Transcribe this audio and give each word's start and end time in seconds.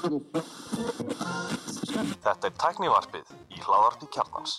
Þetta 0.00 0.40
er 2.48 2.54
tæknivarpið 2.56 3.32
í 3.52 3.58
hláðarpi 3.60 4.06
kjarnans. 4.14 4.54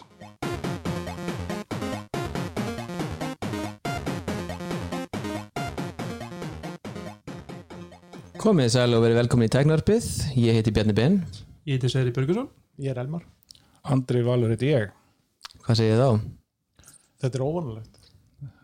Komið 8.41 8.69
sæl 8.73 8.93
og 8.93 9.01
verið 9.03 9.17
velkomin 9.21 9.47
í 9.49 9.51
Tæknarpið 9.53 10.05
Ég 10.41 10.55
heiti 10.59 10.71
Bjarni 10.73 10.93
Ben 10.97 11.15
Ég 11.65 11.73
heiti 11.77 11.89
Seri 11.93 12.13
Björgursson 12.13 12.47
Ég 12.81 12.89
er 12.93 12.99
Elmar. 13.01 13.23
Andri 13.89 14.21
Valur 14.25 14.49
heiti 14.53 14.69
ég 14.69 14.85
Hvað 15.65 15.75
segir 15.81 15.97
þið 15.97 16.03
þá? 16.05 16.11
Þetta 17.21 17.37
er 17.37 17.43
óvanulegt. 17.45 17.93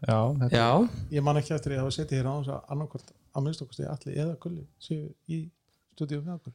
Já, 0.05 0.20
þetta 0.44 0.62
Já, 0.62 0.70
Ég 1.18 1.21
man 1.25 1.38
ekki 1.41 1.54
eftir 1.57 1.70
að 1.73 1.78
ég 1.78 1.82
hafa 1.86 1.98
setið 1.98 2.18
hér 2.21 2.30
á 2.30 2.34
þess 2.38 2.54
að 2.54 2.62
annarkvort 2.78 3.09
að 3.38 3.41
minnst 3.46 3.62
okkur 3.66 3.75
stegi 3.78 3.91
allir 3.94 4.14
eða 4.23 4.34
gulli 4.46 4.64
séu 4.82 5.04
í 5.30 5.32
stúdíu 5.98 6.21
með 6.21 6.34
okkur. 6.39 6.54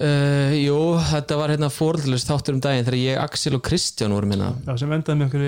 Uh, 0.00 0.52
jú, 0.56 0.76
þetta 1.10 1.38
var 1.40 1.52
hérna 1.52 1.68
fórhaldlust 1.72 2.30
þáttur 2.30 2.56
um 2.56 2.62
daginn 2.64 2.86
þegar 2.86 2.98
ég, 3.00 3.18
Axel 3.22 3.56
og 3.58 3.64
Kristján 3.66 4.14
vorum 4.14 4.32
hérna. 4.34 4.52
Já, 4.66 4.72
sem 4.82 4.94
endaði 4.96 5.20
með 5.20 5.28
okkur 5.28 5.44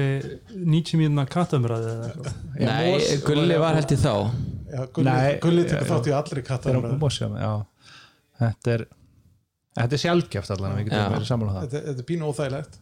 90 0.75 1.01
mínuna 1.01 1.25
kattamræði 1.31 1.93
eða 1.93 2.11
eitthvað. 2.11 2.43
Nei, 2.61 3.17
Gulli 3.25 3.61
var 3.63 3.79
held 3.79 3.95
í 3.95 3.99
þá. 4.01 4.13
Já, 4.75 4.83
gulli, 4.91 5.09
Nei, 5.09 5.33
gulli 5.43 5.65
tekur 5.71 5.91
þátt 5.93 6.11
í 6.11 6.15
allri 6.19 6.45
er 6.45 7.43
já 7.45 7.53
Þetta 8.45 8.73
er 8.75 8.87
Þetta 9.75 9.97
er 9.97 10.01
sjálfgeft 10.05 10.55
allan, 10.55 10.77
á 11.51 11.55
það. 11.55 11.63
Þetta, 11.65 11.81
þetta 11.89 12.03
er 12.03 12.07
pínu 12.07 12.27
óþægilegt. 12.31 12.77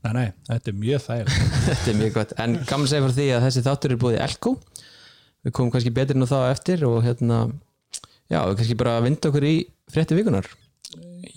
Nei, 0.00 0.10
nei, 0.16 0.26
þetta 0.48 0.70
er 0.72 0.76
mjög 0.80 1.02
þægilegt. 1.06 1.54
Þetta 1.70 1.92
er 1.92 1.96
mjög 1.96 2.12
gott. 2.16 2.34
En 2.44 2.56
gaman 2.68 2.90
segja 2.90 3.04
fyrir 3.06 3.16
því 3.16 3.26
að 3.36 3.46
þessi 3.46 3.62
þáttur 3.64 3.94
er 3.94 4.00
búið 4.00 4.16
í 4.18 4.20
Elko. 4.26 4.52
Við 5.40 5.54
komum 5.56 5.72
kannski 5.72 5.92
betur 5.96 6.20
nú 6.20 6.28
þá 6.28 6.38
eftir 6.50 6.84
og 6.88 6.98
hérna 7.06 7.40
Já, 8.30 8.44
við 8.46 8.60
kannski 8.60 8.76
bara 8.78 9.00
vinda 9.02 9.30
okkur 9.30 9.46
í 9.48 9.54
frétti 9.90 10.14
vikunar 10.14 10.46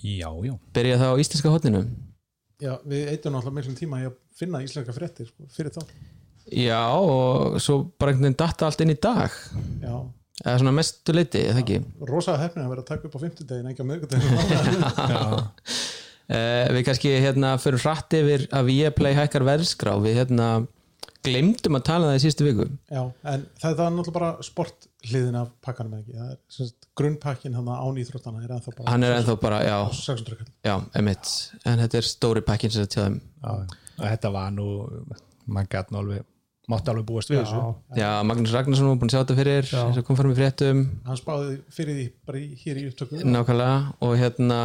Já, 0.04 0.28
já. 0.44 0.54
Byrja 0.74 0.98
þá 1.00 1.06
á 1.14 1.20
íslenska 1.20 1.52
hotninu 1.52 1.84
Já, 2.62 2.76
við 2.86 3.08
eitum 3.10 3.34
náttúrulega 3.34 3.58
miklum 3.58 3.78
tíma 3.78 4.00
að 4.06 4.18
finna 4.38 4.60
íslenska 4.64 4.94
fréttir 4.94 5.26
sko, 5.28 5.46
fyrir 5.52 5.72
þá. 5.74 5.82
Já, 6.54 6.82
og 6.96 7.56
svo 7.62 7.80
bara 7.98 8.12
einhvern 8.12 8.28
veginn 8.28 8.38
datta 8.40 8.68
allt 8.68 8.84
inn 8.84 8.92
í 8.94 8.98
dag. 9.00 9.34
Já, 9.82 9.96
eða 10.44 10.54
svona 10.60 10.74
mestu 10.76 11.16
leiti, 11.16 11.42
eða 11.50 11.62
ekki? 11.64 11.80
Rosa 12.08 12.36
hefnið 12.38 12.64
að 12.64 12.72
vera 12.74 12.84
að 12.84 12.90
taka 12.92 13.08
upp 13.08 13.18
á 13.18 13.22
fimmtudegin, 13.24 13.68
ekki 13.72 13.84
á 13.84 13.90
miðgudegin. 13.90 14.32
Uh, 16.24 16.64
við 16.76 16.80
kannski 16.88 17.16
hérna 17.24 17.54
fyrir 17.60 17.84
hratt 17.84 18.16
yfir 18.20 18.46
að 18.54 18.70
Viaplay 18.70 19.18
hækkar 19.18 19.46
verðskrá. 19.50 19.96
Við 20.04 20.20
hérna 20.22 20.48
glemdum 21.24 21.78
að 21.78 21.84
tala 21.88 22.06
um 22.06 22.12
það 22.12 22.18
í 22.18 22.22
sístu 22.24 22.46
viku. 22.46 22.66
Já, 22.92 23.00
en 23.32 23.46
það 23.62 23.70
er 23.84 23.94
náttúrulega 23.94 24.16
bara 24.18 24.30
sporthliðin 24.46 25.38
af 25.40 25.54
pakkanum 25.64 25.96
eða 25.96 26.02
ekki. 26.04 26.18
Það 26.56 26.66
er 26.66 26.74
grunnpakkin 27.00 27.56
hann 27.58 27.70
án 27.72 28.02
íþróttana 28.02 28.44
er 28.44 28.52
ennþá 28.58 28.76
bara 28.76 28.92
hann 28.92 29.06
er 29.08 29.16
ennþá 29.18 29.38
bara, 29.42 29.62
já, 29.66 29.78
600 30.00 30.38
kall. 30.40 30.52
já, 30.68 30.74
emitt 31.00 31.32
en 31.64 31.82
þetta 31.82 32.00
er 32.00 32.08
stóri 32.08 32.44
pakkin 32.46 32.70
sem 32.74 32.84
þetta 32.84 33.00
tjáðum 33.00 33.18
Já, 33.24 33.80
og 33.98 34.04
þetta 34.04 34.32
var 34.36 34.54
nú 34.54 34.68
maður 35.46 35.72
gæt 35.74 35.90
nú 35.92 36.00
alveg 36.02 36.30
mátti 36.70 36.92
alveg 36.92 37.04
búast 37.08 37.28
við 37.32 37.42
þessu. 37.42 37.58
Já, 37.98 38.08
Magnús 38.24 38.54
Ragnarsson 38.54 38.88
var 38.88 39.00
búin 39.00 39.10
að 39.10 39.16
sjá 39.16 39.20
þetta 39.24 39.36
fyrir 39.40 39.66
eins 39.68 39.98
og 40.00 40.06
kom 40.08 40.16
fram 40.16 40.32
í 40.32 40.38
fréttum. 40.38 40.80
Hann 41.04 41.20
spáði 41.20 41.58
fyrir 41.76 41.98
því 41.98 42.06
bara 42.24 42.40
í, 42.40 42.46
hér 42.62 42.80
í 42.80 42.84
upptöku. 42.88 43.20
nákvæmlega. 43.20 43.74
Og 44.06 44.14
hérna 44.16 44.60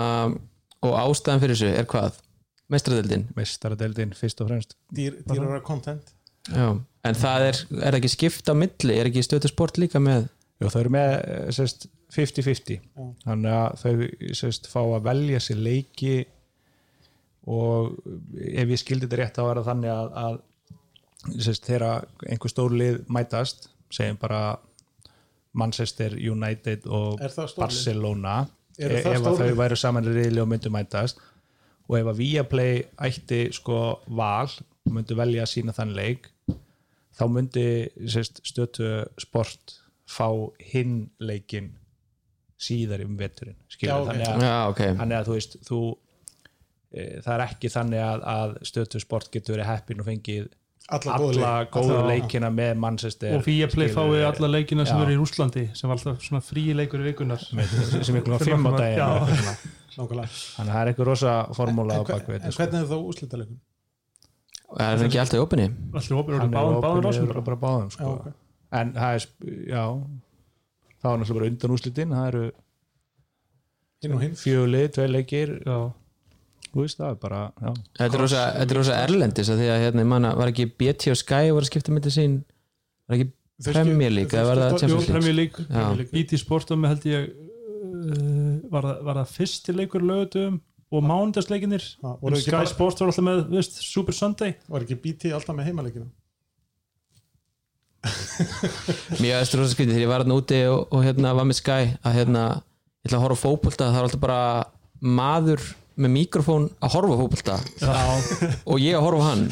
og 0.80 0.96
ástæðan 0.96 1.44
fyrir 1.44 1.58
þessu 1.60 1.74
er 1.76 1.90
hvað? 1.92 2.22
Meistradeldin 2.70 3.26
Mestaradeildin 3.36 4.14
fyrst 4.16 4.40
og 4.44 4.48
fremst. 4.52 4.76
Dýr, 4.96 5.18
dýrara 5.28 5.60
content. 5.66 6.14
Já, 6.48 6.68
en 7.10 7.20
það 7.22 7.46
er, 7.50 7.62
er 7.90 7.98
ekki 8.00 8.12
skipt 8.16 8.52
á 8.52 8.56
milli? 8.58 8.96
Er 8.96 9.10
ekki 9.10 9.24
stötu 9.26 9.52
sport 9.52 9.80
líka 9.82 10.02
með? 10.04 10.28
Jú, 10.60 10.72
þau 10.74 10.82
eru 10.82 10.94
með 10.96 11.14
eh, 11.20 11.48
sérst, 11.56 11.88
50-50 12.16 12.80
þannig 13.28 13.54
að 13.54 13.82
þau 13.84 14.34
sérst, 14.40 14.70
fá 14.72 14.80
að 14.82 15.04
velja 15.06 15.42
sér 15.46 15.60
leiki 15.62 16.16
og 17.50 18.00
ef 18.36 18.72
ég 18.74 18.82
skildi 18.82 19.06
þetta 19.06 19.20
rétt 19.22 19.38
þá 19.38 19.44
er 19.46 19.60
það 19.60 19.70
þannig 19.70 19.94
að, 19.94 20.10
að 20.24 21.44
sérst, 21.46 21.68
þegar 21.70 22.08
einhver 22.26 22.54
stór 22.54 22.76
lið 22.82 23.04
mætast 23.14 23.70
segjum 23.94 24.18
bara 24.22 24.42
Manchester 25.58 26.14
United 26.14 26.86
og 26.86 27.22
Er 27.22 27.34
það? 27.34 27.54
Barcelona 27.58 28.36
e- 28.78 28.90
það 29.04 29.16
ef 29.18 29.28
að 29.32 29.42
þau 29.42 29.60
væru 29.60 29.78
saman 29.80 30.10
í 30.10 30.16
riðli 30.16 30.44
og 30.44 30.50
myndu 30.52 30.72
mætast. 30.74 31.22
Og 31.90 31.98
ef 31.98 32.12
að 32.12 32.20
Viaplay 32.22 32.84
ætti 33.02 33.40
sko 33.56 33.80
val 34.14 34.50
og 34.90 34.96
myndu 34.98 35.18
velja 35.20 35.46
að 35.46 35.52
sína 35.54 35.76
þann 35.78 35.94
leik 35.98 36.30
þá 37.20 37.24
myndi 37.32 37.66
sérst, 38.10 38.42
stötu 38.48 38.90
sport 39.22 39.78
fá 40.10 40.28
hinn 40.72 41.10
leikin 41.22 41.72
síðar 42.60 43.06
um 43.06 43.16
veturinn 43.20 43.56
skilur, 43.72 43.94
Já, 43.94 43.98
ok. 44.04 44.08
þannig, 44.10 44.30
að, 44.30 44.46
já, 44.48 44.56
ok, 44.74 44.80
þannig 45.00 45.18
að 45.22 45.28
þú 45.30 45.36
veist 45.38 45.58
þú, 45.68 45.82
e, 46.92 47.04
það 47.24 47.34
er 47.38 47.44
ekki 47.46 47.72
þannig 47.76 48.04
að, 48.06 48.24
að 48.36 48.56
stötu 48.72 49.02
sport 49.04 49.30
getur 49.36 49.56
verið 49.58 49.70
heppin 49.74 50.02
og 50.04 50.10
fengið 50.10 50.50
Alla, 50.90 51.14
alla 51.20 51.50
góðu 51.70 51.94
Alla- 52.00 52.16
leikina 52.16 52.48
með 52.50 52.80
Manchester 52.82 53.36
Og 53.38 53.44
Viaplay 53.46 53.92
skilurðu, 53.92 54.16
fái 54.24 54.24
alla 54.26 54.48
leikina 54.56 54.86
sem 54.90 54.98
eru 55.04 55.14
í 55.14 55.18
Rúslandi 55.20 55.66
sem 55.78 55.86
var 55.92 56.00
alltaf 56.00 56.24
svona 56.26 56.42
frí 56.42 56.64
leikur 56.74 57.04
í 57.04 57.12
vikunar 57.12 57.44
sem 57.46 58.18
ykkur 58.18 58.42
fimm 58.42 58.66
á 58.66 58.72
daginn 58.74 59.04
þannig 59.94 60.24
að 60.24 60.72
það 60.72 60.80
er 60.80 60.90
eitthvað 60.92 61.10
rosa 61.12 61.36
formúla 61.54 62.00
á 62.00 62.02
En, 62.02 62.10
en 62.10 62.26
þetta 62.40 62.52
sko. 62.56 62.64
hvernig 62.64 62.82
er 62.82 62.90
þá 62.90 62.98
úslitaleikum? 63.12 63.60
Það 64.78 64.94
er 64.94 65.06
ekki 65.08 65.22
alltaf 65.24 65.40
í 65.40 65.44
opinni 65.44 65.68
eru 65.70 66.40
hann 66.40 66.50
er 66.50 66.84
báðum 66.86 67.10
yfir 67.12 67.42
bara 67.46 67.60
báðum 67.64 67.94
sko. 67.94 68.04
Já, 68.04 68.10
ok. 68.16 68.34
en 68.80 68.92
það 68.98 69.16
er 69.16 69.28
já 69.70 69.84
það 71.00 71.10
var 71.10 71.22
náttúrulega 71.22 71.40
bara 71.40 71.50
undan 71.54 71.76
úslitin 71.78 72.14
það 72.18 72.28
eru 72.34 72.44
Hinn 74.00 74.14
og 74.16 74.22
hinn. 74.24 74.36
fjöli, 74.40 74.84
tvei 74.96 75.08
leikir 75.10 75.56
Já, 75.66 75.80
þú 76.70 76.86
veist 76.86 77.02
það 77.02 77.10
er 77.10 77.18
bara 77.24 77.42
já. 77.60 77.74
Þetta 78.00 78.22
er 78.22 78.24
er 78.64 78.78
rosa 78.78 79.02
erlendis 79.04 79.50
að 79.52 79.64
því 79.64 79.74
að 79.74 79.84
hérna, 79.84 80.06
ég 80.06 80.12
manna, 80.14 80.32
var 80.40 80.54
ekki 80.54 80.70
BT 80.80 81.12
og 81.12 81.20
Sky 81.20 81.50
voru 81.50 81.66
að 81.66 81.72
skipta 81.74 81.96
myndi 81.96 82.14
sín 82.14 82.40
var 83.10 83.18
ekki 83.18 83.32
Premier 83.74 84.14
League 84.14 84.32
var. 85.68 86.04
BT 86.14 86.40
Sportum 86.40 86.86
held 86.88 87.04
ég 87.10 87.28
uh, 87.34 88.60
var, 88.72 88.86
það, 88.86 89.02
var 89.10 89.20
það 89.20 89.34
fyrsti 89.36 89.76
leikur 89.76 90.06
lögutum 90.06 90.62
og 90.90 91.06
voru 92.22 92.38
ekki 92.38 92.50
Sky 92.50 92.70
Sports 92.72 93.02
var 93.02 93.12
alltaf 93.12 93.26
með 93.26 93.44
veist, 93.52 93.78
Super 93.86 94.16
Sunday. 94.18 94.56
Var 94.70 94.86
ekki 94.86 94.98
BT 95.04 95.34
alltaf 95.38 95.58
með 95.58 95.70
heimaleikina? 95.70 96.08
Mér 99.22 99.38
veist 99.38 99.58
rosa 99.60 99.76
skrítið. 99.76 99.94
Þegar 99.94 100.06
ég 100.06 100.12
var 100.12 100.24
hérna 100.24 100.40
úti 100.40 100.62
og, 100.72 100.88
og 100.96 101.06
hérna 101.06 101.36
var 101.38 101.48
með 101.50 101.60
Sky 101.60 101.94
að 102.02 102.18
hérna, 102.18 102.46
ég 103.04 103.10
ætla 103.12 103.20
að 103.20 103.26
horfa 103.28 103.38
á 103.38 103.44
fótbolta 103.44 103.90
það 103.92 104.00
er 104.00 104.08
alltaf 104.08 104.24
bara 104.24 104.42
maður 105.20 105.68
með 106.00 106.12
mikrofón 106.16 106.68
að 106.80 106.94
horfa 106.96 107.16
á 107.16 107.20
fótbolta. 107.20 107.56
Og 108.70 108.82
ég 108.82 108.98
að 108.98 109.06
horfa 109.06 109.26
hann. 109.28 109.44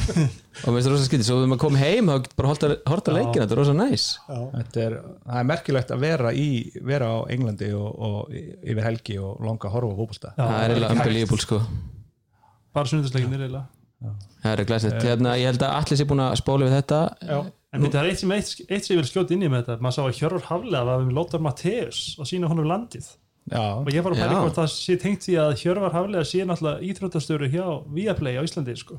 Og 0.58 0.72
mér 0.72 0.78
veist 0.78 0.90
rosa 0.90 1.06
skrítið, 1.06 1.26
svo 1.28 1.36
þegar 1.38 1.50
maður 1.52 1.62
kom 1.62 1.76
heim 1.78 2.08
þá 2.10 2.14
getur 2.24 2.38
bara 2.40 2.50
horta, 2.50 2.70
horta 2.90 3.12
leikina, 3.14 3.44
þetta 3.44 3.54
er 3.54 3.60
rosa 3.60 3.74
næs 3.78 4.06
Þetta 4.26 4.80
er, 4.82 4.96
það 5.28 5.40
er 5.40 5.46
merkilegt 5.52 5.92
að 5.94 6.00
vera 6.02 6.32
í 6.34 6.48
vera 6.88 7.10
á 7.14 7.18
Englandi 7.30 7.68
og, 7.78 8.00
og 8.08 8.32
yfir 8.34 8.82
helgi 8.88 9.18
og 9.22 9.44
langa 9.44 9.68
að 9.68 9.76
horfa 9.76 9.92
á 9.94 9.98
fótbolta. 10.00 10.32
Já, 10.32 10.42
það 10.42 10.64
er 10.64 10.74
eiginlega 10.74 10.96
unbelievable 10.96 11.44
sko. 11.44 11.60
Bara 12.74 12.90
sunnudasleikinir 12.90 13.44
eiginlega. 13.46 13.68
Það 14.42 14.50
er 14.54 14.64
glæsett, 14.72 14.98
hérna, 15.02 15.36
ég 15.38 15.52
held 15.52 15.62
að 15.66 15.78
allir 15.78 16.00
sé 16.00 16.08
búin 16.10 16.24
að 16.26 16.36
spóla 16.42 16.66
við 16.66 16.76
þetta. 16.78 17.00
Já. 17.28 17.38
En 17.74 17.84
þetta 17.84 18.00
er 18.00 18.06
eitt 18.08 18.20
sem, 18.22 18.30
eitt, 18.32 18.52
eitt 18.64 18.86
sem 18.86 18.94
ég 18.94 19.02
vil 19.02 19.08
skjóta 19.10 19.34
inn 19.34 19.42
í 19.44 19.48
með 19.52 19.66
þetta. 19.66 19.82
Maður 19.84 19.96
sá 19.96 20.02
að 20.06 20.20
Hjörvar 20.20 20.44
Haflega 20.48 20.84
var 20.88 21.02
við 21.02 21.16
Lótar 21.18 21.42
Matteus 21.44 21.98
og 22.16 22.28
sína 22.30 22.48
honum 22.48 22.68
landið 22.70 23.10
Já, 23.48 23.64
og 23.80 23.90
ég 23.92 24.04
var 24.04 24.14
að 24.14 24.22
pæla 24.22 24.40
hvort 24.42 24.58
það 24.58 24.70
sé 24.74 24.96
tengt 25.00 25.24
því 25.24 25.36
að 25.42 25.54
Hjörvar 25.62 25.94
Haflega 25.94 26.26
sé 26.28 26.44
náttúrulega 26.44 26.84
íþróttastöru 26.88 27.48
hjá 27.52 27.64
Viaplay 27.96 28.36
á 28.36 28.42
Íslandi 28.44 28.76
sko. 28.76 28.98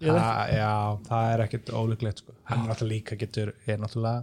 Það, 0.00 0.52
já, 0.56 0.72
það 1.06 1.30
er 1.34 1.42
ekkert 1.44 1.72
ólíklegt 1.76 2.22
sko. 2.22 2.34
hann 2.48 2.62
er 2.64 2.70
náttúrulega 2.72 2.94
líka 2.94 3.18
getur 3.20 3.52
er 3.68 3.82
náttúrulega 3.82 4.22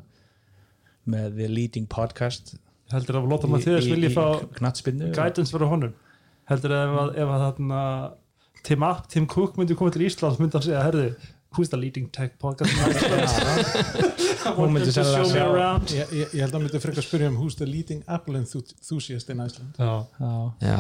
með 1.08 1.35
The 1.38 1.50
Leading 1.52 1.88
Podcast 1.91 2.56
heldur 2.91 3.19
að 3.22 3.28
Lótar 3.31 3.52
Matteus 3.52 3.88
vilji 3.88 4.09
fá 4.16 4.25
guidance 4.58 5.53
fyrir 5.53 5.70
honum 5.70 5.94
heldur 6.49 6.73
að 6.73 6.88
ef 6.88 6.97
að, 7.03 7.11
ef 7.22 7.34
að 7.35 7.44
þarna 7.46 7.82
Tim, 8.67 8.84
App, 8.84 9.08
Tim 9.11 9.28
Cook 9.29 9.58
myndi 9.59 9.78
koma 9.78 9.94
til 9.94 10.08
Íslands 10.08 10.40
myndi 10.41 10.58
hann 10.58 10.66
segja, 10.66 10.82
herðu, 10.84 11.11
who's 11.58 11.70
the 11.74 11.78
leading 11.78 12.08
tech 12.14 12.38
podcast? 12.40 12.72
Hún 14.58 14.72
myndi 14.74 14.92
sjá- 14.94 15.42
around. 15.44 15.90
Ég, 15.92 16.12
ég, 16.14 16.28
ég 16.34 16.42
held 16.44 16.52
að 16.54 16.58
hann 16.58 16.66
myndi 16.68 16.82
frekar 16.84 17.06
spyrja 17.06 17.30
um 17.32 17.38
who's 17.42 17.58
the 17.59 17.66
leading 17.68 18.04
Apple 18.08 18.38
enthusiast 18.40 19.30
in 19.34 19.42
Iceland. 19.44 19.76
Já, 19.78 20.06
Já, 20.22 20.32
já, 20.64 20.78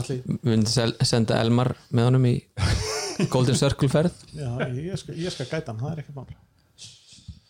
Allir, 0.00 0.22
við 0.26 0.50
myndum 0.50 0.72
sel- 0.72 0.96
senda 1.06 1.38
Elmar 1.42 1.74
með 1.94 2.08
honum 2.10 2.26
í 2.30 2.34
Golden 3.32 3.56
Circle 3.60 3.88
ferð? 3.92 4.16
Já, 4.40 4.50
ég, 4.66 4.80
ég, 4.90 4.98
skal, 5.00 5.14
ég 5.20 5.32
skal 5.36 5.46
gæta 5.52 5.72
hann, 5.72 5.80
það 5.84 5.92
er 5.94 6.02
ekki 6.04 6.16
mál. 6.16 6.26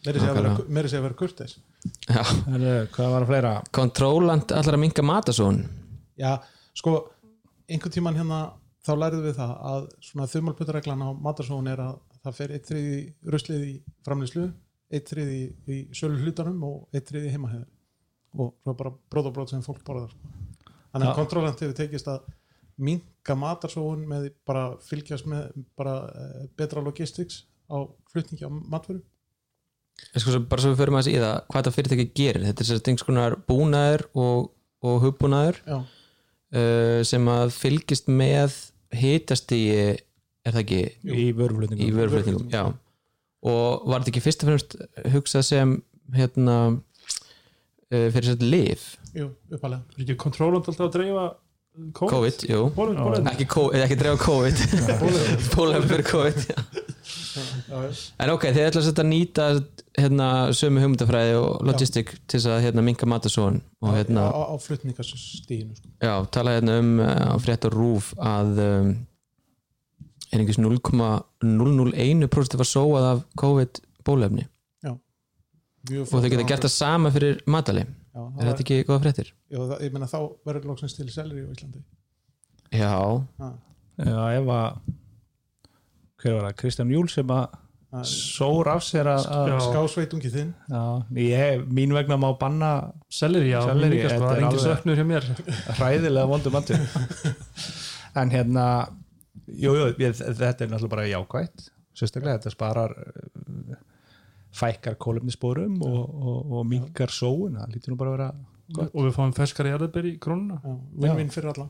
Meiri 0.06 0.20
sé 0.22 0.26
að 0.28 0.36
vera, 0.38 0.50
Nákvæmlega. 0.52 0.74
meiri 0.76 0.90
sé 0.92 0.98
að 1.00 1.06
vera 1.08 1.18
kurteis. 1.18 1.56
Já, 2.06 2.20
Herru, 2.50 2.74
hvað 2.94 3.10
var 3.16 3.24
að 3.24 3.30
fleira? 3.32 3.54
Kontróland 3.74 4.52
allar 4.54 4.76
að 4.76 4.82
minka 4.82 5.02
matasón 5.06 5.58
Já, 6.18 6.32
sko, 6.78 6.92
einhvern 7.70 7.94
tíman 7.94 8.16
hérna 8.18 8.38
þá 8.86 8.92
lærðum 9.02 9.24
við 9.26 9.34
það 9.40 9.52
að 9.70 9.84
svona 10.06 10.26
þumalputareglan 10.30 11.02
á 11.02 11.08
matarsóun 11.26 11.68
er 11.72 11.82
að 11.84 11.96
það 12.26 12.36
fer 12.40 12.54
eitt 12.56 12.70
þriði 12.70 12.98
ruslið 13.34 13.64
í 13.66 13.74
framlýslu 14.06 14.46
eitt 14.96 15.10
þriði 15.10 15.38
í 15.72 15.78
sölu 15.96 16.20
hlutanum 16.22 16.60
og 16.68 16.94
eitt 16.94 17.08
þriði 17.10 17.32
heimahæður 17.34 17.68
og 18.36 18.52
svo 18.62 18.74
bara 18.76 18.92
bróð 19.10 19.30
og 19.30 19.36
bróð 19.38 19.52
sem 19.54 19.62
fólk 19.64 19.80
borðar 19.86 20.12
sko. 20.12 20.34
þannig 20.92 21.08
að 21.10 21.16
kontrólant 21.20 21.62
hefur 21.64 21.76
tekist 21.78 22.10
að 22.12 22.26
minka 22.76 23.34
matarsóun 23.40 24.02
með 24.10 24.26
bara 24.46 24.66
fylgjast 24.84 25.24
með 25.32 25.46
bara 25.80 25.94
uh, 26.10 26.42
betra 26.60 26.82
logistics 26.84 27.46
á 27.72 27.80
flutningi 28.12 28.44
á 28.44 28.52
matvöru. 28.52 29.00
En 30.12 30.20
sko, 30.20 30.34
svo- 30.34 30.42
bara 30.50 30.60
svo 30.62 30.74
við 30.74 30.82
förum 30.82 30.98
aðeins 30.98 31.08
í 31.14 31.22
það 31.22 31.38
hvað 31.48 31.62
þetta 31.62 31.74
fyrirtæki 31.78 32.06
gerir, 32.20 32.44
þetta 32.50 32.62
er 32.62 32.68
sérst 32.68 32.90
einhvers 32.92 33.06
konar 33.08 33.36
búnaður 33.48 34.04
og, 34.20 34.50
og 34.84 34.98
hugbúnaður 35.06 35.62
uh, 35.72 37.00
sem 37.08 37.30
að 37.32 37.54
fylgist 37.56 38.12
með 38.12 38.58
hitastíi 38.96 39.96
er 40.46 40.54
það 40.54 40.62
ekki? 40.62 40.80
Í 41.10 41.26
vöruflutningum. 41.36 41.86
Í 41.86 41.96
vöruflutningum, 41.96 42.48
já. 42.54 42.64
Og 43.46 43.86
var 43.90 44.02
þetta 44.02 44.14
ekki 44.14 44.24
fyrst 44.24 44.44
og 44.44 44.50
fremst 44.52 44.78
hugsað 45.12 45.46
sem 45.46 45.74
hérna 46.14 46.56
uh, 47.90 48.06
fyrir 48.14 48.30
sérst 48.30 48.44
liv 48.44 48.86
jú, 49.16 49.32
uppalega 49.52 49.82
er 49.96 50.06
ekki 50.06 50.16
kontróland 50.20 50.66
alltaf 50.66 50.88
að 50.88 50.94
dreifa 51.00 51.26
COVID, 51.76 52.08
COVID, 52.08 52.44
jú. 52.48 52.60
Bólefni, 52.72 53.02
bólefni. 53.04 53.32
ekki, 53.34 53.46
eða 53.76 53.84
ekki 53.84 53.96
drefa 54.00 54.16
COVID. 54.22 54.60
Bólefni 55.52 55.88
fyrir 55.90 56.06
COVID 56.08 56.38
já. 56.48 56.54
já, 57.36 57.80
já. 57.82 57.90
en 58.24 58.32
ok, 58.32 58.46
þið 58.48 58.68
ætla 58.70 58.82
að 58.86 59.02
nýta 59.10 59.48
hérna, 59.98 60.28
sömu 60.56 60.80
hugmyndafræði 60.80 61.34
og 61.36 61.66
logistik 61.68 62.14
til 62.24 62.38
þess 62.38 62.48
að 62.54 62.62
hérna, 62.64 62.84
minka 62.86 63.08
matasón 63.12 63.60
og 63.84 63.92
hérna, 63.92 64.24
á, 64.24 64.40
á 64.48 64.56
flutningastíðinu 64.56 65.76
sko. 65.76 65.92
já, 66.00 66.14
tala 66.32 66.56
hérna 66.56 66.78
um 66.80 66.94
uh, 66.96 67.12
á 67.28 67.36
frétt 67.44 67.68
og 67.68 67.76
rúf 67.76 68.08
að 68.16 68.64
um, 68.64 68.90
er 70.36 70.42
einhvers 70.44 70.60
0,001% 70.62 72.60
var 72.60 72.68
sóað 72.70 73.08
af 73.14 73.24
COVID 73.40 73.80
bólefni 74.06 74.46
og 75.86 76.08
þau 76.10 76.24
geta 76.26 76.42
gert 76.48 76.64
það 76.66 76.72
sama 76.74 77.10
fyrir 77.14 77.36
matali 77.46 77.84
Já, 78.16 78.22
er 78.40 78.48
þetta 78.48 78.62
ekki 78.64 78.76
góða 78.88 79.02
fréttir? 79.04 79.28
Já, 79.52 79.58
það, 79.60 79.82
ég 79.84 79.92
meina 79.94 80.06
þá 80.08 80.16
verður 80.48 80.64
loksins 80.70 80.94
til 80.96 81.04
selir 81.12 81.36
í 81.42 81.44
Íslandi. 81.52 81.82
Já, 82.72 82.88
ha, 83.42 83.50
Já, 84.00 84.16
ef 84.40 84.48
að 84.56 84.78
hver 86.22 86.32
var 86.38 86.46
það, 86.46 86.54
Kristján 86.62 86.90
Júl 86.94 87.10
sem 87.12 87.28
að 87.36 87.44
það- 87.92 88.08
sór 88.08 88.70
af 88.72 88.82
sér 88.88 89.10
að, 89.12 89.28
skásveitungi 89.68 90.30
þinn. 90.32 90.50
Já, 90.72 90.82
ég, 91.20 91.66
mín 91.76 91.92
vegna 91.94 92.16
má 92.18 92.30
banna 92.40 92.72
Selleri, 93.12 93.52
já, 93.52 93.60
sko, 93.62 93.76
þetta 93.76 94.32
er 94.32 94.40
engin 94.40 94.48
alveg- 94.48 94.64
söknur 94.64 94.96
hjá 94.96 95.06
mér. 95.12 95.28
Hræðilega 95.78 96.26
vondum 96.32 96.56
matur 96.56 96.80
en 98.24 98.32
hérna 98.32 98.66
jú, 99.46 99.72
jú, 99.76 99.88
þetta 99.96 100.64
er 100.66 100.70
náttúrulega 100.72 100.92
bara 100.92 101.08
jákvætt 101.10 101.68
sérstaklega, 101.96 102.40
þetta 102.40 102.52
sparar 102.52 102.92
uh, 103.00 103.78
fækkar 104.56 104.98
kólefnissporum 105.00 105.80
og, 105.84 106.02
og, 106.02 106.52
og 106.58 106.68
minkar 106.68 107.12
sóun 107.12 107.58
það 107.60 107.74
lítur 107.74 107.94
nú 107.94 107.98
bara 108.00 108.12
að 108.12 108.16
vera 108.18 108.28
gott. 108.76 108.92
Og 108.92 109.06
við 109.06 109.16
fáum 109.16 109.34
ferskari 109.36 109.72
jarðabir 109.72 110.08
í 110.10 110.14
krónuna. 110.22 110.60
Já, 110.62 110.76
vinn-vinn 111.04 111.32
fyrir 111.34 111.52
alla. 111.52 111.68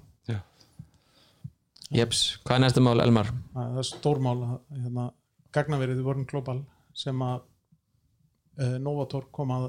Jeps, 1.95 2.41
hvað 2.43 2.57
er 2.57 2.63
næsta 2.65 2.83
mál 2.83 2.99
Elmar? 2.99 3.29
það 3.55 3.75
það 3.77 3.77
er 3.79 3.87
stórmál 3.87 4.41
hérna, 4.75 5.05
gagnaverið 5.55 6.01
vorum 6.03 6.25
global 6.27 6.65
sem 6.97 7.21
að 7.23 7.45
uh, 8.59 8.79
Novator 8.83 9.29
kom 9.35 9.53
að, 9.55 9.69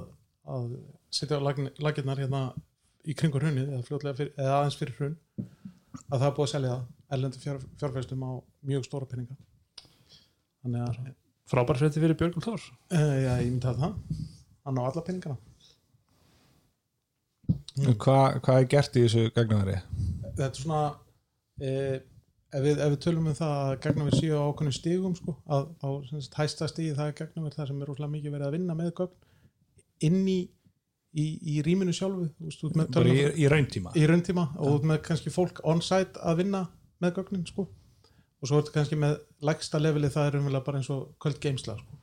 að 0.49 0.71
setja 1.13 1.37
á 1.37 1.45
lagirnar 1.45 2.17
hérna 2.17 2.41
í 3.05 3.13
kringur 3.17 3.45
hrunið 3.45 3.69
eða, 3.69 3.83
fljótlega 3.85 4.17
fyrir, 4.17 4.33
eða 4.33 4.55
aðeins 4.55 4.79
fyrir 4.79 4.97
hrun 4.97 5.17
að 6.07 6.17
það 6.17 6.25
er 6.27 6.35
búið 6.39 6.47
að 6.47 6.53
selja 6.55 6.71
það 6.73 6.87
erlendu 7.13 7.41
fjár, 7.41 7.61
fjárfæstum 7.79 8.25
á 8.27 8.31
mjög 8.67 8.87
stóra 8.87 9.09
peninga. 9.09 9.37
Þannig 10.63 10.87
að 10.87 11.11
frábær 11.47 11.79
frétti 11.79 12.03
fyrir 12.03 12.17
Björgum 12.19 12.43
Þór 12.43 12.59
uh, 12.59 13.17
já, 13.23 13.33
ég 13.39 13.51
myndi 13.51 13.69
að 13.71 13.83
það. 13.85 14.25
Hann 14.67 14.81
á 14.81 14.83
alla 14.83 15.05
peningana. 15.07 15.37
Hva, 17.77 18.19
hvað 18.43 18.57
er 18.57 18.69
gert 18.71 18.97
í 18.97 19.05
þessu 19.05 19.29
gagnaveri? 19.35 19.77
þetta 20.37 20.47
er 20.53 20.61
svona 20.61 20.81
eh, 21.61 21.95
ef, 22.53 22.59
við, 22.63 22.81
ef 22.83 22.91
við 22.93 22.99
tölum 23.05 23.31
um 23.31 23.37
það 23.37 23.55
að 23.61 23.71
gagnaver 23.85 24.17
séu 24.17 24.37
á 24.37 24.47
ákveðnum 24.47 24.75
stígum 24.75 25.15
sko, 25.17 25.37
að 25.45 25.65
á 25.81 25.89
sagt, 26.11 26.37
hæsta 26.37 26.69
stígi 26.71 26.97
það 26.97 27.11
er 27.11 27.17
gagnaver 27.21 27.57
það 27.57 27.71
sem 27.71 27.81
er 27.81 27.91
rosalega 27.91 28.13
mikið 28.13 28.35
verið 28.35 28.49
að 28.49 28.57
vinna 28.57 28.77
með 28.77 28.93
gögn 28.99 30.07
inn 30.07 30.19
í, 30.29 30.39
í, 31.17 31.27
í 31.55 31.59
rýminu 31.65 31.95
sjálfu 31.95 32.29
þú 32.29 32.49
veist, 32.49 32.61
þú 32.61 32.69
ert 32.69 32.79
með 32.81 32.91
bara 32.99 33.13
í, 33.13 33.23
í 33.41 33.51
rauntíma. 33.53 33.93
Í 33.97 34.09
rauntíma 34.11 34.47
og 34.55 34.67
þú 34.67 34.75
ert 34.75 34.89
með 34.91 35.01
kannski 35.09 35.33
fólk 35.33 35.63
on-site 35.65 36.21
að 36.21 36.43
vinna 36.43 36.63
með 37.01 37.13
gögnin 37.19 37.45
sko. 37.47 37.67
og 38.41 38.47
svo 38.49 38.59
ertu 38.61 38.71
kannski 38.75 38.95
með 38.99 39.19
lægsta 39.41 39.79
leveli 39.81 40.09
það 40.13 40.27
er 40.31 40.39
umvel 40.39 40.61
bara 40.65 40.77
eins 40.81 40.89
og 40.93 41.13
köld 41.23 41.39
geimsla 41.41 41.77
sko. 41.79 41.97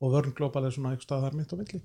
og 0.00 0.12
vörn 0.14 0.34
global 0.36 0.64
er 0.64 0.70
svona 0.76 0.94
eitthvað 0.96 1.24
þar 1.26 1.34
mitt 1.40 1.52
á 1.52 1.56
milli 1.60 1.80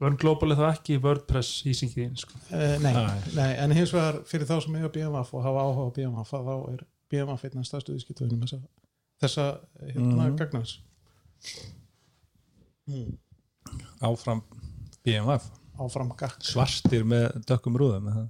Vörn 0.00 0.16
Global 0.18 0.50
er 0.52 0.56
það 0.58 0.72
ekki 0.76 0.96
Wordpress 1.02 1.62
ísingiðin 1.66 2.16
sko. 2.18 2.34
Eh, 2.54 2.78
nei, 2.82 2.92
Nei. 2.94 3.20
nei, 3.34 3.52
en 3.62 3.72
hins 3.74 3.90
vegar 3.94 4.20
fyrir 4.26 4.46
þá 4.46 4.60
sem 4.62 4.74
eiga 4.78 4.88
BMF 4.94 5.30
og 5.34 5.42
hafa 5.42 5.62
áhuga 5.66 5.86
á 5.86 5.94
BMF 5.96 6.30
þá 6.32 6.54
er 6.72 6.84
BMF 7.10 7.44
einna 7.46 7.64
stærstu 7.66 7.94
viðskiptöðunum 7.94 8.42
þessa, 8.42 8.58
þessa 9.22 9.46
hérna 9.82 10.02
mm 10.02 10.20
Mhm. 10.22 10.36
gagnars 10.38 10.74
áfram 14.02 14.42
BMF 15.04 15.46
áfram 15.82 16.12
gagn 16.18 16.42
svartir 16.46 17.04
með 17.08 17.40
dökkum 17.48 17.76
rúðum 17.78 18.08
er 18.10 18.18
það? 18.18 18.28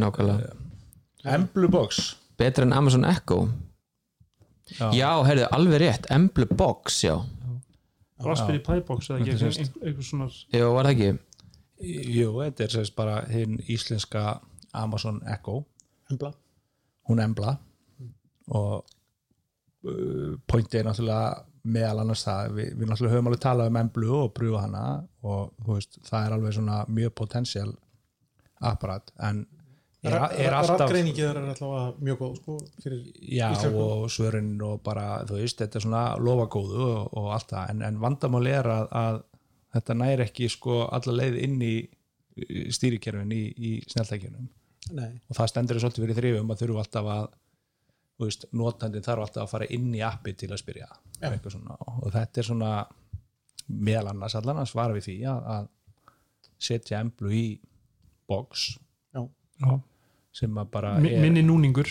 Nákvæmlega. 0.00 0.54
Emblu 1.34 1.68
box. 1.72 2.16
Betra 2.38 2.66
en 2.66 2.72
Amazon 2.72 3.04
Echo. 3.04 3.44
Já, 4.72 4.88
Já, 4.96 5.10
heyrðu, 5.26 5.46
alveg 5.52 5.80
rétt, 5.82 6.06
Emblu 6.10 6.46
Box, 6.56 7.02
já. 7.04 7.18
Raspberry 8.24 8.62
Pi 8.64 8.80
Box 8.86 9.10
eða 9.10 9.20
ekki 9.20 9.34
Þetta 9.36 9.84
einhver, 9.84 10.06
svona 10.06 10.28
Já, 10.32 10.64
var 10.72 10.88
það 10.88 10.92
ekki? 10.94 11.08
Jú, 12.14 12.28
þetta 12.38 12.64
er 12.64 12.72
sérst 12.72 12.94
bara 12.96 13.16
hinn 13.28 13.58
íslenska 13.68 14.40
Amazon 14.72 15.20
Echo. 15.28 15.60
Embla. 16.10 16.30
Hún 17.10 17.20
embla. 17.20 17.56
Og 18.54 18.84
uh, 19.84 20.36
pointi 20.48 20.80
er 20.80 20.88
náttúrulega 20.88 21.44
meðal 21.64 22.02
annars 22.04 22.24
það, 22.24 22.54
við, 22.56 22.70
við 22.78 22.88
náttúrulega 22.88 23.16
höfum 23.16 23.28
alveg 23.30 23.42
talað 23.44 23.70
um 23.72 23.80
emblu 23.80 24.16
og 24.22 24.32
pröfa 24.36 24.64
hana 24.66 24.84
og 25.24 25.52
þú 25.64 25.76
veist, 25.78 26.00
það 26.08 26.26
er 26.26 26.36
alveg 26.36 26.56
svona 26.56 26.80
mjög 26.88 27.14
potensial 27.20 27.70
apparat. 28.64 29.12
En 29.20 29.44
Rattgreiningið 30.04 31.26
er 31.30 31.38
alltaf 31.40 32.00
mjög 32.04 32.18
góð 32.20 32.34
sko, 32.40 32.56
fyrir 32.82 33.04
já 33.24 33.46
og 33.70 34.08
svörin 34.12 34.50
og 34.64 34.82
bara 34.84 35.22
þú 35.28 35.38
veist, 35.38 35.60
þetta 35.62 35.80
er 35.80 35.84
svona 35.86 36.02
lofagóðu 36.20 36.82
og, 36.84 37.14
og 37.20 37.30
allt 37.36 37.54
það, 37.54 37.70
en, 37.72 37.84
en 37.88 38.00
vandamál 38.02 38.48
er 38.50 38.68
að, 38.68 38.90
að 39.00 39.20
þetta 39.76 39.96
næri 40.02 40.26
ekki 40.26 40.50
sko 40.52 40.82
alla 40.86 41.16
leið 41.20 41.38
inn 41.46 41.56
í 41.64 41.74
stýrikerfin 42.74 43.32
í, 43.32 43.44
í 43.54 43.72
snjáltækjunum 43.88 44.50
nei, 44.98 45.10
og 45.30 45.38
það 45.38 45.50
stendur 45.52 45.80
svolítið 45.80 46.04
fyrir 46.04 46.20
þrifum 46.20 46.52
að 46.52 46.64
þurfu 46.64 46.82
alltaf 46.82 47.10
að 47.14 47.30
veist, 48.24 48.46
notandinn 48.52 49.06
þarf 49.06 49.24
alltaf 49.24 49.46
að 49.46 49.54
fara 49.54 49.70
inn 49.74 49.88
í 49.94 50.02
appi 50.04 50.34
til 50.38 50.50
að 50.52 50.60
spyrja 50.60 50.90
eitthvað 51.24 51.56
svona, 51.56 51.78
og 51.80 52.12
þetta 52.12 52.42
er 52.42 52.48
svona 52.50 52.74
meðal 53.72 54.10
annars 54.12 54.36
allan 54.38 54.60
að 54.60 54.70
svara 54.70 54.96
við 54.96 55.08
því 55.08 55.16
að, 55.30 55.48
að 55.54 55.70
setja 56.64 57.00
emblu 57.00 57.32
í 57.34 57.44
box. 58.28 58.74
Já, 59.14 59.22
já, 59.60 59.72
sem 60.34 60.60
að 60.60 60.70
bara 60.74 60.94
er 60.98 61.22
minni 61.22 61.42
núningur. 61.46 61.90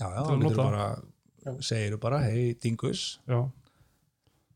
Já, 0.00 0.06
já, 0.06 0.20
það 0.24 0.36
nota. 0.44 0.62
bara 0.64 1.56
segir 1.64 1.96
bara, 2.00 2.20
hei 2.24 2.54
dingus 2.60 3.20
já, 3.28 3.40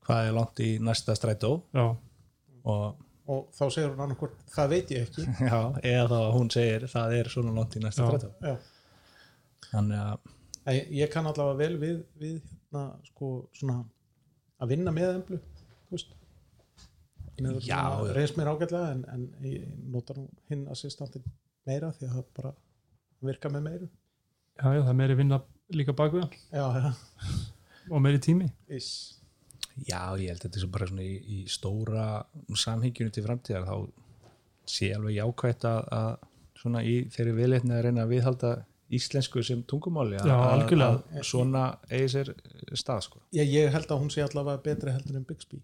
hvað 0.04 0.28
er 0.28 0.36
langt 0.36 0.60
í 0.64 0.70
næsta 0.84 1.16
strætó? 1.16 1.56
Já, 1.74 1.86
og 2.64 3.02
og 3.24 3.46
þá 3.56 3.62
segir 3.72 3.88
hún 3.88 4.02
annarkvort 4.04 4.40
það 4.52 4.72
veit 4.74 4.90
ég 4.92 5.06
ekki. 5.06 5.22
Já, 5.48 5.58
eða 5.80 6.08
þá 6.10 6.34
hún 6.34 6.50
segir 6.52 6.82
það 6.92 7.14
er 7.16 7.30
svona 7.32 7.54
langt 7.56 7.76
í 7.78 7.80
næsta 7.80 8.04
strætó. 8.04 8.28
já. 8.44 8.56
þannig 9.70 10.02
að 10.02 10.74
ég, 10.76 10.90
ég 10.98 11.12
kann 11.12 11.30
allavega 11.30 11.56
vel 11.62 11.78
við, 11.80 12.02
við 12.20 12.34
hérna, 12.34 12.82
sko, 13.08 13.30
svona 13.56 13.78
að 14.60 14.74
vinna 14.74 14.92
með 14.92 15.14
emblu 15.14 15.40
þú 15.40 15.96
veist. 15.96 16.12
Reynst 18.14 18.36
mér 18.38 18.52
ágætlega 18.52 18.92
en, 18.92 19.00
en 19.10 19.24
ég 19.48 19.64
nota 19.90 20.14
nú 20.18 20.28
hinn 20.52 20.68
assistantin 20.70 21.24
meira 21.66 21.90
því 21.96 22.10
að 22.10 22.18
það 22.18 22.28
bara 22.36 22.52
virka 23.28 23.50
með 23.52 23.62
meiru. 23.68 23.88
Já, 24.60 24.68
já, 24.76 24.80
það 24.84 24.92
er 24.94 24.98
meiri 25.00 25.16
vinna 25.18 25.40
líka 25.74 25.94
bak 25.96 26.12
við 26.14 26.22
hann 26.26 26.34
já, 26.54 26.66
já, 26.84 26.92
og 27.90 28.02
meiri 28.04 28.20
tími. 28.22 28.50
Is. 28.68 28.90
Já, 29.88 30.02
ég 30.20 30.28
held 30.30 30.44
að 30.44 30.44
þetta 30.46 30.60
er 30.62 30.70
bara 30.76 30.86
svona 30.90 31.02
í, 31.08 31.14
í 31.18 31.38
stóra 31.50 32.04
samhengjunu 32.54 33.10
til 33.16 33.24
framtíðar. 33.26 33.64
Þá 33.66 34.70
sé 34.70 34.90
ég 34.92 35.00
alveg 35.00 35.16
jákvætt 35.18 35.66
að, 35.68 35.80
að 35.98 36.60
svona 36.62 36.84
í 36.86 36.94
þeirri 37.12 37.34
viðleitni 37.40 37.74
að 37.74 37.82
reyna 37.88 38.04
að 38.06 38.12
viðhalda 38.14 38.52
íslensku 38.94 39.42
sem 39.42 39.62
tungumáli 39.66 40.20
að, 40.20 40.28
Já, 40.30 40.38
að- 40.78 41.24
svona 41.26 41.64
eigi 41.90 42.08
sér 42.14 42.30
stað 42.78 43.00
sko. 43.08 43.18
ég, 43.34 43.48
ég 43.50 43.72
held 43.74 43.90
að 43.90 44.00
hún 44.04 44.12
sé 44.14 44.22
allavega 44.22 44.62
betri 44.62 44.92
heldur 44.94 45.16
en 45.18 45.24
Bixby 45.26 45.58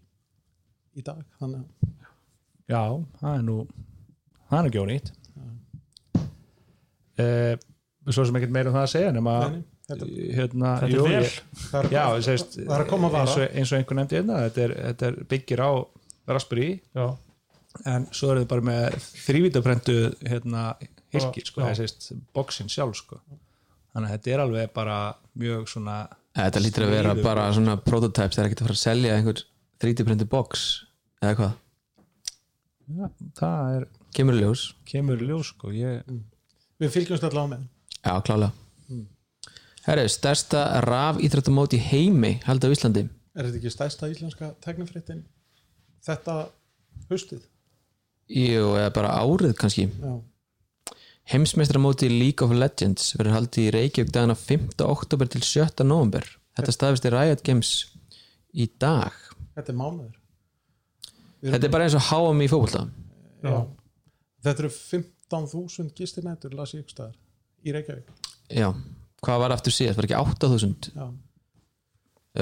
í 0.98 1.04
dag 1.06 1.20
þannig 1.38 1.60
að 1.62 1.94
Já, 2.70 2.82
það 3.20 3.36
er 3.36 3.42
nú 3.46 3.56
það 4.50 4.58
er 4.64 4.68
ekki 4.70 4.82
ónýtt 4.82 5.12
eh, 7.20 7.66
Svo 8.10 8.24
sem 8.26 8.36
ekkert 8.38 8.52
meira 8.54 8.70
um 8.70 8.76
það 8.78 8.84
að 8.86 8.92
segja 8.94 9.10
nema 9.12 9.32
Nei, 9.52 9.58
þetta- 9.90 10.06
hérna, 10.38 10.70
þetta 10.80 10.94
jú, 10.94 11.02
er 11.04 11.10
vel 11.10 11.80
er, 11.80 11.88
Já, 11.92 12.04
sést, 12.24 12.54
það 12.62 12.76
er 12.78 12.84
að 12.84 12.88
koma 12.90 13.10
að 13.10 13.16
eins, 13.18 13.34
vara 13.34 13.44
og, 13.48 13.58
eins 13.60 13.72
og 13.72 13.78
einhver 13.78 13.98
nefndi 13.98 14.16
hérna 14.18 14.38
þetta, 14.46 14.62
er, 14.64 14.72
þetta 14.86 15.10
er 15.10 15.18
byggir 15.34 15.62
á 15.62 15.70
Raspberry 16.30 16.70
já, 16.96 17.04
en 17.92 18.06
svo 18.16 18.32
eru 18.32 18.44
þið 18.44 18.48
bara 18.54 18.66
með 18.70 18.96
þrývítaprentu 19.26 19.96
hérna 20.30 20.64
hilki 21.12 21.44
sko, 21.44 21.62
það 21.66 21.76
sést 21.82 22.10
bóksin 22.36 22.70
sjálf 22.72 22.96
sko. 23.00 23.20
Þannig 23.90 24.06
að 24.06 24.12
þetta 24.16 24.32
er 24.32 24.42
alveg 24.44 24.72
bara 24.74 24.98
mjög 25.42 25.68
svona 25.72 25.96
Þetta 26.38 26.62
lítur 26.62 26.84
að 26.86 26.92
vera 26.94 27.14
bara 27.18 27.48
svona 27.52 27.74
prototypes 27.82 28.36
það 28.38 28.44
er 28.44 28.48
ekkert 28.50 28.60
að 28.62 28.68
fara 28.68 28.76
að 28.78 28.84
selja 28.84 29.14
einhver 29.18 29.40
3D-printu 29.82 30.26
box 30.30 30.66
eða 31.20 31.32
hvað, 31.40 31.56
ja, 33.00 33.08
það 33.40 33.72
er, 33.78 33.86
kemur 34.16 34.36
í 34.38 34.44
ljós. 34.44 34.62
Kemur 34.88 35.20
í 35.24 35.26
ljós 35.30 35.50
sko 35.54 35.72
ég, 35.74 36.06
Við 36.80 36.94
fylgjumst 36.94 37.26
allavega 37.28 37.56
með 37.56 37.68
Já, 38.00 38.14
klálega 38.24 38.52
Herri, 39.84 40.06
stærsta 40.12 40.64
raf 40.84 41.20
íþrættamót 41.24 41.74
í 41.76 41.80
heimi 41.80 42.34
held 42.46 42.64
á 42.64 42.72
Íslandi 42.72 43.04
Er 43.06 43.46
þetta 43.46 43.60
ekki 43.60 43.72
stærsta 43.72 44.10
íslenska 44.12 44.50
teknifréttin 44.64 45.22
þetta 46.04 46.36
haustið? 47.10 47.44
Jú, 48.30 48.74
eða 48.78 48.90
bara 48.96 49.14
árið 49.20 49.54
kannski 49.60 49.86
Já, 49.88 50.14
Heimsmeistramóti 51.30 52.08
League 52.10 52.46
of 52.46 52.52
Legends 52.56 53.12
verður 53.16 53.36
haldið 53.38 53.68
í 53.68 53.74
Reykjavík 53.76 54.14
dagana 54.14 54.36
5. 54.38 54.80
oktober 54.88 55.30
til 55.30 55.44
7. 55.46 55.84
november 55.86 56.26
Þetta 56.58 56.76
staðist 56.76 57.06
í 57.06 57.12
Riot 57.14 57.44
Games 57.46 57.74
í 58.56 58.66
dag 58.80 59.14
þetta 59.54 59.72
er 59.72 59.78
mánuður 59.78 60.16
Þetta 61.40 61.66
er 61.66 61.72
bara 61.72 61.86
eins 61.86 61.96
og 61.96 62.08
HM 62.10 62.44
í 62.44 62.48
Já. 63.40 63.56
Þetta 64.44 64.62
eru 64.64 64.70
15.000 65.30 65.94
gistinætur 65.96 66.54
las 66.58 66.74
ég 66.74 66.84
ykkur 66.84 66.96
staðar 66.96 67.16
í 67.64 67.74
Reykjavík. 67.74 68.10
Já, 68.50 68.68
hvað 69.24 69.42
var 69.44 69.54
aftur 69.54 69.74
síðast? 69.74 70.00
Var 70.00 70.08
ekki 70.08 70.18
8000? 70.18 70.90
Já, 70.96 71.06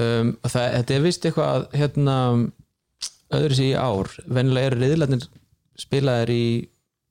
um, 0.03 0.33
þetta 0.45 0.95
er 0.95 1.05
vist 1.05 1.27
eitthvað 1.27 1.67
hérna, 1.77 2.15
öðru 3.39 3.59
sér 3.59 3.69
í 3.69 3.75
ár. 3.77 4.13
Venjulega 4.25 4.71
eru 4.71 4.81
riðlarnir 4.83 5.27
spilaðir 5.79 6.33
í 6.33 6.45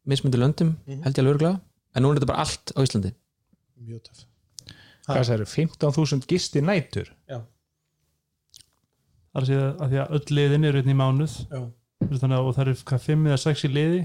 mismundi 0.08 0.40
löndum 0.40 0.75
held 0.88 1.12
ég 1.12 1.23
alveg 1.23 1.35
örgulega, 1.37 1.61
en 1.94 2.04
nú 2.04 2.11
er 2.11 2.18
þetta 2.18 2.30
bara 2.32 2.44
allt 2.47 2.75
á 2.75 2.80
Íslandi. 2.82 3.14
Mjög 3.88 4.02
töff. 4.08 4.25
Hvað 5.08 5.25
það 5.25 5.35
eru 5.38 5.47
15.000 5.49 6.26
gisti 6.28 6.61
nætur 6.61 7.06
Já, 7.30 7.38
Það 9.32 9.50
er 9.54 9.62
að 9.68 9.92
því 9.92 10.00
að 10.02 10.14
öll 10.16 10.37
liðin 10.37 10.66
eru 10.68 10.80
einn 10.82 10.90
í 10.90 10.97
mánuð. 10.99 11.35
Já, 11.49 11.61
og 12.08 12.54
það 12.56 12.62
eru 12.64 12.75
hvað 12.88 13.04
5 13.04 13.28
eða 13.28 13.38
6 13.44 13.64
í 13.68 13.70
liði 13.73 14.00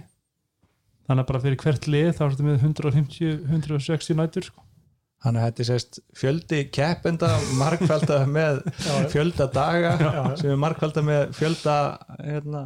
þannig 1.08 1.24
að 1.26 1.32
bara 1.32 1.42
fyrir 1.44 1.58
hvert 1.64 1.88
lið 1.92 2.12
þá 2.18 2.22
er 2.26 2.36
þetta 2.36 2.46
með 2.50 2.68
150, 2.68 3.34
160 3.50 4.20
nætur 4.22 4.48
sko. 4.50 4.62
þannig 5.24 5.42
að 5.42 5.50
þetta 5.50 5.64
er 5.64 5.70
sérst 5.72 6.00
fjöldi 6.20 6.62
keppenda 6.76 7.32
markfælda 7.60 8.22
með 8.38 8.62
fjölda 9.14 9.50
daga 9.56 9.92
sem 10.40 10.54
er 10.56 10.62
markfælda 10.64 11.04
með 11.10 11.36
fjölda 11.40 11.76
hérna, 12.24 12.64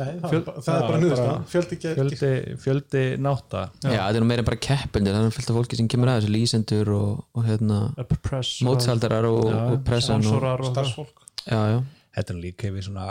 Nei, 0.00 0.14
það, 0.22 0.30
Fjöl- 0.30 0.38
er 0.40 0.44
bara- 0.46 0.60
það 0.64 0.76
er 0.76 0.80
Já, 0.80 0.88
bara 0.88 1.16
bara- 1.18 1.48
Fjöldi 1.50 1.76
fjöldi, 1.82 2.28
fjöldi 2.62 3.00
náta 3.20 3.62
Já, 3.82 3.90
þetta 3.90 4.16
er 4.16 4.22
nú 4.22 4.28
meira 4.30 4.40
en 4.44 4.48
bara 4.48 4.60
keppendur 4.64 5.16
það 5.18 5.26
er 5.28 5.34
fullt 5.36 5.50
af 5.52 5.58
fólki 5.58 5.76
sem 5.80 5.88
kemur 5.92 6.08
að 6.12 6.20
þessu 6.22 6.30
lýsendur 6.36 6.90
og, 6.94 7.24
og 7.36 7.44
hérna, 7.50 7.80
mótsaldarar 8.64 9.28
og, 9.28 9.42
Já, 9.50 9.58
og 9.74 9.82
pressan 9.84 10.24
og, 10.30 10.64
starfsfólk. 10.70 11.26
Já, 11.50 11.58
já, 11.74 11.78
þetta 12.16 12.32
er 12.32 12.38
nú 12.38 12.44
líka 12.46 12.70
yfir 12.70 12.86
svona 12.86 13.08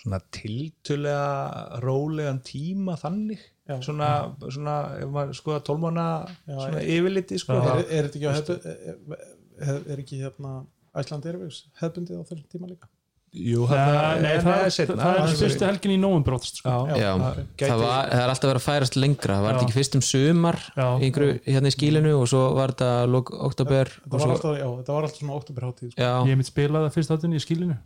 svona 0.00 0.20
tiltölega 0.32 1.80
rólegan 1.84 2.40
tíma 2.46 2.96
þannig 3.00 3.40
Já. 3.70 3.76
svona, 3.84 4.10
svona 4.50 4.76
ef 4.98 5.10
maður 5.14 5.36
skoða 5.38 5.60
tólmána 5.66 6.06
svona 6.46 6.80
yfirliti 6.82 7.38
sko. 7.38 7.58
Já. 7.60 7.74
er, 7.78 7.84
er 8.00 8.08
þetta 8.08 8.18
ekki 8.18 8.30
á 8.30 8.34
hefbu, 8.38 8.56
er, 8.64 9.34
er, 9.60 9.82
er 9.94 10.00
ekki 10.04 10.22
hérna 10.24 10.54
Æsland 10.96 11.28
Airways 11.30 11.64
hefbundið 11.82 12.18
á 12.18 12.24
þessum 12.26 12.48
tíma 12.50 12.72
líka 12.72 12.88
Jú, 13.30 13.60
Nei, 13.62 13.76
þarna- 13.78 14.22
nei, 14.24 14.38
það, 14.42 14.56
er, 14.66 14.72
seinna. 14.74 14.94
það 14.98 15.12
er 15.14 15.20
Það 15.20 15.34
fyrstu 15.44 15.66
helgin 15.68 15.92
í 15.94 15.98
nóvembr 16.02 16.34
oftast 16.34 16.56
sko. 16.58 16.72
Já, 16.90 16.96
já. 16.98 17.10
það 17.14 17.36
gæti- 17.38 17.68
Það, 17.70 17.82
var, 17.84 18.08
það 18.10 18.22
er 18.24 18.32
alltaf 18.32 18.48
verið 18.50 18.58
að 18.60 18.64
færast 18.64 18.96
lengra 18.98 19.36
það 19.36 19.44
var 19.44 19.52
Já. 19.54 19.60
ekki 19.62 19.76
fyrst 19.76 19.94
um 19.94 20.02
sumar 20.02 20.58
Já. 20.80 20.88
í 20.98 21.10
hérna 21.46 21.70
í 21.70 21.74
skílinu 21.76 22.14
og 22.18 22.26
svo 22.32 22.40
var 22.58 22.72
þetta 22.74 22.88
lok 23.06 23.30
oktober 23.30 23.92
og 24.10 24.16
var, 24.18 24.32
alltaf, 24.34 24.58
já, 24.58 24.66
þetta 24.80 24.96
var 24.96 25.06
alltaf 25.06 25.20
svona 25.22 25.36
oktoberháttíð 25.38 25.92
sko. 25.94 26.10
ég 26.26 26.40
mitt 26.42 26.50
spilaði 26.50 26.90
fyrst 26.96 27.14
áttunni 27.14 27.38
í 27.38 27.44
skilinu 27.46 27.78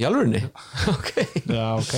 í 0.00 0.06
alvörinni 0.08 0.40
ok. 0.94 1.10
Já, 1.48 1.66
ok. 1.78 1.94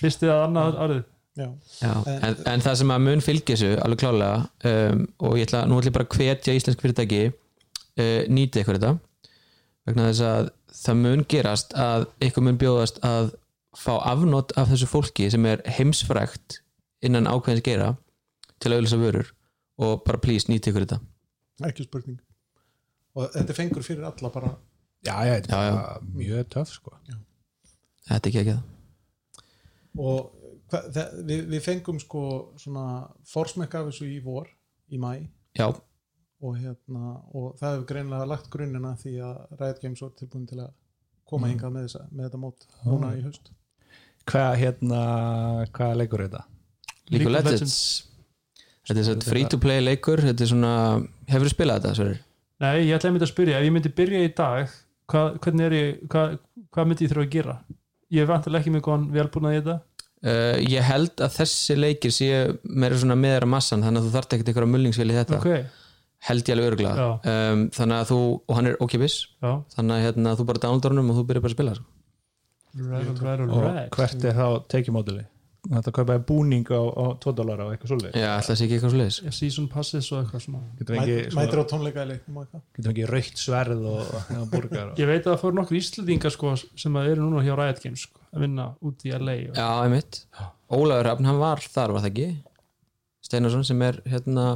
Fyrst 0.00 0.22
eða 0.24 0.44
annað 0.46 0.78
árið. 0.84 1.00
Já. 1.40 1.46
Já, 1.80 1.92
En- 2.26 2.40
en, 2.52 2.62
það 2.64 2.74
sem 2.80 2.90
að 2.92 3.04
mun 3.06 3.22
fylgja 3.24 3.54
þessu 3.56 3.68
alveg 3.84 4.00
klálega 4.02 4.40
um, 4.70 5.04
og 5.24 5.36
ég 5.38 5.46
ætla, 5.46 5.60
nú 5.70 5.78
ætla 5.78 5.90
ég 5.92 5.96
bara 5.96 6.06
að 6.08 6.16
hvetja 6.18 6.54
íslensk 6.58 6.82
fyrirtæki 6.82 7.20
uh, 7.30 8.22
nýti 8.28 8.60
ykkur 8.64 8.76
þetta 8.80 8.90
vegna 9.88 10.08
þess 10.10 10.24
að 10.26 10.50
það 10.80 10.98
mun 11.04 11.22
gerast 11.30 11.76
að 11.80 12.06
ykkur 12.26 12.44
mun 12.48 12.58
bjóðast 12.60 12.98
að 13.06 13.30
fá 13.78 13.92
afnót 14.10 14.52
af 14.58 14.68
þessu 14.72 14.88
fólki 14.90 15.28
sem 15.32 15.46
er 15.48 15.62
heimsfrækt 15.78 16.58
innan 17.06 17.28
ákveðins 17.30 17.64
geira 17.64 17.92
til 18.60 18.72
að 18.74 18.80
auðvitað 18.80 19.04
vörur 19.06 19.30
og 19.80 20.02
bara 20.04 20.20
please 20.20 20.50
nýti 20.50 20.72
ykkur 20.74 20.84
þetta. 20.84 20.98
Ekki 21.70 21.86
spurning. 21.86 22.18
Og 23.16 23.30
þetta 23.32 23.56
fengur 23.56 23.86
fyrir 23.86 24.04
alla 24.10 24.30
bara 24.34 24.50
já, 25.06 25.14
já, 25.26 25.34
þetta 25.34 25.56
er 25.56 25.70
já. 25.70 25.74
bara 25.76 26.14
mjög 26.20 26.50
töff 26.54 26.74
sko. 26.74 26.96
þetta 28.08 28.20
er 28.20 28.30
ekki 28.30 28.42
ekki 28.42 28.56
það 28.56 28.68
og 30.00 30.40
hva, 30.70 30.80
það, 30.94 31.14
við, 31.28 31.44
við 31.50 31.62
fengum 31.64 32.00
sko 32.02 32.24
svona 32.60 32.86
forsmekk 33.28 33.78
af 33.78 33.88
þessu 33.90 34.10
í 34.10 34.18
vor 34.24 34.50
í 34.90 35.00
mæ 35.00 35.12
já, 35.58 35.66
og, 35.70 36.52
hérna, 36.56 37.16
og 37.34 37.56
það 37.60 37.74
hefur 37.74 37.88
greinlega 37.92 38.28
lagt 38.28 38.50
grunnina 38.52 38.94
því 39.00 39.16
að 39.26 39.40
Riot 39.60 39.82
Games 39.82 40.04
var 40.04 40.12
tilbúin 40.18 40.46
til 40.50 40.60
að 40.62 40.70
koma 41.30 41.50
hingað 41.50 41.74
með, 41.74 41.88
þessa, 41.88 42.06
með 42.10 42.28
þetta 42.28 42.42
mót 42.44 42.68
núna 42.86 43.14
í 43.16 43.24
haust 43.24 43.50
hvað 44.30 44.52
hérna, 44.60 45.02
hvað 45.74 45.98
leikur 46.02 46.24
þetta? 46.26 46.44
League 47.10 47.26
of 47.26 47.34
Legends 47.34 47.76
þetta 48.86 49.00
er 49.00 49.08
svona 49.08 49.30
free 49.32 49.48
to 49.50 49.60
play 49.62 49.82
leikur 49.82 50.22
þetta 50.24 50.46
er 50.46 50.52
svona, 50.52 50.74
hefur 51.30 51.48
þú 51.48 51.54
spilað 51.54 51.80
þetta 51.80 51.98
Sverrir? 51.98 52.22
nei, 52.60 52.74
ég 52.86 52.94
ætlaði 52.96 53.16
myndi 53.16 53.26
að 53.26 53.32
spyrja, 53.32 53.58
ef 53.58 53.66
ég 53.66 53.74
myndi 53.74 53.92
byrja 54.00 54.22
í 54.26 54.32
dag 54.36 54.78
hvað, 55.10 55.36
hvernig 55.44 55.66
er 55.66 55.76
ég 55.76 56.00
hvað, 56.10 56.38
hvað 56.70 56.90
myndi 56.90 57.06
ég 57.06 57.12
þurfa 57.12 57.26
að 57.26 57.34
gera? 57.36 57.56
Ég 58.10 58.24
er 58.24 58.30
vantilega 58.30 58.64
ekki 58.64 58.74
með 58.74 58.84
góðan 58.86 59.08
velbúnað 59.14 59.56
í 59.56 59.60
þetta. 59.60 59.76
Uh, 60.20 60.56
ég 60.68 60.84
held 60.84 61.22
að 61.24 61.36
þessi 61.38 61.76
leikir 61.78 62.12
séu 62.12 62.40
meira 62.64 62.98
svona 63.00 63.16
meðra 63.16 63.48
massan 63.48 63.84
þannig 63.84 64.02
að 64.02 64.08
þú 64.08 64.16
þarft 64.16 64.34
ekkert 64.36 64.50
einhverja 64.52 64.72
mullingsvél 64.74 65.08
í 65.08 65.16
þetta. 65.16 65.38
Ok, 65.38 65.80
held 66.28 66.44
ég 66.44 66.56
alveg 66.56 66.70
örgulega 66.74 67.06
Já. 67.06 67.08
um, 67.32 67.62
þannig 67.72 67.96
að 67.96 68.10
þú, 68.10 68.20
og 68.44 68.58
hann 68.58 68.68
er 68.68 68.78
okkipis 68.84 69.16
þannig 69.40 69.94
að 69.94 70.04
hérna, 70.04 70.34
þú 70.36 70.46
bara 70.50 70.62
downloadar 70.64 70.94
honum 70.94 71.12
og 71.12 71.20
þú 71.20 71.26
byrjar 71.30 71.44
bara 71.46 71.52
að 71.52 71.56
spila 71.56 71.76
sko. 71.78 71.86
right, 72.90 73.22
right, 73.24 73.44
og 73.46 73.62
right. 73.64 73.94
Hvert 73.96 74.26
er 74.28 74.36
þá 74.36 74.46
tekjumóduli? 74.74 75.24
Þetta 75.60 75.92
kaupaði 75.92 76.22
búning 76.24 76.70
á, 76.72 76.80
á 76.80 77.04
2 77.20 77.32
dólar 77.36 77.60
og 77.66 77.72
eitthvað 77.74 77.90
svolítið 77.92 78.14
já, 78.16 78.28
alltaf 78.32 78.56
sé 78.56 78.64
ekki 78.64 78.76
eitthvað 78.78 78.92
svo 78.94 79.00
leiðis 79.00 79.18
Já, 79.20 79.32
season 79.36 79.66
passes 79.68 80.06
og 80.14 80.22
eitthvað 80.22 80.94
ekki, 80.96 81.16
mætir 81.36 81.60
á 81.60 81.64
tónleika 81.68 82.04
í 82.06 82.08
leiknum 82.08 82.38
og 82.40 82.46
eitthvað. 82.46 82.62
getum 82.78 82.88
við 82.88 82.94
ekki 82.94 83.10
raukt 83.10 83.42
sverð 83.42 83.84
og, 83.90 84.14
og 84.38 84.46
burgar 84.54 84.86
og, 84.94 85.02
ég 85.02 85.10
veit 85.10 85.20
að 85.20 85.28
það 85.34 85.42
fór 85.42 85.58
nokkur 85.58 85.78
íslendingar 85.80 86.32
sko, 86.32 86.54
sem 86.80 86.96
að 86.96 87.10
eru 87.12 87.26
núna 87.26 87.44
hjá 87.44 87.52
Riot 87.60 87.82
Games 87.84 88.06
sko, 88.08 88.24
að 88.32 88.46
vinna 88.46 88.66
út 88.88 89.04
í 89.04 89.12
LA 89.12 89.36
og, 89.50 89.60
já, 89.60 89.68
einmitt. 89.84 90.22
Ólafur 90.72 91.04
Hrafn, 91.04 91.28
hann 91.28 91.42
var 91.44 91.64
þar, 91.66 91.94
var 91.98 92.06
það 92.06 92.10
ekki? 92.14 92.28
Steinarsson 93.28 93.68
sem 93.68 93.84
er 93.84 94.00
hérna 94.08 94.48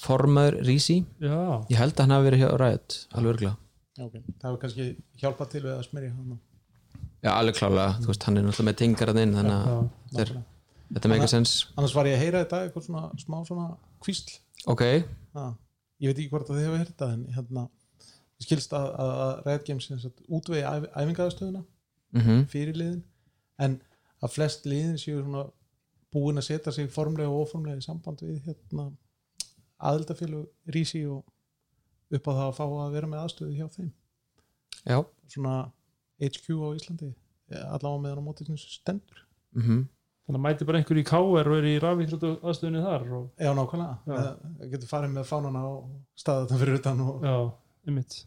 formaður 0.00 0.60
Rísi 0.68 1.00
já, 1.24 1.40
ég 1.72 1.80
held 1.80 1.96
að 1.96 2.04
hann 2.04 2.16
hafi 2.18 2.28
verið 2.28 2.44
hjá 2.44 2.52
Riot 2.60 3.00
alveg 3.16 3.34
örgulega 3.34 3.56
Já, 4.00 4.06
okay. 4.06 4.22
það 4.40 4.46
hefur 4.48 4.60
kannski 4.62 4.84
hjálpað 5.20 5.50
til 5.52 5.64
við 5.64 5.72
að 5.74 5.82
smyrja 5.88 6.14
hann 6.14 6.38
já, 7.24 7.30
alveg 7.32 7.58
klálega, 7.58 7.98
þú 8.00 8.12
veist, 8.12 8.26
hann 8.26 8.38
er 8.40 8.46
náttúrulega 8.46 8.68
með 8.70 8.78
tingar 8.80 9.12
hann 9.12 9.22
inn 9.24 9.36
þannig 9.38 9.56
að 9.56 9.82
þetta 10.10 10.22
er- 10.24 10.44
þetta 10.94 11.10
make 11.12 11.28
sense. 11.28 11.66
annars 11.76 11.94
var 11.94 12.08
ég 12.10 12.16
að 12.16 12.24
heyra 12.24 12.44
þetta 12.44 12.62
eitthvað 12.66 12.86
svona 12.86 13.02
smá 13.20 13.36
svona 13.46 13.66
kvísl. 14.04 14.38
Ok, 14.66 14.82
ah, 15.34 15.52
ég 16.00 16.10
veit 16.10 16.18
ekki 16.18 16.32
hvort 16.32 16.50
að 16.50 16.58
þið 16.58 16.66
hefur 16.68 16.82
heyrt 16.82 16.96
það 17.02 17.12
en 17.12 17.26
hérna, 17.36 17.68
ég 18.40 18.48
skilst 18.48 18.74
að, 18.76 18.88
að, 19.04 19.12
að 19.26 19.46
Riot 19.46 19.68
Games 19.68 20.08
útvegi 20.28 20.64
æf, 20.64 20.88
æfingaðastöðuna 20.96 21.64
mhm. 22.16 22.44
fyrir 22.52 22.76
liðin. 22.80 23.04
En 23.60 23.80
að 24.20 24.34
flest 24.36 24.66
liðin 24.68 24.98
séu 25.00 25.20
svona 25.20 25.46
búin 26.10 26.40
að 26.40 26.48
setja 26.48 26.72
sig 26.74 26.90
formlega 26.90 27.30
og 27.30 27.46
óformlega 27.46 27.78
í 27.78 27.84
samband 27.84 28.22
við 28.24 28.40
hérna 28.48 28.90
aðildafélag 29.80 30.72
Rísi 30.74 31.04
og 31.08 31.24
upp 32.10 32.26
á 32.26 32.32
það 32.32 32.46
að 32.48 32.56
fá 32.56 32.64
að 32.66 32.96
vera 32.96 33.10
með 33.10 33.22
aðstöðu 33.24 33.54
hjá 33.56 33.68
þeim. 33.76 33.90
Já, 34.88 34.98
svona 35.30 35.54
HQ 36.20 36.60
á 36.60 36.68
Íslandi 36.76 37.10
allavega 37.64 38.02
meðan 38.04 38.22
á 38.22 38.28
mótið 38.28 38.52
sem 38.52 38.60
stendur 38.64 39.24
mhm 39.56 39.88
þannig 40.30 40.38
að 40.38 40.44
mæti 40.46 40.66
bara 40.68 40.80
einhver 40.80 41.00
í 41.00 41.04
KR 41.06 41.48
og 41.50 41.56
er 41.58 41.66
í 41.66 41.76
rafíþróttu 41.82 42.30
aðstöðunni 42.46 42.82
þar 42.84 43.06
og, 43.16 43.22
Já, 43.40 43.50
nákvæmlega. 43.56 43.94
Það 44.06 44.74
getur 44.74 44.90
farið 44.90 45.14
með 45.16 45.28
fánana 45.30 45.62
og 45.66 45.78
staðið 46.20 46.44
þetta 46.44 46.60
fyrir 46.62 46.78
utan 46.78 47.00
og 47.04 47.24
já, 47.26 47.36
einmitt 47.90 48.18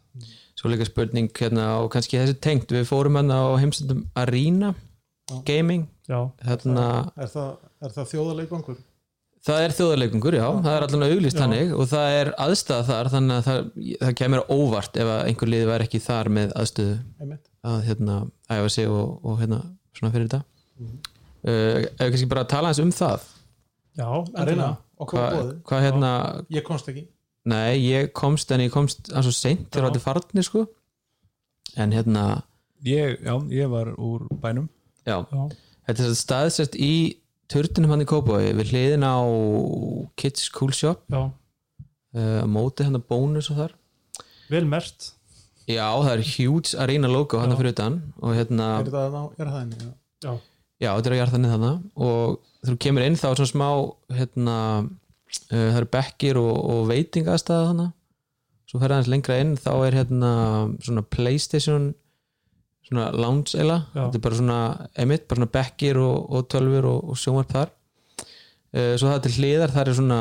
Svo 0.60 0.72
líka 0.72 0.88
spurning 0.88 1.30
hérna 1.40 1.68
og 1.82 1.88
kannski 1.94 2.20
þessi 2.20 2.36
tengt 2.44 2.74
við 2.74 2.88
fórum 2.90 3.16
hérna 3.20 3.38
á 3.40 3.48
heimsendum 3.62 4.02
Arena 4.20 4.74
Já. 4.74 5.38
Gaming 5.48 5.86
já, 6.04 6.18
hérna, 6.44 6.88
er 7.16 7.30
það, 7.32 7.54
er 7.80 7.94
það 7.94 8.10
þjóðarleikvangur? 8.12 8.82
það 9.44 9.62
er 9.64 9.74
þjóðarleikungur, 9.78 10.36
já, 10.36 10.44
það 10.64 10.74
er 10.74 10.84
allan 10.86 11.06
auglýst 11.08 11.36
Já. 11.38 11.40
þannig 11.42 11.72
og 11.76 11.88
það 11.88 12.18
er 12.18 12.30
aðstæða 12.44 12.84
þar 12.90 13.10
þannig 13.14 13.38
að 13.38 13.48
það, 13.48 13.58
það 14.02 14.14
kemur 14.20 14.44
á 14.44 14.46
óvart 14.52 15.00
ef 15.00 15.10
að 15.14 15.24
einhver 15.30 15.52
liði 15.54 15.70
væri 15.72 15.88
ekki 15.88 16.00
þar 16.04 16.30
með 16.36 16.54
aðstöðu 16.60 16.94
Einmitt. 17.24 17.48
Að 17.64 17.80
hérna 17.88 18.18
æfa 18.52 18.70
sig 18.72 18.90
og, 18.90 19.18
og 19.24 19.40
hérna 19.40 19.60
svona 19.96 20.12
fyrir 20.14 20.28
þetta. 20.28 20.42
Uh, 21.44 21.84
ef 21.84 22.00
við 22.00 22.14
kannski 22.14 22.30
bara 22.30 22.46
tala 22.48 22.70
eins 22.72 22.80
um 22.82 22.92
það? 22.94 23.26
Já, 23.98 24.08
að 24.08 24.48
reyna. 24.50 24.70
Hvað 25.04 25.20
var 25.20 25.34
bóðið 25.34 25.56
hva, 25.68 25.82
hérna 25.84 26.10
ég 26.54 26.64
komst 26.66 26.88
ekki. 26.90 27.04
Nei, 27.50 27.76
ég 27.84 28.12
komst 28.16 28.52
en 28.54 28.62
ég 28.64 28.72
komst 28.72 29.10
að 29.12 29.26
svo 29.26 29.34
seint 29.36 29.66
til 29.68 29.82
Já. 29.82 29.84
að 29.84 29.90
þetta 29.90 30.04
farnir 30.04 30.46
sko. 30.46 30.64
En 31.80 31.92
hérna, 31.92 32.24
ég, 32.86 33.18
já, 33.20 33.34
ég 33.52 33.68
var 33.72 33.90
úr 34.00 34.24
bænum. 34.40 34.70
Já. 35.04 35.18
Já, 35.28 35.42
þetta 35.88 36.06
er 36.06 36.16
staðsett 36.16 36.78
í 36.80 36.94
turtinum 37.52 37.92
hann 37.92 38.04
í 38.04 38.08
Kópavogi 38.08 38.54
við 38.56 38.72
hliðin 38.72 39.04
á 39.04 39.16
Kids 40.20 40.48
Cool 40.54 40.72
Shop. 40.76 41.04
Já, 41.12 41.26
uh, 41.28 42.40
á 42.40 42.48
móti 42.48 42.86
hann 42.86 42.96
að 42.96 43.08
bónus 43.10 43.50
og 43.52 43.60
þar. 43.60 43.76
Vel 44.48 44.64
mert 44.70 45.10
já, 45.68 45.86
það 46.04 46.10
er 46.14 46.22
huge 46.34 46.74
arena 46.84 47.08
logo 47.08 47.40
hann 47.40 47.54
fyrir 47.56 47.72
utan 47.76 48.00
og 48.20 48.34
hérna 48.36 48.68
er 48.82 48.90
það, 48.92 49.16
á- 49.16 49.32
það 49.50 49.58
henni 49.62 49.78
já. 50.24 50.32
Já, 50.82 50.90
þetta 50.96 51.08
er 51.08 51.14
að 51.14 51.20
gera 51.20 51.32
þannig 51.34 51.52
og 51.96 52.38
þú 52.68 52.76
kemur 52.84 53.04
inn 53.06 53.16
þá 53.20 53.26
er 53.30 53.38
svona 53.40 53.52
smá 53.54 53.68
hérna, 54.18 54.56
uh, 54.84 55.50
það 55.50 55.76
eru 55.80 55.90
bekkir 55.94 56.40
og, 56.40 56.54
og 56.74 56.80
veitingastæða 56.90 57.68
þannig 57.70 57.92
svo 58.70 58.80
fer 58.82 58.94
aðeins 58.96 59.10
lengra 59.12 59.36
inn 59.40 59.54
þá 59.60 59.70
er 59.86 59.96
hérna 60.00 60.30
svona 60.82 61.04
Playstation 61.14 61.92
svona 62.84 63.06
lounge 63.16 63.54
eila. 63.56 63.78
Þetta 63.94 64.18
er 64.18 64.22
bara 64.26 64.36
svona, 64.36 64.56
emitt, 65.00 65.22
bara 65.28 65.38
svona 65.40 65.52
bekkir 65.54 65.96
og, 66.02 66.26
og 66.36 66.48
tölfur 66.52 66.84
og, 66.90 66.98
og 67.14 67.16
sjónvarp 67.16 67.54
þar. 67.54 67.70
Uh, 68.74 68.92
svo 68.98 69.08
það 69.08 69.14
er 69.14 69.22
til 69.24 69.32
hliðar 69.38 69.72
þar 69.72 69.88
er 69.92 69.96
svona, 70.00 70.18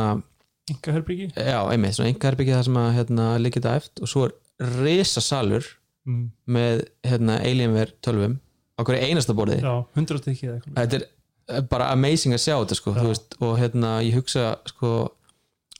enga 0.72 0.94
herbyggi 0.96 1.26
já, 1.34 1.58
emitt, 1.74 1.98
svona 1.98 2.12
engarbyggið 2.14 2.56
það 2.56 2.64
sem 2.70 2.80
að 2.80 2.92
hérna, 3.00 3.26
þetta 3.50 3.74
eft 3.82 4.04
og 4.06 4.12
svo 4.14 4.24
er 4.30 4.36
risa 4.62 5.24
salur 5.24 5.66
mm. 6.08 6.24
með 6.54 6.86
hérna, 7.08 7.40
Alienware 7.42 7.96
tölvum 8.04 8.38
á 8.78 8.82
hverju 8.86 9.10
einasta 9.10 9.36
borði. 9.38 9.60
Já, 9.62 9.74
hundra 9.98 10.20
stykki 10.22 10.48
eða 10.48 10.56
eitthvað. 10.60 10.78
Þetta 10.80 11.60
er 11.60 11.68
bara 11.72 11.90
amazing 11.94 12.36
að 12.36 12.46
sjá 12.46 12.56
þetta 12.56 12.80
sko, 12.80 12.96
þú 12.96 13.10
veist, 13.12 13.36
og 13.44 13.58
hérna 13.60 13.98
ég 14.06 14.18
hugsa 14.18 14.56
sko, 14.70 14.94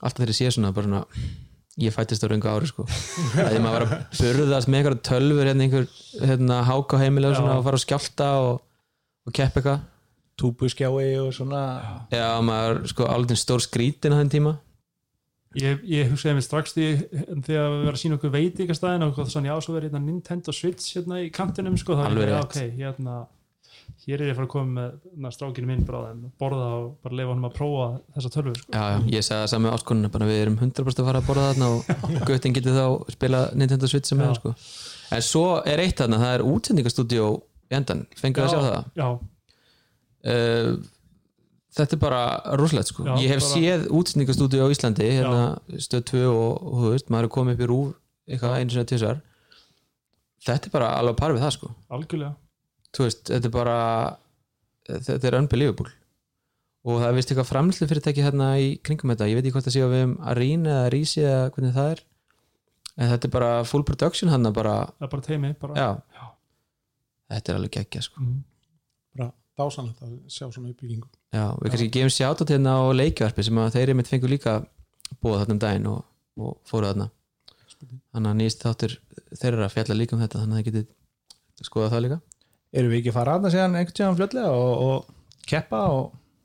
alltaf 0.00 0.20
þegar 0.20 0.34
ég 0.34 0.38
sé 0.38 0.52
svona 0.54 0.74
bara 0.76 0.90
svona, 0.90 1.24
ég 1.80 1.94
fættist 1.94 2.26
á 2.26 2.28
röngu 2.30 2.50
ári 2.50 2.68
sko, 2.70 2.86
að 3.46 3.56
ég 3.56 3.64
maður 3.64 3.78
var 3.78 3.86
að 3.86 4.20
burðast 4.20 4.70
með 4.70 4.80
einhverja 4.80 5.06
tölfur, 5.10 5.48
hérna 5.50 5.66
einhver 5.66 5.88
hérna, 6.20 6.60
háka 6.68 7.00
heimilega 7.02 7.34
og 7.34 7.40
svona 7.40 7.58
og 7.58 7.66
fara 7.66 7.80
að 7.80 7.86
skjálta 7.86 8.30
og, 8.44 8.62
og 9.26 9.36
kepp 9.36 9.58
eitthvað. 9.58 9.90
Túbuskjái 10.34 11.12
og 11.22 11.28
svona. 11.30 11.64
Já, 12.10 12.26
maður 12.42 12.80
sko 12.90 13.06
alveg 13.06 13.38
stór 13.38 13.62
skrítin 13.62 14.14
á 14.14 14.18
þenn 14.18 14.32
tíma 14.32 14.56
Ég, 15.54 15.84
ég 15.86 16.10
hugsaði 16.10 16.34
mig 16.38 16.44
strax 16.46 16.74
því 16.74 16.88
þegar 17.46 17.46
við 17.46 17.76
verðum 17.78 17.92
að 17.92 18.00
sína 18.00 18.16
okkur 18.18 18.32
veitingastæðin 18.34 19.06
og 19.06 19.20
svona 19.22 19.52
já, 19.52 19.54
svo 19.62 19.76
verður 19.76 19.88
hérna 19.88 20.02
Nintendo 20.02 20.54
Switch 20.54 20.96
hérna 20.96 21.20
í 21.22 21.30
kantinum 21.34 21.76
sko, 21.78 21.94
þá 21.98 22.04
er 22.08 22.18
rétt. 22.18 22.38
ok, 22.40 22.56
hérna 22.80 23.18
hér 24.04 24.20
er 24.22 24.30
ég 24.30 24.36
fara 24.36 24.48
að 24.48 24.52
koma 24.52 24.86
með 25.24 25.34
strákinu 25.36 25.68
minn 25.68 25.84
bráðum, 25.86 26.24
borða 26.40 26.66
og 26.78 26.88
bara 27.04 27.18
leifa 27.18 27.32
honum 27.32 27.48
að 27.48 27.54
prófa 27.58 27.86
þessa 28.16 28.32
tölvu 28.34 28.54
sko. 28.58 28.72
já, 28.74 28.82
já, 28.82 28.98
ég 29.14 29.26
sagði 29.26 29.44
það 29.44 29.52
saman 29.52 29.66
með 29.66 29.76
áskonuna 29.78 30.10
bara 30.16 30.28
við 30.28 30.40
erum 30.42 30.58
100% 30.60 31.02
að 31.02 31.08
fara 31.10 31.22
að 31.22 31.28
borða 31.28 31.46
þarna 31.50 31.68
og 31.70 31.84
guttin 32.28 32.56
getur 32.56 32.78
þá 32.78 33.14
spila 33.14 33.42
Nintendo 33.54 33.90
Switch 33.90 34.10
sem 34.10 34.24
er 34.24 34.34
sko. 34.40 34.54
en 35.14 35.24
svo 35.24 35.44
er 35.62 35.84
eitt 35.84 36.02
þarna, 36.02 36.20
það 36.24 36.34
er 36.38 36.46
útsendingastúdíó 36.50 37.30
í 37.70 37.78
endan, 37.78 38.04
fengur 38.18 38.48
að 38.48 38.52
sjá 38.56 38.60
það 38.66 39.00
Já, 39.00 39.08
uh, 40.34 40.74
þetta 41.74 41.96
er 41.96 42.00
bara 42.02 42.22
rosalegt 42.60 42.90
sko. 42.92 43.04
Já, 43.08 43.14
ég 43.24 43.32
hef 43.34 43.42
bara- 43.42 43.52
séð 43.54 43.86
útsendingastúdíu 43.98 44.62
á 44.62 44.68
Íslandi 44.70 45.08
hérna 45.10 45.44
stöð 45.82 46.04
2 46.12 46.24
og, 46.30 46.62
og 46.62 46.78
þú 46.84 46.92
veist, 46.94 47.10
maður 47.10 47.28
er 47.28 47.34
komið 47.36 47.54
upp 47.58 47.64
í 47.64 47.70
rúf 47.70 47.94
eitthvað 48.28 48.56
einu 48.60 48.70
sinni 48.74 48.90
tísar 48.92 49.20
þetta 50.44 50.68
er 50.68 50.74
bara 50.76 50.92
alveg 51.00 51.16
par 51.18 51.32
við 51.34 51.42
það 51.44 51.54
sko. 51.56 51.70
Algjörlega. 51.90 52.34
Þú 52.94 53.06
veist, 53.08 53.22
þetta 53.32 53.50
er 53.50 53.54
bara 53.54 53.76
þetta 54.88 55.28
er 55.30 55.38
unbelievable. 55.40 55.90
Og 56.84 56.98
það 57.00 57.08
er 57.08 57.14
vist 57.16 57.30
eitthvað 57.32 57.48
framlýslu 57.48 57.86
fyrirtæki 57.88 58.24
hérna 58.26 58.48
í 58.60 58.66
kringum 58.84 59.10
þetta, 59.14 59.28
ég 59.30 59.38
veit 59.38 59.46
ekki 59.46 59.54
hvort 59.56 59.68
það 59.68 59.76
séu 59.78 59.86
við 59.88 60.02
um 60.04 60.16
Arena 60.20 60.74
eða 60.82 60.90
Rísi 60.92 61.22
eða 61.24 61.46
hvernig 61.54 61.72
það 61.78 61.92
er. 61.94 62.02
En 62.94 63.08
þetta 63.10 63.26
er 63.30 63.32
bara 63.34 63.52
full 63.66 63.82
production 63.88 64.30
hann 64.30 64.50
bara, 64.52 64.74
það 65.00 65.06
er 65.08 65.12
bara 65.14 65.24
teimi 65.24 65.52
bara, 65.58 65.86
þetta 67.32 67.50
er 67.50 67.56
alveg 67.58 67.72
geggja 67.78 68.02
sko. 68.04 68.20
Mm. 68.20 68.42
bara 69.16 69.32
dásanlegt 69.58 70.02
að 70.04 70.14
sjá 70.30 70.46
svona 70.48 70.72
uppbyggingu. 70.72 71.08
Já, 71.34 71.44
við 71.60 71.74
kannski 71.74 71.90
gefum 71.94 72.12
sjátt 72.14 72.44
hérna 72.50 72.76
á 72.78 72.82
leikjarpi 72.94 73.46
sem 73.46 73.60
að 73.62 73.76
þeir 73.76 73.92
einmitt 73.92 74.10
fengur 74.10 74.32
líka 74.32 74.56
búa 75.22 75.40
þarna 75.42 75.56
um 75.56 75.62
daginn 75.62 75.88
og, 75.90 76.02
og 76.40 76.58
fóru 76.68 76.90
þarna. 76.90 77.08
Þannig 78.14 78.30
að 78.30 78.38
nýst 78.40 78.64
þáttur 78.64 78.98
þeir 79.34 79.52
eru 79.52 79.66
að 79.66 79.74
fjalla 79.74 79.98
líka 79.98 80.16
um 80.16 80.22
þetta 80.24 80.42
þannig 80.42 80.54
að 80.54 80.60
það 80.60 80.68
getið 80.70 81.66
skoða 81.68 81.92
það 81.94 82.04
líka. 82.06 82.20
Erum 82.74 82.92
við 82.92 83.00
ekki 83.00 83.12
að 83.12 83.18
fara 83.18 83.38
aðna 83.38 83.54
síðan 83.54 83.78
einhvern 83.78 83.98
tíðan 83.98 84.18
fljótlega 84.18 84.52
og, 84.58 84.84
og 84.84 85.48
keppa 85.50 85.82
og 85.94 86.04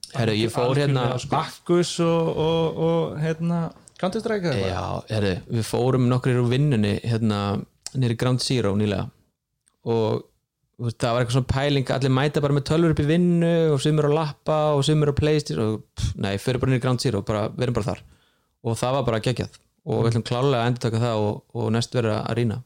Herru, 0.10 0.34
ég 0.34 0.50
fór 0.50 0.80
hérna 0.80 1.04
bakkus 1.30 1.91
og, 2.02 2.30
og, 2.41 2.80
og 2.82 3.19
hérna 3.22 3.60
Counter-Strike 4.00 4.54
eða 4.56 4.69
Já, 4.72 4.86
herru, 5.12 5.34
við 5.52 5.67
fórum 5.67 6.08
nokkur 6.10 6.39
úr 6.41 6.50
vinnunni 6.50 6.95
hérna 7.04 7.60
nýri 7.93 8.17
Ground 8.17 8.41
Zero 8.41 8.74
nýlega 8.80 9.06
og 9.89 10.26
veist, 10.88 10.98
það 11.02 11.13
var 11.15 11.24
eitthvað 11.24 11.36
svona 11.38 11.52
pæling 11.54 11.89
allir 11.96 12.13
mæta 12.15 12.42
bara 12.44 12.56
með 12.58 12.65
tölvur 12.70 12.94
upp 12.96 13.02
í 13.04 13.08
vinnu 13.10 13.52
og 13.74 13.82
sumir 13.84 14.08
á 14.08 14.12
lappa 14.15 14.60
og 14.78 14.84
sumir 14.88 15.12
á 15.12 15.20
playstation 15.20 15.63
og 15.65 15.82
pff, 15.98 16.13
nei, 16.24 16.36
fyrir 16.42 16.62
bara 16.63 16.72
nýri 16.74 16.84
Ground 16.86 17.04
Zero, 17.04 17.22
bara, 17.28 17.48
við 17.50 17.68
erum 17.68 17.78
bara 17.80 17.89
þar. 17.94 18.02
Og 18.63 18.78
það 18.80 18.96
var 18.98 19.08
bara 19.10 19.22
geggjað. 19.26 19.60
Og 19.89 20.04
við 20.04 20.12
ætlum 20.12 20.28
klálega 20.28 20.62
að 20.63 20.70
endur 20.72 20.84
taka 20.86 21.00
það 21.04 21.24
og, 21.26 21.42
og 21.56 21.70
næst 21.76 21.96
vera 21.96 22.20
að 22.28 22.38
rýna. 22.42 22.58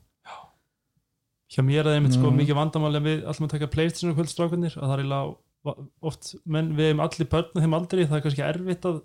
Hjá 1.54 1.62
mér 1.62 1.84
er 1.84 1.90
það 1.92 1.98
einmitt 2.00 2.16
sko 2.18 2.30
Mm. 2.32 2.38
mikið 2.42 2.58
vandamáli 2.58 2.98
að 3.00 3.08
við 3.08 3.26
allum 3.30 3.46
að 3.48 3.52
taka 3.54 3.68
Playstation 3.70 4.10
og 4.12 4.18
kvöldstrákunir 4.18 4.74
og 4.80 4.84
það 4.88 4.94
er 4.96 5.02
eiginlega 5.04 5.76
oft 6.02 6.32
menn 6.50 6.72
við 6.76 6.90
hefum 6.90 7.04
allir 7.06 7.28
börn 7.30 7.52
á 7.54 7.62
þeim 7.62 7.76
aldrei 7.78 8.02
það 8.08 8.18
er 8.18 8.24
kannski 8.26 8.46
erfitt 8.48 8.88
að 8.90 8.98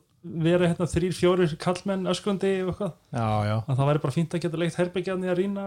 vera 0.49 0.67
hérna 0.71 0.89
þrýr, 0.91 1.13
fjórir 1.15 1.53
kallmenn 1.61 2.09
öskrandi 2.11 2.55
og 2.65 2.73
eitthvað. 2.73 2.95
Já, 3.13 3.29
já, 3.47 3.57
að 3.69 3.77
það 3.79 3.91
væri 3.91 4.03
bara 4.07 4.17
fínt 4.17 4.35
að 4.35 4.43
geta 4.47 4.61
leikt 4.63 4.79
herbyggjarni 4.81 5.29
að 5.31 5.39
rýna 5.43 5.67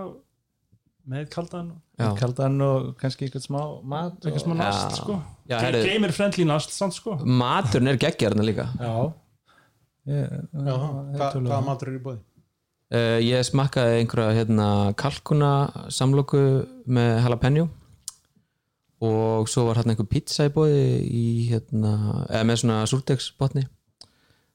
með 1.09 1.29
kaldan 1.33 1.71
kaldan 2.17 2.61
og 2.65 2.91
kannski 3.01 3.27
eitthvað 3.27 3.45
smá 3.45 3.59
mat 3.85 4.19
eitthvað 4.25 4.43
smá 4.45 4.55
nast 4.57 4.97
sko. 5.01 5.17
Gamer 5.49 6.13
friendly 6.15 6.45
nast 6.49 6.73
samt 6.75 6.95
sko. 6.97 7.17
Maturinn 7.25 7.91
er 7.93 7.99
geggjarna 8.01 8.45
líka. 8.45 8.67
Já. 8.79 9.13
Ég, 10.09 10.31
Já, 10.65 10.73
hva, 10.73 11.27
hvaða 11.35 11.61
matur 11.65 11.91
er 11.91 11.97
í 11.99 12.01
bóði? 12.01 12.21
uh, 12.95 13.19
ég 13.21 13.45
smakkaði 13.45 13.99
einhverja 14.01 14.37
hérna, 14.39 14.67
kalkuna 14.97 15.51
samloku 15.93 16.41
með 16.89 17.11
jalapeno 17.21 17.67
og 19.01 19.49
svo 19.49 19.67
var 19.67 19.79
hérna 19.79 19.93
einhver 19.95 20.09
pizza 20.09 20.45
í 20.49 20.53
bóði 20.53 20.81
í 21.05 21.27
hérna, 21.51 22.25
eða 22.29 22.47
með 22.49 22.59
svona 22.63 22.81
súrdegsbotni 22.89 23.63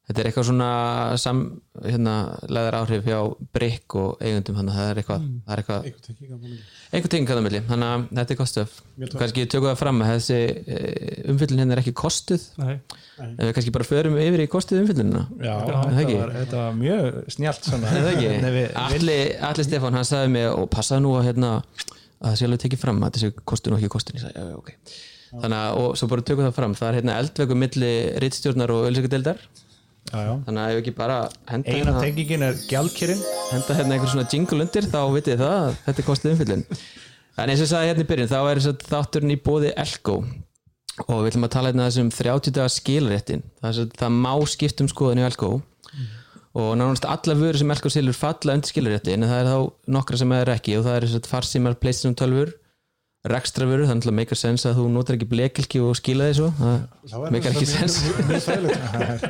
þetta 0.07 0.23
er 0.23 0.29
eitthvað 0.31 0.47
svona 0.47 0.71
sam, 1.19 1.41
hérna, 1.83 2.15
leðar 2.47 2.77
áhrif 2.81 3.07
hjá 3.09 3.19
Brick 3.57 3.97
og 3.99 4.21
eigundum 4.23 4.59
þannig 4.61 4.75
að 4.75 4.81
það 4.81 4.91
er 4.91 5.01
eitthvað, 5.03 5.25
það 5.47 5.55
er 5.57 5.63
eitthvað 5.63 5.89
Eitthvað 5.89 6.05
tekki 6.07 6.29
gaman 6.31 6.59
einhver 6.93 7.13
ting 7.13 7.27
kannar 7.27 7.43
milli, 7.43 7.61
þannig 7.67 7.91
að 7.91 8.05
þetta 8.21 8.35
er 8.35 8.39
kostöf 8.39 8.77
kannski 9.17 9.47
tökum 9.51 9.69
það 9.73 9.81
fram 9.81 10.05
að 10.05 10.13
þessi 10.13 10.39
eh, 10.77 11.17
umfyllun 11.33 11.63
hérna 11.63 11.75
er 11.75 11.83
ekki 11.83 11.95
kostuð. 11.99 12.47
Nei. 12.61 12.77
en 13.19 13.35
við 13.41 13.53
kannski 13.57 13.75
bara 13.75 13.89
förum 13.89 14.17
yfir 14.21 14.45
í 14.45 14.49
kostuð 14.53 14.85
umfyllunina 14.85 15.25
já, 15.41 15.53
þetta, 15.57 15.83
það 15.83 16.01
ekki. 16.05 16.17
var, 16.21 16.33
þetta 16.37 16.63
var 16.63 16.79
mjög 16.79 17.19
snjált 17.35 17.69
svona. 17.71 17.91
Er 17.91 18.07
það 18.07 18.13
ekki? 18.13 18.31
Nei, 18.31 18.49
við, 18.55 18.57
við, 18.61 18.79
Alli, 18.85 19.19
Alli 19.51 19.67
Stefán, 19.67 19.99
hann 19.99 20.09
sagði 20.09 20.33
mig 20.37 20.49
og 20.53 20.71
passaði 20.73 21.05
nú 21.05 21.17
að, 21.19 21.29
hérna, 21.33 21.53
að 22.21 22.31
það 22.31 22.39
sé 22.39 22.49
alveg 22.49 22.65
tekið 22.65 22.83
fram 22.85 23.03
að 23.03 23.19
þessi 23.19 23.33
kostun 23.53 23.77
og 23.77 23.83
ekki 23.83 23.93
kostun 23.97 24.21
ég 24.21 24.27
sagði, 24.27 24.47
já, 24.47 24.57
ok. 24.63 24.99
Þannig 25.37 25.59
að, 25.59 25.83
og 25.83 25.97
svo 25.99 26.09
bara 26.13 26.25
tökum 26.25 26.47
það 26.47 26.57
fram. 26.57 26.75
Það 26.79 26.89
er 26.89 26.99
hérna 27.01 27.17
eldveiku 27.21 27.57
milli 27.59 27.95
rittstjórnar 28.23 28.73
og 28.73 28.87
ölsökudeldar 28.89 29.41
já, 30.13 30.21
já. 30.27 30.33
þannig 30.47 30.63
að 30.63 30.75
ef 30.75 30.83
ekki 30.83 30.95
bara 30.97 31.19
henda 31.51 31.73
eina 31.73 31.81
hérna, 31.81 32.05
tengingin 32.05 32.47
er 32.47 32.63
gjaldkýrin 32.71 33.27
henda 33.53 33.77
hérna 33.81 33.97
einhver 33.97 34.13
svona 34.15 34.29
jingle 34.33 34.63
undir 34.67 34.89
þá 34.91 35.01
vitið 35.17 35.43
það, 35.43 35.59
að 35.59 35.83
þetta 35.87 36.03
er 36.03 36.09
kostið 36.11 36.35
umfyllun 36.35 36.65
en 37.37 37.53
eins 37.53 37.61
og 37.61 37.67
ég 37.67 37.71
sagði 37.73 37.91
hérna 37.91 38.05
í 38.05 38.11
byrjun, 38.11 38.31
þá 38.33 38.39
er 38.51 38.61
þátturinn 38.89 39.35
í 39.35 39.39
bóði 39.45 39.73
Elko. 39.77 40.21
Og 41.05 41.19
við 41.21 41.31
ætlum 41.31 41.47
að 41.47 41.53
tala 41.53 41.73
hérna 41.73 41.89
þessum 41.91 42.13
30 42.17 42.55
dagar 42.57 42.73
skilréttin. 42.73 43.43
Það, 43.61 43.81
það 44.01 44.15
má 44.25 44.33
skipt 44.49 44.81
um 44.81 44.89
skoðin 44.89 45.21
í 45.21 45.27
Elko. 45.27 45.51
Og 46.57 46.71
nánast 46.81 47.05
alla 47.05 47.35
vörur 47.37 47.61
sem 47.61 47.73
Elko 47.75 47.93
silur 47.93 48.17
falla 48.17 48.57
undir 48.57 48.73
skilrétti 48.73 49.13
en 49.13 49.27
það 49.29 49.43
er 49.43 49.51
þá 49.51 49.59
nokkra 49.99 50.21
sem 50.23 50.33
er 50.39 50.53
ekki. 50.55 50.79
Og 50.79 50.87
það 50.87 50.97
er 50.97 51.07
þess 51.07 51.21
að 51.21 51.29
farsímar, 51.35 51.77
playstation 51.83 52.17
12 52.17 52.55
rekstra 53.27 53.69
vörur, 53.69 53.89
þannig 53.91 54.09
að 54.09 54.17
make 54.17 54.33
a 54.33 54.39
sense 54.39 54.69
að 54.71 54.81
þú 54.81 54.89
notar 54.95 55.19
ekki 55.19 55.29
blekilki 55.29 55.83
og 55.85 55.97
skila 55.99 56.31
því 56.31 56.39
svo. 56.39 56.53
Það 56.57 57.31
make 57.35 57.53
ekki 57.53 57.67
En 57.77 57.93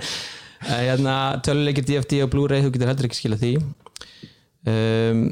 hérna, 0.66 1.16
töluleikir 1.46 1.86
DFD 1.86 2.20
og 2.24 2.30
Blu-ray 2.32 2.64
þú 2.64 2.72
getur 2.74 2.90
heldur 2.90 3.08
ekki 3.08 3.20
skilað 3.20 3.44
því. 3.44 3.52
Um, 4.66 5.22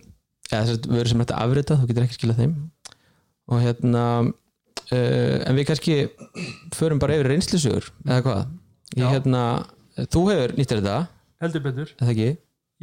eða 0.50 0.60
þess 0.60 0.74
að 0.76 0.88
vörur 0.92 1.10
sem 1.10 1.22
þetta 1.24 1.40
afrita 1.42 1.78
þú 1.80 1.88
getur 1.90 2.06
ekki 2.06 2.18
skilað 2.18 2.40
þeim. 2.42 2.54
Og 3.50 3.62
hérna 3.64 4.04
uh, 4.22 5.38
en 5.44 5.58
við 5.58 5.68
kannski 5.70 5.98
förum 6.76 7.02
bara 7.02 7.18
yfir 7.18 7.32
reynslusugur 7.32 7.90
eða 8.06 8.22
hvað? 8.26 8.54
Ég, 8.94 9.06
hérna, 9.10 9.44
þú 10.06 10.24
hefur 10.30 10.56
nýttir 10.58 10.82
þetta. 10.82 10.98
Heldur 11.44 11.64
betur. 11.64 11.94
Eða 11.98 12.14
ekki? 12.14 12.30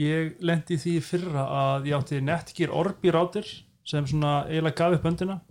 Ég 0.02 0.32
lendi 0.44 0.80
því 0.82 0.96
fyrra 1.06 1.46
að 1.56 1.92
ég 1.92 1.98
átti 2.00 2.22
Netgear 2.24 2.74
Orbi 2.76 3.12
router 3.14 3.48
sem 3.88 4.06
svona 4.08 4.42
eiginlega 4.48 4.78
gaf 4.78 4.98
upp 4.98 5.08
öndina 5.10 5.42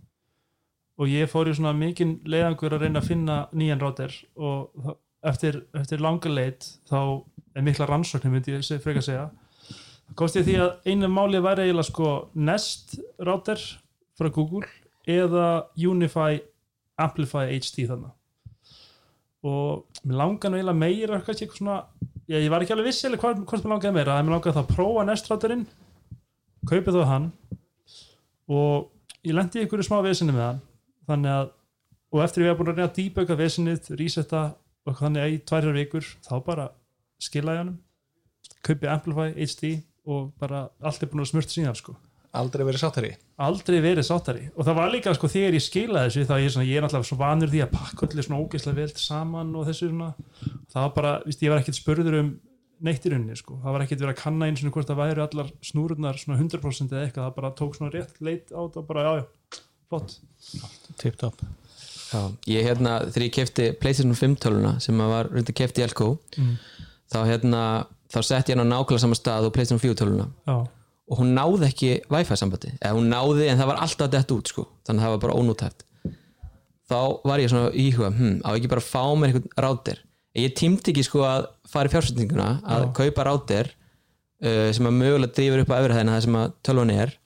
og 1.01 1.09
ég 1.09 1.31
fór 1.33 1.49
í 1.49 1.55
svona 1.57 1.73
mikinn 1.77 2.19
leiðangur 2.29 2.77
að 2.77 2.85
reyna 2.85 3.01
að 3.01 3.09
finna 3.09 3.37
nýjan 3.57 3.81
rátir 3.81 4.15
og 4.37 4.97
eftir, 5.27 5.63
eftir 5.77 6.03
langa 6.03 6.33
leit 6.33 6.67
þá 6.91 7.01
er 7.57 7.67
mikla 7.67 7.89
rannsóknir 7.91 8.33
myndi 8.33 8.55
ég 8.55 8.85
frekar 8.85 9.05
segja. 9.05 9.27
Það 10.11 10.19
kosti 10.19 10.45
því 10.47 10.57
að 10.65 10.91
einu 10.91 11.11
máli 11.13 11.43
væri 11.43 11.69
eiginlega 11.69 11.89
sko 11.91 12.15
Nest 12.35 12.97
rátir 13.23 13.63
frá 14.19 14.31
Google 14.35 14.67
eða 15.09 15.67
Unify 15.79 16.41
Amplify 17.01 17.51
HD 17.57 17.87
þannig 17.89 18.17
og 19.41 20.01
mér 20.05 20.19
langar 20.21 20.53
nú 20.53 20.59
eiginlega 20.59 20.77
meira 20.77 21.21
kannski 21.25 21.47
eitthvað 21.47 21.61
svona, 21.63 21.77
ég, 22.29 22.43
ég 22.45 22.51
var 22.53 22.65
ekki 22.65 22.75
alveg 22.75 22.91
viss 22.91 23.07
eða 23.09 23.21
hvort, 23.23 23.63
mér 23.65 23.73
langaði 23.73 23.95
meira, 23.97 24.19
en 24.19 24.27
mér 24.27 24.37
langaði 24.37 24.57
það 24.57 24.67
að 24.67 24.75
prófa 24.75 25.05
Nest-ráturinn 25.09 25.63
kaupið 26.69 26.99
þó 26.99 27.05
hann 27.09 27.31
og 28.51 28.91
ég 29.25 29.37
lendi 29.37 29.61
í 29.61 29.65
einhverju 29.65 29.87
smá 29.87 30.01
vesinni 30.05 30.35
með 30.35 30.45
hann. 30.45 30.61
Þannig 31.09 31.37
að, 31.39 31.49
og 32.13 32.25
eftir 32.25 32.45
ég 32.45 32.53
hef 32.53 32.59
búin 32.61 32.71
að 32.73 32.77
reyna 32.77 32.89
að 32.91 32.99
debugga 32.99 33.39
vesinnið, 33.39 33.91
resetta 33.99 34.43
og 34.87 34.99
þannig 35.01 35.25
að 35.25 35.33
í 35.35 35.41
tværjar 35.51 35.79
vikur, 35.79 36.13
þá 36.27 36.35
bara 36.47 36.69
skilaði 37.21 37.65
hann 37.65 37.73
kaupið 38.67 38.93
Amplify 38.93 39.33
HD 39.37 39.75
og 40.11 40.31
bara 40.41 40.69
allt 40.81 41.03
er 41.03 41.11
búin 41.11 41.25
að 41.25 41.33
smurt 41.33 41.53
síðan 41.53 41.77
sko. 41.79 41.97
Aldrei 42.37 42.63
verið 42.65 42.85
sáttari 42.85 43.15
aldrei 43.41 43.81
verið 43.83 44.07
sáttari 44.07 44.45
og 44.53 44.67
það 44.67 44.77
var 44.77 44.93
líka 44.93 45.15
sko 45.17 45.31
þegar 45.31 45.57
ég 45.57 45.65
skilaði 45.65 46.11
þessu 46.11 46.29
þá 46.29 46.35
ég 46.43 46.53
svona, 46.55 46.69
ég 46.69 46.79
er 46.79 46.85
náttúrulega 46.85 47.09
svo 47.09 47.19
vanur 47.21 47.53
því 47.53 47.63
að 47.65 47.73
pakka 47.77 48.09
allir 48.09 48.27
svona 48.27 48.41
ógeðslega 48.43 48.79
vel 48.81 48.93
saman 49.01 49.55
og 49.57 49.69
þessu 49.69 49.89
svona. 49.89 50.11
Það 50.73 50.87
var 50.87 50.95
bara, 50.99 51.13
víst, 51.27 51.45
ég 51.45 51.53
var 51.53 51.63
ekkert 51.63 51.81
spurður 51.81 52.19
um 52.21 52.35
neitt 52.85 53.07
í 53.07 53.13
rauninni 53.13 53.37
sko, 53.37 53.59
það 53.61 53.77
var 53.77 53.87
ekkert 53.87 54.05
verið 54.05 54.15
að 54.15 54.21
kanna 54.23 54.51
eins 54.51 54.65
og 54.65 54.77
hvort 54.77 54.91
það 54.91 55.01
væri 55.03 55.25
allar 55.25 55.55
snúrurnar 55.71 56.21
svona 56.21 56.41
100% 56.41 56.95
eða 56.97 57.07
eitthvað, 57.07 57.27
það 57.27 57.39
bara 57.41 57.55
tók 57.61 57.77
svona 57.77 57.95
rétt 57.97 58.21
leit 58.25 58.53
á 58.57 58.61
og 58.61 58.79
bara, 58.89 59.05
já, 59.05 59.25
já, 59.25 59.65
flott. 59.89 60.21
Tip 61.01 61.21
top 61.21 61.45
Já, 62.11 62.21
ég 62.51 62.67
hérna, 62.67 62.97
þegar 63.07 63.27
ég 63.27 63.37
kefti 63.37 63.71
PlayStation 63.79 64.19
5 64.19 64.37
töluna 64.43 64.75
sem 64.83 64.99
að 65.01 65.13
var 65.15 65.31
reyndi 65.31 65.55
að 65.55 65.61
kefti 65.63 65.83
í 65.83 65.87
Elko 65.87 66.11
þá 67.11 67.21
hérna, 67.29 67.63
þá 68.11 68.21
sett 68.27 68.51
ég 68.51 68.59
hann 68.59 68.67
á 68.67 68.73
nákvæmlega 68.75 69.05
sama 69.05 69.19
stað 69.19 69.49
og 69.49 69.55
PlayStation 69.55 69.83
4 69.83 69.99
töluna 70.01 70.27
já, 70.49 70.57
og 71.11 71.21
hún 71.21 71.35
náði 71.35 71.67
ekki 71.67 71.93
Wi-Fi 72.11 72.37
sambandi. 72.39 72.73
Eða 72.79 72.97
hún 72.99 73.09
náði 73.11 73.49
en 73.51 73.59
það 73.59 73.71
var 73.73 73.81
alltaf 73.87 74.11
dett 74.11 74.35
út 74.35 74.51
sko. 74.51 74.67
þannig 74.87 75.03
að 75.03 75.07
það 75.07 75.15
var 75.17 75.23
bara 75.25 75.39
ónútæft 75.39 75.87
þá 76.91 77.01
var 77.27 77.43
ég 77.43 77.51
svona 77.53 77.71
íhuga 77.77 78.11
hm, 78.15 78.39
á 78.43 78.51
ekki 78.55 78.71
bara 78.71 78.83
að 78.83 78.91
fá 78.91 79.03
mér 79.15 79.31
einhvern 79.31 79.53
rátir 79.65 80.03
ég 80.39 80.55
tímti 80.59 80.93
ekki 80.93 81.07
sko 81.07 81.25
að 81.27 81.49
fara 81.71 81.91
í 81.91 81.95
fjársetninguna 81.95 82.49
að 82.77 82.87
kaupa 82.99 83.27
rátir 83.27 83.71
uh, 83.71 84.69
sem 84.75 84.87
að 84.87 84.99
mögulega 84.99 85.35
drýfur 85.37 85.65
upp 85.65 85.75
á 85.75 85.81
öfrihæðina 85.81 86.17
það 86.17 86.27
sem 86.27 86.39
að 86.41 86.55
tölvan 86.67 86.95
er 86.95 87.17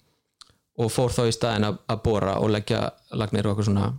og 0.75 0.91
fór 0.91 1.15
þá 1.15 1.23
í 1.29 1.35
staðin 1.37 1.69
að, 1.69 1.79
að 1.93 2.03
bóra 2.05 2.39
og 2.43 2.51
leggja 2.53 2.81
lagnir 3.15 3.47
og 3.47 3.55
eitthvað 3.55 3.71
svona 3.71 3.91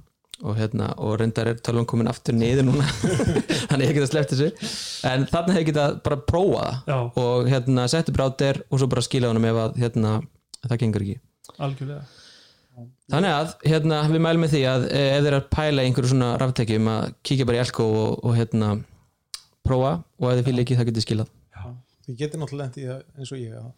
og, 0.41 0.57
hérna, 0.57 0.89
og 0.99 1.15
reyndar 1.21 1.51
er 1.51 1.61
tölvan 1.63 1.87
komin 1.87 2.09
aftur 2.11 2.35
niður 2.35 2.67
núna. 2.67 2.87
Þannig 3.69 3.91
ég 3.91 3.95
geta 3.99 4.09
sleppt 4.09 4.33
þessu. 4.33 4.49
En 5.07 5.23
þannig 5.29 5.59
hefði 5.59 5.69
getað 5.69 5.95
bara 6.05 6.19
prófa 6.27 6.65
það. 6.65 6.91
Já. 6.91 6.97
og 7.23 7.49
hérna 7.51 7.87
setja 7.91 8.13
upp 8.13 8.19
rátir 8.23 8.61
og 8.67 8.81
svo 8.81 8.89
bara 8.91 9.05
skila 9.05 9.31
honum 9.31 9.47
ef 9.51 9.61
að 9.63 9.79
hérna, 9.83 10.17
það 10.65 10.81
gengur 10.83 11.05
ekki. 11.07 11.17
Algjörlega. 11.55 12.03
Þannig 13.13 13.31
að 13.31 13.55
hérna, 13.63 14.01
við 14.11 14.21
mælum 14.25 14.43
með 14.43 14.53
því 14.57 14.61
að 14.67 14.85
eh, 14.89 15.07
ef 15.15 15.23
þeir 15.23 15.37
að 15.37 15.47
pæla 15.55 15.85
einhverju 15.85 16.11
svona 16.11 16.33
raftekjum 16.41 16.91
að 16.91 17.07
kíkja 17.23 17.47
bara 17.47 17.61
í 17.61 17.63
Elko 17.63 17.87
og, 17.87 18.11
og 18.25 18.35
hérna 18.35 18.73
prófa. 19.63 19.95
Og 20.19 20.31
ef 20.31 20.41
þið 20.41 20.49
fylgja 20.49 20.65
ekki 20.65 20.79
það 20.81 20.91
getið 20.91 21.07
skilað. 21.07 21.33
Þið 22.05 22.17
getur 22.19 22.41
náttúrulega 22.41 22.75
það 22.75 23.21
eins 23.21 23.31
og 23.33 23.39
ég 23.41 23.57
að 23.57 23.73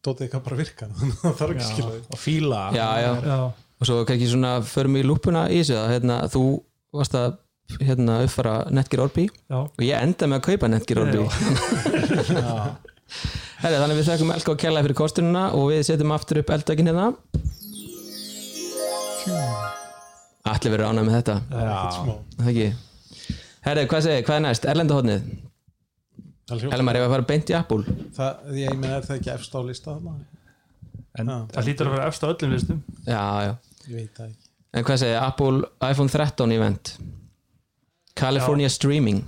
Dótið 0.00 0.26
eitthvað 0.26 0.44
bara 0.46 0.56
virka 0.56 0.86
þannig 0.88 1.10
að 1.12 1.20
það 1.24 1.34
þarf 1.40 1.50
ekki 1.54 1.82
að 1.84 1.90
því 1.90 1.98
og 2.00 2.20
fíla. 2.20 2.60
Já, 2.72 2.86
já. 3.04 3.10
já, 3.26 3.40
og 3.80 3.88
svo 3.88 4.02
kannski 4.04 4.28
svona 4.28 4.58
förum 4.66 4.98
við 4.98 5.06
í 5.06 5.08
lúpuna 5.08 5.46
í 5.48 5.62
þessu 5.62 5.78
að 5.80 5.92
hérna, 5.94 6.16
þú 6.28 6.42
varst 6.96 7.14
að 7.16 7.38
hérna, 7.80 8.18
uppfara 8.26 8.54
Netgear 8.74 9.04
Orbi. 9.06 9.26
Já, 9.48 9.58
og 9.64 9.84
ég 9.84 9.96
enda 9.96 10.28
með 10.28 10.40
að 10.40 10.46
kaupa 10.50 10.68
Netgear 10.68 11.02
Orbi. 11.04 11.18
Herri, 13.60 13.76
þannig 13.76 13.98
við 13.98 14.06
þekkum 14.06 14.32
Elko 14.36 14.54
að 14.54 14.60
kella 14.62 14.82
fyrir 14.84 14.98
kostununa 14.98 15.44
og 15.56 15.70
við 15.72 15.80
setjum 15.88 16.12
aftur 16.14 16.40
upp 16.42 16.52
eldækin 16.54 16.90
hérna. 16.90 17.06
Allir 20.50 20.74
verður 20.74 20.88
ánægð 20.90 21.08
með 21.08 21.16
þetta. 21.18 21.36
Smá. 21.96 22.12
Það 22.36 22.50
ekki? 22.52 22.68
Herri, 23.66 23.86
hvað 23.90 24.04
segir, 24.06 24.26
hvað 24.26 24.36
er 24.38 24.44
næst? 24.46 24.68
Erlendahotnið 24.70 25.30
Það 26.50 26.62
Helmar, 26.74 26.96
ef 26.98 27.04
að 27.06 27.12
fara 27.14 27.26
beint 27.28 27.50
í 27.52 27.54
Apple? 27.54 27.96
Það, 28.16 28.46
ég 28.58 28.78
meina 28.78 28.96
er 28.96 29.04
það 29.06 29.18
ekki 29.20 29.30
efst 29.36 29.52
á 29.54 29.60
lista 29.62 29.92
þarna? 29.92 30.14
en 31.18 31.30
það 31.50 31.66
lítur 31.66 31.88
að 31.90 31.94
vera 31.96 32.08
efst 32.10 32.24
á 32.24 32.26
öllum 32.30 32.54
listum. 32.54 32.80
Já, 33.06 33.22
já 33.46 33.52
ég 33.90 33.96
veit 33.98 34.14
það 34.16 34.30
ekki. 34.30 34.46
En 34.70 34.86
hvað 34.86 35.00
segir, 35.02 35.18
Apple 35.18 35.64
iPhone 35.90 36.12
13 36.12 36.54
event? 36.54 36.92
California 38.20 38.70
Streaming. 38.70 39.24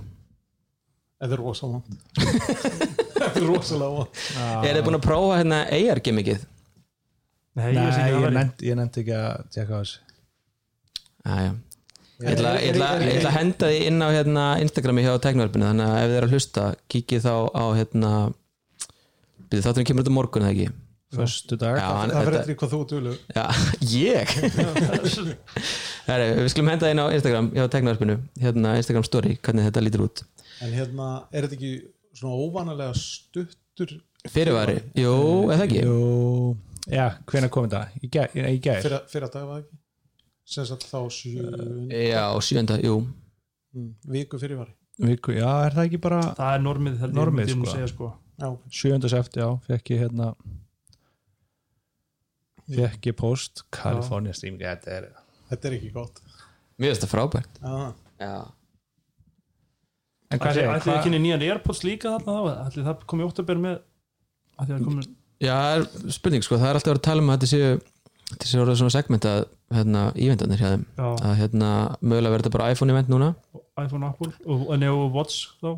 Þetta 1.22 1.36
er 1.36 1.42
rosa 1.42 1.68
vond 1.70 1.98
Þetta 2.18 3.28
er 3.38 3.44
rosalega 3.46 3.90
vond 3.94 4.22
Er 4.66 4.74
þið 4.78 4.86
búin 4.88 4.98
að 4.98 5.04
prófa 5.04 5.36
hérna 5.38 5.60
AR 5.70 6.00
gimmickið? 6.02 6.46
nei, 7.58 7.68
ég 7.76 8.78
nefndi 8.78 9.02
ekki 9.04 9.12
að 9.12 9.44
tjekka 9.52 9.76
á 9.76 9.80
þessu. 9.82 9.98
Já, 11.22 11.34
já. 11.44 11.52
Ég 12.22 12.30
ætla, 12.32 12.52
ég, 12.62 12.70
ætla, 12.72 12.88
ég 13.02 13.18
ætla 13.18 13.30
að 13.32 13.36
henda 13.36 13.68
því 13.68 13.78
inn 13.90 14.02
á 14.02 14.08
hérna, 14.14 14.44
Instagrami 14.62 15.02
hjá 15.04 15.12
teknverfinu 15.22 15.66
þannig 15.68 15.90
að 15.90 15.98
ef 15.98 16.08
þið 16.08 16.16
eru 16.18 16.28
að 16.28 16.34
hlusta 16.36 16.64
kíkið 16.94 17.24
þá 17.26 17.34
á 17.50 17.64
hérna 17.78 18.10
byrju 19.50 19.64
þátturinn 19.66 19.88
kemur 19.90 20.06
á 20.06 20.12
morgun 20.16 20.46
eða 20.46 20.54
ekki 20.54 20.68
föstu 21.16 21.56
dag. 21.60 21.76
Já, 21.78 21.88
hann, 21.98 22.10
Það 22.14 22.26
verður 22.28 22.38
eftir 22.40 22.58
hvað 22.62 22.72
þú 22.72 22.80
dölur 22.92 23.18
já, 23.36 23.44
ég? 24.02 24.32
Heri, 26.08 26.28
Við 26.40 26.50
skulum 26.52 26.70
henda 26.72 26.90
inn 26.92 27.02
á 27.02 27.06
Instagram 27.14 27.50
hjá 27.56 27.66
teknverfinu 27.72 28.16
hérna 28.42 28.74
Instagram 28.80 29.06
story, 29.06 29.36
hvernig 29.42 29.68
þetta 29.68 29.84
lítur 29.84 30.04
út. 30.06 30.24
En 30.62 30.72
hérna, 30.76 31.08
er 31.32 31.46
þetta 31.46 31.58
ekki 31.58 31.72
svona 32.18 32.38
óvanalega 32.44 32.96
stuttur 32.98 33.96
Fyrirvari, 34.30 34.76
jú, 34.94 35.14
eða 35.50 35.64
ekki? 35.66 35.80
Jú, 35.82 35.96
já, 36.92 37.08
hvenær 37.26 37.50
kom 37.50 37.64
þetta? 37.66 37.80
Í 38.06 38.10
gær, 38.14 38.28
í 38.38 38.58
gær. 38.62 38.78
fyrir, 38.84 39.00
fyrir 39.10 39.26
að 39.26 39.32
dag 39.34 39.48
var 39.48 39.56
það 39.56 39.64
ekki? 39.64 39.78
Sem 40.52 40.66
sagt 40.68 40.86
þá 40.90 40.98
sjö 41.14 41.48
Já, 41.90 42.24
sjönda, 42.44 42.76
jú. 42.82 43.00
Mm, 43.74 43.90
viku 44.14 44.38
fyrir 44.42 44.58
var 44.60 44.70
Viku, 45.02 45.32
já, 45.34 45.48
er 45.66 45.74
það 45.74 45.86
ekki 45.88 45.98
bara 46.04 46.20
það 46.36 46.50
er 46.54 46.62
normið, 46.62 46.96
held 47.00 47.10
ég, 47.10 47.16
Normið, 47.16 47.52
sko. 47.54 47.70
segja, 47.72 47.88
sko. 47.90 48.10
Já, 48.42 48.48
7. 48.78 49.08
seft, 49.10 49.38
já, 49.40 49.46
fekk 49.66 49.90
ég 49.94 50.02
hérna 50.04 50.26
fekk 52.70 53.10
ég 53.10 53.16
post 53.18 53.64
California 53.74 54.34
Stream, 54.36 54.58
þetta 54.60 54.96
er 54.98 55.08
þetta 55.50 55.68
er 55.70 55.78
ekki 55.78 55.92
gott. 55.94 56.22
Mér 56.80 56.92
finnst 56.92 57.06
það 57.06 57.14
frábært. 57.14 57.62
Já, 57.62 57.92
Já, 58.22 58.34
en 60.32 60.40
hvað 60.40 60.60
ætli 60.62 60.92
þið 60.92 61.00
kynni 61.06 61.18
nýjan 61.24 61.42
Airpods 61.48 61.82
líka 61.84 62.12
þarna 62.14 62.36
þá? 62.36 62.52
Ætli 62.68 62.84
það 62.86 63.02
komið 63.10 63.28
óttabér 63.32 63.58
með 63.62 63.80
ætli 64.62 64.76
það 64.76 64.84
komið 64.86 65.08
Já, 65.42 65.56
er 65.74 66.12
spurning 66.14 66.44
sko, 66.46 66.54
það 66.60 66.68
er 66.70 66.78
alltaf 66.78 66.92
verið 66.92 67.00
að 67.02 67.08
tala 67.08 67.24
um 67.24 67.32
að 67.32 67.40
þetta 67.42 67.50
séu 67.50 67.80
þetta 68.32 68.48
séu 68.48 68.60
orðið 68.62 68.78
svona 68.80 68.94
segment 68.94 69.26
að 69.28 69.40
hérna, 69.74 70.02
ívendarnir 70.16 70.60
hjá 70.60 70.68
þeim. 70.70 70.84
Já, 70.96 71.06
að 71.26 71.34
hérna, 71.40 71.70
mögulega 72.00 72.34
verður 72.34 72.46
þetta 72.46 72.54
bara 72.56 72.68
iPhone 72.72 72.94
event 72.94 73.10
núna. 73.12 73.30
iPhone, 73.82 74.08
Apple 74.08 74.30
og, 74.46 74.62
og 74.68 74.78
Neo 74.80 75.08
Watch 75.12 75.50
þá? 75.60 75.72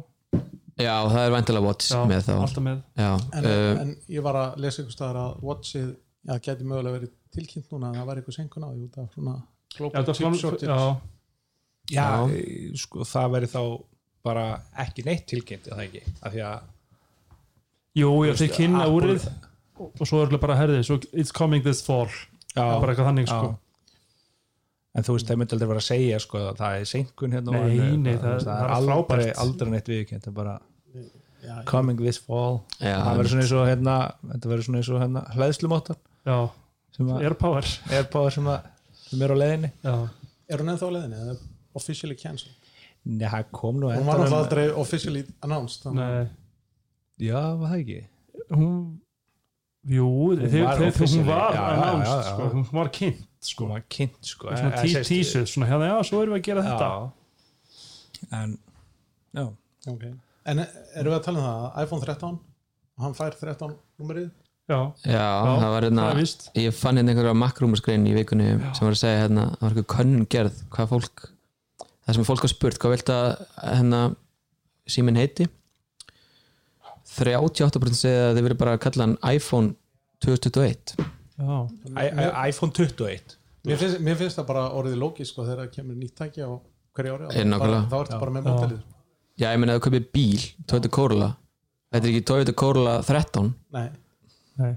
Já, 0.75 0.95
það 1.07 1.21
er 1.23 1.35
vantilega 1.35 1.67
Watch 1.67 1.91
já, 1.95 2.01
með 2.11 2.29
þá. 2.29 2.33
alltaf 2.45 2.67
með. 2.67 2.79
Já, 2.99 3.11
en, 3.39 3.49
uh, 3.49 3.83
en 3.85 3.93
ég 4.11 4.27
var 4.27 4.39
að 4.43 4.57
lesa 4.65 4.83
einhvers 4.83 4.99
staðar 4.99 5.21
að 5.23 5.45
Watchið, 5.49 5.91
já, 6.25 6.39
geti 6.41 6.65
mögulega 6.65 6.99
verið 6.99 7.11
tilkynnt 7.35 7.71
núna 7.75 7.89
en 7.93 7.99
það 8.01 8.07
var 8.11 8.21
eitthvað 8.21 8.37
senkun 8.39 8.65
á 8.65 8.69
því 8.73 8.85
út 8.89 8.99
af 9.03 9.17
svona 9.17 9.35
já, 9.35 9.77
global 9.79 10.05
það 10.05 10.15
chip 10.19 10.27
var, 10.29 10.39
shortage. 10.43 10.69
já, 10.69 11.01
já, 11.91 12.05
Já. 12.05 12.31
e, 12.31 12.77
sko, 12.81 13.05
það 13.05 13.31
veri 13.35 13.47
þá 13.55 13.63
bara 14.25 14.45
ekki 14.87 15.05
neitt 15.05 15.27
tilkynnt 15.29 15.67
er 15.69 15.75
það 15.77 15.85
ekki, 15.89 16.03
af 16.23 16.33
því 16.33 16.45
að 16.49 16.63
jú, 18.01 18.13
já, 18.25 18.33
þeir 18.39 18.49
veist, 18.49 18.57
kynna 18.57 18.87
úrið 18.91 19.27
og, 19.85 20.07
svo 20.07 20.23
er 20.25 20.33
það 20.33 20.41
bara 20.47 20.57
herðið, 20.63 20.83
svo 20.89 20.97
it's 21.13 21.33
coming 21.35 21.63
this 21.65 21.83
fall. 21.85 22.09
Já, 22.55 22.63
bara 22.81 22.93
eitthvað 22.95 23.09
þannig, 23.11 23.27
já. 23.27 23.35
sko. 23.35 23.59
En 24.95 25.03
þú 25.03 25.17
veist, 25.17 25.27
það 25.27 25.39
myndi 25.41 25.57
aldrei 25.57 25.69
vera 25.73 25.81
að 25.83 25.87
segja 25.89 26.19
sko, 26.23 26.39
að 26.53 26.61
það 26.61 26.77
er 26.79 26.85
senkun 26.87 27.33
hérna 27.35 27.51
Nei, 27.57 27.63
og- 27.83 27.99
nei, 27.99 28.13
það, 28.15 28.23
það- 28.23 28.45
það 28.45 28.45
það 28.45 28.65
er 28.65 28.75
aldrei, 28.77 28.95
frábært. 28.95 29.39
aldrei 29.45 29.71
neitt 29.75 29.89
viðkynnt 29.91 30.23
það 30.23 30.31
er 30.33 30.37
bara 30.39 30.55
já, 31.45 31.55
coming 31.67 31.99
this 31.99 32.19
fall. 32.23 32.61
Já, 32.79 32.95
það 33.03 33.19
verður 33.19 33.33
svona 33.35 33.43
eins 33.43 33.53
og 33.59 33.67
hérna 33.69 33.97
þetta 34.31 34.53
verður 34.53 34.65
svona 34.69 34.79
eins 34.81 34.91
og 34.95 35.01
hérna 35.03 35.25
hlæðslumóttan 35.35 35.99
já, 36.25 36.39
AirPower 36.99 37.65
er 37.91 38.05
power. 38.13 38.31
Sem, 38.33 38.47
að, 38.47 38.69
sem 39.09 39.23
er 39.27 39.35
á 39.35 39.37
leiðinni. 39.37 39.71
Já, 39.85 39.95
er 40.49 40.63
hún 40.63 40.73
ennþá 40.75 40.89
á 40.89 40.95
leiðinni? 40.97 41.21
eða 41.25 41.37
officially 41.75 42.17
cancelled? 42.17 42.55
Nei, 43.05 43.29
það 43.29 43.49
kom 43.53 43.81
nú 43.83 43.91
hún 43.93 44.07
var 44.07 44.19
náttúrulega 44.23 44.43
aldrei 44.43 44.67
officially 44.81 45.25
announced 45.45 45.85
nei. 45.93 46.29
Já, 47.21 47.41
var 47.61 47.75
það 47.75 47.81
ekki? 47.83 47.99
hún 48.55 48.77
jú, 49.85 50.07
þeir, 50.41 50.65
var 50.65 50.81
þeir, 50.81 51.11
hún 51.13 51.27
var 51.29 51.59
announced, 51.61 52.09
já, 52.09 52.17
já. 52.17 52.31
sko, 52.31 52.49
hún 52.55 52.67
var 52.73 52.91
kynnt 53.01 53.31
Sko, 53.45 53.67
maður 53.69 53.83
kynnt, 53.93 54.15
sko. 54.25 54.49
Svona 54.57 54.71
Eh, 54.73 54.83
tí- 54.87 54.93
sést- 54.95 55.09
teaser, 55.11 55.43
svona 55.45 55.67
hérna, 55.69 55.89
já, 55.91 55.97
svo 56.09 56.23
erum 56.23 56.33
við 56.33 56.39
að 56.41 56.47
gera 56.47 56.63
þetta. 56.65 56.87
En, 58.33 58.55
já. 59.37 59.45
Ok. 59.93 60.05
En 60.49 60.59
erum 60.63 61.11
við 61.13 61.19
að 61.19 61.25
tala 61.27 61.39
um 61.39 61.45
það? 61.45 61.67
að 61.75 61.83
iPhone 61.85 62.05
13 62.07 62.39
hann 63.05 63.15
fær 63.19 63.37
13 63.37 63.75
numerið 64.01 64.31
já, 64.69 64.79
Já, 65.05 65.25
það 65.61 65.71
var 65.75 65.85
hérna 65.89 66.05
það 66.09 66.21
er 66.55 66.63
ég 66.65 66.77
fann 66.79 66.97
hérna 67.01 67.13
einhverja 67.13 67.35
makrúmusgrein 67.37 68.07
í 68.09 68.15
vikunni 68.17 68.47
sem 68.75 68.87
var 68.87 68.95
að 68.97 69.01
segja 69.03 69.23
hérna, 69.27 69.45
það 69.59 69.65
var 69.67 69.75
eitthvað 69.75 69.91
könnun 69.97 70.27
gerð 70.33 70.63
hvað 70.73 70.89
fólk, 70.95 71.25
það 72.07 72.17
sem 72.19 72.27
fólk 72.31 72.45
har 72.47 72.53
spurt 72.55 72.79
hvað 72.81 72.95
vilt 72.97 73.13
að 73.15 73.29
hérna 73.61 74.01
síminn 74.95 75.21
heiti? 75.21 75.47
38% 77.15 77.99
segja 77.99 78.29
að 78.31 78.39
þið 78.39 78.47
verið 78.49 78.61
bara 78.63 78.75
að 78.77 78.83
kalla 78.87 79.07
hann 79.07 79.17
iPhone 79.37 79.75
2021 80.25 80.95
já, 80.97 81.57
I- 82.01 82.11
I- 82.11 82.49
iPhone 82.51 82.73
21 82.73 83.37
mér 83.65 83.79
finnst, 83.81 84.01
mér 84.05 84.17
finnst 84.21 84.39
það 84.41 84.49
bara 84.49 84.65
orðið 84.77 84.99
lógist 85.03 85.33
sko, 85.35 85.45
þegar 85.47 85.65
það 85.67 85.75
kemur 85.77 85.97
nýtt 86.01 86.17
tæki 86.19 86.45
á 86.45 86.51
hverju 86.95 87.15
ári. 87.15 87.29
Þá 87.91 87.97
ertu 88.01 88.21
bara 88.21 88.35
með 88.39 88.49
mótelið 88.49 88.83
Já, 89.35 89.49
ég 89.51 89.59
meina 89.59 89.75
að 89.75 89.81
þú 89.81 89.85
kaupir 89.89 90.05
bíl, 90.15 90.43
Toyota 90.71 90.89
Corolla 90.95 91.29
þetta 91.93 92.05
er 92.07 92.11
ekki 92.13 92.25
Toyota 92.31 92.53
Corolla 92.55 92.97
13 93.03 93.53
nei 93.75 93.89
nei. 94.61 94.75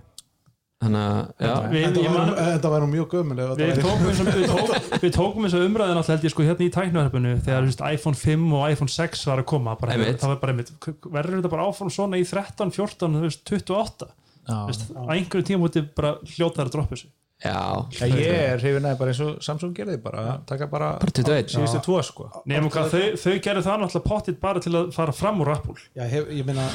Þannig 0.78 1.06
að, 1.42 2.28
það 2.62 2.68
væri 2.70 2.84
nú 2.84 2.90
mjög 2.92 3.08
gömul 3.16 3.40
ef 3.42 3.54
Við 3.58 3.72
þetta 3.72 3.86
tókum, 3.88 4.04
þessum, 4.12 4.28
við, 4.30 4.44
tók, 4.52 5.00
við 5.02 5.14
tókum 5.16 5.48
þess 5.48 5.58
að 5.58 5.64
umræðin 5.66 6.02
alltaf 6.02 6.12
held 6.14 6.28
ég 6.28 6.34
sko 6.36 6.46
hérna 6.46 6.66
í 6.68 6.74
tæknuverfinu 6.76 7.32
þegar 7.48 7.66
veist, 7.66 7.82
iPhone 7.98 8.20
5 8.20 8.44
og 8.60 8.66
iPhone 8.76 8.94
6 8.94 9.24
var 9.32 9.42
að 9.42 9.48
koma 9.50 9.74
bara, 9.82 9.98
það 10.06 10.34
var 10.36 10.38
bara 10.44 10.54
einmitt 10.54 10.70
verður 11.08 11.40
þetta 11.40 11.52
bara 11.56 11.66
áfram 11.72 11.90
svona 11.96 12.22
í 12.22 12.28
13, 12.30 12.76
14, 12.78 13.18
þú 13.18 13.24
veist, 13.26 13.42
28 13.50 14.12
Já. 14.48 14.54
Þú 14.54 14.68
veist, 14.70 14.86
á 14.96 15.02
einhverju 15.18 15.48
tíma 15.50 15.64
múti 15.66 15.84
bara 15.98 16.14
hljóta 16.24 16.62
þær 16.62 16.70
að 16.70 16.76
droppa 16.78 16.94
þessu 16.96 17.10
já, 17.44 17.86
ég 18.02 18.34
er 18.34 18.58
hrifin 18.62 18.86
að 18.90 18.98
bara 18.98 19.12
eins 19.14 19.22
og 19.22 19.36
Samsung 19.46 19.74
gerði 19.78 19.98
bara 20.02 20.40
taka 20.50 20.66
bara, 20.72 20.88
bara 21.02 21.12
21 21.14 21.48
síðustu 21.54 21.80
tvo 21.86 22.00
sko. 22.04 22.24
Nefnum 22.50 22.72
hvað, 22.74 22.88
þau, 22.96 23.06
þau 23.24 23.36
gerðu 23.46 23.62
það 23.68 23.78
náttúrulega 23.84 24.10
pottit 24.10 24.40
bara 24.42 24.60
til 24.64 24.74
að 24.80 24.90
fara 24.96 25.14
fram 25.14 25.42
úr 25.46 25.52
Apple. 25.54 25.78
Já, 25.96 26.04
hef, 26.10 26.24
ég 26.34 26.46
meina 26.48 26.66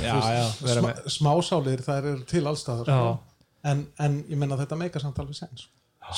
með- 0.87 1.03
smásálir 1.11 1.81
það 1.83 1.99
eru 2.13 2.23
til 2.31 2.45
allstaðar 2.47 2.87
sko. 2.93 3.19
en, 3.65 3.87
en 3.99 4.23
ég 4.31 4.37
meina 4.39 4.57
þetta 4.59 4.77
meika 4.79 5.01
samt 5.03 5.19
alveg 5.23 5.35
sens 5.39 5.67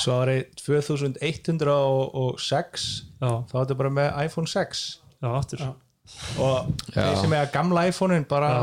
svo 0.01 0.15
árið 0.23 0.47
2106 0.65 2.85
já, 3.21 3.29
þá 3.49 3.55
er 3.55 3.59
þetta 3.65 3.77
bara 3.79 3.89
með 3.93 4.07
iPhone 4.25 4.47
6 4.49 4.99
já, 5.21 5.29
aftur. 5.29 5.59
Já. 5.61 5.69
og 6.41 6.55
þeir 6.93 7.15
sem 7.21 7.33
er 7.37 7.45
gamla 7.53 7.83
iPhone-in 7.89 8.25
bara 8.29 8.49
Já. 8.49 8.61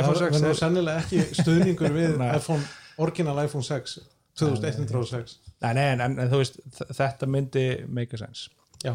iPhone 0.00 0.16
það 0.16 0.24
6 0.24 0.32
verður 0.38 0.50
er, 0.50 0.54
sennilega 0.60 0.98
ekki 1.04 1.20
stuðningur 1.40 1.92
við 1.94 2.10
iPhone, 2.38 2.64
original 3.04 3.36
iPhone 3.44 3.64
6 3.66 3.98
2106 4.40 5.36
nei, 5.64 5.72
nei, 5.78 5.84
en, 5.94 6.00
en, 6.06 6.16
þú 6.32 6.40
veist 6.42 6.58
þetta 6.98 7.28
myndi 7.30 7.64
make 7.88 8.16
a 8.16 8.20
sense 8.24 8.50
já, 8.84 8.94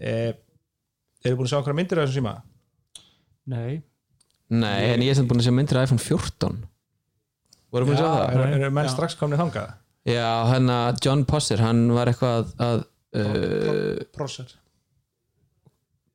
eh, 0.00 0.32
eru 1.24 1.38
búin 1.40 1.48
að 1.48 1.52
sjá 1.54 1.60
okkur 1.62 1.76
myndir 1.78 2.00
af 2.02 2.08
þessum 2.08 2.20
síma? 2.22 2.36
nei, 3.52 3.82
Nei, 4.54 4.90
en 4.92 5.00
ég 5.02 5.10
er 5.14 5.16
sem 5.16 5.26
búin 5.26 5.40
að 5.40 5.46
sjá 5.48 5.54
myndir 5.56 5.78
af 5.80 5.86
iPhone 5.88 6.02
14 6.04 6.58
voru 7.74 7.88
búin 7.88 7.96
að 7.96 8.02
sjá 8.02 8.10
það? 8.10 8.34
eru, 8.34 8.48
eru 8.58 8.74
menn 8.76 8.86
Já. 8.90 8.92
strax 8.92 9.16
komnið 9.18 9.40
þangað? 9.40 9.72
Já, 10.04 10.28
hérna 10.52 10.76
John 11.00 11.22
Prosser, 11.24 11.62
hann 11.64 11.86
var 11.96 12.10
eitthvað 12.12 12.50
að, 12.60 12.82
að 13.16 13.38
uh, 13.40 14.02
Prosser 14.12 14.52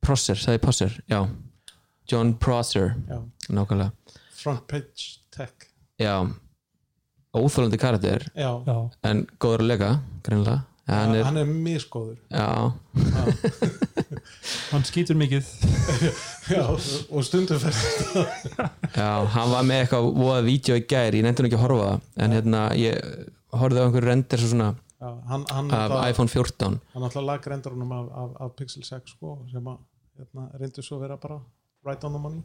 Prosser, 0.00 0.38
sagði 0.40 0.62
Prosser, 0.62 0.94
já 1.10 1.20
John 2.10 2.32
Prosser, 2.42 2.94
já. 3.10 3.18
nákvæmlega 3.50 3.90
front 4.40 4.62
page 4.70 5.18
tech 5.34 5.66
Já, 6.00 6.14
óþólandi 7.36 7.78
karakter 7.78 8.26
já, 8.34 8.50
en 9.06 9.22
góður 9.38 9.64
að 9.64 9.70
leika, 9.70 9.90
greinlega 10.26 10.56
ja, 10.90 10.96
hann 10.96 11.14
er, 11.14 11.24
hann 11.28 11.38
er 11.38 11.50
misgóður. 11.50 12.18
Já, 12.34 12.72
hann 14.72 14.86
skýtur 14.88 15.18
mikið. 15.18 15.46
Já, 16.50 16.64
og 16.66 17.22
stundum 17.22 17.60
fer 17.62 17.76
já, 18.96 19.10
hann 19.36 19.52
var 19.52 19.66
með 19.68 19.84
eitthvað 19.84 20.08
voða 20.16 20.40
vídeo 20.42 20.78
í 20.80 20.82
gær, 20.90 21.14
ég 21.14 21.22
nefndi 21.22 21.44
hann 21.44 21.50
ekki 21.50 21.58
að 21.60 21.62
horfa 21.62 21.84
á 21.84 21.86
það, 21.90 22.08
en 22.24 22.34
hérna, 22.34 22.62
ég 22.80 23.12
horfði 23.60 23.78
á 23.78 23.84
einhverju 23.84 24.08
rendir 24.08 24.42
svo 24.42 24.50
svona 24.50 24.70
já, 24.72 25.10
hann, 25.30 25.44
hann, 25.52 25.70
af 25.70 25.84
alltaf, 25.84 26.08
iPhone 26.10 26.32
14 26.34 26.80
hann 26.96 27.06
alltaf 27.06 27.26
lag 27.28 27.46
rendurunum 27.52 27.94
af, 27.94 28.08
af, 28.24 28.32
af 28.46 28.56
Pixel 28.58 28.82
6 28.88 29.14
sko, 29.14 29.36
sem 29.52 29.70
að 29.70 29.78
hérna, 30.18 30.48
reyndu 30.58 30.82
svo 30.82 30.98
að 30.98 31.06
vera 31.06 31.20
bara 31.22 31.38
right 31.86 32.02
on 32.08 32.16
the 32.18 32.22
money. 32.24 32.42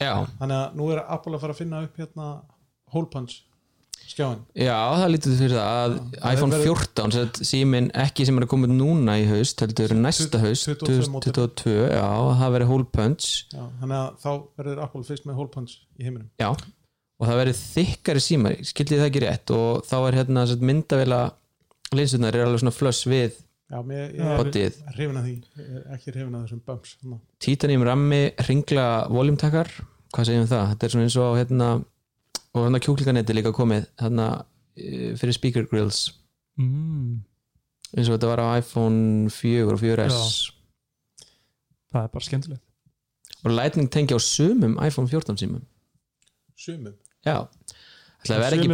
Já, 0.00 0.14
þannig 0.38 0.56
að 0.62 0.80
nú 0.80 0.88
er 0.94 1.02
Apple 1.04 1.36
að 1.36 1.44
fara 1.44 1.58
að 1.58 1.60
finna 1.60 1.84
upp 1.84 2.00
hérna 2.00 2.30
hole 2.94 3.12
punch 3.12 3.42
skjáin 4.12 4.40
já, 4.56 4.74
það 4.98 5.10
lítið 5.14 5.36
fyrir 5.42 5.54
það 5.58 5.68
að 5.78 5.96
iPhone 6.32 6.54
verður- 6.54 6.68
14, 6.78 7.12
sem 7.14 7.26
sagt, 7.26 7.40
síminn 7.50 7.88
ekki 8.04 8.26
sem 8.28 8.38
er 8.40 8.46
að 8.46 8.50
koma 8.54 8.70
núna 8.70 9.16
í 9.20 9.26
haust, 9.28 9.60
heldur 9.64 9.94
næsta 9.98 10.40
haust 10.42 10.68
22 10.70 11.10
módel. 11.14 11.32
2022, 11.32 11.74
já, 11.94 12.06
það 12.42 12.54
verður 12.56 12.70
hole 12.72 12.88
punch 12.98 13.28
já, 13.52 13.62
þannig 13.82 13.98
að 13.98 14.08
þá 14.24 14.30
verður 14.62 14.82
Apple 14.86 15.04
fyrst 15.10 15.28
með 15.28 15.40
hole 15.42 15.52
punch 15.56 15.74
í 15.98 16.06
heiminum 16.08 16.30
Já, 16.40 16.48
og 16.52 17.26
það 17.28 17.40
verður 17.42 17.60
þykkari 17.64 18.24
símar 18.24 18.56
skildið 18.70 19.02
það 19.02 19.10
ekki 19.10 19.24
rétt 19.26 19.54
og 19.58 19.84
þá 19.88 19.96
er 20.00 20.18
hérna 20.22 20.46
myndavela 20.70 21.20
linsunar 21.96 22.36
er 22.36 22.46
alveg 22.46 22.62
svona 22.64 22.76
flöss 22.76 23.04
við 23.08 23.36
já, 23.68 23.78
mér, 23.84 24.08
Já, 24.16 24.24
er 24.88 24.96
hrifin 24.96 25.20
að 25.20 25.28
því 25.28 25.36
ekki 25.96 26.12
hrifin 26.14 26.34
að 26.36 26.42
þessum 26.46 26.60
þannig. 27.02 27.20
Titanium 27.44 27.84
rammi, 27.88 28.20
ringla 28.48 28.88
voljumtakar 29.12 29.70
hvað 30.14 30.28
segjum 30.28 30.44
við 30.46 30.52
það? 30.54 30.66
Þetta 30.72 30.86
er 30.88 30.92
svona 30.94 31.06
eins 31.08 31.16
og 31.20 31.34
hérna 31.38 31.68
og 32.58 32.64
hérna 32.66 32.80
kjúklinganetti 32.84 33.32
líka 33.38 33.52
komið 33.56 33.82
hérna 34.02 34.26
fyrir 35.18 35.34
speaker 35.34 35.64
grills. 35.70 35.98
Mm, 36.58 37.12
eins 37.96 38.08
og 38.10 38.14
þetta 38.16 38.30
var 38.32 38.40
á 38.42 38.46
iPhone 38.60 38.98
4 39.32 39.66
og 39.72 39.78
4S 39.82 40.18
það 41.88 42.02
er 42.04 42.10
bara 42.12 42.24
skemmtilegt. 42.26 42.64
Og 43.46 43.50
lightning 43.54 43.88
tengi 43.94 44.12
á 44.14 44.18
sumum 44.20 44.74
iPhone 44.82 45.08
14 45.08 45.36
símum. 45.40 45.62
Sumum? 46.58 46.94
Já. 47.24 47.36
Það 48.26 48.38
verður 48.42 48.58
ekki. 48.58 48.68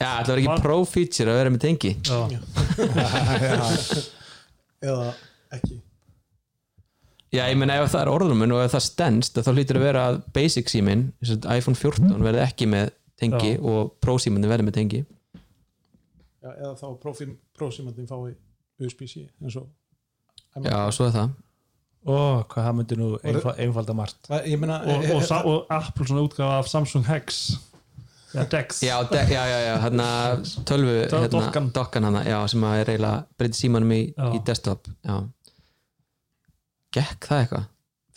Já, 0.00 0.12
verður 0.24 0.32
Var- 0.32 0.40
ekki 0.42 0.62
pro 0.64 0.76
feature 0.88 1.28
að 1.34 1.38
vera 1.42 1.50
með 1.52 1.60
tengi. 1.66 1.92
Já, 2.08 2.18
eða 4.82 5.12
ekki. 5.54 5.76
Já, 7.32 7.46
ég 7.48 7.56
meina 7.56 7.78
ef 7.80 7.92
það 7.94 8.02
er 8.02 8.10
orðumun 8.12 8.52
og 8.56 8.60
ef 8.66 8.74
það 8.74 8.84
stendst 8.86 9.38
þá 9.40 9.50
hlýtur 9.54 9.78
að 9.78 9.84
vera 9.86 10.00
að 10.10 10.16
basic 10.36 10.66
símin 10.72 11.02
iPhone 11.24 11.78
14 11.78 12.18
verði 12.26 12.42
ekki 12.44 12.66
með 12.68 12.90
tengi 13.20 13.52
Já. 13.54 13.60
og 13.62 13.92
Pro 14.00 14.16
símin 14.18 14.46
verði 14.48 14.66
með 14.68 14.76
tengi. 14.78 15.02
Já, 16.42 16.50
eða 16.58 16.74
þá 16.80 16.86
prófsímandin 17.58 18.08
fái 18.10 18.34
USB-C 18.82 19.28
eins 19.42 19.56
og 19.56 19.68
Já, 20.64 20.78
svo 20.92 21.06
er 21.06 21.12
það. 21.14 21.34
Ó, 22.02 22.14
hvað 22.50 22.64
það 22.66 22.72
myndi 22.76 22.96
nú 22.98 23.10
einfald, 23.22 23.58
einfalda 23.62 23.94
margt. 23.94 24.26
Meina 24.58 24.80
og, 24.82 25.04
e- 25.04 25.12
og, 25.14 25.20
e- 25.22 25.26
sa- 25.26 25.44
og 25.46 25.68
Apple 25.70 26.06
svona 26.08 26.24
útgáfa 26.26 26.56
af 26.58 26.68
Samsung 26.68 27.06
Hex. 27.06 27.52
Ja, 28.34 28.44
Dex. 28.48 28.80
Já, 28.82 28.96
de, 29.10 29.16
já, 29.28 29.42
já, 29.46 29.58
já, 29.68 29.74
hérna 29.84 30.06
tölvu 30.64 30.92
hérna, 31.04 31.28
dokkan. 31.28 31.70
dokkan 31.74 32.04
hana, 32.04 32.22
já, 32.24 32.38
sem 32.48 32.62
að 32.64 32.78
er 32.80 32.90
eiginlega 32.94 33.26
breytið 33.38 33.58
símanum 33.60 33.92
í, 33.92 34.00
í 34.16 34.40
desktop 34.46 34.88
Já. 35.04 35.18
Gekk 36.96 37.28
það 37.28 37.42
eitthvað? 37.42 37.66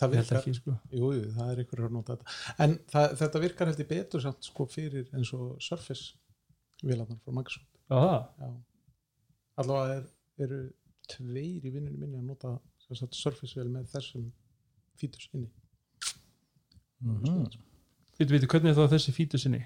Það 0.00 0.14
virkar 0.16 0.38
ekki 0.40 0.54
sko. 0.58 0.76
Jú, 0.92 1.10
það 1.36 1.52
er 1.52 1.62
ykkur 1.64 1.84
að 1.86 1.94
nota 1.96 2.16
þetta. 2.16 2.36
En 2.64 2.78
það, 2.92 3.14
þetta 3.22 3.42
virkar 3.46 3.70
heldur 3.70 3.88
betur 3.92 4.24
samt 4.24 4.48
sko 4.50 4.66
fyrir 4.70 5.10
eins 5.16 5.32
og 5.36 5.56
Surface 5.64 6.16
vélarnar 6.84 7.20
frá 7.24 7.36
Microsoft. 7.36 7.70
Allavega 9.56 10.00
er, 10.00 10.08
eru 10.46 10.60
tveir 11.08 11.64
í 11.64 11.70
vinnunum 11.72 12.02
minni 12.02 12.18
að 12.20 12.26
nota 12.32 12.56
sagt, 12.86 13.16
Surface 13.16 13.56
vél 13.56 13.70
með 13.72 13.88
þessum 13.94 14.26
fítus 15.00 15.28
inni. 15.32 15.48
Mhm. 17.04 17.48
við 18.16 18.30
veitum 18.32 18.48
hvernig 18.48 18.70
er 18.72 18.76
það 18.78 18.92
þessi 18.94 19.12
fítu 19.12 19.38
sinni 19.38 19.58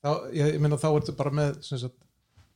þá, 0.00 0.12
ég, 0.32 0.54
ég 0.54 0.60
meina 0.64 0.78
þá 0.80 0.86
ertu 0.94 1.12
bara 1.18 1.32
með 1.36 1.58
sagt, 1.66 1.98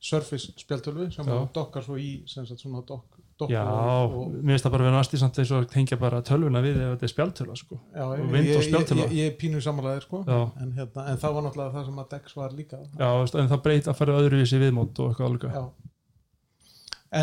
Surface 0.03 0.51
spjaltölvu 0.59 1.05
sem 1.13 1.27
þú 1.27 1.35
dokkar 1.55 1.85
svo 1.85 1.99
í 2.01 2.23
sagt, 2.27 2.55
svona 2.59 2.81
dokk 2.89 3.19
já, 3.49 3.63
og, 3.63 4.13
og, 4.17 4.33
mér 4.39 4.55
finnst 4.55 4.67
það 4.67 4.73
bara 4.75 4.83
að 4.83 4.89
vera 4.89 4.99
næst 5.01 5.15
í 5.15 5.19
samt 5.21 5.39
þess 5.39 5.55
að 5.57 5.67
tengja 5.73 5.97
bara 6.01 6.21
tölvuna 6.25 6.63
við 6.63 6.79
ef 6.79 6.93
þetta 6.93 7.07
er 7.07 7.13
spjáltöla 7.13 7.57
sko 7.59 7.79
já, 7.79 8.03
og 8.05 8.15
ég, 8.15 8.25
Windows 8.29 8.47
ég, 8.47 8.57
ég, 8.59 8.67
spjaldtölva. 8.69 9.05
ég, 9.05 9.15
ég 9.19 9.31
er 9.31 9.37
pínu 9.41 9.61
samanlega 9.63 10.03
sko. 10.05 10.23
en, 10.29 10.73
hérna, 10.77 11.05
en 11.11 11.21
það 11.23 11.37
var 11.37 11.47
náttúrulega 11.47 11.75
það 11.77 11.87
sem 11.89 12.01
að 12.03 12.09
Dex 12.13 12.37
var 12.39 12.57
líka 12.57 12.81
já, 12.83 13.09
en 13.43 13.53
það 13.53 13.63
breyt 13.67 13.89
að 13.91 13.99
fara 14.01 14.19
öðruvísi 14.21 14.61
viðmót 14.61 15.03
og 15.03 15.13
eitthvað 15.13 15.31
alveg 15.31 15.57
Já. 15.57 15.63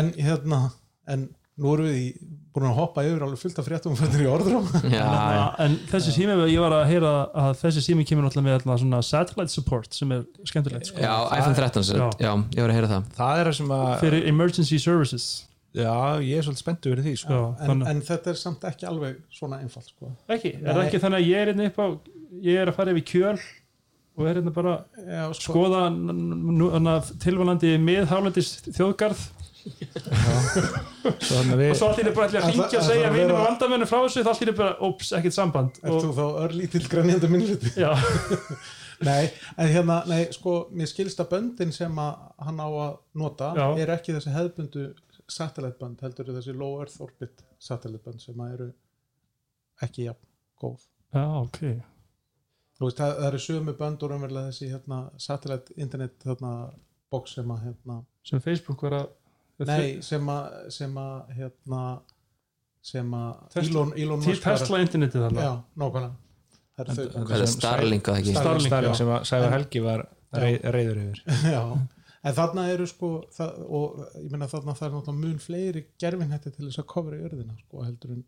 en 0.01 0.13
hérna 0.19 0.63
en 1.11 1.29
nú 1.61 1.73
erum 1.75 1.87
við 1.89 1.97
í, 1.99 2.05
búin 2.51 2.67
að 2.69 2.77
hoppa 2.79 3.03
yfir 3.05 3.23
alveg 3.25 3.41
fullt 3.41 3.59
af 3.61 3.67
fréttum 3.67 3.95
fyrir 3.99 4.23
í 4.25 4.29
orðrum 4.31 4.67
en 5.65 5.77
þessi 5.91 6.13
sími, 6.15 6.35
ég 6.51 6.63
var 6.63 6.75
að 6.79 6.85
heyra 6.89 7.11
að 7.43 7.51
þessi 7.61 7.83
sími 7.85 8.05
kemur 8.07 8.27
náttúrulega 8.27 8.63
með 8.65 8.81
svona 8.83 9.01
satellite 9.05 9.53
support 9.53 9.95
sem 9.95 10.11
er 10.15 10.25
skemmtilegt 10.47 10.89
sko. 10.89 11.03
já, 11.03 11.13
iPhone 11.37 11.57
13 11.57 11.87
sem 11.87 12.01
sagt. 12.01 12.23
já, 12.23 12.31
ég 12.31 12.65
var 12.65 12.73
að 12.73 12.79
heyra 12.79 12.91
það 12.91 13.15
Það 13.19 13.41
er 13.41 13.49
það 13.51 13.57
sem 13.59 13.73
að 13.77 13.93
fyrir 14.05 14.27
emergency 14.31 14.81
services 14.81 15.27
Já, 15.71 16.19
ég 16.19 16.35
er 16.35 16.43
svolítið 16.43 16.63
spenntu 16.65 16.91
verið 16.91 17.05
því 17.07 17.11
sko. 17.21 17.35
já, 17.39 17.67
en, 17.71 17.83
en 17.87 18.01
þetta 18.03 18.33
er 18.33 18.39
samt 18.41 18.65
ekki 18.67 18.87
alveg 18.89 19.21
svona 19.31 19.61
einfalt 19.63 19.87
sko. 19.87 20.09
ekki, 20.27 20.57
er 20.59 20.73
það 20.73 20.83
ekki 20.83 20.99
þannig 21.05 21.21
að 21.21 21.29
ég 21.29 21.43
er 21.43 21.51
hérna 21.51 21.67
upp 21.69 21.79
á 21.79 21.85
ég 22.43 22.59
er 22.59 22.71
að 22.71 22.79
fara 22.79 22.95
yfir 22.95 23.05
kjöl 23.11 23.37
og 24.19 24.27
er 24.27 24.41
hérna 24.41 24.51
bara 24.55 24.73
Já, 24.99 25.23
sko, 25.39 25.53
skoða 25.53 26.97
tilvalandi 27.23 27.77
miðhálendis 27.79 28.57
þjóðgarð 28.67 29.23
að 29.61 31.69
og 31.69 31.77
svo 31.77 31.87
allir 31.91 32.07
er 32.09 32.15
bara 32.15 32.25
allir 32.27 32.41
að 32.41 32.47
að 32.49 32.55
ætla 32.65 32.81
segja 32.85 33.07
að 33.07 33.15
vinum 33.19 33.37
og 33.37 33.43
vandamennu 33.45 33.87
frá 33.87 33.99
þessu 34.01 34.23
þá 34.25 34.31
allir 34.33 34.51
er 34.51 34.57
bara, 34.57 34.73
óps, 34.87 35.07
ekkert 35.17 35.35
samband 35.37 35.71
og, 35.85 35.97
þú 36.03 36.09
þá 36.17 36.25
örlítill 36.47 36.87
grænjandi 36.91 37.27
minnluti? 37.31 37.69
já, 37.79 37.91
Nei, 39.01 39.31
en 39.57 39.69
hérna, 39.71 39.95
nei, 40.05 40.27
sko, 40.35 40.51
mér 40.77 40.85
skilst 40.89 41.17
að 41.23 41.31
böndin 41.31 41.71
sem 41.73 41.95
að 41.97 42.11
hann 42.45 42.59
á 42.61 42.69
að 42.69 42.91
nota 43.17 43.47
Já. 43.57 43.65
er 43.81 43.89
ekki 43.95 44.13
þessi 44.13 44.33
hefðbundu 44.35 44.83
satellite 45.31 45.79
bönd, 45.79 46.01
heldur 46.03 46.33
þessi 46.35 46.55
low 46.57 46.79
earth 46.81 47.01
orbit 47.03 47.43
satellite 47.61 48.03
bönd 48.05 48.23
sem 48.23 48.43
að 48.43 48.53
eru 48.57 48.69
ekki 49.85 50.05
jafn 50.09 50.27
góð. 50.61 50.85
já, 51.15 51.25
ok. 51.41 51.61
Þú 52.77 52.87
veist, 52.87 52.97
það, 52.97 53.15
það 53.17 53.27
eru 53.29 53.41
sömu 53.45 53.73
bönd 53.77 54.03
og 54.03 54.11
raunverulega 54.11 54.51
þessi 54.51 54.71
hérna, 54.71 55.01
satellite 55.21 55.75
internet 55.77 56.15
þarna, 56.25 56.53
box 57.11 57.35
sem 57.37 57.51
að 57.53 57.67
hérna, 57.67 57.99
sem 58.25 58.41
Facebook 58.43 58.85
var 58.87 58.97
að 59.01 59.11
nei, 59.67 60.01
sem 60.05 60.29
að 60.31 60.57
sem 60.73 60.97
að 60.97 61.35
hérna 61.37 61.83
sem 62.81 63.13
að 63.13 63.61
Elon, 63.61 63.93
Elon 63.97 64.23
Musk 64.25 64.43
Tesla 64.45 64.81
internetið 64.81 65.27
þarna? 65.27 65.45
Já, 65.45 65.51
nákvæmlega. 65.77 66.15
Það 66.71 66.83
eru 66.83 66.95
þau. 66.95 67.25
Það 67.29 67.35
er 67.37 67.51
Starlink 67.51 68.09
að 68.09 68.19
ekki? 68.21 68.33
Starlink. 68.37 68.69
Starling, 68.71 68.95
Starling 68.97 69.27
sem 69.29 69.41
að 69.45 69.53
Helgi 69.53 69.83
var 69.85 70.03
rey, 70.41 70.57
reyður 70.73 71.01
yfir. 71.03 71.21
Já, 71.55 71.61
en 72.21 72.37
þarna 72.37 72.67
eru 72.73 72.87
sko 72.89 73.11
það, 73.33 73.61
og 73.77 74.01
ég 74.19 74.29
meina 74.33 74.49
þarna 74.51 74.77
það 74.77 74.87
er 74.87 74.95
náttúrulega 74.95 75.25
mun 75.25 75.41
fleiri 75.41 75.85
gerfinhætti 76.01 76.53
til 76.53 76.67
þess 76.67 76.83
að 76.83 76.89
kofra 76.93 77.19
í 77.19 77.25
örðina 77.27 77.57
sko 77.63 77.85
heldur 77.85 78.15
en 78.17 78.25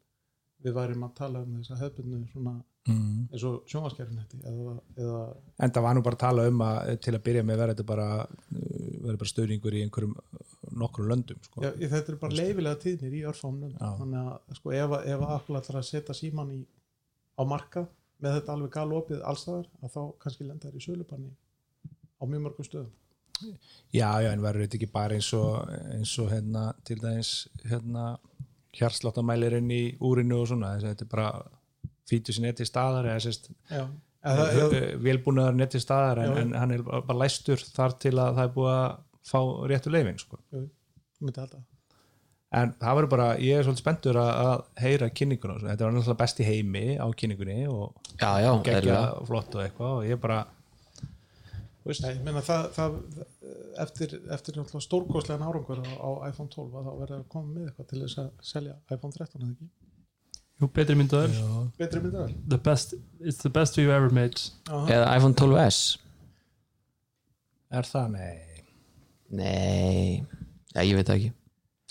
við 0.64 0.78
værim 0.78 1.04
að 1.06 1.18
tala 1.18 1.44
um 1.44 1.58
þess 1.60 1.74
að 1.76 1.84
hefðbundu 1.84 2.22
svona 2.32 2.54
mm. 2.88 3.28
eins 3.32 3.46
og 3.48 3.70
sjónvarsgerfinhætti 3.72 4.40
eða, 4.50 4.76
eða 4.98 5.22
en 5.66 5.76
það 5.76 5.86
var 5.88 5.98
nú 5.98 6.04
bara 6.06 6.20
að 6.20 6.24
tala 6.24 6.46
um 6.50 6.64
að 6.66 6.92
til 7.04 7.14
að 7.14 7.26
byrja 7.28 7.46
með 7.48 7.62
verði 7.62 7.76
þetta 7.76 7.88
bara 7.92 8.08
verði 8.54 9.20
bara 9.24 9.32
stöðningur 9.34 9.78
í 9.78 9.84
einhverjum 9.86 10.16
nokkrum 10.84 11.12
löndum 11.12 11.44
sko. 11.44 11.64
já, 11.66 11.72
þetta 11.82 12.14
eru 12.14 12.22
bara 12.22 12.40
leifilega 12.40 12.82
tíðnir 12.82 13.18
í 13.20 13.24
örfáum 13.30 13.60
lönd 13.62 13.78
Já. 13.78 13.90
þannig 14.00 14.32
að 14.32 14.58
sko 14.60 14.74
ef, 14.80 14.98
ef 15.04 15.26
að 15.28 15.36
Apple 15.38 15.60
ætlar 15.60 15.80
að 15.82 15.88
setja 15.90 16.18
síman 16.18 16.56
í, 16.56 16.60
á 17.38 17.44
markað 17.46 17.90
með 18.24 18.38
þetta 18.40 18.56
alveg 18.56 18.76
galopið 18.78 19.24
allstaðar 19.28 19.70
að 19.84 19.96
þá 19.98 20.02
kannski 20.24 20.48
lenda 20.48 20.70
þær 20.70 20.80
í 20.80 20.86
sölubanni 20.88 21.34
á 21.92 22.24
mjög 22.24 22.46
mörgum 22.48 22.68
stöðum 22.68 22.92
já, 23.94 24.10
já, 24.24 24.30
en 24.32 24.44
verður 24.44 24.66
þetta 24.66 24.80
ekki 24.80 24.92
bara 24.94 25.18
eins 25.18 25.32
og 25.38 25.74
eins 25.94 26.14
og 26.22 26.32
hérna 26.34 26.68
til 26.88 27.00
dæmis 27.02 27.34
hérna 27.66 28.14
hjarsláttamælirinn 28.78 29.70
í 29.74 29.84
úrinu 30.02 30.42
og 30.42 30.50
svona 30.50 30.74
þess 30.76 30.88
að 30.88 30.94
þetta 30.94 31.06
er 31.06 31.12
bara 31.14 31.28
fítur 32.10 32.36
sér 32.36 32.48
neti 32.48 32.68
staðar 32.68 33.10
eða 33.12 33.26
sérst 33.26 33.52
Já, 33.70 33.84
eða, 34.24 34.48
eða, 34.54 34.82
velbúnaður 35.04 35.60
neti 35.60 35.82
staðar 35.84 36.24
en, 36.24 36.32
Já. 36.32 36.42
en 36.42 36.56
hann 36.62 36.78
er 36.78 36.86
bara 36.88 37.20
læstur 37.22 37.62
þar 37.64 37.98
til 38.02 38.16
að 38.18 38.40
það 38.40 38.48
er 38.48 38.56
búið 38.58 38.74
að 38.78 38.90
fá 39.24 39.40
réttu 39.72 39.94
leifin 39.94 40.20
sko. 40.20 40.40
en 42.54 42.74
það 42.82 42.98
verður 43.00 43.12
bara, 43.14 43.30
ég 43.42 43.60
er 43.60 43.66
svolítið 43.66 43.84
spenntur 43.86 44.20
að, 44.22 44.32
að 44.44 44.84
heyra 44.84 45.10
kynninguna, 45.10 45.56
og 45.56 45.62
svona. 45.62 45.72
þetta 45.74 45.86
var 45.88 45.96
náttúrulega 45.96 46.22
best 46.24 46.42
í 46.42 46.50
heimi 46.50 46.84
á 47.02 47.08
kynningunni 47.22 47.62
og 47.72 48.12
geggja 48.66 48.82
eðlilega. 48.82 49.24
flott 49.30 49.56
og 49.58 49.64
eitthvað 49.64 49.96
og 50.00 50.10
ég 50.10 50.22
bara 50.22 50.42
þú 50.44 50.52
veist, 50.52 50.63
Nei, 51.84 52.12
ég 52.16 52.20
meina 52.24 52.42
það, 52.46 52.68
það 52.78 52.94
eftir, 53.84 54.14
eftir 54.32 54.56
náttúrulega 54.56 54.86
stórkostlegan 54.86 55.44
árangur 55.50 55.82
á, 55.84 55.92
á 56.00 56.10
iPhone 56.30 56.52
12 56.54 56.78
að 56.80 56.86
þá 56.88 56.92
verður 57.02 57.18
að 57.18 57.26
koma 57.34 57.50
með 57.58 57.66
eitthvað 57.68 57.90
til 57.90 58.02
þess 58.06 58.22
að 58.24 58.30
selja 58.54 58.76
iPhone 58.96 59.18
13 59.18 59.42
eða 59.44 59.50
ekki? 59.52 59.68
Jú, 60.64 60.70
betri 60.76 60.96
best, 62.70 62.94
it's 63.20 63.42
the 63.44 63.52
best 63.52 63.76
we've 63.78 63.92
ever 63.92 64.14
made. 64.14 64.40
Eða 64.70 65.10
iPhone 65.18 65.36
12s 65.36 65.82
er 67.74 67.90
það, 67.90 68.08
nei. 68.16 68.64
Nei, 69.34 70.24
já, 70.76 70.82
ég 70.86 70.96
veit 71.00 71.10
það 71.10 71.18
ekki. 71.20 71.34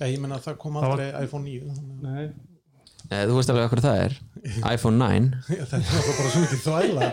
Já, 0.01 0.07
ég 0.09 0.23
meina 0.23 0.39
það 0.41 0.57
kom 0.63 0.79
Það 0.79 0.89
var- 0.89 1.05
aldrei 1.05 1.27
iPhone 1.27 1.45
9 1.45 1.77
þannig 1.77 2.09
Nei. 2.09 2.52
Nei, 3.13 3.19
þú 3.29 3.37
veist 3.37 3.53
alveg 3.53 3.73
hvað 3.73 3.85
það 3.85 3.99
er? 4.07 4.15
iPhone 4.75 4.97
9 4.99 5.27
að 5.53 5.73
þetta 5.73 5.79
er 5.79 6.17
bara 6.17 6.31
svo 6.33 6.43
mikið 6.43 6.63
þvæla. 6.65 7.11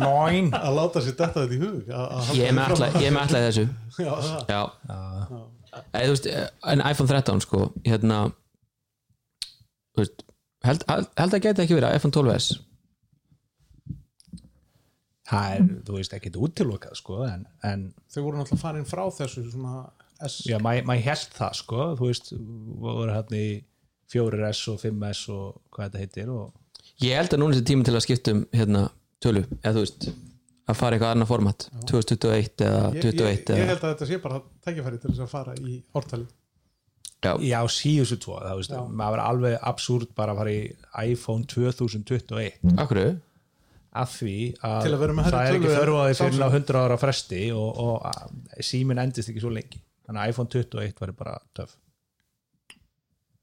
Nein 0.00 0.50
að 0.54 0.76
láta 0.78 1.02
sér 1.02 1.16
detta 1.18 1.42
þetta 1.42 1.56
í 1.56 1.60
hug 1.64 1.90
að, 1.90 2.06
að 2.06 2.30
halda 2.30 2.38
Ég 2.38 2.46
er 2.46 2.56
með 3.16 3.24
alltaf 3.24 3.44
þessu. 3.46 3.66
Já, 4.06 4.12
það. 4.14 4.54
Já, 4.54 4.62
Já, 4.86 5.42
Eða, 5.76 6.04
þú 6.06 6.12
veist, 6.14 6.28
en 6.72 6.82
iPhone 6.88 7.10
13 7.10 7.42
sko 7.44 7.58
hérna 7.84 8.20
veist, 9.98 10.24
held, 10.64 10.86
held, 10.88 11.34
að 11.36 11.42
geti 11.44 11.64
ekki 11.66 11.76
verið 11.76 11.98
iPhone 11.98 12.16
12s 12.16 12.48
það 15.26 15.52
er, 15.56 15.68
þú 15.86 15.98
veist, 15.98 16.16
ekkert 16.16 16.40
útilokað 16.46 16.98
sko, 17.00 17.20
en, 17.26 17.46
en 17.66 17.86
þau 18.12 18.20
voru 18.22 18.38
náttúrulega 18.40 18.62
farin 18.62 18.88
frá 18.88 19.02
þessu 19.18 19.46
svona 19.50 19.88
S. 20.24 20.38
Já, 20.48 20.56
maður 20.64 20.86
mað 20.88 21.02
held 21.04 21.32
það 21.36 21.56
sko, 21.58 21.86
þú 21.98 22.06
veist, 22.08 22.30
voru 22.80 23.12
hérna 23.12 23.40
í 23.40 23.50
4S 24.12 24.62
og 24.72 24.78
5S 24.84 25.24
og 25.34 25.58
hvað 25.74 25.90
þetta 25.90 26.04
heitir 26.04 26.30
og 26.36 26.54
Ég 27.02 27.18
held 27.18 27.34
að 27.34 27.40
núna 27.42 27.58
er 27.58 27.66
tími 27.66 27.84
til 27.84 27.92
að 27.98 28.04
skipta 28.06 28.32
um 28.32 28.44
hérna 28.56 28.86
tölu, 29.20 29.42
eða 29.60 29.74
þú 29.76 29.82
veist 29.82 30.06
að 30.66 30.78
fara 30.78 30.94
í 30.94 30.98
eitthvað 30.98 31.12
annað 31.16 31.28
format 31.30 31.66
2021 31.90 32.64
eða 32.66 32.80
ég, 32.94 32.96
ég, 32.96 33.04
21 33.04 33.28
ég 33.28 33.50
eða, 33.52 33.68
held 33.72 33.82
að 33.84 33.90
þetta 33.92 34.08
sé 34.10 34.18
bara 34.22 34.40
tækifæri 34.66 35.00
til 35.02 35.10
þess 35.12 35.24
að 35.26 35.30
fara 35.34 35.54
í 35.60 35.76
ortali 35.98 36.26
já, 37.26 37.32
já, 37.42 37.58
síðustu 37.76 38.18
tvo, 38.22 38.38
það 38.42 38.58
veist, 38.62 38.74
maður 38.88 39.16
verður 39.16 39.24
alveg 39.26 39.56
absúrt 39.70 40.14
bara 40.18 40.34
að 40.34 40.40
fara 40.42 40.54
í 40.56 40.62
iPhone 41.12 41.46
2021 41.52 42.76
akkur 42.82 43.02
af 43.96 44.12
því 44.18 44.36
að, 44.60 44.78
Til 44.84 44.92
að 44.92 45.00
vera 45.00 45.14
með 45.16 45.28
það 45.32 45.38
er 45.40 45.54
ekki 45.56 45.66
tölu 45.66 45.76
þörf 45.78 45.96
á 45.96 46.02
því 46.06 46.16
fyrir 46.18 46.18
Samsung. 46.20 46.44
á 46.44 46.56
100 46.60 46.80
ára 46.84 46.96
fresti 47.00 47.42
og, 47.56 47.78
og 47.80 48.08
að- 48.10 48.64
síminn 48.68 49.00
endist 49.00 49.30
ekki 49.32 49.40
svo 49.40 49.52
lengi. 49.54 49.80
Þannig 50.06 50.20
að 50.22 50.32
iPhone 50.34 50.50
21 50.52 51.00
verður 51.00 51.16
bara 51.22 51.36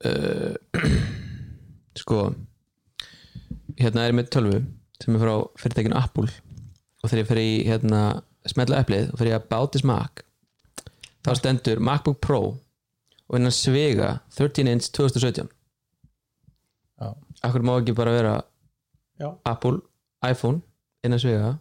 töff 0.04 0.94
sko 2.04 2.20
hérna 3.80 4.04
er 4.06 4.12
ég 4.12 4.18
með 4.18 4.30
tölvu 4.34 4.60
sem 5.04 5.16
er 5.16 5.22
frá 5.24 5.34
fyrirtækinu 5.62 5.98
Apple 6.00 6.30
og 7.04 7.10
þegar 7.10 7.22
ég 7.24 7.30
fer 7.32 7.42
í 7.42 7.50
hérna 7.68 8.02
smetla 8.50 8.82
eplið 8.84 9.12
og 9.14 9.20
fer 9.22 9.30
ég 9.32 9.38
að 9.40 9.50
báti 9.52 9.82
smak 9.82 10.24
þá 11.24 11.32
stendur 11.40 11.82
MacBook 11.84 12.20
Pro 12.24 12.42
og 12.54 13.38
innan 13.40 13.54
svega 13.56 14.18
13 14.36 14.68
inch 14.72 14.90
2017 14.96 15.48
Já. 17.00 17.10
akkur 17.44 17.64
má 17.66 17.78
ekki 17.80 17.96
bara 17.98 18.14
vera 18.16 18.34
Já. 19.20 19.30
Apple, 19.46 19.80
iPhone 20.26 20.62
innan 21.06 21.22
svega 21.22 21.54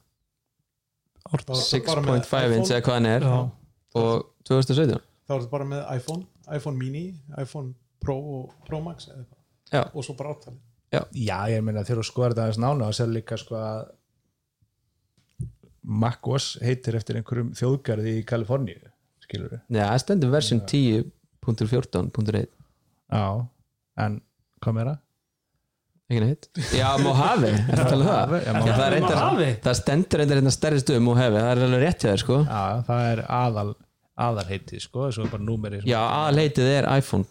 Þá 1.22 1.36
er 1.38 1.42
þetta 1.44 1.86
bara 1.86 2.02
með 2.02 2.24
6.5 2.26 2.56
inch 2.58 2.72
eða 2.72 2.82
hvað 2.86 2.96
hann 2.98 3.10
er 3.12 3.26
Já. 3.28 3.36
og 4.02 4.26
2017 4.48 4.98
þá 4.98 5.34
er 5.36 5.38
þetta 5.44 5.52
bara 5.54 5.68
með 5.70 5.84
iPhone 5.96 6.26
iPhone 6.52 6.76
mini, 6.76 7.04
iPhone 7.38 7.74
Pro 8.02 8.16
og 8.38 8.52
Pro 8.68 8.80
Max 8.84 9.08
eða 9.08 9.22
eitthvað. 9.22 9.40
Já. 9.72 9.82
og 9.94 10.04
svo 10.04 10.14
bara 10.18 10.34
ortali 10.36 10.58
Já, 10.92 11.38
ég 11.48 11.62
meina 11.64 11.80
þegar 11.88 12.02
þú 12.02 12.08
skoðar 12.10 12.34
þetta 12.34 12.42
aðeins 12.48 12.58
nána 12.60 12.88
og 12.90 12.96
sér 12.98 13.08
líka 13.14 13.38
sko 13.40 13.56
að 13.56 13.86
MacOS 15.82 16.50
heitir 16.62 16.94
eftir 16.98 17.16
einhverjum 17.18 17.52
þjóðgarði 17.58 18.12
í 18.20 18.24
Kaliforníu 18.28 18.90
skilur 19.24 19.54
við 19.56 19.78
Já, 19.78 19.86
það 19.88 20.02
stendur 20.04 20.30
version 20.34 20.60
10.14.1 20.70 22.44
Já, 23.12 23.24
en 24.04 24.20
hvað 24.62 24.76
meira? 24.78 24.94
ekki 26.12 26.20
neitt. 26.26 26.46
Já, 26.76 26.88
Mojave, 27.00 27.48
er 27.72 27.78
það 27.78 27.82
að 27.82 27.88
tala 27.88 28.02
um 28.04 28.08
það? 28.10 28.32
Já, 28.36 28.52
Já, 28.52 28.60
það, 28.68 28.82
er 28.84 28.92
reyndar, 28.92 29.16
Mojave? 29.22 29.46
það 29.64 29.76
stendur 29.80 30.22
hérna 30.26 30.52
stærri 30.52 30.80
stöðum 30.82 31.06
Mojave, 31.08 31.40
það 31.40 31.50
er 31.54 31.62
alveg 31.66 31.82
rétt 31.86 32.02
hjá 32.04 32.08
þér 32.12 32.20
sko. 32.22 32.36
Já, 32.44 32.62
það 32.90 33.06
er 33.14 33.22
aðal 33.40 33.68
aðal 34.22 34.44
heitið 34.50 34.82
sko, 34.84 35.06
þessu 35.08 35.24
er 35.24 35.30
bara 35.32 35.46
númeri 35.48 35.80
sem- 35.80 35.88
Já, 35.88 35.98
aðleitið 36.26 36.68
er 36.76 36.88
iPhone 36.98 37.24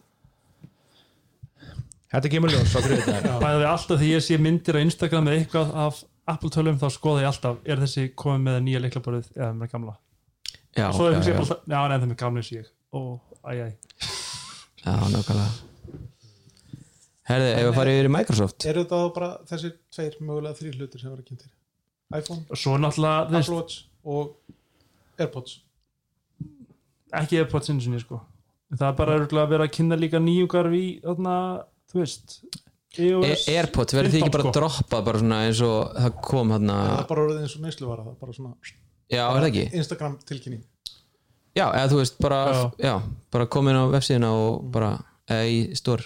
Þetta 2.12 2.32
kemur 2.34 2.52
ljós 2.52 2.76
á 2.76 2.80
þriðjudaginn. 2.84 3.36
bæði 3.42 3.60
við 3.62 3.68
alltaf 3.72 4.02
því 4.02 4.10
ég 4.12 4.24
sé 4.26 4.38
myndir 4.42 4.78
á 4.78 4.84
Instagram 4.84 5.28
með 5.28 5.38
eitthvað 5.40 5.74
af 5.86 6.02
Apple 6.32 6.52
tölum 6.54 6.80
þá 6.82 6.88
skoða 6.92 7.24
ég 7.24 7.30
alltaf 7.32 7.62
er 7.64 7.82
þessi 7.86 8.08
komið 8.20 8.44
með 8.48 8.60
nýja 8.68 8.82
leiklaborðið 8.84 9.30
eða 9.38 9.52
með 9.58 9.72
gamla? 9.72 9.96
Já, 10.76 10.86
svo 10.92 11.08
já, 11.08 11.12
er 11.12 11.18
þessi 11.18 11.32
já, 11.32 11.40
alltaf, 11.44 11.64
já, 11.66 11.78
neða 11.80 12.02
það 12.02 12.12
með 12.12 12.20
gamla 12.22 12.44
og 12.44 12.52
ég. 12.58 12.70
Ó, 12.92 13.00
æj, 13.48 13.64
æj 13.64 13.74
já, 14.82 14.94
nákvæmlega. 15.16 15.50
Herði, 17.32 17.50
ef 17.56 17.66
við 17.70 17.76
farið 17.80 17.98
yfir 18.02 18.10
í 18.10 18.14
Microsoft? 18.18 18.68
Eru 18.68 18.84
þetta 18.84 19.02
þá 19.02 19.10
bara 19.16 19.32
þessir 19.48 19.76
tveir 19.96 20.16
mögulega 20.20 20.58
þrý 20.60 20.72
hlutir 20.76 21.04
sem 21.04 21.14
verða 21.14 21.28
kynntir? 21.30 21.52
iPhone, 22.18 22.44
og 22.50 22.60
svo 22.60 22.78
náttúrulega, 22.78 23.40
Apple 23.40 23.56
Watch 23.56 23.86
og 24.04 24.36
Airpods. 25.20 25.62
Ekki 27.22 27.40
Airpods 27.40 27.72
einu 27.72 27.84
sinni 27.84 28.02
sko. 28.02 28.20
En 28.72 28.80
það 28.80 28.88
er 28.90 28.98
bara 29.00 29.16
örugglega 29.20 29.48
að 29.48 29.54
vera 29.54 29.68
að 29.68 29.74
kynna 29.78 29.98
líka 30.00 30.20
nýjúkar 30.24 30.70
í 30.76 30.86
þarna, 31.04 31.36
þú 31.92 32.00
veist 32.02 32.38
e 32.98 33.06
iOS 33.08 33.46
Airpods, 33.52 33.96
verður 33.96 34.12
þið 34.12 34.20
ekki 34.20 34.28
15, 34.28 34.34
bara 34.36 34.46
sko. 34.48 34.54
droppað 34.58 35.06
bara 35.08 35.22
svona 35.22 35.40
eins 35.48 35.62
og 35.64 35.94
það 35.96 36.18
kom 36.28 36.56
hann 36.56 36.72
það 36.72 36.96
er 36.98 37.08
bara 37.12 37.26
orðið 37.28 37.44
eins 37.46 37.56
og 37.56 37.66
neysluvara 37.68 38.06
það 38.08 38.12
er 38.16 38.20
bara 38.26 38.38
svona 38.40 38.56
Já, 39.12 39.22
er 39.28 39.38
það 39.38 39.48
ekki? 39.52 39.64
Instagram 39.82 40.18
tilkynning 40.28 40.64
Já, 41.52 41.66
eða 41.68 41.88
þú 41.92 41.98
veist, 42.00 42.20
bara, 42.24 42.42
Já. 42.48 42.60
já, 42.80 42.94
bara 43.36 43.48
komin 43.52 43.76
á 43.76 43.84
vefsíðina 43.92 44.30
og 44.32 44.62
bara, 44.72 44.92
eða 45.28 45.48
í 45.52 45.58
stór 45.76 46.04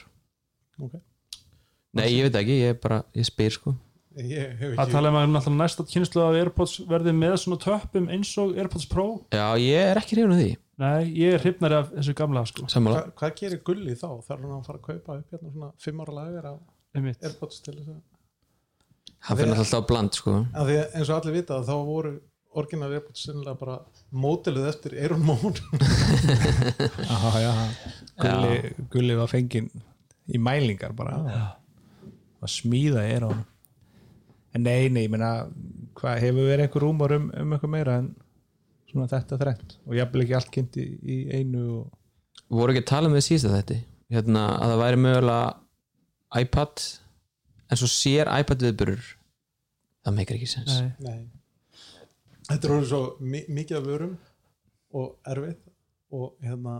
Ok. 0.81 0.95
Nei, 1.95 2.07
ég 2.11 2.25
veit 2.27 2.37
ekki, 2.41 2.55
ég 2.65 2.79
bara, 2.83 3.03
ég 3.15 3.27
spyr 3.29 3.53
sko 3.53 3.75
að 4.15 4.75
ekki 4.75 4.93
tala 4.93 5.11
um 5.11 5.17
að 5.19 5.25
náttúrulega 5.33 5.59
næsta 5.59 5.85
kynslu 5.91 6.21
af 6.23 6.37
Airpods 6.39 6.75
verði 6.87 7.13
með 7.15 7.35
svona 7.41 7.57
töppum 7.63 8.07
eins 8.13 8.31
og 8.41 8.53
Airpods 8.55 8.87
Pro. 8.91 9.07
Já, 9.35 9.47
ég 9.59 9.89
er 9.91 9.99
ekki 9.99 10.17
hrifun 10.17 10.35
af 10.35 10.39
því. 10.41 10.51
Nei, 10.81 11.01
ég 11.15 11.35
er 11.35 11.43
hrifnari 11.43 11.77
af 11.79 11.91
þessu 11.93 12.15
gamla 12.19 12.43
sko. 12.49 12.67
Hva, 12.67 13.01
hvað 13.15 13.35
gerir 13.39 13.61
gulli 13.67 13.95
þá? 13.95 14.09
þarf 14.27 14.41
hann 14.41 14.55
að 14.57 14.69
fara 14.69 14.79
að 14.79 14.85
kaupa 14.89 15.17
upp 15.19 15.35
hérna 15.35 15.51
svona 15.51 15.71
fimm 15.83 16.03
ára 16.03 16.15
lagar 16.19 16.47
af 16.51 16.61
einmitt. 16.95 17.19
Airpods 17.23 17.61
til 17.63 17.75
þess 17.77 17.91
að 17.95 17.99
það 19.25 19.41
finnast 19.41 19.63
alltaf 19.65 19.87
bland 19.89 20.17
sko. 20.19 20.37
að 20.53 20.71
því 20.71 20.77
að 20.81 20.97
eins 20.99 21.11
og 21.11 21.15
allir 21.19 21.37
vita 21.39 21.59
þá 21.65 21.73
voru 21.87 22.13
orginal 22.55 22.91
Airpods 22.91 23.23
sennilega 23.27 23.59
bara 23.59 23.77
mótiluð 24.15 24.69
eftir 24.69 24.95
Aaron 24.99 25.23
Moon 25.27 25.55
Aha, 27.15 27.31
já, 27.43 27.51
gulli, 28.21 28.75
gulli 28.93 29.17
var 29.19 29.31
fenginn 29.31 29.71
í 30.31 30.39
mælingar 30.41 30.95
bara. 30.97 31.19
Að 32.43 32.51
smíða 32.51 33.03
er 33.07 33.27
hann 33.27 33.43
en 34.55 34.63
nei, 34.63 34.87
nei, 34.89 35.05
ég 35.05 35.11
meina 35.13 35.31
hvað 35.99 36.21
hefur 36.23 36.49
verið 36.49 36.67
einhver 36.67 36.85
rúmar 36.85 37.15
um, 37.17 37.27
um 37.35 37.55
eitthvað 37.55 37.73
meira 37.73 37.99
en 38.01 38.09
svona 38.89 39.09
þetta 39.11 39.39
þrennt? 39.41 39.77
Og 39.85 39.97
jafnvel 39.97 40.25
ekki 40.25 40.37
allt 40.39 40.51
kynnt 40.53 40.79
í, 40.79 40.87
í 41.01 41.17
einu 41.35 41.65
og 41.81 42.55
voru 42.55 42.73
ekki 42.73 42.85
að 42.85 42.91
tala 42.91 43.09
um 43.09 43.15
því 43.17 43.23
síðast 43.25 43.57
þetta 43.57 43.79
hérna, 44.15 44.45
að 44.61 44.73
það 44.73 44.81
væri 44.83 45.01
mögulega 45.01 46.41
iPad 46.41 46.85
en 47.65 47.81
svo 47.81 47.89
sér 47.89 48.31
iPad 48.31 48.65
viðburur 48.67 49.05
það 50.05 50.17
meikar 50.19 50.37
ekki 50.37 50.49
sens. 50.49 50.73
Nei. 50.75 50.91
Nei. 51.01 51.21
þetta 52.49 52.67
er 52.67 52.75
orðið 52.75 52.91
svo 52.91 53.03
mi 53.25 53.41
mikið 53.49 53.79
af 53.79 53.87
vörum 53.87 54.17
og 54.95 55.31
erfið 55.31 55.55
og 56.15 56.35
hérna 56.45 56.75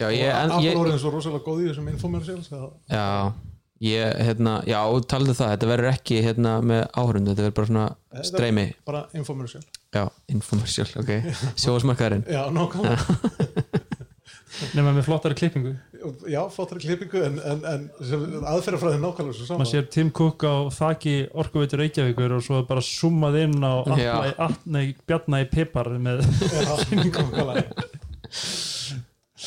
já, 0.00 0.06
og 0.08 0.14
ég, 0.16 0.30
en, 0.30 0.54
Apple 0.54 0.68
ég, 0.70 0.78
orðið 0.80 1.02
svo 1.02 1.12
rosalega 1.14 1.44
góð 1.46 1.60
í 1.60 1.66
þessum 1.70 1.90
infomercials 1.92 2.48
að 2.56 2.64
já, 2.90 3.04
ég 3.82 4.14
hérna, 4.28 4.58
já, 4.68 4.78
talaðu 5.10 5.34
það 5.40 5.50
þetta 5.54 5.70
verður 5.72 5.90
ekki 5.92 6.20
hérna 6.24 6.52
með 6.62 6.84
áhörund 6.94 7.30
þetta 7.32 7.42
verður 7.46 7.56
bara 7.58 7.70
svona 7.72 8.24
streymi. 8.30 8.66
bara 8.86 9.02
infomercial. 9.18 9.64
Já, 9.94 10.04
infomercial, 10.34 10.88
ok, 11.02 11.10
sjóðsmarkaðurinn 11.58 12.24
já, 12.30 12.42
nákvæmlega. 12.54 13.02
Nema 14.74 14.92
með 14.94 15.02
flottari 15.08 15.34
klippingu. 15.34 15.72
Já, 16.30 16.38
fóttar 16.54 16.78
klippingu 16.78 17.18
en, 17.26 17.40
en, 17.42 17.64
en 17.66 17.86
aðferðafræði 18.46 19.00
nákvæmlega 19.02 19.34
svo 19.34 19.46
sama. 19.48 19.64
Maður 19.64 19.70
sér 19.72 19.88
Tim 19.90 20.12
Cook 20.14 20.44
á 20.46 20.54
þaki 20.70 21.14
orkuveitur 21.42 21.82
Reykjavíkur 21.82 22.36
og 22.36 22.44
svo 22.46 22.60
bara 22.68 22.84
summað 22.86 23.40
inn 23.42 23.56
á 23.66 23.82
í 25.42 25.48
Pipar 25.50 25.90
með 25.98 26.22
nákvæmlega. 26.94 27.64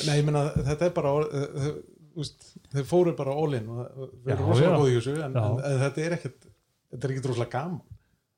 Nei, 0.08 0.18
ég 0.20 0.26
meina 0.28 0.44
þetta 0.56 0.90
er 0.90 0.94
bara 0.96 1.14
eh, 1.26 1.48
þau- 1.56 1.78
þú 2.18 2.22
veist, 2.22 2.50
þau 2.80 2.88
fóru 2.94 3.16
bara 3.18 3.36
all-in 3.44 3.68
og 3.74 3.84
erum 3.84 4.32
Já, 4.32 4.40
rosalega 4.46 4.72
já. 4.72 4.80
góð 4.82 4.90
í 4.94 4.98
þessu 5.02 5.14
en, 5.20 5.38
Já. 5.38 5.44
en, 5.44 5.62
en 5.74 5.80
þetta 5.86 6.08
er 6.08 6.18
ekkert 6.22 6.42
þetta 6.48 7.04
er 7.08 7.14
ekkert 7.16 7.32
rosalega 7.34 7.56
gaman 7.60 7.86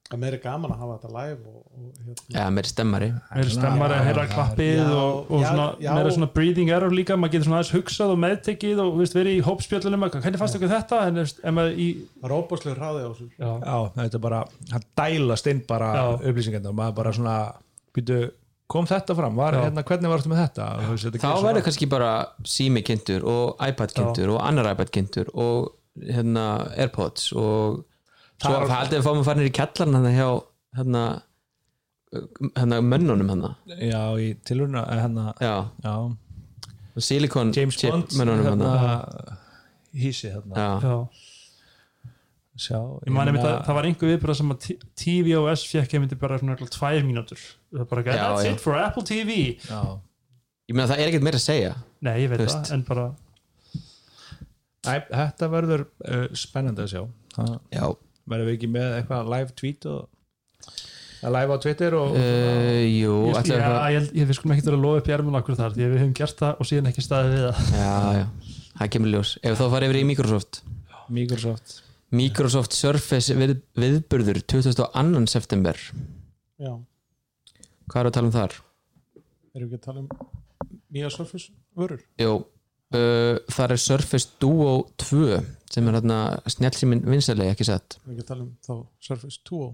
það 0.10 0.16
er 0.18 0.22
meiri 0.24 0.38
gaman 0.42 0.72
að 0.74 0.80
hafa 0.82 0.94
þetta 0.98 1.10
live 1.14 1.52
og, 1.52 1.58
og 1.70 1.98
hérna. 2.02 2.14
já, 2.34 2.44
meiri 2.56 2.70
stemmari 2.72 3.10
meira 3.36 3.52
stemmar 3.54 3.92
að 3.94 4.08
heyra 4.08 4.24
klappið 4.32 4.72
Já, 4.80 4.86
og, 4.98 5.20
og 5.30 5.44
já, 5.44 5.50
svona, 5.52 5.68
já. 5.86 5.90
meira 6.00 6.14
svona 6.16 6.30
breathing 6.34 6.72
error 6.74 6.96
líka 6.98 7.18
maður 7.20 7.36
getur 7.36 7.46
svona 7.50 7.60
aðeins 7.60 7.74
hugsað 7.78 8.14
og 8.16 8.22
meðtekið 8.24 8.82
og 8.82 8.98
veist, 8.98 9.18
verið 9.20 9.38
í 9.38 9.44
hópspjöllunum 9.46 10.08
hvernig 10.10 10.42
fannst 10.42 10.58
ykkur 10.58 10.74
þetta 10.74 11.02
en 11.12 11.20
maður 11.60 11.78
í 11.78 11.88
það 12.16 12.26
er 12.32 12.36
óbúslega 12.40 12.80
hraði 12.80 13.06
á 13.06 13.10
þessu 13.12 13.28
já, 13.30 13.52
já, 13.54 13.78
þetta 14.00 14.18
er 14.22 14.26
bara, 14.26 14.42
hann 14.74 14.88
dælast 15.04 15.52
inn 15.54 15.62
bara 15.70 15.92
Já. 16.00 16.04
upplýsingarna 16.32 16.74
og 16.74 16.80
maður 16.82 16.98
bara 17.04 17.14
svona 17.20 17.36
býtu, 17.94 18.20
kom 18.70 18.86
þetta 18.90 19.16
fram, 19.18 19.36
var, 19.40 19.56
hérna, 19.58 19.82
hvernig 19.88 20.12
varstu 20.12 20.30
með 20.32 20.42
þetta? 20.44 20.66
Þá 21.24 21.30
verður 21.44 21.64
kannski 21.66 21.88
bara 21.90 22.12
sími 22.46 22.84
kynntur 22.86 23.26
og 23.26 23.64
iPad 23.66 23.96
kynntur 23.98 24.34
og 24.36 24.44
annar 24.46 24.70
iPad 24.76 24.92
kynntur 24.94 25.32
og 25.34 25.72
hérna 26.00 26.44
Airpods 26.78 27.32
og 27.34 27.82
svo 28.40 28.52
Það 28.54 28.62
er- 28.62 28.76
haldið 28.76 29.00
við 29.00 29.08
fáum 29.10 29.20
að 29.24 29.26
fara 29.28 29.40
nýr 29.42 29.50
í 29.50 29.56
kjallarn 29.58 29.98
hérna 29.98 30.12
hjá 30.16 30.30
hérna 30.80 31.04
hérna 32.58 32.78
mönnunum 32.82 33.30
hérna. 33.34 33.50
Já, 33.68 34.04
í 34.18 34.30
tilurna 34.48 34.86
hérna, 34.90 35.26
já, 35.42 35.56
já, 35.84 35.96
silikon 36.98 37.52
James 37.56 37.76
chip 37.78 37.92
Bond 37.92 38.16
mönnunum 38.18 38.46
hérna. 38.48 38.70
hérna, 38.80 39.38
hísi 39.94 40.32
hérna. 40.34 40.56
Já, 40.56 40.70
já. 40.82 40.96
Sjá, 42.60 42.76
ég 43.08 43.14
man 43.16 43.30
einmitt 43.32 43.46
að 43.48 43.54
það 43.70 43.78
var 43.78 43.86
einhver 43.88 44.10
viðbröð 44.12 44.38
sem 44.42 44.50
að 44.52 44.66
TVOS 45.00 45.62
fekk 45.72 45.94
einmitt 45.96 46.16
bara 46.20 46.40
svona 46.42 46.56
örugglega 46.58 46.74
tvær 46.76 47.06
mínútur. 47.08 47.40
Það 47.72 47.84
er 47.86 47.90
bara 47.94 48.04
ekki, 48.04 48.16
Já, 48.18 48.24
that's 48.26 48.46
já. 48.50 48.52
it 48.58 48.64
for 48.66 48.76
Apple 48.82 49.04
TV 49.08 49.38
já, 49.64 49.80
ég 50.68 50.76
meina 50.76 50.90
það 50.92 51.00
er 51.06 51.12
ekkert 51.14 51.26
meira 51.30 51.40
að 51.40 51.46
segja. 51.46 51.72
Nei, 52.04 52.14
ég 52.26 52.34
veit 52.34 52.44
það, 52.44 52.72
en 52.76 52.84
bara 52.90 53.06
Æ, 54.88 54.94
þetta 55.12 55.50
verður 55.52 55.82
uh, 56.08 56.28
spennandi 56.40 56.86
að 56.86 56.94
sjá. 56.94 57.02
Verður 58.30 58.48
við 58.48 58.56
ekki 58.58 58.70
með 58.72 58.94
eitthvað 59.00 59.32
live 59.34 59.56
tweet 59.60 59.88
og 59.92 60.78
að 61.20 61.34
live 61.36 61.56
á 61.56 61.58
Twitter 61.64 61.96
og 62.00 62.14
uh, 62.16 62.80
jú 62.88 63.16
ég, 63.28 63.34
ég, 63.34 63.40
eitthvað- 63.42 63.92
ég, 63.96 64.08
ég, 64.22 64.30
við 64.30 64.38
skulum 64.38 64.54
ekki 64.56 64.68
vera 64.70 64.80
að 64.80 64.86
lofa 64.86 65.02
upp 65.02 65.10
í 65.12 65.16
ermun 65.18 65.40
okkur 65.42 65.58
þar 65.60 65.76
því 65.76 65.84
að 65.88 65.92
við 65.96 66.02
höfum 66.04 66.16
gert 66.22 66.40
það 66.44 66.60
og 66.64 66.70
síðan 66.70 66.92
ekki 66.94 67.04
staðið 67.08 67.36
við 67.36 67.46
það. 67.50 67.74
Já, 67.76 67.92
já, 68.20 68.26
það 68.80 68.92
kemur 68.96 69.14
ljós. 69.16 69.34
Ef 69.44 69.60
þá 69.60 69.66
farið 69.76 69.90
yfir 69.92 70.00
í 70.00 70.08
Microsoft. 70.12 70.62
Microsoft 71.20 71.78
Microsoft 72.16 72.74
Surface 72.74 73.36
við, 73.38 73.58
viðburður 73.78 74.42
22. 74.50 75.26
september 75.30 75.78
já, 76.60 76.72
hvað 77.90 78.02
er 78.02 78.10
að 78.10 78.16
tala 78.18 78.30
um 78.30 78.36
þar? 78.36 78.56
erum 79.56 79.70
við 79.70 79.76
ekki 79.76 79.82
að 79.82 79.86
tala 79.88 80.00
um 80.04 80.10
nýja 80.94 81.12
Surface 81.14 81.52
vörur 81.78 82.02
Jú, 82.22 82.34
uh, 82.96 83.36
þar 83.54 83.76
er 83.76 83.82
Surface 83.84 84.28
Duo 84.42 84.72
2 85.02 85.40
sem 85.70 85.86
er 85.90 86.00
hérna 86.00 86.20
snjálfsíminn 86.50 87.06
vinsælega 87.06 87.54
ekki 87.54 87.68
sett 87.68 88.00
erum 88.00 88.14
við 88.14 88.18
ekki 88.18 88.26
að 88.26 88.32
tala 88.34 88.44
um 88.48 88.54
þá 88.66 88.74
Surface 89.10 89.44
2 89.50 89.70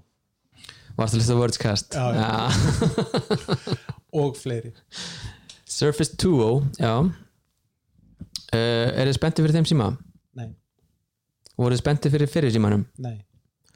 Varstu 0.95 1.17
að 1.17 1.19
lista 1.19 1.35
Wordscast? 1.35 1.95
Já, 1.95 2.05
já. 2.15 2.31
og 4.21 4.37
fleiri 4.39 4.71
Surface 5.67 6.15
Duo, 6.21 6.63
já 6.79 6.93
uh, 6.99 7.11
Er 8.55 9.07
þið 9.09 9.17
spenntið 9.17 9.43
fyrir 9.47 9.57
þeim 9.59 9.67
síma? 9.71 9.87
nei, 10.39 10.49
Voruð 11.55 11.77
þið 11.77 11.81
spenntið 11.83 12.15
fyrir 12.17 12.31
fyrir 12.35 12.53
símanum? 12.55 12.85
nei 13.05 13.15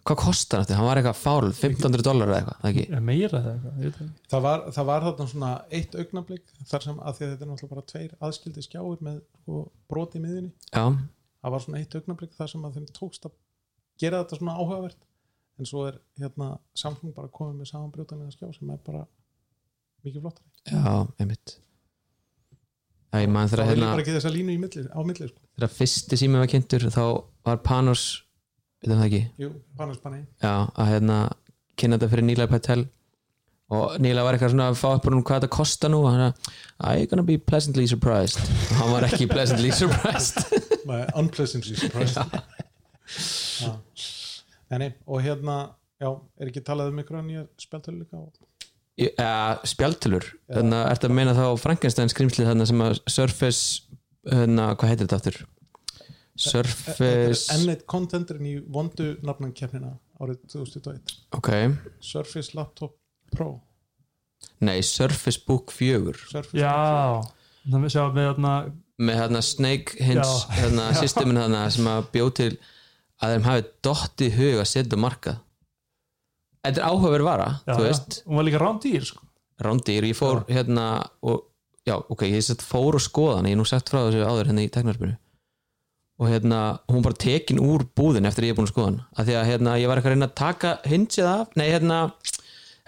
Hvað 0.10 0.18
kostar 0.24 0.62
þetta? 0.64 0.76
Hann 0.80 0.88
var 0.88 0.98
eitthvað 1.02 1.18
fál 1.20 1.50
1500 1.52 2.04
dólar 2.08 2.30
eða 2.32 2.38
eitthvað, 2.40 2.60
það 2.62 2.70
ekki? 2.72 2.84
Er 2.98 3.02
meira 3.06 3.42
það 3.44 3.50
eitthvað, 3.52 3.74
ég 3.76 3.84
veit 3.90 3.98
það 4.00 4.06
ekki. 4.08 4.30
það 4.32 4.42
var, 4.46 4.62
það 4.78 4.88
var 4.90 5.04
þarna 5.06 5.26
svona 5.34 5.50
eitt 5.80 5.98
augnablik 6.00 6.54
þar 6.72 6.86
sem 6.86 7.02
að 7.04 7.18
því 7.20 7.26
að 7.26 7.34
þetta 7.34 7.46
er 7.46 7.50
náttúrulega 7.52 7.74
bara 7.76 7.84
tveir 7.92 8.16
aðskildi 8.30 8.64
skjáir 8.66 9.04
með 9.06 9.20
sko, 9.42 9.60
broti 9.92 10.18
í 10.18 10.24
miðunni 10.24 10.52
Já, 10.72 10.86
það 11.44 11.54
var 11.56 11.66
svona 11.66 11.82
eitt 11.84 11.98
augnablik 12.00 12.34
þar 12.40 12.52
sem 12.54 12.66
að 12.70 12.80
þeim 12.80 12.88
tókst 12.98 13.28
að 13.30 13.36
gera 14.02 14.24
þetta 14.24 14.40
svona 14.40 14.56
áhugavert 14.64 15.06
en 15.60 15.70
svo 15.70 15.86
er 15.92 16.00
hérna 16.24 16.50
Samsung 16.80 17.14
bara 17.20 17.30
komið 17.36 17.60
með 17.62 17.72
samanbrjótanlega 17.76 18.34
skjá 18.38 18.50
sem 18.56 18.72
er 18.74 18.82
bara 18.88 19.04
mikið 20.08 20.24
flottari 20.26 20.74
já, 20.74 20.96
einmitt 21.20 21.58
það 23.10 23.60
er 23.60 23.66
hérna 23.72 23.92
bara 23.92 24.04
ekki 24.04 24.16
þessa 24.16 24.32
línu 24.34 24.54
í 24.54 24.60
milli, 24.62 24.86
á 24.86 25.00
milli 25.02 25.28
sko. 25.30 25.42
þegar 25.58 25.76
fyrsti 25.76 26.20
sími 26.22 26.42
var 26.42 26.50
kynntur 26.52 26.88
þá 26.94 27.04
var 27.50 27.62
Panos, 27.66 28.06
veitum 28.84 29.02
það 29.02 29.08
ekki? 29.08 29.22
Jú, 29.42 29.52
Panospanni 29.80 30.24
já, 30.44 30.54
að 30.78 30.92
hérna 30.94 31.20
kynna 31.80 32.00
þetta 32.00 32.12
fyrir 32.14 32.28
Níla 32.28 32.48
Patel. 32.52 32.86
Og 33.70 34.00
Níla 34.02 34.24
var 34.26 34.36
eitthvað 34.36 34.56
svona 34.56 34.70
að 34.72 34.80
fá 34.80 34.88
upp 34.96 35.08
um 35.12 35.20
hvað 35.22 35.44
þetta 35.44 35.52
kosta 35.54 35.90
nú. 35.92 36.02
Og 36.02 36.16
hann 36.16 36.24
að 36.26 36.54
I'm 36.80 37.10
gonna 37.12 37.26
be 37.26 37.38
pleasantly 37.38 37.86
surprised? 37.88 38.42
Og 38.72 38.80
hann 38.82 38.94
var 38.96 39.06
ekki 39.10 39.30
pleasantly 39.30 39.72
surprised. 39.76 40.42
Unpleasantly 41.20 41.78
surprised. 41.78 42.18
Já. 43.62 43.76
Nei, 44.80 44.92
og 45.06 45.22
hérna 45.26 45.60
já, 46.02 46.10
er 46.40 46.50
ekki 46.50 46.66
talað 46.66 46.92
um 46.94 47.02
ykkur 47.02 47.20
að 47.20 47.28
nýja 47.30 47.46
spjaltölu 47.62 48.04
líka? 48.04 48.18
og 48.18 48.49
ja, 49.00 49.60
spjaltölur 49.68 50.26
þannig 50.50 50.80
að 50.80 50.92
ertu 50.94 51.10
að 51.10 51.16
meina 51.20 51.36
þá 51.38 51.46
Frankenstein 51.62 52.12
skrimslið 52.12 52.52
þarna 52.52 52.68
sem 52.70 52.84
að 52.86 53.00
Surface 53.08 53.64
hérna, 54.28 54.74
hvað 54.76 54.94
heitir 54.94 55.08
þetta 55.08 55.20
aftur? 55.20 55.40
Surface 56.40 57.56
enn 57.56 57.72
eitt 57.74 57.86
kontenturinn 57.90 58.48
í 58.48 58.58
vondu 58.72 59.14
nafnankefnina 59.28 59.96
árið 60.20 60.44
2021 60.52 61.18
ok, 61.36 61.50
Surface 62.04 62.56
Laptop 62.58 62.96
Pro. 63.36 63.58
Nei 64.64 64.80
Surface 64.86 65.42
Book 65.48 65.74
4 65.76 66.16
Surface 66.30 66.60
já, 66.60 66.72
það 67.66 67.84
með 67.84 67.96
sjá 67.96 68.04
með 68.16 68.32
þarna 68.32 68.54
með 69.00 69.22
hérna 69.22 69.42
Snake 69.46 69.96
Já. 70.00 70.24
hérna, 70.58 70.90
systemin 71.02 71.40
þarna 71.40 71.66
sem 71.72 71.88
að 71.92 72.10
bjó 72.16 72.26
til 72.36 72.52
að 73.20 73.36
þeim 73.36 73.48
hafi 73.48 73.68
dottið 73.86 74.28
í 74.28 74.36
hug 74.40 74.64
að 74.64 74.70
setja 74.74 75.00
markað 75.00 75.40
þetta 76.66 76.82
er 76.82 76.90
áhugaverð 76.90 77.28
vara, 77.28 77.50
já, 77.64 77.74
þú 77.74 77.82
já. 77.82 77.88
veist. 77.88 78.20
Hún 78.26 78.40
var 78.40 78.48
líka 78.48 78.62
rándýr 78.62 79.08
sko. 79.08 79.26
rándýr, 79.60 80.08
ég 80.08 80.16
fór 80.16 80.46
hérna 80.48 80.86
og 81.22 81.50
já, 81.88 81.98
ok, 81.98 82.28
ég 82.30 82.44
sett 82.46 82.64
fór 82.64 82.96
og 82.96 83.04
skoðan 83.04 83.48
ég 83.50 83.56
hef 83.56 83.60
nú 83.60 83.66
sagt 83.68 83.92
frá 83.92 84.06
þessu 84.06 84.24
áður 84.24 84.52
hérna 84.52 84.64
í 84.64 84.72
teknarspinu 84.72 85.18
og 86.20 86.28
hérna, 86.28 86.60
hún 86.92 87.04
bara 87.04 87.16
tekin 87.16 87.62
úr 87.64 87.86
búðin 87.96 88.28
eftir 88.28 88.44
að 88.44 88.50
ég 88.50 88.54
er 88.56 88.60
búin 88.60 88.68
að 88.68 88.74
skoða 88.74 88.90
hann 88.90 89.02
af 89.16 89.28
því 89.28 89.36
að 89.40 89.50
hérna, 89.50 89.76
ég 89.80 89.92
var 89.92 90.00
eitthvað 90.00 90.12
að 90.12 90.18
reyna 90.18 90.30
að 90.30 90.38
taka 90.40 90.72
hinsið 90.88 91.30
af 91.32 91.56
nei, 91.60 91.66
hérna, 91.72 92.00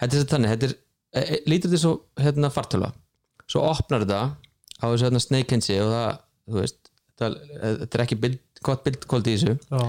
þetta 0.00 0.08
er 0.08 0.16
þetta 0.18 0.36
þannig 0.36 0.52
þetta 0.52 0.68
er, 0.68 0.74
e, 1.12 1.22
e, 1.22 1.38
lítur 1.48 1.72
þetta 1.72 1.82
svo 1.84 1.94
hérna 2.20 2.52
fartöla, 2.52 2.90
svo 3.48 3.64
opnar 3.68 4.04
þetta 4.04 4.22
á 4.82 4.84
þessu 4.84 5.08
hérna 5.08 5.22
snake 5.24 5.56
hinsi 5.56 5.78
og 5.80 5.92
það, 5.92 6.10
þú 6.48 6.60
veist 6.60 6.92
þetta, 7.16 7.30
þetta 7.62 7.98
er 7.98 8.04
ekki 8.06 8.20
bild, 8.26 8.42
gott 8.66 8.84
bildkvöld 8.86 9.30
í 9.30 9.36
þessu. 9.36 9.56
Já, 9.70 9.82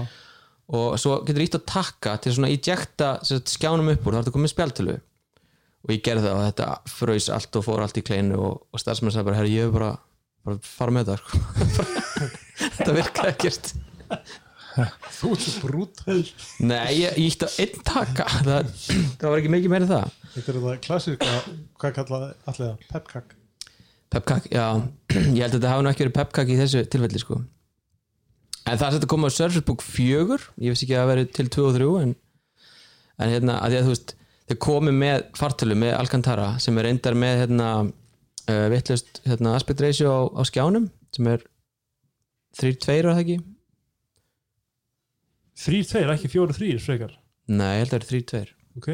og 0.72 0.94
svo 1.00 1.18
getur 1.26 1.44
ítt 1.44 1.58
að 1.58 1.66
takka 1.68 2.14
til 2.24 2.32
svona 2.36 2.48
sagt, 2.54 3.52
skjánum 3.52 3.90
upp 3.92 4.06
úr, 4.06 4.14
þá 4.14 4.18
er 4.18 4.22
þetta 4.22 4.34
komið 4.36 4.52
spjaltölu 4.54 4.94
og 5.84 5.92
ég 5.92 6.04
gerði 6.04 6.24
það 6.24 6.38
og 6.38 6.46
þetta 6.46 6.68
fröys 6.88 7.26
allt 7.32 7.58
og 7.60 7.66
fór 7.66 7.82
allt 7.84 8.00
í 8.00 8.04
kleinu 8.06 8.38
og, 8.40 8.62
og 8.72 8.80
starfsmenn 8.80 9.12
sagði 9.12 9.28
bara, 9.28 9.40
herri, 9.42 9.58
ég 9.58 9.68
hef 9.68 9.74
bara, 9.74 9.90
bara 10.46 10.62
fara 10.64 10.94
með 10.96 11.10
það 11.10 11.20
sko. 11.20 11.42
þetta 12.78 12.96
virkaði 12.96 13.34
ekkert. 13.34 13.70
Þú 15.14 15.34
ert 15.34 15.44
svo 15.44 15.68
brútal. 15.68 16.18
Nei, 16.64 16.88
ég, 17.02 17.18
ítti 17.20 17.46
að 17.46 17.58
einn 17.62 17.84
taka 17.86 18.26
það, 18.40 18.72
það 19.20 19.28
var 19.28 19.42
ekki 19.42 19.52
mikið 19.52 19.74
meira 19.74 19.90
það. 19.92 20.18
Þetta 20.34 20.54
er 20.54 20.60
það 20.64 20.80
klassíska, 20.88 21.34
hvað 21.82 21.96
kallaði 22.00 22.30
allir 22.48 22.64
það, 22.64 22.88
pepkak. 22.94 23.36
Pepkak, 24.14 24.48
já, 24.48 24.66
ég 25.36 25.44
held 25.44 25.50
að 25.50 25.58
þetta 25.58 25.74
hafi 25.74 25.84
nú 25.84 25.92
ekki 25.92 26.06
verið 26.06 26.16
pepkak 26.22 26.54
í 26.54 26.58
þessu 26.64 26.86
tilfelli 26.88 27.20
sko 27.20 27.42
En 28.64 28.78
það 28.80 28.86
er 28.86 28.94
þetta 28.96 29.06
að 29.06 29.12
koma 29.12 29.28
á 29.28 29.36
Surface 29.36 29.64
Book 29.68 29.82
4 29.84 30.38
Ég 30.64 30.72
veist 30.72 30.84
ekki 30.86 30.94
að 30.96 31.02
það 31.02 31.10
verið 31.12 31.32
til 31.36 31.48
2 31.56 31.64
og 31.68 31.74
3 31.76 31.88
En, 32.04 32.14
en 33.20 33.34
hérna, 33.34 33.58
að 33.60 33.74
því 33.74 33.80
að 33.80 33.88
þú 33.88 33.94
veist 33.94 34.14
Þau 34.44 34.56
komið 34.60 34.96
með 35.00 35.22
fartölu 35.38 35.76
með 35.80 35.94
Alcantara 35.96 36.48
sem 36.60 36.76
er 36.76 36.84
reyndar 36.84 37.14
með 37.16 37.38
hérna 37.40 37.68
uh, 37.86 38.66
vittlust 38.72 39.22
hérna, 39.24 39.54
aspect 39.56 39.80
ratio 39.80 40.10
á, 40.12 40.20
á 40.36 40.42
skjánum 40.44 40.90
sem 41.16 41.30
er 41.32 41.46
3-2 42.60 42.92
er 42.92 43.08
það 43.08 43.20
ekki? 43.22 43.38
Þrýr 45.64 45.88
tveir, 45.88 46.12
ekki 46.12 46.30
fjóru 46.32 46.54
þrýr 46.56 46.82
frekar. 46.82 47.14
Nei, 47.48 47.78
ég 47.78 47.84
held 47.84 47.94
að 47.94 48.04
það 48.04 48.18
er 48.18 48.28
3-2 48.34 48.42
Ok, 48.74 48.88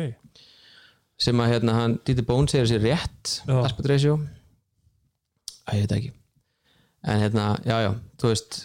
sem 1.20 1.42
að 1.42 1.52
hérna 1.54 1.76
hann 1.80 1.98
Dieter 2.06 2.26
Bones 2.28 2.54
segir 2.54 2.68
sér 2.70 2.84
rétt 2.84 3.34
aspect 3.58 3.90
ratio. 3.90 4.18
Æ, 5.66 5.80
ég 5.80 5.86
veit 5.86 5.96
ekki. 5.98 6.12
En 7.10 7.24
hérna, 7.24 7.50
já 7.66 7.78
já, 7.88 7.90
þú 8.20 8.30
veist 8.30 8.60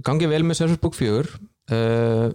gangið 0.00 0.30
vel 0.32 0.42
með 0.48 0.58
Surface 0.62 0.80
Book 0.82 0.96
4 0.96 1.32
uh, 1.76 2.28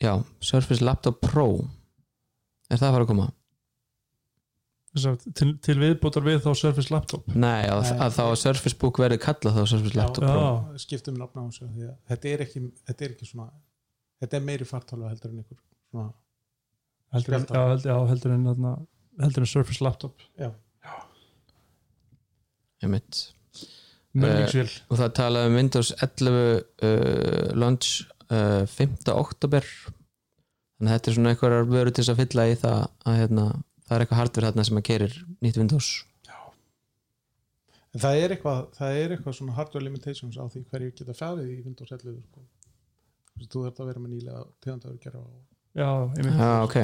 já 0.00 0.12
Surface 0.40 0.84
Laptop 0.84 1.20
Pro. 1.24 1.48
Er 2.70 2.80
það 2.80 2.88
að 2.88 2.94
fara 2.98 3.04
að 3.08 3.10
koma? 3.12 3.26
til, 5.34 5.48
til 5.58 5.74
viðbútar 5.80 6.22
við 6.22 6.36
þá 6.44 6.50
Surface 6.54 6.92
Laptop? 6.94 7.24
Nei, 7.34 7.64
að, 7.66 7.80
Nei. 7.88 7.96
að 8.06 8.12
þá 8.14 8.24
Surface 8.38 8.76
Book 8.78 9.00
verði 9.02 9.18
kallað 9.24 9.56
þá 9.58 9.64
Surface 9.72 9.98
Laptop 9.98 10.24
Pro. 10.28 10.42
Já, 10.74 10.82
skiptum 10.84 11.16
nafn 11.18 11.40
á 11.40 11.44
þessu 11.48 11.66
því 11.72 11.88
að 11.88 11.94
þetta 12.12 12.30
er 12.30 12.44
ekki, 12.46 12.62
þetta 12.86 13.04
er 13.08 13.14
ekki 13.16 13.26
svona 13.32 13.48
þetta 14.22 14.38
er 14.38 14.44
meiri 14.46 14.68
fartálu 14.68 15.08
heldur 15.10 15.32
en 15.32 15.40
ykkur 15.42 15.58
svona, 15.90 16.06
heldur 17.16 17.36
en, 17.40 17.46
já, 17.50 17.64
heldur, 17.72 17.90
já, 17.90 17.96
heldur 18.12 18.36
en 18.36 18.46
þarna- 18.52 18.76
heldur 19.24 19.44
en 19.46 19.50
Surface 19.50 19.82
Laptop. 19.84 20.22
Já, 20.38 20.52
einmitt. 22.84 23.24
Mönningsvél 24.14 24.68
og 24.90 24.98
það 25.00 25.12
talaði 25.18 25.50
um 25.50 25.56
Windows 25.58 25.90
11 26.04 26.34
uh, 26.38 27.52
launch 27.58 27.88
uh, 28.30 28.62
5. 28.70 28.96
oktober 29.14 29.66
þannig 29.66 30.90
að 30.90 30.94
þetta 30.96 31.10
er 31.10 31.16
svona 31.18 31.32
einhverjar 31.34 31.70
vöru 31.70 31.92
til 31.94 32.02
þess 32.04 32.12
að 32.14 32.20
fylla 32.22 32.46
í 32.50 32.56
það 32.60 32.80
að 33.10 33.18
hérna, 33.20 33.46
það 33.86 33.96
er 33.96 34.04
eitthvað 34.04 34.20
hardware 34.20 34.50
þarna 34.50 34.66
sem 34.68 34.80
að 34.80 34.86
kerir 34.90 35.16
nýtt 35.44 35.58
Windows. 35.60 35.88
En 37.94 38.02
það 38.02 38.20
er 38.24 38.34
eitthvað 38.34 38.62
það 38.74 39.00
er 39.00 39.12
eitthvað 39.14 39.36
svona 39.38 39.56
hardware 39.58 39.86
limitations 39.86 40.38
á 40.38 40.44
því 40.50 40.64
hverju 40.70 40.94
geta 40.98 41.14
farið 41.14 41.50
í 41.54 41.58
Windows 41.66 41.92
11 41.94 42.16
sko. 42.26 42.46
Þú 43.50 43.66
þarf 43.66 43.82
að 43.82 43.90
vera 43.90 44.02
með 44.02 44.14
nýlega 44.14 44.40
tegandaður 44.62 44.98
gera 45.02 45.20
og 45.22 45.42
Já, 45.74 45.88
ég 46.14 46.26
mynd 46.26 46.38
Já, 46.38 46.50
ok, 46.62 46.76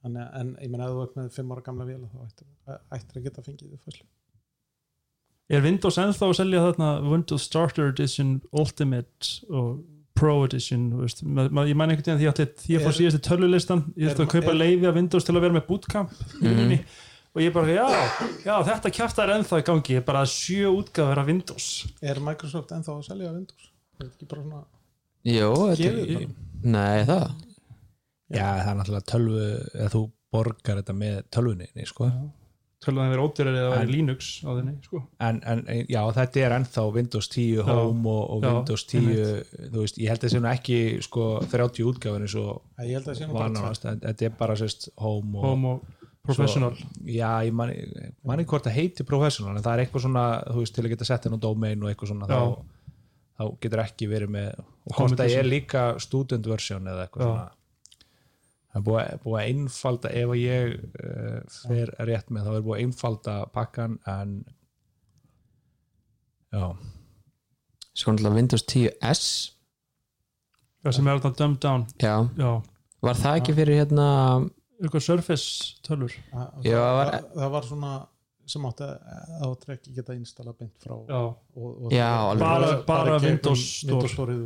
Þannig, 0.00 0.22
að- 0.24 0.34
en 0.40 0.50
ég 0.60 0.70
menna 0.72 0.86
að 0.88 0.94
þú 0.96 1.02
ert 1.04 1.16
með 1.18 1.30
5 1.36 1.52
ára 1.54 1.64
gamla 1.64 1.86
vél 1.88 2.00
þá 2.08 2.18
ættir, 2.26 2.48
að 3.20 3.24
geta 3.26 3.44
fengið 3.44 3.72
þau 3.72 3.82
fæslu 3.86 4.06
Er 5.50 5.64
Windows 5.64 5.98
ennþá 5.98 6.28
að 6.28 6.36
selja 6.38 6.62
þarna 6.68 6.90
Windows 7.10 7.46
Starter 7.48 7.90
Edition 7.90 8.36
Ultimate 8.54 9.32
og 9.50 9.80
Pro 10.20 10.34
Edition 10.44 10.90
veist, 11.00 11.22
ma, 11.24 11.46
ma, 11.50 11.64
ég 11.66 11.78
mæn 11.78 11.90
einhvern 11.90 12.06
veginn 12.06 12.20
því 12.20 12.28
að 12.30 12.40
því 12.40 12.46
að 12.46 12.72
ég 12.74 12.84
fór 12.84 12.96
síðast 12.96 13.18
í 13.18 13.22
tölulistan 13.24 13.84
ég 13.96 14.10
þurfti 14.10 14.26
að 14.26 14.34
kaupa 14.34 14.56
leiði 14.56 14.90
af 14.90 14.98
Windows 14.98 15.26
til 15.26 15.34
að 15.34 15.46
vera 15.46 15.56
með 15.56 15.66
bootcamp 15.70 16.12
vinnunni 16.42 16.80
og 17.30 17.42
ég 17.44 17.54
bara, 17.54 17.70
já, 17.70 17.86
já, 18.42 18.54
þetta 18.66 18.92
kjafta 18.94 19.24
er 19.24 19.32
ennþá 19.36 19.60
í 19.62 19.66
gangi, 19.66 19.94
ég 19.94 20.02
er 20.02 20.06
bara 20.06 20.24
sjö 20.26 20.70
útgáður 20.74 21.20
af 21.22 21.28
Windows. 21.30 21.68
Er 22.02 22.18
Microsoft 22.26 22.72
ennþá 22.74 22.96
að 22.96 23.04
selja 23.06 23.30
Windows? 23.30 23.68
Er 24.00 24.08
þetta 24.08 24.16
ekki 24.18 24.30
bara 24.32 24.42
svona 24.46 24.64
Jó, 25.30 25.50
þetta 25.70 25.92
er? 25.92 26.26
Nei, 26.64 27.04
það? 27.06 27.26
Já, 28.30 28.46
það 28.46 28.70
er 28.72 28.78
náttúrulega 28.80 29.08
tölvu 29.10 29.46
eða 29.46 29.92
þú 29.94 30.02
borgar 30.30 30.80
þetta 30.80 30.96
með 30.96 31.16
tölvunni 31.34 31.86
sko. 31.88 32.10
Tölvan 32.80 33.10
verið 33.12 33.24
ódýrar 33.26 33.56
eða 33.60 33.70
En- 33.74 33.80
verið 33.82 33.92
Linux 33.94 34.28
á 34.40 34.50
þenni, 34.56 34.74
sko. 34.86 35.02
En, 35.20 35.40
en 35.52 35.62
já, 35.90 36.00
þetta 36.16 36.40
er 36.46 36.54
ennþá 36.56 36.84
Windows 36.94 37.28
10 37.34 37.62
Home 37.68 38.08
og, 38.08 38.22
og 38.36 38.42
já, 38.46 38.50
Windows 38.54 38.84
10 38.88 39.70
þú 39.74 39.82
veist, 39.84 39.98
ég 40.00 40.08
held 40.12 40.20
að 40.20 40.26
það 40.26 40.34
sé 40.34 40.40
nú 40.40 40.50
ekki 40.54 40.78
sko, 41.04 41.26
30 41.52 41.88
útgáfin 41.90 42.24
eins 42.26 42.36
og 42.40 42.62
Æ, 42.80 42.82
Ég 42.88 42.94
held 42.96 43.04
að 43.04 43.10
það 43.12 43.18
sé 43.20 43.28
nú 43.28 43.36
bara 43.36 43.74
þetta 44.06 44.28
er 44.30 44.36
bara 44.40 44.56
sérst 44.62 44.88
Home 44.96 45.38
og 45.38 45.44
Home 45.50 45.74
og 45.76 45.96
Professional. 46.30 46.74
Svo, 46.76 46.88
já, 47.08 47.30
ég 47.48 47.52
man, 47.56 47.70
man 48.28 48.40
ekki 48.42 48.50
hvort 48.52 48.66
það 48.68 48.74
heiti 48.76 49.04
professional 49.08 49.56
en 49.56 49.62
það 49.64 49.72
er 49.72 49.82
eitthvað 49.86 50.02
svona, 50.04 50.24
þú 50.52 50.58
veist, 50.60 50.74
til 50.76 50.84
að 50.84 50.92
geta 50.92 51.06
sett 51.08 51.24
henn 51.26 51.36
á 51.36 51.40
domain 51.40 51.80
og 51.84 51.88
eitthvað 51.92 52.10
svona 52.12 52.28
Já. 52.28 52.36
þá, 52.36 52.98
þá 53.40 53.44
getur 53.64 53.82
ekki 53.86 54.08
verið 54.10 54.34
með 54.36 54.50
og 54.60 54.98
hvort 54.98 55.16
það 55.16 55.36
er 55.40 55.48
líka 55.48 55.84
student 56.04 56.46
version 56.52 56.84
eða 56.92 57.06
eitthvað 57.08 57.24
Já. 57.24 57.30
svona 57.30 57.48
það 58.70 58.78
er 58.80 58.84
búið, 58.86 59.12
búið 59.24 59.38
að 59.40 59.48
einfalda 59.50 60.10
ef 60.20 60.32
að 60.34 60.40
ég 60.40 60.74
uh, 61.04 61.38
fer 61.66 61.92
rétt 62.08 62.30
með 62.34 62.46
þá 62.46 62.52
er 62.58 62.64
búið 62.66 62.76
að 62.78 62.84
einfalda 62.86 63.36
pakkan 63.56 63.96
en 64.14 64.34
já, 66.54 66.64
Svo 68.00 68.12
náttúrulega 68.14 68.36
Windows 68.38 68.64
10S 68.70 69.24
það 70.80 70.94
sem 70.96 71.08
er 71.10 71.16
alltaf 71.18 71.34
dumbed 71.36 71.60
down. 71.60 71.82
Já, 72.00 72.14
já, 72.38 72.52
var 73.04 73.18
það 73.18 73.40
ekki 73.42 73.56
fyrir 73.58 73.80
hérna 73.82 74.06
eitthvað 74.80 75.04
Surface 75.04 75.82
tölur 75.84 76.14
Já, 76.14 76.78
það, 76.78 76.94
var- 76.96 77.12
það, 77.12 77.28
það 77.42 77.52
var 77.56 77.68
svona 77.68 77.92
sem 78.50 78.64
átti 78.66 78.86
að 78.86 79.44
áttur 79.46 79.74
ekki 79.76 79.92
geta 79.94 80.14
installa 80.16 80.54
beint 80.58 80.72
frá 80.82 80.94
já, 81.06 81.18
og, 81.20 81.68
og 81.86 81.92
Já, 81.94 82.08
alveg. 82.30 82.40
Bara- 82.42 82.78
bara 82.88 83.04
gegnum 83.18 83.26
Windows 83.28 83.66
Store. 83.66 83.92
Windows 83.92 84.14
Store 84.16 84.38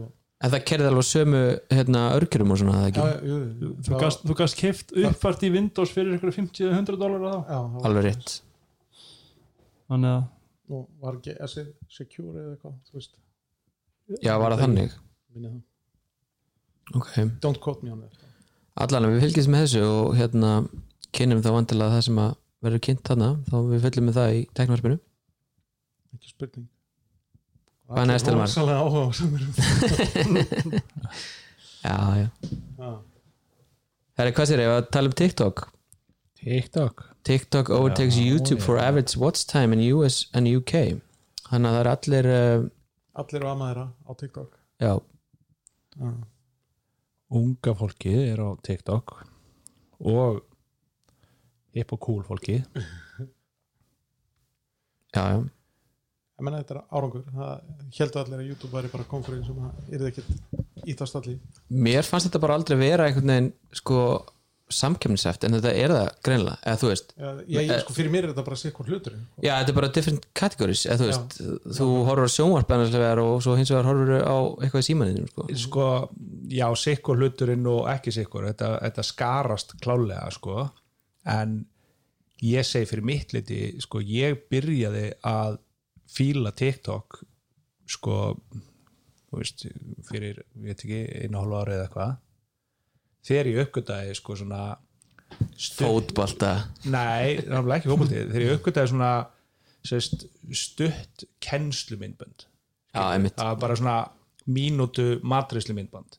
En 0.44 0.50
það 0.52 0.64
kerði 0.68 0.88
alveg 0.90 1.06
sömu 1.08 1.40
hérna, 1.72 2.00
örgjurum 2.18 2.50
og 2.52 2.58
svona, 2.60 2.80
já, 2.84 2.88
ekki? 2.90 3.04
jú, 3.30 3.36
jú, 3.62 3.68
þú 3.86 4.00
gast, 4.02 4.24
þú 4.28 4.34
gast 4.42 4.58
keift 4.60 4.90
uppfært 4.92 5.44
í 5.46 5.50
Windows 5.54 5.92
fyrir 5.94 6.18
ykkur 6.18 6.34
50-100 6.36 6.98
dólar 7.00 7.22
þá? 7.24 7.36
Já, 7.48 7.58
það 7.62 7.70
var- 7.78 7.86
Alveg 7.88 8.04
rétt. 8.08 8.34
Þannig 9.88 10.10
að 10.14 10.24
og 10.74 10.84
var 11.04 11.16
ekki 11.18 11.34
SE 11.48 11.64
Secure 11.92 12.40
eða 12.40 12.54
eitthvað 12.56 12.76
þú 12.88 12.98
veist, 12.98 13.14
Já, 14.24 14.34
var 14.40 14.52
það 14.54 14.62
þannig? 14.64 14.94
minni 15.34 15.48
það. 15.54 15.62
Ok. 17.00 17.12
Don't 17.40 17.60
quote 17.60 17.82
me 17.84 17.92
on 17.92 18.00
that. 18.04 18.20
Allan, 18.76 19.08
við 19.14 19.22
fylgjast 19.24 19.48
með 19.52 19.64
þessu 19.64 19.82
og 19.88 20.14
hérna 20.18 20.52
kynnum 21.14 21.40
þá 21.44 21.50
vantilega 21.56 21.94
það 21.96 22.04
sem 22.08 22.18
að 22.24 22.34
verður 22.64 22.82
kynnt 22.88 23.02
þarna, 23.08 23.28
þá 23.48 23.56
við 23.70 23.84
fylgjum 23.86 24.08
með 24.08 24.16
það 24.18 24.34
í 24.34 24.40
teknvarpinu 24.58 24.98
ekki 26.14 26.30
spurning 26.32 26.66
Hvað 27.94 28.02
er 28.02 28.08
næst, 28.10 28.26
Elmar? 28.26 28.48
rosalega 28.48 28.78
áhuga 28.82 29.12
sem 29.14 29.28
Já, 31.84 31.96
já. 32.18 32.28
Er 32.82 34.18
Herri, 34.18 34.32
hvað 34.34 34.48
sér 34.50 34.62
ég 34.64 34.70
að 34.72 34.88
tala 34.96 35.10
um 35.10 35.14
TikTok? 35.20 35.62
TikTok? 36.40 37.04
TikTok 37.28 37.70
overtakes 37.70 38.16
Já, 38.18 38.24
YouTube 38.32 38.58
já. 38.58 38.64
for 38.66 38.80
average 38.82 39.14
watch 39.20 39.46
time 39.46 39.76
in 39.76 39.84
US 39.94 40.24
and 40.34 40.50
UK 40.50 40.74
Þannig 41.44 41.68
að 41.70 41.74
það 41.76 41.80
er 41.84 41.90
allir 41.92 42.30
uh, 42.34 42.66
allir 43.22 43.46
á 43.46 43.48
amaðira 43.52 43.86
á 43.94 44.10
TikTok. 44.18 44.58
Já, 44.82 44.92
já. 45.94 46.10
unga 47.30 47.74
fólkið 47.78 48.20
er 48.32 48.42
á 48.42 48.48
TikTok 48.66 49.14
og 50.02 50.40
hip 51.78 51.94
og 51.94 52.00
cool 52.02 52.24
fólkið. 52.26 52.64
Já, 55.14 55.22
já 55.30 55.38
ég 56.34 56.46
menna 56.46 56.60
þetta 56.62 56.76
er 56.76 56.84
árangur. 56.90 57.26
Það 57.30 57.98
heldur 57.98 58.22
allir 58.24 58.40
að 58.40 58.52
YouTube 58.52 58.74
væri 58.74 58.92
bara 58.92 59.08
konkurinn 59.10 59.44
sem 59.46 59.58
er 59.64 59.98
það 59.98 60.08
ekkert 60.12 60.88
ítast 60.94 61.18
allir. 61.20 61.42
Mér 61.70 62.06
fannst 62.08 62.30
þetta 62.30 62.42
bara 62.42 62.56
aldrei 62.58 62.78
vera 62.80 63.08
einhvern 63.08 63.34
veginn 63.34 63.52
sko 63.74 64.00
samkemniseft 64.72 65.44
en 65.44 65.56
þetta 65.58 65.72
er 65.76 65.92
það 65.92 66.06
greinlega, 66.24 66.56
eða 66.64 66.80
þú 66.80 66.88
veist. 66.90 67.10
Já, 67.20 67.26
ég, 67.52 67.72
sko, 67.82 67.94
fyrir 67.96 68.12
mér 68.14 68.26
er 68.26 68.32
þetta 68.32 68.44
bara 68.46 68.70
hvort 68.78 68.90
hlutur 68.90 69.16
Já, 69.44 69.50
þetta 69.50 69.72
er 69.72 69.76
bara 69.76 69.90
different 69.98 70.28
categories 70.40 70.84
eða 70.88 70.96
þú 71.00 71.08
veist, 71.10 71.36
þú 71.78 71.88
horfur 72.08 72.32
á 72.32 72.34
sjónvarp 72.34 72.72
annars 72.76 72.94
vegar 72.94 73.20
og 73.22 73.34
svo 73.44 73.58
hins 73.58 73.72
vegar 73.74 73.90
horfur 73.90 74.14
á 74.24 74.36
eitthvað 74.64 74.80
í 74.80 74.88
símaninu 74.88 75.28
sko. 75.28 75.46
sko, 75.66 75.90
já, 76.48 76.66
sikkur 76.80 77.20
hluturinn 77.20 77.68
og 77.74 77.84
ekki 77.92 78.14
sikkur, 78.16 78.48
þetta, 78.50 78.72
þetta 78.86 79.06
skarast 79.10 79.76
klálega, 79.84 80.24
sko. 80.34 80.64
En 81.28 81.60
ég 82.44 82.66
segi 82.66 82.88
fyrir 82.88 83.08
mitt 83.12 83.36
liti 83.36 83.60
sko, 83.84 84.00
ég 84.00 84.46
byrjaði 84.52 85.10
að 85.28 85.60
fíla 86.14 86.52
TikTok 86.56 87.20
sko 87.90 88.18
þú 89.28 89.40
veist, 89.40 89.66
fyrir, 90.08 90.40
ég 90.62 90.70
veit 90.70 90.84
ekki 90.86 91.00
einu 91.24 91.40
hálfa 91.40 91.62
ári 91.64 91.76
eða 91.76 91.86
eitthvað 91.88 92.16
þegar 93.28 93.50
ég 93.50 93.62
uppgötaði 93.64 94.16
sko 94.18 94.36
svona 94.38 94.62
stutt, 95.58 95.80
Fótbolta. 95.82 96.50
Nei, 96.86 97.40
náttúrulega 97.42 97.80
ekki 97.80 97.90
fótbolti. 97.90 98.18
Þegar 98.28 98.44
ég 98.44 98.58
uppgötaði 98.58 98.92
svona 98.92 99.12
sérst, 99.84 100.26
stutt 100.54 101.24
einmitt. 102.94 103.34
Það 103.34 103.48
var 103.50 103.62
bara 103.64 103.78
svona 103.80 103.96
mínútu 104.44 105.06
matrislu 105.24 105.74
myndband 105.76 106.18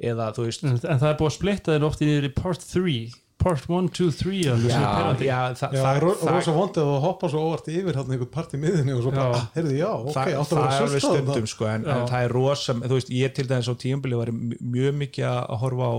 eða 0.00 0.30
þú 0.32 0.46
veist 0.46 0.62
en 0.64 0.78
það 0.80 1.10
er 1.10 1.18
búið 1.18 1.28
að 1.28 1.34
splitta 1.36 1.74
þeir 1.74 1.86
oft 1.90 2.00
í 2.00 2.08
niður 2.08 2.28
í 2.30 2.32
part 2.32 2.62
3 2.64 2.94
part 3.40 3.64
1, 3.68 3.88
2, 3.96 4.06
3 4.20 4.38
já, 4.44 4.54
já, 4.54 4.80
það, 4.80 5.22
Já, 5.26 5.38
það, 5.58 5.74
það 5.76 5.90
er 5.96 6.04
ro- 6.04 6.14
það, 6.20 6.32
rosa 6.36 6.54
vondið 6.56 6.90
að 6.94 7.00
hoppa 7.04 7.30
svo 7.32 7.42
óvart 7.48 7.70
yfir 7.72 7.98
hann 8.00 8.12
einhvern 8.14 8.30
part 8.36 8.54
í 8.56 8.60
miðinni 8.62 8.94
og 8.96 9.02
svo 9.06 9.12
bara, 9.16 9.38
ah, 9.40 9.46
heyrðu, 9.56 9.74
já, 9.80 9.88
ok, 9.90 10.10
það, 10.16 10.32
átt 10.40 10.54
að 10.54 10.56
það 10.56 10.64
vera 10.64 10.76
er 10.76 10.86
alveg 10.86 11.04
svolítið 11.04 11.28
stundum 11.30 11.50
sko, 11.54 11.68
en, 11.72 11.86
en 11.94 12.06
það 12.12 12.24
er 12.28 12.34
rosa, 12.36 12.76
þú 12.84 12.96
veist, 12.98 13.12
ég 13.20 13.34
til 13.38 13.46
dæmis 13.50 13.70
á 13.72 13.74
tíumbili 13.84 14.18
var 14.20 14.32
mj- 14.36 14.60
mjög 14.76 14.98
mikið 15.04 15.28
að 15.30 15.60
horfa 15.64 15.88
á 15.90 15.96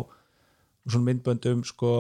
svona 0.92 1.08
myndböndum 1.12 1.64
sko, 1.68 1.94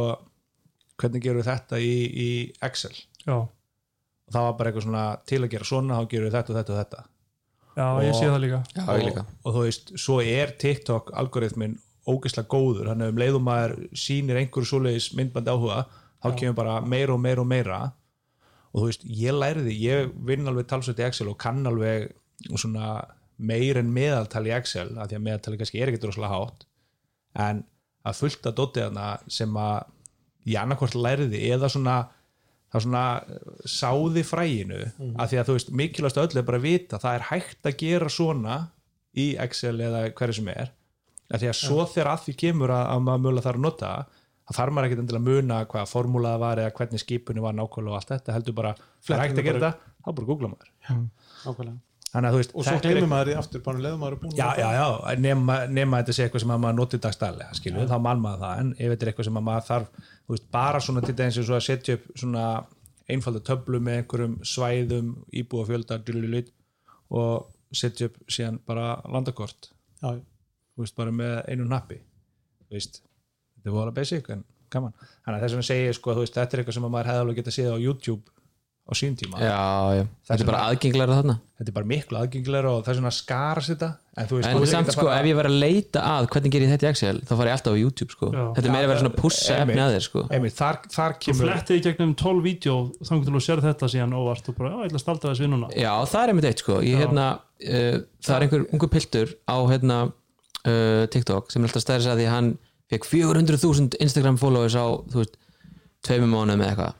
hvernig 1.01 1.23
gerur 1.25 1.45
þetta 1.45 1.79
í, 1.81 1.93
í 2.25 2.29
Excel. 2.65 2.93
Já, 3.25 3.37
og 3.41 4.33
það 4.33 4.45
var 4.47 4.53
bara 4.59 4.71
eitthvað 4.71 4.85
svona 4.87 5.05
til 5.29 5.41
að 5.45 5.51
gera 5.55 5.67
svona, 5.69 5.97
þá 6.01 6.09
gerur 6.15 6.33
þetta 6.35 6.53
og 6.53 6.59
þetta 6.61 6.73
og 6.75 6.81
þetta. 6.83 7.03
Já, 7.71 7.85
ég 8.03 8.15
sé 8.17 8.27
það 8.27 8.41
líka. 8.43 8.57
Já, 8.75 8.81
ég 8.99 9.05
líka. 9.07 9.21
og, 9.25 9.45
og 9.47 9.53
þú 9.55 9.61
veist, 9.67 9.91
svo 10.01 10.17
er 10.21 10.49
TikTok 10.59 11.11
algoritmin 11.21 11.77
ógeðslega 12.09 12.49
góður. 12.51 12.91
Þannig 12.91 13.07
að 13.07 13.13
um 13.13 13.21
leiðum 13.21 13.47
maður 13.47 13.73
sýnir 13.97 14.39
einhverju 14.41 14.69
svoleiðis 14.71 15.09
myndbandi 15.17 15.53
áhuga, 15.53 15.81
þá 16.21 16.29
kemur 16.39 16.57
bara 16.57 16.77
meira 16.81 17.15
og 17.15 17.21
meira 17.23 17.43
og 17.43 17.49
meira. 17.49 17.81
Og 18.71 18.83
þú 18.83 18.87
veist, 18.89 19.07
ég 19.21 19.35
læriði, 19.35 19.75
ég 19.83 20.13
vinn 20.27 20.47
alveg 20.47 20.69
talsveit 20.69 21.01
í 21.01 21.07
Excel 21.07 21.31
og 21.31 21.39
kann 21.41 21.65
alveg 21.67 22.11
svona 22.55 23.01
meir 23.41 23.79
en 23.81 23.91
meðaltal 23.93 24.45
í 24.47 24.53
Excel 24.55 24.89
af 24.95 25.09
því 25.09 25.17
að 25.17 25.25
meðaltali 25.27 25.59
kannski 25.59 25.81
er 25.81 25.91
ekkert 25.91 26.07
rosalega 26.09 26.37
hátt. 26.37 26.65
En 27.41 27.63
að 28.07 28.17
fullta 28.21 28.53
dótið 28.55 28.87
hana 28.89 29.11
sem 29.29 29.57
að 29.59 29.91
ég 30.49 30.61
annarkvort 30.61 30.97
læriði 30.97 31.43
eða 31.53 31.69
svona 31.69 31.97
það 32.71 32.85
svona 32.85 33.05
eh, 33.19 33.55
sáði 33.67 34.23
fræginu 34.25 34.81
af 35.19 35.31
því 35.31 35.39
að 35.41 35.49
þú 35.49 35.55
veist, 35.57 35.73
mikilvægast 35.81 36.21
öll 36.21 36.39
er 36.39 36.47
bara 36.47 36.61
að 36.61 36.67
vita 36.67 36.99
það 37.01 37.17
er 37.17 37.27
hægt 37.29 37.67
að 37.67 37.79
gera 37.81 38.11
svona 38.11 38.59
í 39.11 39.27
Excel 39.43 39.75
eða 39.83 40.05
hverju 40.15 40.37
sem 40.39 40.51
er 40.53 40.71
því 41.39 41.51
að 41.51 41.59
svo 41.61 41.85
þegar 41.85 42.09
að 42.11 42.25
því 42.25 42.33
kemur 42.43 42.73
að, 42.75 42.83
að 42.91 43.05
maður 43.05 43.23
mögulega 43.25 43.45
þarf 43.47 43.61
að 43.61 43.65
nota 43.67 43.91
það 44.51 44.57
þarf 44.57 44.75
maður 44.75 44.89
ekkert 44.89 45.03
endilega 45.03 45.21
að 45.21 45.29
muna 45.29 45.59
hvaða 45.71 45.91
formúla 45.91 46.33
það 46.33 46.43
var 46.43 46.61
eða 46.63 46.73
hvernig 46.79 47.03
skipunni 47.03 47.45
var 47.45 47.55
nákvæmlega 47.55 47.93
og 47.93 47.99
allt 47.99 48.11
þetta 48.11 48.35
heldur 48.35 48.57
bara, 48.57 48.73
það 49.05 49.15
er 49.15 49.23
hægt 49.23 49.39
að 49.39 49.47
gera 49.47 49.61
þetta 49.61 49.95
þá 50.01 50.11
bara 50.17 50.27
googla 50.31 50.51
maður. 50.51 50.73
Nákvæmlega. 51.45 51.79
Þannig 52.11 52.27
að 52.27 52.33
þú 52.33 52.39
veist, 52.41 52.53
og 52.53 52.65
svo 52.67 52.79
gleymir 52.83 53.07
maður 53.07 53.29
í 53.31 53.35
aftur, 53.39 53.61
bara 53.63 53.79
leðum 53.79 54.01
maður 54.03 54.15
er 54.17 54.19
búin 54.19 54.33
já, 54.35 54.47
já, 54.59 54.65
já, 54.75 55.13
nema, 55.23 55.55
nema 55.71 56.01
þetta 56.01 56.15
sé 56.17 56.25
eitthvað 56.25 56.43
sem 56.43 56.51
að 56.51 56.63
maður 56.65 56.77
notið 56.81 57.01
dagstæðlega, 57.05 57.55
skilju, 57.55 57.85
þá 57.87 57.93
mann 58.03 58.23
maður 58.25 58.41
það 58.41 58.63
en 58.63 58.71
ef 58.73 58.91
þetta 58.91 59.05
er 59.05 59.11
eitthvað 59.11 59.27
sem 59.29 59.39
að 59.39 59.45
maður 59.47 59.67
þarf 59.69 60.09
veist, 60.33 60.49
bara 60.57 60.81
svona 60.83 61.03
til 61.05 61.15
dæmis 61.21 61.39
eins 61.39 61.51
og 61.53 61.55
að 61.55 61.63
setja 61.69 61.95
upp 61.95 62.09
svona 62.19 62.49
einfalda 63.15 63.43
töflu 63.47 63.79
með 63.79 64.01
einhverjum 64.01 64.35
svæðum, 64.51 65.13
íbúa 65.39 65.69
fjölda 65.69 66.01
dululut, 66.03 66.51
og 67.15 67.47
setja 67.71 68.09
upp 68.11 68.19
síðan 68.27 68.59
bara 68.67 68.97
landakort. 69.07 69.71
Já, 70.03 70.19
þú 70.75 70.85
veist, 70.85 70.95
bara 70.97 71.15
með 71.15 71.37
einu 71.51 71.67
nappi. 71.69 71.99
Þú 72.67 72.77
veist, 72.77 73.01
þetta 73.55 73.71
er 73.71 73.77
voru 73.77 73.95
basic 73.95 74.29
en 74.33 74.43
gaman, 74.71 74.93
þannig 75.25 75.37
að 75.41 75.47
þess 75.47 75.71
segi 75.71 75.87
ég 75.89 75.97
sko, 75.97 76.15
þú 76.15 76.25
veist, 76.25 76.37
þetta 76.37 76.55
er 76.57 76.63
eitthvað 76.63 76.77
sem 76.79 76.87
að 76.87 76.93
maður 76.95 77.11
hefði 77.11 77.25
alveg 77.25 77.41
getað 77.41 77.57
séð 77.57 77.73
á 77.75 77.77
YouTube 77.81 78.23
á 78.81 78.93
sín 78.97 79.15
tíma. 79.15 79.37
Já, 79.39 79.57
já, 79.95 80.03
þetta 80.27 80.41
er 80.43 80.47
bara 80.49 80.61
aðgengilega 80.67 81.17
þarna. 81.19 81.35
Þetta 81.61 81.69
er 81.69 81.75
bara 81.75 81.87
miklu 81.91 82.17
aðgengilega 82.17 82.71
og 82.71 82.81
þess 82.87 82.97
vegna 82.99 83.11
skarast 83.13 83.71
þetta. 83.71 83.89
En 84.17 84.27
þú 84.27 84.37
veist, 84.39 84.47
en 84.49 84.57
þú 84.57 84.69
samt 84.71 84.89
að 84.89 84.95
sko, 84.97 85.05
fara- 85.05 85.19
ef 85.21 85.27
ég 85.29 85.37
var 85.37 85.47
að 85.47 85.57
leita 85.61 86.01
að 86.11 86.27
hvernig 86.33 86.51
ger 86.55 86.65
ég 86.65 86.71
þetta 86.73 86.87
í 86.87 86.89
Excel, 86.89 87.19
þá 87.21 87.33
far 87.37 87.47
ég 87.47 87.55
alltaf 87.55 87.75
á 87.77 87.81
YouTube 87.81 88.15
sko. 88.15 88.31
Já. 88.33 88.43
þetta 88.57 88.65
er 88.67 88.73
meira 88.75 88.87
að 88.87 88.91
vera 88.91 89.03
svona 89.03 89.13
að 89.13 89.21
pussa 89.21 89.57
efni 89.61 89.83
að 89.85 89.93
þér 89.95 90.05
sko. 90.07 90.23
Þar, 90.31 90.79
þar 90.97 91.13
þú 91.15 91.21
kemur 91.27 91.45
flettið 91.51 91.77
í 91.77 91.83
gegnum 91.85 92.15
12 92.23 92.43
vídeo 92.47 92.75
þannig 93.05 93.23
til 93.29 93.35
þú 93.37 93.43
sér 93.45 93.63
þetta 93.67 93.91
síðan 93.93 94.17
óvart 94.17 94.49
og 94.51 94.57
bara, 94.57 94.71
já, 94.73 94.77
ég 94.81 94.89
ætla 94.91 94.99
að 94.99 95.05
staldra 95.05 95.31
þess 95.31 95.43
við 95.45 95.51
núna. 95.53 95.69
Já, 95.77 95.93
það 96.11 96.23
er 96.23 96.33
einmitt 96.33 96.49
eitt 96.51 96.65
sko. 96.65 96.79
ég, 96.81 96.97
hérna, 96.99 97.27
uh, 97.61 97.97
það 98.19 98.35
er 98.35 98.47
einhver 98.47 98.65
ungu 98.73 98.89
piltur 98.91 99.35
á 99.47 99.57
hérna, 99.71 99.99
uh, 100.67 101.05
TikTok 101.13 101.51
sem 101.51 101.63
er 101.63 101.69
alltaf 101.71 101.83
stærðis 101.85 102.09
að 102.11 102.21
því 102.21 102.27
að 102.29 102.35
hann 102.35 102.51
fekk 102.91 103.07
400.000 103.07 103.99
Instagram 104.03 104.37
followers 104.41 104.75
á 104.75 104.85
þú 105.11 105.21
veist, 105.21 105.37
tveimum 106.05 106.33
mánuðum 106.35 106.63
eða 106.65 106.71
eitthvað 106.73 106.97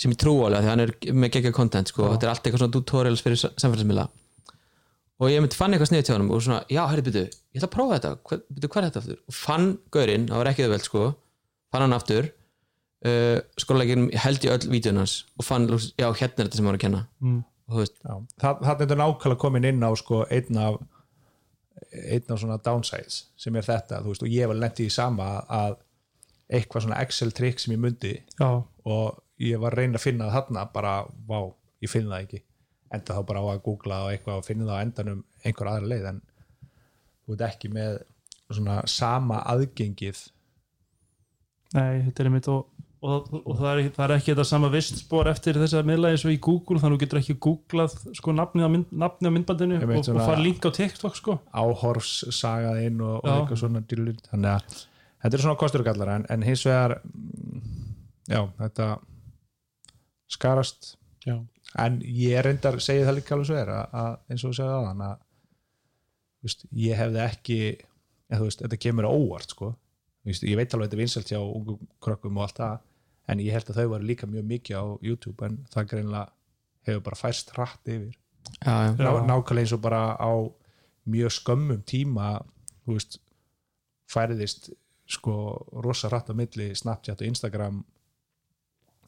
sem 0.00 0.10
ég 0.14 0.18
trú 0.18 0.32
alveg, 0.46 0.64
því 0.64 0.70
hann 0.72 0.82
er 0.82 0.92
með 1.14 1.30
geggjað 1.36 1.52
content 1.54 1.90
sko. 1.92 2.08
þetta 2.14 2.26
er 2.26 2.30
allt 2.32 2.46
eitthvað 2.48 2.62
svona 2.64 2.74
tutorials 2.74 3.22
fyrir 3.22 3.38
samfélagsmiðla 3.44 4.06
og 5.22 5.28
ég 5.30 5.42
myndi 5.44 5.54
fann 5.58 5.74
eitthvað 5.76 5.90
sniðið 5.92 6.06
til 6.08 6.14
honum 6.16 6.32
og 6.34 6.40
svona, 6.42 6.62
já, 6.72 6.80
herri, 6.90 7.04
byrju, 7.06 7.22
ég 7.54 7.60
ætla 7.60 7.68
að 7.68 7.74
prófa 7.76 7.98
þetta 7.98 8.10
Hver, 8.30 8.40
byrju, 8.56 8.70
hvað 8.72 8.80
er 8.80 8.88
þetta 8.88 9.02
aftur? 9.04 9.20
og 9.30 9.36
fann 9.38 9.68
gaurinn, 9.94 10.24
það 10.32 10.40
var 10.42 10.50
ekki 10.50 10.64
það 10.64 10.72
vel 10.74 10.82
sko 10.88 11.04
fann 11.74 11.84
hann 11.84 11.94
aftur 11.98 12.26
uh, 13.06 13.38
skólalegin 13.62 14.08
held 14.24 14.46
í 14.48 14.50
öll 14.56 14.66
vídjun 14.74 14.98
hans 15.04 15.14
og 15.38 15.46
fann, 15.46 15.68
já, 15.70 16.08
hérna 16.10 16.42
er 16.42 16.48
þetta 16.48 16.58
sem 16.58 16.64
hann 16.66 16.72
var 16.72 16.80
að 16.80 16.84
kenna 16.88 17.04
Mm. 17.24 17.38
og 17.70 17.76
þú 17.78 17.84
veist, 17.84 17.94
það, 18.02 18.26
það 18.42 18.72
er 18.74 18.80
þetta 18.82 18.98
nákvæmlega 19.04 19.40
komin 19.46 19.68
inn 19.70 19.86
á 19.86 19.90
sko, 19.96 20.24
einn 20.34 20.58
af 20.66 20.80
einn 21.94 22.32
af 22.34 22.40
svona 22.42 22.60
downsides 22.64 23.24
sem 23.40 23.56
er 23.56 23.66
þetta 23.66 24.00
þú 24.02 24.12
veist, 24.12 24.24
og 24.26 24.32
ég 24.34 24.50
var 24.50 24.60
lendið 24.60 24.88
í 24.88 24.94
sama 24.94 25.28
að 25.48 25.76
eitthvað 26.54 26.86
svona 26.86 27.02
Excel 27.02 27.32
trikk 27.34 27.62
sem 27.62 27.74
ég 27.74 27.80
mundi 27.80 28.14
já, 28.38 28.48
og 28.84 29.20
ég 29.42 29.60
var 29.60 29.76
reyna 29.76 29.98
að 29.98 30.04
finna 30.06 30.28
það 30.28 30.36
þarna 30.38 30.66
bara, 30.74 30.94
vá, 31.28 31.38
ég 31.82 31.90
finn 31.90 32.10
það 32.10 32.26
ekki. 32.26 32.42
Enda 32.94 33.16
þá 33.16 33.26
bara 33.26 33.42
á 33.42 33.46
að 33.54 33.62
googla 33.64 34.00
og 34.04 34.12
eitthvað 34.12 34.40
og 34.40 34.46
finna 34.46 34.68
það 34.68 34.78
á 34.78 34.84
endanum 34.84 35.24
einhver 35.42 35.70
aðra 35.70 35.90
leið 35.90 36.08
en 36.12 36.20
þú 37.24 37.34
veit 37.34 37.46
ekki 37.48 37.70
með 37.74 37.98
svona 38.50 38.76
sama 38.90 39.40
aðgengið. 39.50 40.20
Nei, 41.74 42.04
þetta 42.06 42.22
er 42.22 42.30
einmitt 42.30 42.50
og, 42.52 42.68
og, 43.04 43.28
og 43.42 43.58
það, 43.58 43.68
er, 43.70 43.88
það 43.92 44.04
er 44.04 44.14
ekki 44.14 44.30
þetta 44.30 44.46
sama 44.48 44.70
vistspor 44.72 45.28
eftir 45.28 45.58
þess 45.60 45.76
að 45.76 45.88
miðla 45.90 46.12
eins 46.14 46.24
og 46.24 46.32
í 46.32 46.40
Google 46.46 46.80
þannig 46.80 46.94
að 46.94 46.96
þú 46.96 47.02
getur 47.02 47.20
ekki 47.20 47.36
googlað 47.46 47.96
sko 48.16 48.34
nafnið 48.36 48.64
á, 48.64 48.70
mynd, 48.72 48.92
nafnið 49.04 49.28
á 49.28 49.34
myndbandinu 49.36 49.80
og, 49.82 49.92
og 50.00 50.20
fara 50.22 50.40
link 50.40 50.64
á 50.64 50.70
TikTok 50.78 51.18
sko. 51.18 51.36
Áhorfs 51.52 52.14
sagað 52.32 52.80
inn 52.86 53.02
og, 53.04 53.18
og 53.20 53.30
eitthvað 53.34 53.60
svona 53.60 53.82
dýrlund. 53.84 54.22
þannig 54.30 54.52
að 54.54 54.78
þetta 55.24 55.38
er 55.38 55.44
svona 55.44 55.60
kostur 55.60 55.84
og 55.84 55.90
gallar 55.90 56.12
en, 56.14 56.24
en 56.32 56.46
hins 56.48 56.64
vegar 56.68 56.96
mm, 57.02 57.66
já, 58.32 58.40
þetta 58.62 58.88
skarast. 60.34 60.94
Já, 61.24 61.36
en 61.84 62.00
ég 62.04 62.40
reyndar 62.44 62.80
segi 62.84 63.04
það 63.04 63.20
líka 63.20 63.36
alveg 63.36 63.50
svo 63.50 63.60
er 63.60 63.74
að, 63.74 64.00
að 64.00 64.16
eins 64.32 64.44
og 64.44 64.50
þú 64.52 64.58
segði 64.60 64.78
aðan 64.78 65.06
að 65.10 65.14
veist, 66.44 66.66
ég 66.76 66.98
hefði 67.00 67.22
ekki 67.24 67.60
eða, 67.74 68.40
þú 68.40 68.48
veist, 68.48 68.64
þetta 68.64 68.82
kemur 68.86 69.08
á 69.08 69.12
óvart 69.12 69.54
sko. 69.54 69.70
Ég 70.24 70.56
veit 70.56 70.72
alveg 70.72 70.86
að 70.86 70.88
þetta 70.88 70.96
er 70.96 71.02
vinsælt 71.02 71.30
hjá 71.34 71.40
ungum 71.40 71.88
krökkum 72.00 72.40
og 72.40 72.46
allt 72.46 72.60
það 72.60 72.82
en 73.28 73.40
ég 73.40 73.54
held 73.56 73.70
að 73.72 73.78
þau 73.80 73.88
var 73.94 74.04
líka 74.04 74.26
mjög 74.30 74.44
mikið 74.50 74.76
á 74.80 74.84
YouTube 75.02 75.46
en 75.46 75.58
það 75.72 75.88
greinlega 75.92 76.26
hefur 76.88 77.04
bara 77.06 77.16
færst 77.20 77.52
rætt 77.56 77.88
yfir. 77.88 78.14
Já, 78.60 78.72
já, 78.72 78.90
Já. 78.98 79.04
Ná, 79.04 79.24
nákvæmlega 79.30 79.64
eins 79.64 79.72
og 79.72 79.80
bara 79.84 80.02
á 80.20 80.32
mjög 81.08 81.32
skömmum 81.38 81.80
tíma 81.88 82.34
þú 82.84 82.98
veist 82.98 83.18
færiðist 84.12 84.70
sko 85.08 85.34
rosa 85.84 86.08
rætt 86.12 86.28
á 86.32 86.34
milli 86.36 86.70
Snapchat 86.76 87.20
og 87.20 87.28
Instagram. 87.28 87.82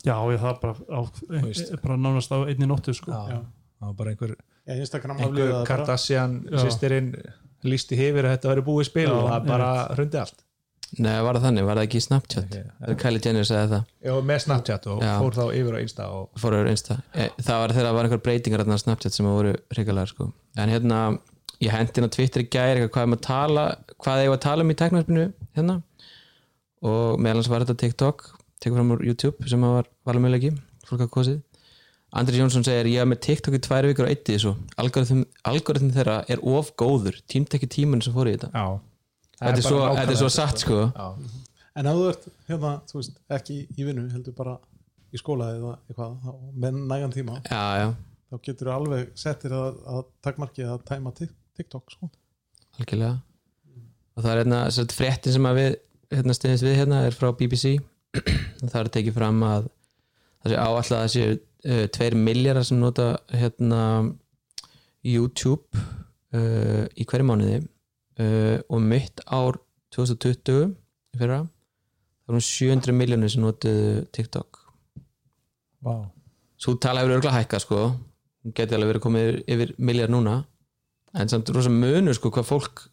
Já, 0.04 0.16
ég 0.32 0.40
það 0.40 0.60
bara, 0.62 0.74
á, 0.92 1.00
veist. 1.44 1.72
bara 1.82 1.96
nánast 1.96 2.32
á 2.32 2.38
einni 2.48 2.68
nóttu 2.68 2.94
sko. 2.96 3.12
Já. 3.12 3.44
það 3.80 3.90
var 3.90 3.96
bara 3.98 4.10
einhver, 4.14 4.36
já 4.66 4.74
Instagram 4.80 5.18
einhver 5.20 5.66
Kardashian 5.68 6.36
Já. 6.48 6.58
sýstirinn 6.64 7.10
lísti 7.66 7.96
hefur 7.98 8.24
að 8.24 8.36
þetta 8.36 8.52
væri 8.52 8.64
búið 8.64 8.88
spil 8.88 9.04
Já, 9.08 9.12
og 9.12 9.26
það 9.30 9.48
bara 9.50 9.70
hrundi 9.92 10.20
allt 10.22 10.44
Nei, 11.02 11.16
var 11.26 11.36
það 11.36 11.44
þannig, 11.48 11.64
var 11.66 11.78
það 11.80 11.86
ekki 11.88 11.98
í 11.98 12.04
Snapchat? 12.04 12.44
Ok, 12.46 12.68
okay. 12.80 12.96
Kylie 13.02 13.22
Jenner 13.24 13.46
sagði 13.48 13.70
það. 13.72 13.88
Já, 14.06 14.12
með 14.30 14.38
Snapchat 14.44 14.86
og 14.92 15.00
Já. 15.02 15.12
fór 15.20 15.36
þá 15.36 15.42
yfir 15.58 15.74
á 15.76 15.78
Insta 15.82 16.06
og 16.14 16.40
fór 16.40 16.56
yfir 16.56 16.70
einsta 16.70 16.96
Eh, 17.12 17.30
það 17.42 17.58
var 17.62 17.74
þegar 17.74 17.88
það 17.88 17.96
var 17.98 18.08
einhver 18.08 18.22
breytingar 18.28 18.62
á 18.64 18.78
Snapchat 18.84 19.16
sem 19.16 19.26
voru 19.26 19.56
hrikalega 19.74 20.12
sko. 20.12 20.28
en 20.56 20.72
hérna, 20.72 21.00
ég 21.60 21.74
hendi 21.74 22.06
á 22.06 22.14
Twitter 22.16 22.44
í 22.44 22.48
gæri 22.48 22.86
hvað 22.86 23.02
er 23.02 23.10
maður 23.12 23.20
að 23.20 23.26
tala 23.26 23.66
hvað 23.98 24.22
ég 24.22 24.30
var 24.30 24.38
að 24.38 24.46
tala 24.46 24.62
um 24.62 24.70
í 24.70 24.78
teknarspinu 24.78 25.26
hérna. 25.56 25.82
Og 26.86 27.18
meðal 27.18 27.40
hans 27.42 27.50
var 27.50 27.64
þetta 27.64 27.78
TikTok 27.82 28.24
tekur 28.62 28.78
fram 28.78 28.94
úr 28.94 29.04
YouTube 29.04 29.48
sem 29.48 29.60
var 29.60 29.88
valumöðleiki 30.06 30.54
fólk 30.86 31.02
að 31.04 31.12
kosið. 31.12 31.38
Andri 32.16 32.38
Jónsson 32.38 32.64
segir 32.64 32.86
ég 32.88 33.02
hef 33.02 33.08
með 33.10 33.20
TikTok 33.26 33.56
í 33.58 33.60
tvær 33.66 33.88
vikur 33.90 34.06
og 34.06 34.12
eitt 34.12 34.28
í 34.30 34.36
þessu. 34.36 34.54
Algoritm, 34.80 35.24
algoritm 35.44 35.90
þeirra 35.92 36.20
er 36.30 36.40
of 36.46 36.70
góður. 36.78 37.18
Tímt 37.28 37.52
ekki 37.56 37.68
tímun 37.68 38.00
sem 38.04 38.14
fór 38.14 38.30
í 38.30 38.36
þetta. 38.36 38.52
Já, 38.54 38.78
þetta 39.40 39.52
er, 39.60 39.64
svo, 39.66 39.82
þetta 39.98 40.14
er 40.16 40.20
svo 40.22 40.30
satt 40.32 40.62
sko. 40.64 40.80
Já, 40.96 41.06
en 41.76 41.90
ef 41.90 41.98
þú 42.00 42.04
ert 42.12 42.26
hérna, 42.48 42.72
þú 42.90 42.98
veist, 43.00 43.18
ekki 43.38 43.56
í 43.76 43.86
vinnu 43.88 44.06
heldur 44.14 44.36
bara 44.38 44.56
í 45.14 45.20
skóla 45.20 45.50
eða 45.56 45.74
eitthvað 45.86 46.36
með 46.64 46.78
nægan 46.90 47.14
tíma, 47.14 47.38
já, 47.46 47.62
já, 47.82 47.88
þá 48.32 48.38
getur 48.48 48.70
þú 48.70 48.74
alveg 48.76 49.10
settir 49.18 49.54
að, 49.56 49.80
að 49.94 50.04
takmarki 50.26 50.66
að 50.66 50.80
tæma 50.88 51.12
Tik- 51.16 51.36
TikTok 51.56 51.92
sko. 51.94 52.10
algjörlega. 52.80 53.16
Og 54.16 54.24
það 54.24 54.30
er 54.32 54.40
hérna 54.42 54.58
sett, 54.72 54.92
fréttin 54.96 55.34
sem 55.36 55.46
að 55.48 55.58
við 55.60 55.70
hérna, 56.16 56.34
stiðist 56.36 56.64
við 56.64 56.78
hérna 56.80 57.02
er 57.06 57.16
frá 57.16 57.28
BBC 57.36 57.76
og 58.62 58.68
það 58.72 58.80
er 58.82 58.90
tekið 58.96 59.16
fram 59.18 59.42
að 59.44 59.66
það 59.66 60.52
sé 60.52 60.58
áallega 60.62 60.80
að 60.80 60.90
það 60.92 61.12
séu 61.14 61.32
uh, 61.36 61.86
tveir 61.96 62.16
miljardar 62.16 62.66
sem 62.68 62.78
nota 62.80 63.08
hérna 63.34 63.80
YouTube 65.06 65.66
uh, 65.76 66.84
í 66.96 67.04
hverju 67.06 67.26
mánuði 67.28 67.58
uh, 68.22 68.58
og 68.68 68.82
mitt 68.82 69.22
ár 69.26 69.60
2020 69.96 70.72
í 71.14 71.20
fyrra 71.20 71.44
það 71.46 72.34
voru 72.34 72.42
700 72.42 72.96
miljónir 72.96 73.32
sem 73.32 73.44
notuðu 73.44 74.04
TikTok. 74.14 74.62
Vá. 75.86 76.10
svo 76.58 76.74
tala 76.82 77.02
hefur 77.02 77.18
örgulega 77.18 77.38
hækka 77.38 77.60
sko. 77.62 77.80
Hún 78.42 78.54
geti 78.56 78.74
alveg 78.74 78.94
verið 78.94 79.04
komið 79.04 79.28
yfir, 79.28 79.42
yfir 79.54 79.74
miljard 79.78 80.10
núna. 80.10 80.40
En 81.14 81.30
samt 81.30 81.50
rosa 81.54 81.70
munur 81.70 82.16
sko 82.16 82.32
hvað 82.34 82.48
fólk 82.48 82.86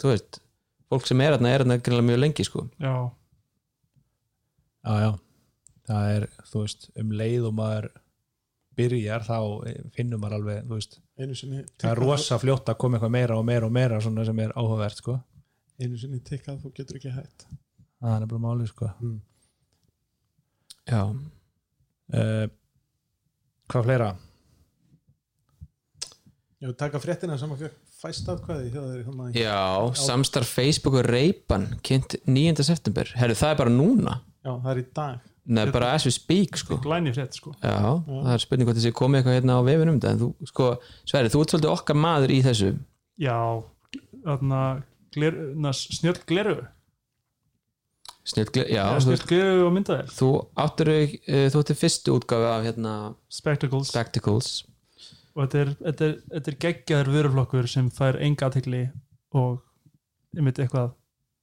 þú 0.00 0.10
veist, 0.10 0.40
fólk 0.90 1.06
sem 1.06 1.20
er 1.22 1.36
þarna 1.36 1.52
er 1.52 1.64
þarna 1.64 1.78
greinlega 1.78 2.08
mjög 2.08 2.22
lengi 2.22 2.46
sko. 2.48 2.64
Já, 2.82 2.94
já, 4.86 4.94
já. 5.04 5.12
Það 5.90 6.08
er, 6.16 6.26
þú 6.48 6.62
veist, 6.62 6.88
um 7.02 7.12
leið 7.18 7.48
og 7.48 7.54
maður 7.58 7.88
byrjar 8.78 9.26
þá 9.26 9.36
finnum 9.96 10.22
maður 10.22 10.38
alveg, 10.38 10.64
veist 10.70 10.98
einu 11.20 11.36
sinni 11.36 11.62
það 11.80 11.90
er 11.90 12.00
rosa 12.02 12.38
fljótt 12.40 12.72
að 12.72 12.80
koma 12.82 12.98
eitthvað 12.98 13.14
meira 13.16 13.36
og 13.38 13.44
meira 13.46 13.68
og 13.68 13.74
meira 13.74 14.00
svona 14.02 14.24
sem 14.28 14.40
er 14.44 14.54
áhugavert, 14.56 15.02
sko. 15.02 15.18
Einu 15.82 16.00
sinni 16.00 16.22
tikkað 16.24 16.62
þú 16.62 16.72
getur 16.76 16.98
ekki 17.00 17.14
hætt. 17.14 17.46
Það 18.02 18.16
er 18.16 18.28
bara 18.32 18.44
málið, 18.46 18.72
sko. 18.72 18.90
Já, 20.90 21.02
uh, 22.18 22.44
hvað 23.72 23.88
fleira? 23.88 24.12
ég 26.62 26.70
vil 26.70 26.78
taka 26.78 27.00
fréttina 27.02 27.34
sem 27.38 27.50
að 27.50 27.64
fjökk 27.64 27.78
fæst 28.02 28.28
atkvæði 28.30 28.68
hjá 28.70 28.82
þeir 28.82 29.00
hérna 29.06 29.24
já 29.34 29.94
samstarf 29.98 30.50
Facebook 30.58 31.00
og 31.00 31.08
Reipan 31.08 31.66
kynnt 31.82 32.14
9. 32.26 32.62
september, 32.66 33.10
herru 33.18 33.34
það 33.38 33.54
er 33.54 33.58
bara 33.58 33.72
núna. 33.74 34.16
Já, 34.42 34.52
það 34.54 34.70
er 34.72 34.80
í 34.80 34.84
dag 34.94 35.31
Nei, 35.42 35.64
bara 35.74 35.90
as 35.96 36.04
we 36.06 36.12
speak 36.14 36.56
sko. 36.60 36.78
Frétt 36.78 37.34
sko. 37.34 37.50
Já, 37.58 37.98
það 38.06 38.30
er 38.30 38.42
spurning 38.44 38.68
hvort 38.68 38.78
þessi 38.78 38.92
komið 38.94 39.18
eitthvað 39.18 39.36
hérna 39.40 39.56
á 39.58 39.62
vefinum 39.66 39.96
en 39.98 40.20
þú, 40.20 40.28
sko, 40.46 40.68
Sverri, 41.02 41.32
þú 41.32 41.40
ert 41.42 41.54
svolítið 41.54 41.72
okkar 41.72 41.98
maður 41.98 42.34
í 42.34 42.36
þessu. 42.46 42.68
Já, 43.18 43.38
þarna 44.22 44.60
gler, 45.16 45.38
na, 45.58 45.72
snjöll 45.74 46.20
gleru 46.28 46.60
já, 48.22 48.84
snjöll 49.02 49.24
gleru 49.26 49.64
og 49.66 49.72
myndaðir 49.74 50.12
þú 50.14 50.28
áttur 50.62 50.92
uh, 50.94 51.16
þú 51.50 51.62
áttur 51.64 51.78
fyrstu 51.80 52.14
útgáfi 52.14 52.46
af 52.52 52.66
hérna 52.68 52.92
spectacles. 53.26 53.90
Spectacles. 53.90 54.52
Og 55.34 55.42
þetta 55.42 55.58
er, 55.58 55.72
þetta 55.80 56.06
er, 56.06 56.14
þetta 56.36 56.52
er 56.52 56.58
geggjaður 56.66 57.10
vöruflokkur 57.16 57.70
sem 57.72 57.88
fær 57.90 58.20
enga 58.22 58.46
aðtekli 58.46 58.84
og 59.34 59.58
einmitt 60.36 60.62
eitthvað 60.62 60.94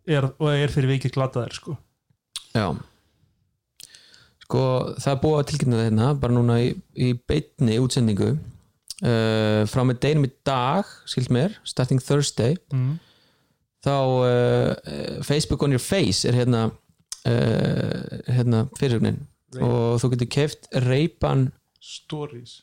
er, 0.08 0.30
og 0.40 0.54
er 0.54 0.72
fyrir 0.72 0.94
vikið 0.96 1.18
glataðir 1.18 1.60
sko. 1.60 1.76
Já 2.56 2.72
Sko, 4.50 4.62
það 4.98 5.12
er 5.12 5.18
búið 5.22 5.36
að 5.38 5.50
tilkynna 5.52 5.78
það 5.78 5.84
hérna 5.86 6.06
bara 6.18 6.34
núna 6.34 6.54
í, 6.58 6.70
í 6.98 7.10
beitni 7.30 7.76
útsendingu. 7.78 8.30
Uh, 9.00 9.62
frá 9.70 9.84
með 9.86 10.00
deginum 10.02 10.26
í 10.26 10.32
dag 10.44 10.90
skilt 11.08 11.30
mér, 11.32 11.54
starting 11.70 12.02
Thursday 12.04 12.58
mm. 12.74 12.96
þá 13.86 13.94
uh, 13.94 14.74
Facebook 15.24 15.62
on 15.64 15.72
your 15.72 15.80
face 15.80 16.26
er 16.28 16.36
hérna 16.36 16.66
uh, 16.68 18.18
hérna 18.26 18.66
fyrirsögnin 18.76 19.22
og 19.62 20.02
þú 20.02 20.10
getur 20.16 20.32
keft 20.34 20.68
Ray-Ban 20.74 21.46
stories. 21.80 22.58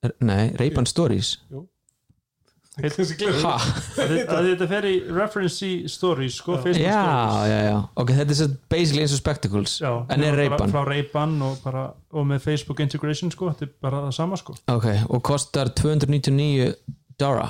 Nei, 0.00 0.48
Ray-Ban 0.58 0.88
Stories. 0.88 1.36
Þessi 1.44 1.52
gleður. 1.52 1.52
ha, 1.52 1.52
að 1.52 1.52
þi- 1.52 1.52
að 1.52 2.67
þetta 2.78 4.68
fer 4.70 4.86
í 4.86 4.94
reference 5.10 5.66
í 5.66 5.72
stories 5.90 6.38
sko, 6.38 6.58
Facebook 6.62 6.84
já, 6.84 7.02
stories. 7.02 7.50
já, 7.50 7.58
já. 7.66 7.76
Ok, 8.02 8.12
þetta 8.20 8.36
er 8.44 8.54
basically 8.70 9.04
eins 9.04 9.14
og 9.16 9.22
Spectacles 9.22 9.76
Já, 9.82 9.90
en 10.14 10.22
er 10.22 10.36
bara 10.36 10.38
Ray-Ban 10.38 10.74
frá 10.74 10.82
Ray-Ban 10.86 11.36
og, 11.48 11.58
bara, 11.64 11.84
og 12.14 12.28
með 12.30 12.44
Facebook 12.46 12.82
integration 12.84 13.34
sko, 13.34 13.50
þetta 13.52 13.66
er 13.68 13.74
bara 13.88 14.04
það 14.06 14.16
sama 14.20 14.38
sko. 14.40 14.56
Ok, 14.70 14.88
og 15.08 15.22
kostar 15.26 15.72
299 15.74 16.72
Dara 17.18 17.48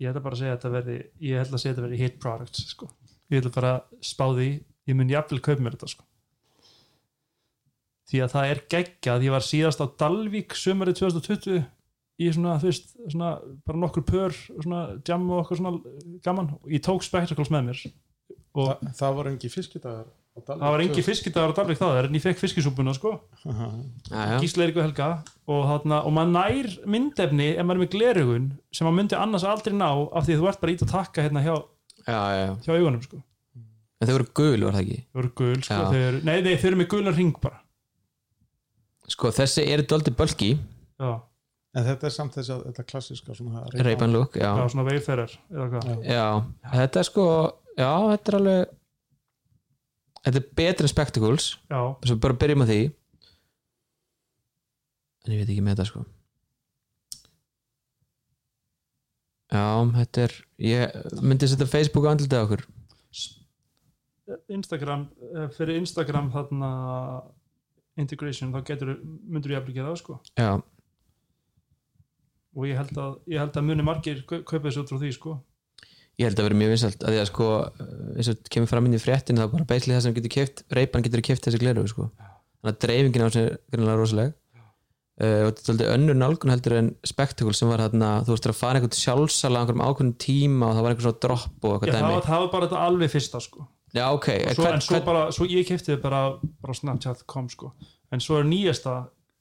ég 0.00 0.10
ætla 0.10 0.24
bara 0.24 0.36
að 0.36 0.42
segja 0.42 0.54
að 0.54 0.58
þetta 0.58 0.74
verði 0.74 0.96
ég 1.24 1.40
ætla 1.40 1.56
að 1.56 1.62
segja 1.62 1.72
að 1.72 1.76
þetta 1.76 1.86
verði 1.86 2.00
hit 2.02 2.18
product 2.22 2.60
sko. 2.62 2.90
ég 3.32 3.40
ætla 3.40 3.54
bara 3.54 3.72
að 3.76 4.02
spá 4.04 4.26
því 4.28 4.50
ég 4.86 4.98
mun 4.98 5.12
jafnvel 5.12 5.40
kaup 5.44 5.62
mér 5.62 5.76
þetta 5.76 5.92
sko. 5.92 6.04
því 8.06 8.20
að 8.22 8.34
það 8.36 8.50
er 8.52 8.60
geggjað. 8.70 9.24
Ég 9.26 9.34
var 9.34 9.44
síðast 9.44 9.80
á 9.82 9.86
Dalvík 9.98 10.54
sömarið 10.54 11.00
2020 11.00 11.64
í 12.16 12.28
svona, 12.32 12.56
þú 12.60 12.70
veist, 12.70 12.92
svona 13.12 13.32
bara 13.68 13.80
nokkur 13.82 14.04
pör, 14.08 14.36
svona 14.56 14.82
jam 15.06 15.26
og 15.30 15.42
okkur 15.44 15.60
svona 15.60 15.96
gaman, 16.24 16.54
og 16.62 16.72
ég 16.72 16.84
tók 16.84 17.04
spectacles 17.04 17.52
með 17.52 17.70
mér 17.70 17.82
og 18.56 18.70
það, 18.70 18.94
það 19.00 19.18
var 19.18 19.28
engi 19.32 19.50
fiskidagar 19.52 20.06
á 20.06 20.38
Dalvík. 20.40 20.60
það 20.62 20.72
var 20.74 20.82
engi 20.84 21.04
fiskidagar 21.04 21.52
á 21.52 21.56
Dalvík 21.58 21.80
það 21.80 21.98
en 22.00 22.16
ég 22.16 22.24
fekk 22.24 22.40
fiskisúpuna 22.40 22.94
sko. 22.96 23.12
Gísla 24.40 24.66
Eirík 24.66 24.80
og 24.80 24.86
Helga 24.86 25.08
og, 25.44 25.60
þarna, 25.70 26.00
og 26.08 26.16
maður 26.16 26.32
nær 26.34 26.70
myndefni 26.96 27.50
ef 27.54 27.62
maður 27.68 27.78
er 27.78 27.84
með 27.84 27.92
glerugun 27.94 28.48
sem 28.72 28.88
maður 28.88 28.98
myndi 29.00 29.18
annars 29.20 29.46
aldrei 29.48 29.76
ná 29.76 29.88
af 29.88 30.26
því 30.26 30.40
þú 30.40 30.50
ert 30.50 30.64
bara 30.64 30.76
ít 30.76 30.84
að 30.86 30.92
taka 30.94 31.26
hérna 31.26 31.44
hjá, 31.44 31.54
já, 32.06 32.20
já. 32.40 32.48
hjá 32.64 32.72
augunum 32.76 33.04
sko. 33.04 33.20
en 34.00 34.08
þau 34.08 34.16
voru 34.16 34.28
gul, 34.40 34.66
var 34.66 34.76
það 34.78 34.82
ekki? 34.86 34.98
Þau 35.12 35.22
eru 35.22 35.32
gul 35.42 35.60
sko, 35.60 35.80
þau 35.92 36.02
eru, 36.02 36.24
nei, 36.28 36.36
nei, 36.48 36.52
þau 36.56 36.68
eru 36.72 36.80
með 36.82 36.90
gulan 36.96 37.16
ring 37.16 37.40
bara. 37.44 37.62
Sko, 39.06 39.30
þessi 39.30 39.68
eru 39.70 39.86
dóldi 39.86 40.12
bölki 40.16 40.54
já, 40.56 41.10
en 41.76 41.84
þetta 41.84 42.08
er 42.08 42.14
samt 42.14 42.38
þess 42.38 42.54
að 42.54 42.64
þetta 42.70 42.86
klassiska 42.88 43.36
svona 43.36 43.66
Ray-Ban 43.76 44.14
look, 44.14 44.38
já. 44.40 44.48
já 44.48 44.64
svona 44.72 44.88
hvað? 45.74 45.92
Já. 46.08 46.26
já 46.64 46.74
þetta 46.80 47.02
er 47.02 47.08
sko 47.10 47.26
já, 47.76 47.90
þetta 48.14 48.32
er 48.32 48.38
alveg 48.40 48.74
þetta 50.26 50.40
er 50.40 50.46
betri 50.58 50.86
en 50.86 50.90
Spectacles. 50.90 51.48
Já, 51.70 51.80
svo 52.02 52.18
bara 52.22 52.36
byrjum 52.40 52.66
á 52.66 52.70
því. 52.70 52.80
En 55.26 55.34
ég 55.34 55.42
veit 55.42 55.50
ekki 55.50 55.64
með 55.64 55.76
þetta 55.76 55.88
sko. 55.90 56.04
Já, 59.54 59.66
þetta 59.94 60.24
er 60.26 60.34
ég 60.66 60.96
myndi 61.22 61.48
setja 61.48 61.68
Facebook 61.70 62.08
á 62.08 62.14
okkur? 62.42 62.66
Instagram 64.50 65.04
eh, 65.22 65.46
fyrir 65.54 65.78
Instagram 65.78 66.32
þarna 66.34 66.70
integration, 67.96 68.50
þá 68.50 68.66
getur 68.66 68.96
myndur 69.04 69.54
ég 69.54 69.60
að 69.62 69.76
gera 69.76 69.92
það 69.92 70.00
sko. 70.02 70.18
Já, 70.34 70.50
og 72.56 72.64
ég 72.70 72.78
held 72.80 72.96
að, 73.02 73.18
ég 73.28 73.38
held 73.42 73.56
að 73.60 73.66
muni 73.68 73.84
margir 73.86 74.22
kau- 74.26 74.42
kaupa 74.42 74.68
þessu 74.70 74.82
út 74.84 74.92
frá 74.94 74.98
því 75.02 75.12
sko. 75.18 75.36
Ég 76.16 76.24
held 76.30 76.38
að 76.40 76.46
vera 76.48 76.56
mjög 76.62 76.70
vinsalt 76.72 77.02
að 77.04 77.12
því 77.12 77.20
að 77.20 77.28
sko, 77.28 77.46
eins 78.16 78.28
og 78.32 78.48
kemur 78.54 78.70
fram 78.70 78.86
inn 78.88 78.96
í 78.96 79.02
fréttin 79.02 79.36
þá 79.36 79.50
bara 79.52 79.66
beisli 79.68 79.92
það 79.92 80.02
sem 80.06 80.14
getur 80.16 80.32
keft 80.32 80.62
reypan 80.72 81.04
getur 81.04 81.20
keft 81.28 81.44
þessi 81.44 81.60
gleru 81.60 81.84
sko. 81.92 82.06
þannig 82.64 82.72
að 82.72 82.78
dreifingin 82.86 83.22
á 83.22 83.28
þessu 83.28 83.42
er 83.44 83.58
greinlega 83.74 84.00
rosaleg. 84.00 84.34
Uh, 85.16 85.46
og 85.46 85.46
þetta 85.48 85.60
er 85.60 85.66
svolítið 85.66 85.90
önnur 85.94 86.16
nálgun 86.20 86.50
heldur 86.52 86.74
en 86.76 86.88
Spectacle 87.08 87.54
sem 87.56 87.68
var 87.70 87.80
þarna 87.80 88.08
þú 88.26 88.34
veist 88.34 88.48
að 88.50 88.56
fara 88.58 88.76
einhvern 88.80 88.96
sjálfsala 88.98 89.60
einhverjum 89.62 89.84
ákveðnum 89.86 90.16
tíma 90.20 90.66
og 90.68 90.74
það 90.76 90.84
var 90.84 90.92
einhver 90.92 91.06
svona 91.06 91.20
dropp 91.24 91.64
og 91.64 91.70
Já, 91.70 91.76
eitthvað 91.76 91.94
það, 91.94 92.02
dæmi. 92.02 92.16
var- 92.16 92.26
það 92.26 92.42
var 92.42 92.50
bara 92.52 92.66
þetta 92.66 92.82
alveg 92.88 93.12
fyrsta 93.14 93.40
sko. 93.40 93.64
Já 93.96 94.04
ok, 94.12 94.26
svo, 94.26 94.62
hvern, 94.66 94.74
en 94.76 94.84
svo 94.84 94.92
hvern, 94.96 95.06
bara, 95.06 95.22
svo 95.32 95.46
ég 95.48 95.64
kefti 95.70 95.96
bara, 96.02 96.20
bara 96.60 96.74
Snapchat.com 96.76 97.48
sko. 97.48 97.70
En 98.12 98.20
svo 98.20 98.36
er 98.42 98.44
nýjasta 98.44 98.96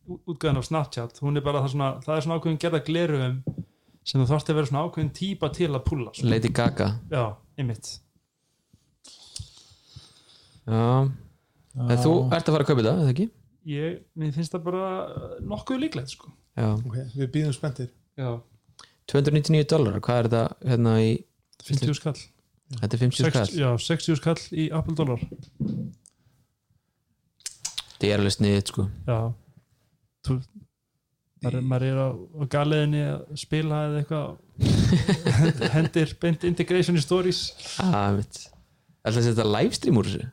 útgæðan 0.05 0.59
af 0.61 0.67
Snapchat. 0.67 1.21
Hún 1.23 1.39
er 1.39 1.45
bara 1.45 1.61
það 1.63 1.75
svona, 1.75 1.89
það 2.05 2.15
er 2.15 2.25
svona 2.25 2.39
ákveðin 2.39 2.61
gerða 2.63 2.81
glerugum 2.87 3.37
sem 4.05 4.21
þú 4.21 4.27
þarfst 4.29 4.51
að 4.51 4.59
vera 4.59 4.69
svona 4.69 4.83
ákveðin 4.85 5.13
típa 5.17 5.49
til 5.55 5.71
að 5.71 5.83
púlla 5.87 6.13
sko. 6.13 6.27
Lady 6.29 6.51
Gaga. 6.55 6.89
Já, 7.11 7.23
einmitt. 7.57 7.91
Já, 10.65 10.85
en 11.75 12.01
þú 12.01 12.13
ert 12.33 12.47
að 12.47 12.55
fara 12.55 12.65
að 12.65 12.69
kaupa 12.69 12.81
þetta, 12.81 12.95
eða 12.95 13.13
ekki? 13.15 13.29
ég, 13.65 14.01
mér 14.17 14.33
finnst 14.35 14.53
það 14.53 14.67
bara 14.67 14.87
nokkuð 15.45 15.81
líklegt 15.81 16.13
sko. 16.13 16.29
Já, 16.55 16.69
okay, 16.77 17.07
við 17.15 17.31
býðum 17.33 17.55
spenntir. 17.55 17.89
Já, 18.17 18.29
299 19.11 19.67
dólar, 19.73 19.99
hvað 20.05 20.21
er 20.21 20.29
þetta 20.29 20.71
hérna 20.71 20.95
í, 21.01 21.11
50 21.65 21.97
skall. 21.97 22.17
Þetta 22.75 22.97
er 22.97 23.01
50 23.01 23.29
skall. 23.29 23.49
60, 23.49 23.61
já, 23.61 23.69
60 23.87 24.19
skall 24.21 24.39
í 24.57 24.69
Apple 24.73 24.97
dólar 24.97 25.25
þetta 27.95 28.09
er 28.09 28.19
alveg 28.19 28.35
sniðið 28.35 28.71
sko. 28.71 28.87
Já 29.07 29.19
þú, 30.25 30.37
maður, 31.43 31.57
er- 31.59 31.67
maður 31.71 31.87
er 31.91 31.99
á, 32.01 32.09
á 32.11 32.43
galiðinni 32.55 33.01
að 33.05 33.23
spila 33.41 33.81
eða 33.89 34.01
eitthvað. 34.03 34.27
Hendir 35.75 36.13
beint 36.21 36.45
integration 36.47 36.97
stories. 37.03 37.41
Ætla 37.79 39.19
að 39.19 39.25
setja 39.27 39.45
livestream 39.47 39.99
úr 40.01 40.09
þessu? 40.09 40.29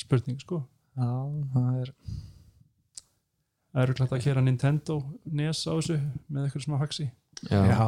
Spurning 0.00 0.38
sko. 0.42 0.62
Já, 0.96 1.08
það 1.54 1.80
er 1.84 1.94
Það 3.70 3.82
eru 3.84 3.94
klætt 4.00 4.12
að 4.16 4.22
kera 4.24 4.40
Nintendo 4.42 4.94
NES 5.30 5.60
á 5.70 5.72
þessu 5.78 5.96
með 6.34 6.46
eitthvað 6.48 6.64
smá 6.64 6.78
haxi. 6.80 7.04
Já. 7.46 7.60
Já, 7.70 7.84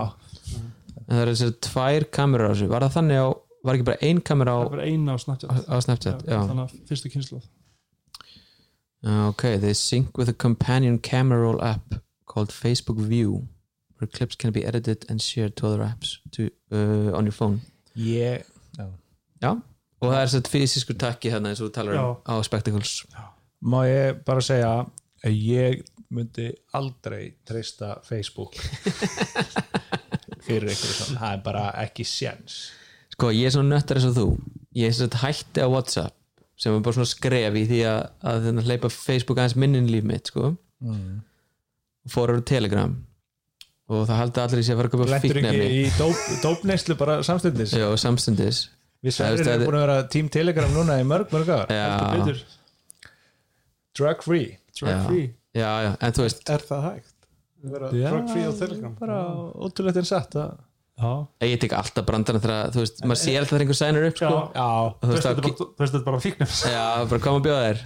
það 1.08 1.22
eru 1.24 1.32
þessar 1.34 1.54
tvær 1.66 2.06
kamerur 2.14 2.46
á 2.46 2.52
þessu. 2.54 2.68
Var 2.70 2.84
það 2.86 2.94
þannig 2.98 3.18
á, 3.18 3.26
var 3.66 3.78
ekki 3.78 3.86
bara 3.88 4.06
ein 4.06 4.20
kamera 4.22 4.54
á, 4.54 4.58
Það 4.62 4.70
bara 4.76 4.86
eina 4.92 5.16
á 5.16 5.18
Snapchat. 5.24 5.50
á 5.66 5.76
Snapchat 5.82 6.22
já. 6.30 6.36
Þannig 6.38 6.62
að 6.68 6.76
fyrstu 6.92 7.10
kynsluð 7.16 7.48
Já, 9.02 9.28
ok, 9.28 9.58
they 9.58 9.74
sync 9.74 10.16
with 10.16 10.28
a 10.28 10.32
companion 10.32 10.98
camera 10.98 11.40
roll 11.40 11.62
app 11.62 11.94
called 12.24 12.50
Facebook 12.50 12.98
View 12.98 13.48
where 13.98 14.06
clips 14.06 14.36
can 14.36 14.52
be 14.52 14.64
edited 14.64 15.04
and 15.08 15.20
shared 15.20 15.56
to 15.56 15.66
other 15.66 15.82
apps 15.82 16.18
to, 16.30 16.50
uh, 16.70 17.16
on 17.16 17.24
your 17.24 17.32
phone. 17.32 17.60
Ég 17.96 18.44
já. 18.78 18.86
já, 19.42 19.50
og 20.00 20.12
það 20.12 20.20
er 20.20 20.30
að 20.38 20.50
fysiskur 20.54 20.98
takki 20.98 21.32
hérna 21.34 21.50
eins 21.50 21.60
og 21.60 21.70
þú 21.70 21.74
talar 21.74 21.98
um 21.98 22.16
á 22.22 22.34
Spectacles. 22.46 22.94
Má 23.62 23.82
ég 23.90 24.22
bara 24.26 24.40
segja 24.42 24.70
að 25.26 25.36
ég 25.50 25.82
myndi 26.12 26.52
aldrei 26.78 27.34
treysta 27.46 27.96
Facebook 28.06 28.54
fyrir 30.46 30.70
ykkur 30.70 30.94
svona, 30.94 31.20
það 31.20 31.36
er 31.36 31.44
bara 31.50 31.68
ekki 31.82 32.06
séns. 32.06 32.62
Sko, 33.16 33.34
ég 33.34 33.50
er 33.50 33.54
svona 33.58 33.76
nöttar 33.76 33.98
eins 33.98 34.10
og 34.10 34.18
þú. 34.18 34.26
Ég 34.78 34.90
er 34.90 34.98
svona 34.98 35.26
hætti 35.26 35.62
á 35.62 35.66
Whatsapp 35.66 36.21
sem 36.60 36.74
er 36.76 36.82
bara 36.84 36.96
svona 36.98 37.10
skref 37.10 37.56
í 37.58 37.64
því 37.70 37.80
að, 37.90 38.00
að 38.32 38.44
þennan 38.48 38.66
hleypa 38.68 38.90
Facebook 38.92 39.40
aðeins 39.40 39.56
minnin 39.58 39.88
líf 39.90 40.04
mitt 40.08 40.30
sko. 40.32 40.52
Mm. 40.82 41.22
fór 42.10 42.32
á 42.34 42.42
Telegram. 42.42 42.94
Og 43.92 44.06
það 44.08 44.18
haldi 44.22 44.40
allir 44.42 44.62
í 44.62 44.64
sig 44.66 44.74
að 44.74 44.80
fara 44.80 44.88
að 44.88 44.94
köpa 44.94 45.06
Lentur 45.10 45.38
ekki 45.38 45.42
fíknefni 45.42 45.66
í 45.82 45.82
dóp, 45.98 46.22
dópneyslu 46.42 46.96
bara 46.98 47.18
samstundis? 47.26 47.74
Jó, 47.76 47.90
samstundis. 48.00 48.62
Við 49.02 49.18
er- 49.20 49.40
erum 49.42 49.64
búin 49.66 49.76
að 49.78 49.84
vera 49.86 49.96
Team 50.08 50.28
Telegram 50.30 50.70
núna 50.70 51.00
í 51.02 51.06
mörg 51.06 51.32
mörg 51.34 51.48
ára 51.50 51.66
Já, 51.74 51.86
betur, 52.14 52.42
Drug 53.98 54.22
free. 54.22 54.58
Drug 54.78 54.90
Já. 54.92 55.00
free. 55.08 55.24
Já, 55.52 55.70
já, 55.84 55.90
en 56.00 56.12
þú 56.16 56.22
veist 56.24 56.50
Er 56.50 56.62
það 56.68 56.84
hægt? 56.86 57.14
Vera 57.62 57.90
drug 57.90 58.30
free 58.30 58.46
á 58.46 58.52
Telegram? 58.58 58.94
Bara 59.00 59.18
ótrúlegt 59.58 59.98
en 60.00 60.08
satt 60.08 60.36
að 60.38 60.54
já, 60.54 60.71
ég 61.42 61.58
tek 61.62 61.72
alltaf 61.74 62.04
brandarna 62.06 62.40
þegar 62.42 62.72
þú 62.74 62.82
veist, 62.84 63.00
maður 63.06 63.20
sér 63.22 63.38
alltaf 63.40 63.54
þegar 63.56 63.64
einhver 63.64 63.78
sænur 63.78 64.06
upp 64.08 64.18
sko. 64.20 64.32
já. 64.54 64.66
Og 64.66 65.02
þú 65.02 65.12
veist, 65.12 65.26
þetta 65.80 65.98
er 65.98 66.04
bara- 66.06 66.20
fíknefs 66.20 66.58
já, 66.68 66.84
bara 67.08 67.20
koma 67.24 67.40
að 67.40 67.46
bjóða 67.48 67.62
þér. 67.66 67.78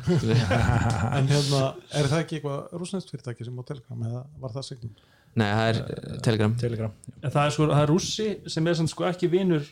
En 1.16 1.30
hérna, 1.30 1.62
er 1.94 2.10
það 2.10 2.20
ekki 2.24 2.40
eitthvað 2.40 2.76
rúsnest 2.82 3.10
fyrirtæki 3.14 3.46
sem 3.46 3.56
á 3.56 3.64
Telegram 3.70 4.02
eða 4.10 4.24
var 4.42 4.50
það 4.58 4.68
signum? 4.72 4.92
nei, 5.36 5.48
það 5.52 5.66
er 5.70 5.80
uh, 5.80 6.20
Telegram. 6.24 6.54
Telegram 6.60 6.92
það 7.22 7.42
er, 7.44 7.50
sko, 7.56 7.66
það 7.72 7.82
er 7.82 7.90
rússi 7.92 8.28
sem 8.48 8.66
er 8.66 8.78
samt 8.78 8.92
sko 8.92 9.04
ekki 9.08 9.28
vinur 9.32 9.66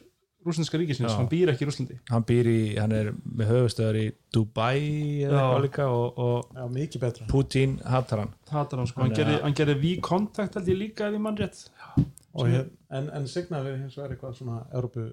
rúsneska 0.45 0.77
ríkisins, 0.77 1.09
Já. 1.09 1.17
hann 1.17 1.29
býr 1.31 1.53
ekki 1.55 1.65
í 1.65 1.69
Rúslandi 1.71 1.95
Hann 2.11 2.25
býr 2.29 2.49
í, 2.51 2.59
hann 2.77 2.93
er 2.93 3.07
með 3.25 3.49
höfustöðar 3.49 3.97
í 3.97 4.05
Dubai 4.35 5.25
eða 5.25 5.39
eitthvað 5.41 5.63
líka 5.65 5.87
og, 5.89 6.19
og 6.21 6.51
Já, 6.59 6.67
mikið 6.75 7.05
betra. 7.07 7.29
Putin 7.31 7.79
hattar 7.89 8.21
hann. 8.25 8.35
Hatar 8.51 8.83
hann 8.83 8.91
sko, 8.91 9.07
hann 9.07 9.15
hann 9.47 9.57
gerði 9.57 9.77
V-kontakt 9.87 10.59
held 10.59 10.69
ég 10.69 10.81
líka 10.83 11.09
ef 11.09 11.17
ég 11.17 11.25
mann 11.25 11.39
rétt. 11.41 11.63
Og 12.35 12.51
hér, 12.51 12.67
en, 12.99 13.09
en 13.19 13.27
signa 13.31 13.63
við 13.65 13.81
hins 13.83 13.97
vegar 13.99 14.15
eitthvað 14.15 14.37
svona 14.39 14.61
Európu 14.75 15.09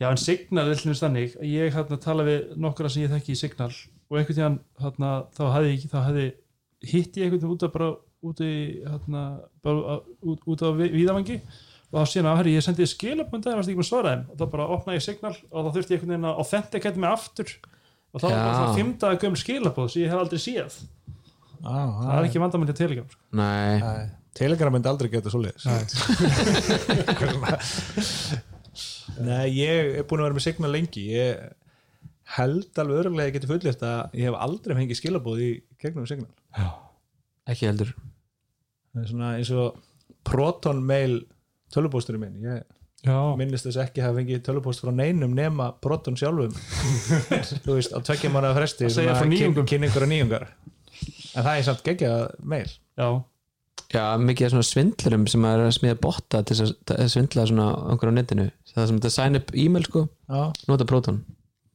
Já, 0.00 0.08
en 0.10 0.18
Signal 0.18 0.66
er 0.66 0.80
hlunist 0.80 1.04
þannig 1.04 1.36
að 1.38 1.50
ég 1.52 1.74
hérna 1.76 1.96
tala 2.02 2.24
við 2.26 2.56
nokkura 2.58 2.88
sem 2.90 3.04
ég 3.04 3.12
þekki 3.12 3.36
í 3.36 3.38
Signal 3.38 3.70
og 3.70 4.16
einhvern 4.18 4.36
tíðan 4.36 4.56
hérna, 4.82 5.10
þá 5.36 5.44
hefði 5.54 5.90
þá 5.92 6.00
hefði 6.08 6.24
hitt 6.90 7.18
ég 7.20 7.28
einhvern 7.28 7.42
tíðan 7.44 7.54
út 7.54 7.66
af 7.68 7.76
bara 7.76 7.92
út 8.24 8.42
í 8.42 8.54
hérna, 8.82 9.22
bara, 9.62 10.00
út, 10.24 10.42
út 10.50 10.64
á 10.66 10.68
víðavangi 10.74 11.38
og 11.94 12.00
þá 12.00 12.10
síðan 12.10 12.30
að 12.32 12.40
herri, 12.40 12.56
ég 12.56 12.66
sendi 12.66 12.88
skilabönd 12.90 13.46
það 13.46 13.60
varst 13.60 13.70
ekki 13.70 13.80
með 13.80 13.88
svara 13.92 14.14
þeim? 14.16 14.26
Og 14.32 14.40
þá 14.40 14.44
bara 14.56 14.66
opnaði 14.74 14.98
ég 14.98 15.06
Signal 15.06 15.32
og 15.38 15.68
þá 15.68 15.70
þurfti 15.76 15.94
ég 15.94 16.00
einhvern 16.00 16.14
veginn 16.14 16.28
að 16.32 16.42
authenticate 16.42 17.02
mig 17.04 17.14
aftur 17.14 17.54
og 18.14 18.22
þá 18.22 18.26
var 18.32 18.58
svona 18.58 18.74
fimmtaða 18.80 19.20
gömul 19.22 19.40
skilabóð 19.44 19.92
sem 19.92 20.02
ég 20.02 20.10
hef 20.10 20.24
aldrei 20.24 20.42
séð. 20.42 20.80
Ah, 21.62 22.02
það 22.02 22.18
er 22.18 22.28
ekki 22.28 22.42
vandamænt 22.42 22.70
til 22.72 22.80
Telegram 22.82 23.06
sko. 23.08 23.22
nei, 23.38 23.78
Nei, 23.78 24.02
Telegram 24.34 24.72
myndi 24.74 24.88
aldrei 24.90 25.10
geta 25.12 25.30
svo 25.30 25.40
leiðis 25.44 25.64
Nei, 29.24 29.44
ég 29.54 30.00
er 30.00 30.06
búin 30.08 30.22
að 30.22 30.26
vera 30.28 30.36
með 30.38 30.44
Signal 30.48 30.72
lengi. 30.74 31.04
Ég 31.14 31.42
held 32.34 32.80
alveg 32.80 33.00
öruglega 33.04 33.26
að 33.26 33.28
ég 33.30 33.34
geti 33.36 33.50
fullist 33.50 33.82
að 33.86 34.16
ég 34.18 34.26
hef 34.30 34.38
aldrei 34.46 34.74
fengið 34.78 34.98
skilabóð 34.98 35.42
í 35.44 35.50
gegnum 35.84 36.06
Signal 36.08 36.32
ekki 37.52 37.66
heldur. 37.68 37.90
Það 38.94 39.02
er 39.04 39.10
svona 39.10 39.30
eins 39.36 39.50
og 39.52 39.76
Proton 40.24 40.78
mail 40.88 41.18
tölupósturinn 41.74 42.22
minn. 42.24 42.38
Ég 42.46 42.62
Já, 43.04 43.18
minnist 43.36 43.66
þess 43.68 43.76
ekki 43.82 44.00
að 44.00 44.06
hafa 44.08 44.16
fengið 44.22 44.38
tölupóst 44.46 44.80
frá 44.80 44.88
neinum 44.96 45.34
nema 45.36 45.66
Proton 45.84 46.16
sjálfum. 46.16 46.54
Þú 47.66 47.74
veist, 47.76 47.92
á 47.92 48.00
tvekkja 48.00 48.30
mánuða 48.32 48.56
fresti 48.56 48.86
Að 48.88 48.94
segja 48.96 49.12
svona 49.12 49.18
frá 49.20 49.26
kyn- 49.28 49.34
nýjungum. 49.34 49.66
kynningur 49.68 50.06
og 50.06 50.10
nýjungar. 50.14 50.46
En 51.34 51.44
það 51.44 51.52
er 51.60 51.66
samt 51.68 51.84
geggjað 51.84 52.22
mail. 52.54 52.70
Já, 52.96 53.08
já, 53.94 54.02
mikið 54.20 54.46
af 54.48 54.52
svona 54.54 54.66
svindlurum 54.68 55.24
sem 55.30 55.44
er 55.48 55.62
að 55.64 55.72
smíða 55.78 55.98
botta 56.02 56.42
til 56.46 56.56
að 56.64 57.08
svindla 57.12 57.46
svona 57.50 57.66
einhver 57.92 58.10
á 58.10 58.14
netinu. 58.18 58.46
Það 58.74 58.88
sem 58.90 58.98
þetta 59.00 59.12
sign 59.14 59.38
up 59.38 59.52
e-mail 59.54 59.86
sko. 59.86 60.08
Já, 60.28 60.42
nota 60.68 60.84
Proton. 60.90 61.22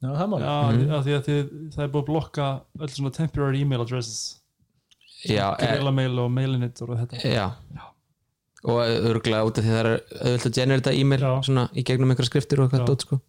Já 0.04 0.10
það 0.16 0.36
já 0.40 0.54
Mhm. 0.72 0.92
af 0.96 1.06
því 1.06 1.14
að 1.18 1.24
þið, 1.28 1.48
það 1.76 1.84
er 1.84 1.90
búið 1.94 2.04
að 2.04 2.10
blokka 2.12 2.62
öll 2.80 2.88
svona 2.96 3.14
temporary 3.14 3.62
email 3.62 3.82
addresses. 3.82 4.20
Já, 5.28 5.56
e, 5.60 5.66
Gorilla 5.68 5.92
Mail 5.92 6.20
og 6.20 6.32
Mailinit 6.32 6.82
og 6.82 6.90
þetta. 6.98 7.20
já. 7.24 7.52
Og 8.64 8.80
örgulega 8.84 9.46
út 9.48 9.58
af 9.58 9.64
því 9.64 9.70
það 9.72 9.86
er 9.86 9.90
auðvitað 10.24 10.50
að 10.50 10.56
generata 10.56 10.92
e-mail 10.94 11.20
Já. 11.20 11.42
svona 11.44 11.70
í 11.76 11.84
gegnum 11.84 12.10
einhverja 12.12 12.30
skriftir 12.32 12.60
og 12.60 12.72
Já. 12.72 12.78
eitthvað 12.80 12.88
dót 12.90 13.02
sko 13.02 13.20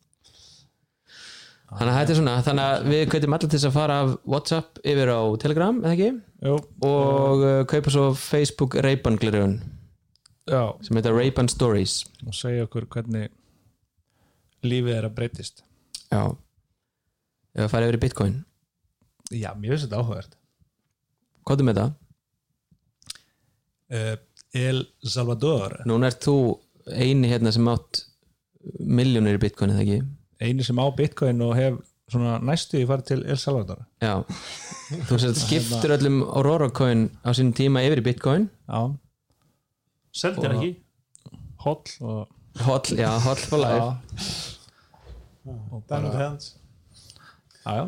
þannig 1.79 1.93
að 1.93 1.99
þetta 2.01 2.13
er 2.15 2.19
svona 2.19 2.35
þannig 2.47 2.69
að 2.71 2.89
við 2.91 3.03
kveitum 3.13 3.37
allir 3.37 3.51
til 3.51 3.59
þess 3.59 3.69
að 3.71 3.77
fara 3.77 3.99
af 4.05 4.13
Whatsapp 4.35 4.81
yfir 4.93 5.13
á 5.15 5.21
Telegram, 5.43 5.79
eða 5.85 5.93
ekki? 5.97 6.09
Jú, 6.49 6.57
og 6.89 7.45
uh, 7.45 7.61
kaupa 7.71 7.93
svo 7.95 8.07
Facebook 8.19 8.75
Ray-Ban 8.81 9.19
glirjun 9.21 9.59
já, 10.51 10.63
sem 10.83 10.99
heitir 10.99 11.15
Ray-Ban 11.15 11.51
Stories. 11.53 12.01
Og 12.27 12.35
segja 12.35 12.67
okkur 12.67 12.89
hvernig 12.91 13.29
lífið 14.67 14.97
er 14.99 15.07
að 15.09 15.17
breytist. 15.21 15.63
Já. 16.11 16.25
Ef 17.55 17.65
að 17.67 17.73
fara 17.73 17.87
yfir 17.89 17.99
í 18.01 18.03
Bitcoin. 18.03 18.37
Já, 19.31 19.53
mér 19.55 19.75
finnst 19.77 19.87
þetta 19.87 20.01
áhugavert. 20.03 20.35
Hvað 21.47 21.63
er 21.63 21.69
með 21.71 21.81
það? 21.81 21.93
uh, 23.95 24.17
El 24.61 24.81
Salvador. 25.07 25.77
Núna 25.87 26.11
ert 26.11 26.25
þú 26.27 26.35
eini 26.91 27.31
hérna 27.31 27.53
sem 27.55 27.69
átt 27.71 28.03
miljónir 28.83 29.39
í 29.39 29.43
Bitcoin 29.45 29.71
eða 29.75 29.85
ekki? 29.85 30.01
Eini 30.41 30.65
sem 30.67 30.79
á 30.81 30.87
Bitcoin 30.97 31.41
og 31.47 31.55
hef 31.59 31.79
svona 32.11 32.39
næstu 32.43 32.81
í 32.81 32.87
farið 32.89 33.07
til 33.13 33.21
El 33.31 33.39
Salvador. 33.39 33.85
Já. 34.03 34.17
Þú 35.09 35.19
sett 35.23 35.39
skiptur 35.39 35.93
öllum 35.95 36.23
Aurora 36.27 36.71
coin 36.75 37.07
á 37.23 37.31
sínum 37.37 37.55
tíma 37.55 37.85
yfir 37.87 38.03
í 38.03 38.07
Bitcoin. 38.09 38.49
Já, 38.67 38.81
seldir 40.23 40.57
ekki. 40.57 40.73
Holl 41.65 41.83
og, 42.01 42.25
Holl, 42.67 42.97
já, 42.99 43.11
holl 43.23 43.37
for 43.47 43.61
life. 43.63 44.57
Diamond 45.89 46.15
Hands. 46.19 46.57
Já, 47.61 47.85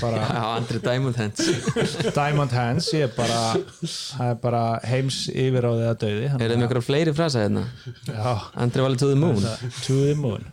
bara 0.00 0.16
Já, 0.16 0.42
Andri 0.56 0.78
Diamond 0.78 1.16
Hands. 1.18 1.40
Diamond 2.16 2.52
Hands 2.54 2.88
ég 2.94 3.08
er 3.08 3.12
bara, 3.16 3.40
það 3.82 4.28
er 4.30 4.36
bara 4.40 4.60
heims 4.86 5.18
yfiráðið 5.34 5.88
að 5.90 5.96
döði 6.04 6.28
Er 6.30 6.36
það 6.38 6.54
einhverja 6.56 6.84
fleiri 6.86 7.14
frasa 7.18 7.42
hérna? 7.42 7.64
já, 8.06 8.32
Andri 8.54 8.84
alveg 8.86 9.02
to 9.02 9.10
the 9.10 9.18
moon. 9.18 9.42
to 9.82 9.98
the 10.06 10.14
moon 10.14 10.46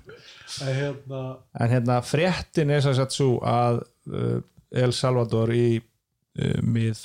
hérna, 0.63 1.21
en 1.59 1.69
hérna 1.73 1.97
fréttin 2.05 2.71
er 2.73 2.81
sem 2.85 2.95
sagt 2.97 3.15
svo 3.15 3.37
að 3.47 3.81
uh, 4.11 4.39
El 4.71 4.93
Salvador 4.95 5.51
í 5.55 5.77
uh, 5.79 6.59
mið 6.63 7.01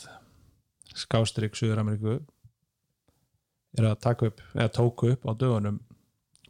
skástrík 0.98 1.56
Suður-Ameríku 1.58 2.18
er 3.78 3.86
að 3.88 4.00
taka 4.04 4.28
upp 4.30 4.42
eða 4.54 4.70
tóku 4.76 5.12
upp 5.14 5.22
á 5.28 5.32
dögunum 5.40 5.78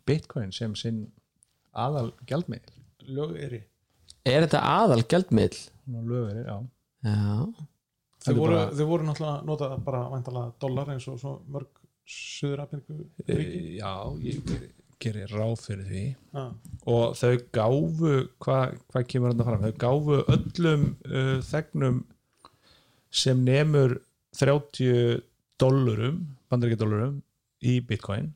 Bitcoin 0.09 0.51
sem 0.55 0.72
sinn 0.78 1.05
aðal 1.78 2.11
gjaldmiðl 2.26 2.72
lögeri 3.14 3.62
Er 4.26 4.45
þetta 4.45 4.61
aðal 4.62 5.03
gjaldmiðl? 5.11 5.61
lögveri, 5.90 6.43
já 6.47 6.57
Já 7.03 7.47
Þau 8.22 8.34
voru, 8.38 8.53
bara- 8.55 8.66
þau 8.78 8.84
voru 8.86 9.07
náttúrulega 9.09 9.38
að 9.40 9.47
nota 9.49 9.68
bara 9.82 10.03
væntalega 10.12 10.53
dólar 10.62 10.93
eins 10.95 11.07
og 11.11 11.16
svo 11.18 11.32
mörg 11.51 11.80
Suður 12.12 12.61
Afríku 12.64 12.95
ríki. 13.26 13.59
E, 13.59 13.78
já, 13.80 13.90
ég 14.22 14.43
gerir 15.03 15.26
geri 15.26 15.40
ráð 15.40 15.55
fyrir 15.66 15.88
því 15.88 16.05
Já. 16.09 16.44
og 16.94 17.16
þau 17.18 17.32
gáfu 17.59 18.12
hvað 18.42 18.76
hva 18.92 19.03
kemur 19.11 19.34
þetta 19.34 19.46
fram, 19.48 19.66
þau 19.66 19.74
gáfu 19.84 20.20
öllum 20.36 20.86
uh, 21.09 21.36
þegnum 21.48 22.00
sem 23.12 23.42
nemur 23.44 23.98
30 24.38 25.20
dollurum, 25.61 26.22
bandaríkjadollurum 26.50 27.18
í 27.68 27.78
bitcoin 27.86 28.30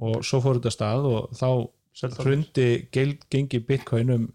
og 0.00 0.22
svo 0.24 0.40
fór 0.44 0.58
þetta 0.58 0.72
stað 0.74 1.08
og 1.10 1.34
þá 1.36 1.48
hrundi 2.22 2.68
gengi 2.92 3.60
bitcoin 3.66 4.14
um 4.16 4.28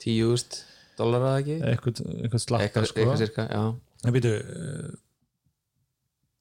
Tíust 0.00 0.62
dólar 0.96 1.24
að 1.26 1.38
ekki? 1.40 1.56
eitthvað, 1.66 2.42
slatta 2.44 2.64
Eitthvað, 2.64 2.86
sko. 2.88 3.00
eitthvað 3.02 3.22
cirka, 3.24 3.46
já 3.50 3.64
en 4.06 4.14
býtu 4.16 4.32
uh, 4.38 4.92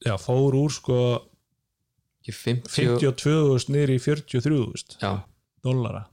já, 0.05 0.13
fór 0.21 0.55
úr 0.59 0.71
sko 0.71 0.99
Ekki 0.99 1.25
50 1.25 1.38
52.000 2.35 3.73
niður 3.75 3.93
í 3.93 3.99
43.000 4.03 4.99
Já, 5.01 5.11
dollara. 5.65 6.05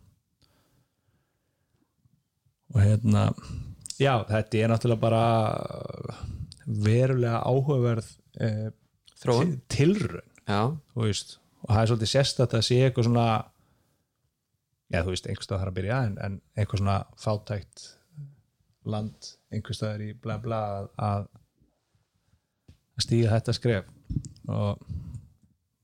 Og 2.75 2.81
hérna 2.83 3.29
já, 4.01 4.13
þetta 4.29 4.61
er 4.61 4.73
náttúrulega 4.73 5.03
bara 5.03 5.25
verulega 6.67 7.43
áhugaverð 7.47 8.09
eh, 8.43 8.71
Já, 10.47 10.63
þú 10.95 11.07
veist. 11.07 11.37
Og 11.67 11.73
það 11.73 11.83
er 11.83 11.91
svolítið 11.91 12.13
sérstætt 12.13 12.57
að 12.57 12.67
sé 12.67 12.81
eitthvað 12.85 13.09
svona 13.09 13.29
já, 14.93 15.01
þú 15.01 15.13
veist, 15.13 15.27
einhvers 15.27 15.49
stað 15.49 15.63
þarf 15.63 15.73
að 15.73 15.79
byrja 15.81 16.01
en, 16.07 16.19
en 16.23 16.39
eitthvað 16.55 16.83
svona 16.83 16.99
fátækt 17.23 17.87
land, 18.87 19.33
einhvers 19.51 19.81
staðar 19.81 20.05
í 20.07 20.13
bla 20.23 20.37
bla 20.43 20.61
að, 20.79 20.89
að 21.03 21.27
stíga 23.03 23.33
þetta 23.35 23.57
skref. 23.57 23.91
Og 24.47 24.85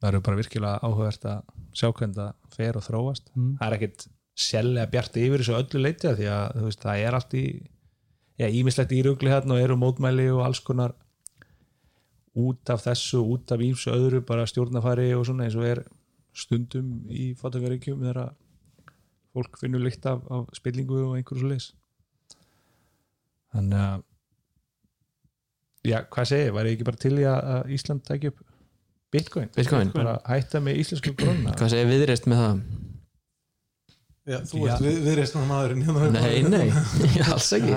það 0.03 0.09
eru 0.11 0.21
bara 0.27 0.41
virkilega 0.41 0.81
áhugavert 0.83 1.27
að 1.31 1.45
sjá 1.79 1.89
hvernig 1.95 2.17
það 2.19 2.57
fer 2.57 2.79
og 2.81 2.85
þróast 2.89 3.31
Mm. 3.37 3.53
það 3.61 3.67
er 3.69 3.77
ekkit 3.79 4.07
sérlega 4.43 4.91
bjart 4.91 5.17
yfir 5.23 5.43
þessu 5.45 5.55
öllu 5.61 5.83
leiti 5.87 6.09
af 6.11 6.19
því 6.19 6.29
að 6.35 6.61
veist, 6.67 6.83
það 6.83 7.05
er 7.07 7.17
allt 7.21 7.35
í 7.39 7.45
ímislegt 8.43 8.93
írugli 8.97 9.31
hérna 9.31 9.55
og 9.55 9.61
eru 9.63 9.77
mótmæli 9.79 10.25
og 10.35 10.41
alls 10.43 10.59
konar 10.65 10.95
út 12.35 12.71
af 12.73 12.81
þessu, 12.83 13.21
út 13.23 13.53
af 13.53 13.61
ímsu 13.61 13.93
öðru 13.93 14.23
bara 14.27 14.47
stjórnafæri 14.49 15.13
og 15.15 15.27
svona 15.29 15.45
eins 15.47 15.55
og 15.61 15.67
er 15.69 15.83
stundum 16.35 17.05
í 17.13 17.35
fátakaríkjum 17.39 18.01
þegar 18.03 18.33
fólk 19.37 19.59
finnur 19.61 19.85
lykt 19.85 20.07
af, 20.09 20.25
af 20.33 20.49
spillingu 20.57 20.97
og 21.11 21.17
einhverju 21.19 21.43
svo 21.45 21.51
leis 21.53 21.69
þannig 23.53 23.79
að 23.85 24.03
já, 25.93 25.99
hvað 26.09 26.29
segir, 26.33 26.53
væri 26.57 26.73
ekki 26.75 26.89
bara 26.89 27.03
til 27.05 27.15
í 27.21 27.27
að 27.29 27.51
að 27.55 27.71
Ísland 27.77 28.05
tæki 28.09 28.33
upp 28.33 28.43
Bitcoin, 29.13 29.51
Bitcoin. 29.57 29.91
bara 29.93 30.17
hætta 30.25 30.63
með 30.65 30.79
íslensku 30.83 31.13
grunna 31.19 31.53
hvað 31.59 31.75
segir 31.75 31.91
viðreist 31.91 32.29
með 32.31 32.43
það? 32.43 32.63
Já, 34.23 34.39
þú 34.47 34.61
ert 34.71 34.83
við, 34.85 34.99
viðreisnar 35.03 35.47
maðurinn 35.49 35.83
hérna. 35.83 36.11
Nei, 36.15 36.43
nei, 36.47 36.69
alls 37.33 37.49
ekki. 37.57 37.73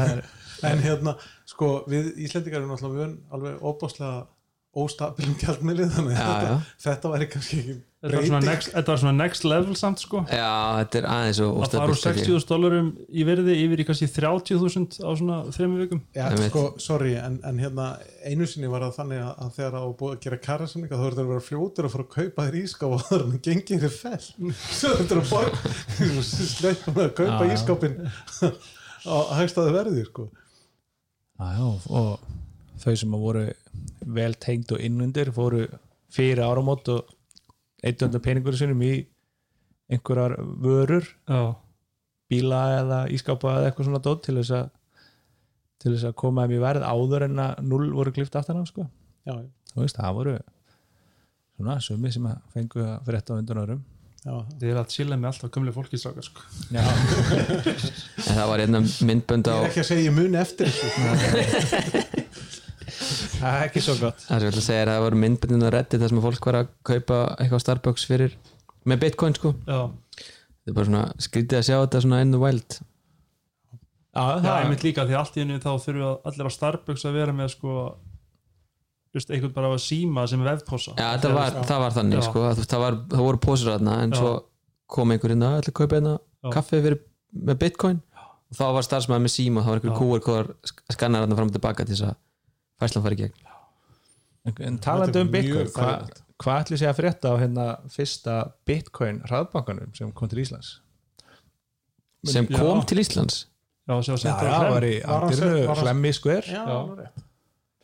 En 0.66 0.82
hérna, 0.84 1.16
sko, 1.50 1.70
við 1.90 2.12
Íslendingar 2.26 2.62
erum 2.62 2.94
vön 2.96 3.16
alveg 3.34 3.64
óbáslega 3.66 4.28
óstabilum 4.76 5.36
gjaldmiðli 5.40 5.90
þannig 5.96 6.20
að 6.20 6.32
þetta, 6.40 6.56
þetta 6.86 7.14
væri 7.16 7.30
kannski 7.34 7.60
ekki 7.64 7.76
Þetta 8.06 8.20
var, 8.20 8.26
svona 8.30 8.46
next, 8.46 8.70
þetta 8.70 8.92
var 8.92 9.00
svona 9.02 9.14
next 9.18 9.46
level 9.48 9.76
samt 9.80 10.02
sko. 10.04 10.20
Já, 10.30 10.50
þetta 10.78 10.98
er 11.00 11.06
aðeins 11.10 11.40
og 11.42 11.56
að 11.66 11.72
fara 11.74 11.94
úr 11.96 11.98
60.000 11.98 12.46
dólarum 12.52 12.92
í 13.10 13.24
verði 13.26 13.56
yfir 13.64 13.82
í 13.82 13.86
kannski 13.88 14.10
30.000 14.14 15.00
á 15.02 15.10
svona 15.18 15.38
þrejum 15.56 15.74
vikum. 15.80 16.04
Já, 16.14 16.28
Einmitt. 16.28 16.52
sko, 16.52 16.64
sorry, 16.86 17.16
en, 17.18 17.40
en 17.50 17.64
hérna 17.64 17.88
einu 18.22 18.46
sinni 18.52 18.70
var 18.70 18.86
það 18.86 19.00
þannig 19.00 19.24
að, 19.26 19.34
að 19.42 19.52
þegar 19.58 19.74
það 19.78 19.88
var 19.88 19.98
búið 20.04 20.14
að 20.14 20.22
gera 20.28 20.42
kærasamninga 20.46 20.94
þá 20.94 21.04
verður 21.08 21.18
það 21.18 21.26
að 21.26 21.34
vera 21.34 21.46
fljótur 21.48 21.90
að 21.90 21.96
fara 21.96 22.06
að 22.06 22.14
kaupa 22.20 22.46
þér 22.46 22.62
ískáp 22.62 22.94
og 22.94 23.04
það 23.08 23.18
er 23.18 23.26
hann 23.26 23.44
gengið 23.50 23.86
þér 23.88 23.98
fell 23.98 24.54
svo 24.78 24.96
þetta 25.02 25.18
er 25.18 25.24
að 25.24 25.34
borga 25.34 26.24
sleipa 26.30 26.96
með 27.00 27.06
að 27.08 27.14
kaupa 27.24 27.52
ískápin 27.56 28.00
á 29.10 29.18
hægstaði 29.42 29.78
verði 29.80 30.08
sko. 30.12 30.30
Já, 31.42 31.48
já, 31.58 31.68
og 31.90 32.45
þau 32.84 32.96
sem 33.00 33.14
að 33.18 33.24
voru 33.26 33.44
vel 34.18 34.34
tengd 34.46 34.72
og 34.76 34.82
innundir 34.86 35.32
fóru 35.36 35.66
fyrir 36.16 36.44
áramót 36.46 36.90
og 36.94 37.14
eittundan 37.86 38.24
peningur 38.24 38.58
sinum 38.58 38.82
í 38.86 38.94
einhverjar 39.92 40.38
vörur 40.64 41.06
Já, 41.30 41.42
bíla 42.32 42.62
eða 42.80 43.00
ískápa 43.14 43.58
eða 43.60 43.70
eitthvað 43.70 43.90
svona 43.90 44.02
dót 44.06 44.24
til 44.26 44.38
þess 44.40 44.56
að 44.58 44.70
til 45.84 45.94
þess 45.94 46.08
að 46.10 46.16
koma 46.18 46.46
þeim 46.46 46.56
í 46.58 46.62
verð 46.64 46.86
áður 46.88 47.28
en 47.28 47.42
að 47.44 47.60
null 47.70 47.90
voru 47.94 48.14
klift 48.16 48.36
aftan 48.40 48.62
á 48.62 48.66
sko. 48.66 48.88
já, 49.28 49.36
þú 49.74 49.84
veist, 49.84 50.00
það 50.00 50.16
voru 50.18 50.38
svona 51.56 51.76
sumi 51.84 52.12
sem 52.12 52.26
að 52.32 52.40
fengu 52.56 52.82
að 52.84 52.96
frétta 53.06 53.36
á 53.36 53.40
undan 53.40 53.62
öðrum. 53.62 53.84
Já, 54.26 54.34
þið 54.58 54.72
er 54.72 54.80
að 54.82 54.90
chilla 54.96 55.18
með 55.22 55.30
alltaf 55.30 55.52
gömlega 55.54 55.76
fólki 55.76 56.00
strákar 56.02 56.26
sko. 56.26 56.42
Já, 56.74 56.82
En 58.26 58.34
það 58.40 58.48
var 58.50 58.64
einna 58.64 58.82
myndbönd 58.82 59.46
á 59.46 59.54
ég 59.54 59.62
er 59.62 59.70
ekki 59.70 59.84
að 59.84 59.90
segja 59.92 60.08
ég 60.08 60.16
muni 60.18 60.40
eftir 60.42 60.72
þessu 60.74 62.25
það 63.46 63.60
er 63.60 63.70
ekki 63.70 63.84
svo 63.86 63.96
gott. 64.00 64.26
Það 64.26 64.42
sem 64.42 64.48
ég 64.48 64.52
ætla 64.54 64.62
að 64.64 64.68
segja 64.68 64.82
er 64.82 64.92
að 64.92 64.98
það 64.98 65.06
voru 65.06 65.22
myndböndin 65.22 65.68
á 65.68 65.70
Reddit 65.76 66.02
þar 66.02 66.12
sem 66.12 66.20
að 66.22 66.28
fólk 66.30 66.50
var 66.50 66.58
að 66.62 66.74
kaupa 66.90 67.20
eitthvað 67.36 67.62
á 67.62 67.66
Starbucks 67.66 68.08
fyrir 68.10 68.36
með 68.86 69.02
bitcoin 69.06 69.38
sko. 69.38 69.54
Já, 69.66 69.80
þetta 70.20 70.72
er 70.72 70.78
bara 70.80 70.90
svona 70.90 71.06
skrítið 71.28 71.60
að 71.60 71.66
sjá 71.70 71.76
þetta 71.78 72.04
svona 72.06 72.22
in 72.26 72.34
the 72.36 72.42
wild. 72.42 72.78
Já, 74.16 74.22
það 74.24 74.44
það 74.46 74.58
er 74.58 74.70
mitt 74.72 74.86
líka 74.86 75.06
því 75.10 75.18
allt 75.20 75.38
í 75.38 75.44
henni 75.44 75.60
þá 75.60 75.72
þurfum 75.74 76.02
við 76.02 76.30
allir 76.32 76.48
á 76.48 76.58
Starbucks 76.58 77.08
að 77.10 77.18
vera 77.20 77.36
með 77.36 77.54
sko 77.56 77.78
just 79.16 79.32
einhvern 79.32 79.54
bara 79.56 79.72
að 79.72 79.82
síma 79.84 80.26
sem 80.28 80.42
er 80.44 80.52
vefposa 80.54 80.94
Já, 80.96 81.06
þetta 81.16 81.32
var, 81.36 81.58
það 81.70 81.82
var 81.86 81.96
þannig 81.96 82.20
Já. 82.20 82.26
sko. 82.28 82.44
Að 82.50 82.62
það, 82.64 82.82
var, 82.84 82.98
það 83.14 83.24
voru 83.28 83.42
pósur 83.46 83.72
þarna 83.72 83.96
en 84.04 84.16
Já. 84.16 84.20
svo 84.20 84.34
kom 84.96 85.14
einhver 85.16 85.36
inn 85.36 85.46
að 85.48 85.56
að 85.62 85.76
kaupa 85.80 86.00
einna 86.00 86.16
Já. 86.18 86.50
kaffi 86.56 86.82
fyrir, 86.82 87.00
með 87.50 87.60
bitcoin? 87.64 88.02
Og 88.52 88.60
þá 88.60 88.66
var 88.76 88.86
starfsmæður 88.86 89.24
með 89.26 89.34
síma 89.34 89.62
og 89.62 89.66
þá 89.66 89.72
var 89.72 89.82
einhver 89.82 90.24
kúar 90.24 90.52
skannar 90.94 91.26
þarna 91.26 91.40
fram 91.40 91.52
og 91.52 91.56
tilbaka 91.56 91.88
til 91.88 91.96
þess 91.96 92.08
að 92.12 92.18
fæslan 92.82 93.04
fari 93.06 93.18
í 93.18 93.24
gegn. 93.24 93.42
En 94.46 94.76
um 94.76 94.78
Þetta 94.78 95.20
er 95.20 95.26
mjög 95.26 95.32
bitcoin 95.34 95.70
hvað 95.74 96.10
hva 96.44 96.56
ætli 96.62 96.78
sé 96.78 96.88
að 96.90 96.98
frétta 97.00 97.32
á 97.32 97.36
hérna 97.40 97.66
fyrsta 97.90 98.34
bitcoin 98.68 99.22
hraðbankanum 99.30 99.94
sem 99.96 100.12
kom 100.12 100.30
til 100.30 100.44
Íslands? 100.44 100.80
Sem 102.28 102.48
Já. 102.50 102.58
kom 102.60 102.82
til 102.86 103.00
Íslands? 103.00 103.46
Já, 103.88 103.96
sem 104.04 104.16
var 104.16 104.20
Já, 104.20 104.24
sett 104.26 104.44
á 104.44 105.14
hann- 105.70 105.84
hlemmi 105.86 106.12
skver 106.14 106.44
já, 106.50 106.66
Já. 106.66 107.08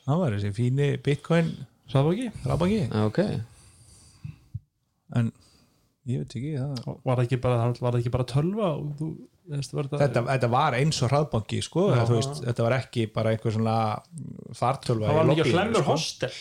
það 0.05 0.17
var 0.19 0.31
þessi 0.35 0.51
fíni 0.57 0.89
bitcoin 1.03 1.51
hraðbanki. 1.93 2.31
Já, 2.91 3.05
ok, 3.05 3.19
en 5.15 5.31
ég 6.07 6.21
veit 6.23 6.35
ekki 6.35 6.53
það 6.57 6.99
Var 7.05 7.15
það 7.19 7.23
ekki 7.25 7.39
bara, 7.41 7.73
bara 8.11 8.23
tölva 8.31 8.69
og 8.77 8.93
þú, 8.99 9.09
þetta, 9.51 9.97
Þetta, 10.01 10.21
þetta 10.29 10.49
var 10.53 10.77
eins 10.79 10.99
og 11.03 11.11
hraðbanki 11.11 11.61
sko, 11.65 11.87
veist, 12.09 12.41
þetta 12.45 12.65
var 12.67 12.75
ekki 12.77 13.07
bara 13.13 13.33
einhver 13.35 13.55
svona 13.55 13.77
fartölva 14.57 15.09
það 15.11 15.17
var 15.19 15.51
hlemur 15.51 15.81
sko. 15.81 15.87
hostel. 15.91 16.37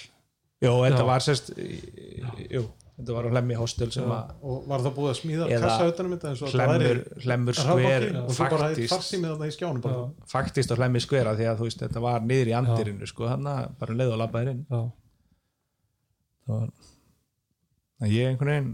Jú, 0.61 0.74
þetta 0.84 1.00
Já. 1.00 1.08
var 1.08 1.24
sérst 1.24 1.50
jú, 1.56 2.62
þetta 3.00 3.16
var 3.16 3.28
hlemmi 3.32 3.56
hostel 3.56 3.88
og 3.96 4.66
var 4.68 4.84
það 4.84 4.94
búið 4.98 5.11
að 5.11 5.18
smíða 5.22 5.48
Eða 5.48 5.62
kassa 5.66 5.88
utanum 5.90 6.14
þetta 6.16 6.30
eins 6.30 6.42
og 6.42 6.50
þetta 6.52 6.66
hlemur, 6.68 7.00
væri 7.00 7.24
hlemur 7.26 7.58
skver 7.61 8.06
og 8.20 8.32
faktist, 8.36 8.92
farsímið 8.92 9.32
þarna 9.34 9.48
í 9.48 9.54
skjánum 9.56 9.84
bara. 9.86 10.02
faktist 10.28 10.72
á 10.72 10.76
hlemmi 10.76 11.00
skver 11.00 11.30
af 11.32 11.38
því 11.40 11.48
að 11.50 11.62
veist, 11.64 11.80
þetta 11.86 12.02
var 12.04 12.26
niður 12.28 12.52
í 12.52 12.56
andirinu 12.61 13.08
sko, 13.08 13.28
þannig 13.32 13.52
að 13.54 13.78
bara 13.80 13.96
leið 14.02 14.12
og 14.14 14.20
labbaðir 14.20 14.52
inn. 14.52 14.62
Já, 14.68 14.82
það 16.44 16.61
var 16.61 16.68
að 18.00 18.14
ég 18.16 18.30
einhvern 18.30 18.52
veginn 18.52 18.70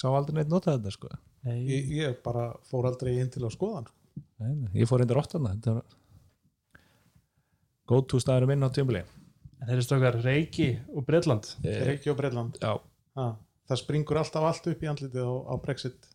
sá 0.00 0.06
aldrei 0.14 0.38
neitt 0.38 0.50
nota 0.54 0.76
þetta 0.78 0.94
sko 0.94 1.10
ég, 1.46 1.90
ég 2.00 2.18
bara 2.24 2.50
fór 2.68 2.90
aldrei 2.90 3.16
inn 3.20 3.30
til 3.32 3.44
að 3.46 3.54
skoða 3.56 3.80
hann 3.80 3.90
Nei, 4.40 4.54
nei, 4.56 4.70
ég 4.80 4.88
fór 4.88 5.00
reyndar 5.02 5.20
óttana 5.20 5.54
þetta 5.54 5.78
var 5.78 6.78
go 7.90 8.00
to 8.06 8.20
staðurum 8.22 8.52
inn 8.54 8.64
á 8.66 8.70
tjömbili 8.72 9.02
En 9.60 9.68
þeir 9.68 9.76
eru 9.76 9.84
stökkar 9.84 10.16
Reiki 10.24 10.66
og 10.96 11.04
Bretland. 11.04 11.48
Reykjavík 11.60 12.06
og 12.14 12.16
Breitland 12.16 12.54
já, 12.62 12.70
ha, 13.18 13.24
það 13.68 13.80
springur 13.82 14.20
alltaf 14.22 14.46
allt 14.48 14.68
upp 14.72 14.84
í 14.84 14.88
andlitið 14.88 15.26
á, 15.28 15.32
á 15.52 15.54
Brexit. 15.60 16.06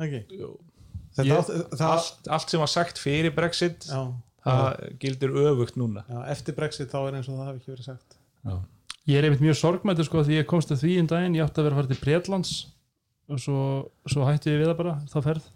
Ekki? 0.00 0.22
Jú. 0.38 0.54
Þetta, 1.12 1.26
Ég- 1.28 1.34
allt, 1.36 1.50
það, 1.76 1.84
allt, 1.90 2.30
allt 2.38 2.54
sem 2.54 2.62
var 2.64 2.70
sagt 2.72 3.00
fyrir 3.02 3.34
Brexit 3.36 3.84
já, 3.90 4.00
það 4.46 4.96
gildir 5.04 5.36
öfugt 5.42 5.76
núna. 5.76 6.06
Já, 6.08 6.22
eftir 6.32 6.56
Brexit 6.56 6.88
þá 6.94 6.98
er 7.02 7.18
eins 7.20 7.28
og 7.28 7.36
það 7.36 7.50
hafi 7.50 7.60
ekki 7.60 7.74
verið 7.74 7.90
sagt. 7.90 8.16
Ég 9.10 9.18
er 9.20 9.28
einmitt 9.28 9.44
mjög 9.44 9.58
sorgmættur 9.60 10.08
sko 10.08 10.24
því 10.24 10.40
ég 10.40 10.48
komst 10.48 10.72
að 10.72 10.86
því 10.86 10.94
um 11.02 11.12
daginn, 11.12 11.36
ég 11.36 11.44
átti 11.44 11.60
að 11.60 11.68
vera 11.68 11.76
að 11.76 11.82
fara 11.82 11.92
til 11.92 12.00
Bretlands 12.06 12.54
og 13.30 13.38
svo, 13.42 13.58
svo 14.10 14.26
hætti 14.26 14.54
við 14.56 14.66
það 14.70 14.78
bara 14.82 14.96
þá 15.12 15.18
ferð. 15.28 15.46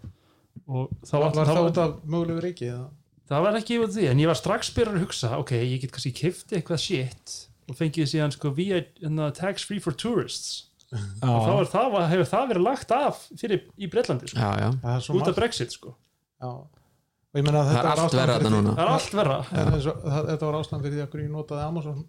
Og 0.67 0.87
þá 1.07 1.13
var, 1.17 1.27
var, 1.27 1.35
var 1.35 1.45
þá, 1.47 1.51
það 1.57 1.67
út 1.71 1.81
af 1.83 1.97
mögulegu 2.05 2.43
reiki 2.43 2.71
eða? 2.71 2.87
það 3.27 3.43
var 3.43 3.57
ekki 3.59 3.75
yfir 3.77 3.89
því 3.91 4.05
en 4.07 4.21
ég 4.23 4.29
var 4.31 4.37
strax 4.39 4.69
byrjar 4.75 4.95
að 4.95 5.03
hugsa 5.03 5.29
ok, 5.41 5.51
ég 5.59 5.81
get 5.83 5.91
kannski 5.91 6.13
kifti 6.15 6.55
eitthvað 6.57 6.79
shit 6.79 7.33
og 7.67 7.75
fengið 7.75 8.07
síðan 8.07 8.31
sko 8.31 8.53
via 8.55 8.77
hérna, 8.79 9.27
tax 9.35 9.65
free 9.67 9.81
for 9.83 9.91
tourists. 9.99 10.63
Og 10.87 11.43
þá 11.43 11.51
er 11.59 11.67
það, 11.67 11.95
hefur 12.13 12.29
það 12.31 12.45
verið 12.53 12.63
lagt 12.63 12.93
af 12.95 13.25
fyrir 13.35 13.65
í 13.75 13.89
Bretlandi 13.91 14.29
sko, 14.31 14.39
Já, 14.39 14.51
já, 14.63 14.69
Það 14.85 15.09
út 15.19 15.27
af 15.27 15.35
Brexit 15.35 15.73
sko. 15.75 15.91
Já. 16.39 16.47
og 16.47 17.35
ég 17.41 17.43
meina 17.43 17.59
að 17.59 17.67
það 17.67 17.73
þetta 17.75 17.81
er 17.81 17.89
var 17.89 17.99
allt 18.03 18.13
fyrir 18.13 18.31
þetta 18.31 18.61
það 18.77 18.83
er 18.85 18.91
allt 18.93 19.17
verra 19.19 19.37
Það 19.49 19.59
er 19.67 19.81
það- 20.07 20.29
þetta 20.29 20.47
var 20.47 20.57
ástæðan 20.61 20.85
fyrir 20.85 20.95
því 20.95 21.03
að 21.03 21.17
ég 21.25 21.33
notaði 21.33 21.65
Amazon 21.65 21.99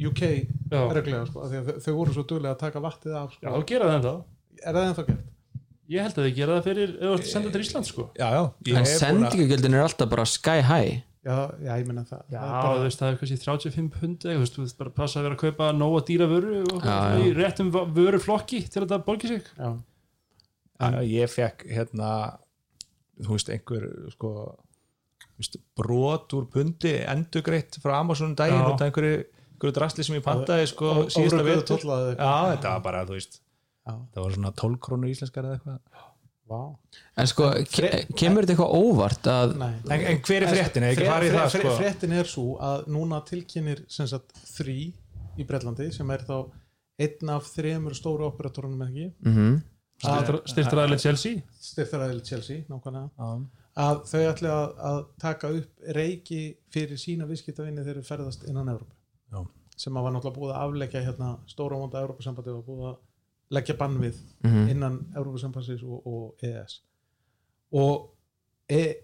UK 0.00 0.22
Já. 0.70 0.82
reglega 0.92 1.24
sko, 1.30 1.40
af 1.44 1.50
því 1.50 1.60
að 1.60 1.70
þau, 1.86 1.92
voru 1.96 2.12
svo 2.16 2.24
duglega 2.28 2.52
að 2.54 2.60
taka 2.60 2.82
vattið 2.84 3.16
af 3.16 3.32
Já, 3.32 3.48
sko. 3.48 3.54
þá 3.56 3.66
gera 3.72 3.88
það 3.94 4.04
það 4.10 4.20
er 4.64 4.74
það 4.76 4.88
ennþá 4.90 5.04
gert? 5.10 5.26
Ég 5.90 6.02
held 6.06 6.18
að 6.20 6.26
þið 6.28 6.34
gera 6.36 6.56
það 6.60 6.66
fyrir 6.70 6.90
ef 6.90 7.00
þú 7.02 7.12
ert 7.16 7.24
að 7.26 7.30
senda 7.34 7.50
til 7.50 7.60
Ísland 7.64 7.86
sko 7.88 8.02
já, 8.14 8.26
já, 8.30 8.42
ég 8.66 8.76
en 8.76 8.84
hef 8.84 8.90
búin 8.90 8.94
að- 8.94 9.00
sendingugjöldin 9.00 9.74
er 9.74 9.82
alltaf 9.86 10.08
bara 10.10 10.24
sky 10.26 10.60
high 10.62 11.00
Já, 11.20 11.34
já, 11.60 11.72
ég 11.76 11.84
meina 11.86 12.00
það 12.08 12.20
Já, 12.32 12.38
það 12.40 12.46
er 12.48 12.62
bara, 12.64 12.76
þú 12.78 12.84
veist, 12.86 13.00
það 13.02 13.10
er 13.10 13.16
kannski 13.20 13.36
35 13.44 13.88
pund 14.00 14.22
eða, 14.24 14.36
þú 14.36 14.40
veist, 14.40 14.54
þú 14.56 14.62
veist, 14.64 14.76
bara 14.78 14.90
passa 14.96 15.18
að 15.20 15.24
vera 15.26 15.34
að 15.36 15.42
kaupa 15.42 15.66
nóga 15.76 16.00
dýra 16.08 16.28
vöru 16.30 16.60
og 16.72 16.80
Já, 16.86 16.94
já. 16.96 17.18
í 17.26 17.34
réttum 17.36 17.72
va- 17.74 17.84
vöruflokki 17.98 18.60
til 18.70 18.80
að 18.80 18.86
þetta 18.86 19.04
borgi 19.04 19.28
sig 19.28 19.42
já, 19.58 19.70
Já, 20.80 21.00
ég 21.04 21.28
fekk 21.28 21.66
hérna 21.68 22.38
þú 23.20 23.34
veist 23.36 23.50
einhver 23.52 23.84
sko 24.14 24.30
þú 25.20 25.42
veist, 25.44 25.58
brot 25.76 26.32
úr 26.38 26.46
pundi 26.54 26.94
endugreitt 27.04 27.76
frá 27.82 27.98
Amazon 28.00 28.30
um 28.32 28.34
daginn 28.38 28.62
Já. 28.62 28.70
út 28.72 28.80
af 28.80 28.88
einhverju, 28.88 29.20
einhverju 29.58 29.74
drasli 29.76 30.04
sem 30.08 30.16
ég 30.16 30.24
pantaði 30.24 30.66
sko 30.72 30.88
Ó- 30.88 31.04
síðasta 31.12 31.42
órökkuðu 31.42 31.50
vetur 31.52 31.76
tolla 31.84 31.98
eða 32.00 32.08
já 32.08 32.16
eitthvað. 32.16 32.50
þetta 32.56 32.72
var 32.72 32.80
bara 32.88 33.04
þú 33.04 33.18
veist 33.18 33.34
Já. 33.36 33.44
Það 33.88 34.22
var 34.22 34.36
svona 34.36 34.54
12 34.62 34.80
krónur 34.86 35.12
íslenskar 35.12 35.48
eða 35.48 35.58
eitthvað. 35.58 36.06
Vá. 36.50 36.62
En 37.22 37.28
sko, 37.30 37.48
ke 37.70 37.90
kemur 38.18 38.42
þetta 38.42 38.56
eitthvað 38.56 38.72
óvart 38.74 39.28
að 39.30 39.52
Nei. 39.60 39.74
en, 39.86 40.06
en 40.12 40.22
hver 40.26 40.46
er 40.46 40.50
fréttin, 40.50 40.86
sko. 41.54 41.74
Fréttin 41.78 42.14
er 42.18 42.30
svo 42.30 42.46
að 42.66 42.88
núna 42.90 43.20
tilkynir 43.28 43.84
sem 43.92 44.08
sagt 44.10 44.34
þrý 44.56 44.80
í 45.38 45.46
Bretlandi 45.46 45.92
sem 45.94 46.10
er 46.10 46.24
þá 46.26 46.40
einn 47.00 47.30
af 47.36 47.46
þremur 47.54 47.94
stóru 47.96 48.26
operatorunum 48.26 48.82
ekki? 48.88 49.12
Mm 49.22 49.60
styrtaraðileg 50.00 51.00
Chelsea? 51.00 51.42
Styrþaræðil 51.60 52.22
Chelsea 52.24 52.64
nákvæmlega. 52.68 53.10
Já. 53.16 53.28
að 53.80 54.00
þau 54.10 54.22
ætli 54.30 54.50
að, 54.50 54.72
að 54.90 55.00
taka 55.20 55.50
upp 55.56 55.90
reiki 55.96 56.40
fyrir 56.72 56.98
sína 56.98 57.28
viðskiptavinni 57.28 57.84
þegar 57.84 58.00
þeir 58.00 58.08
ferðast 58.08 58.46
innan 58.48 58.72
Európa 58.72 58.96
Já. 59.30 59.44
sem 59.76 59.96
að 59.96 60.06
var 60.06 60.16
náttúrulega 60.16 60.40
búið 60.40 60.54
að 60.54 60.64
afleggja 60.64 61.04
hérna 61.06 61.30
stóra 61.48 61.78
vonda 61.80 62.02
Európa-sambandi 62.02 62.54
og 62.54 62.64
búið 62.66 62.88
að 62.90 62.98
leggja 63.50 63.74
bann 63.78 63.98
við 64.00 64.18
Mhm. 64.44 64.68
innan 64.70 64.98
Európa-sambandsins 65.16 65.82
og, 65.82 66.06
og 66.06 66.34
EES 66.42 66.80
og 67.72 68.10
e, 68.68 68.94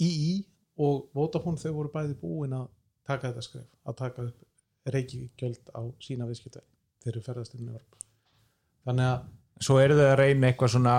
II 0.00 0.44
og 0.78 1.08
Vodafone 1.14 1.56
þau 1.60 1.72
voru 1.76 1.92
bæði 1.94 2.16
búin 2.18 2.52
að 2.56 2.66
taka 3.06 3.30
þetta 3.30 3.42
skref 3.46 3.68
að 3.86 3.96
taka 3.96 4.22
upp 4.22 4.90
reikigjöld 4.94 5.70
á 5.74 5.82
sína 6.02 6.26
viðskiptavinni 6.26 6.74
þegar 7.04 7.14
þeir 7.20 7.26
ferðast 7.28 7.54
innan 7.54 7.74
Európa 7.78 8.02
þannig 8.84 9.08
að 9.12 9.64
svo 9.64 9.78
eru 9.78 9.94
þau 9.94 10.08
að 10.10 10.18
reyna 10.18 10.48
eitthvað 10.50 10.72
svona 10.74 10.96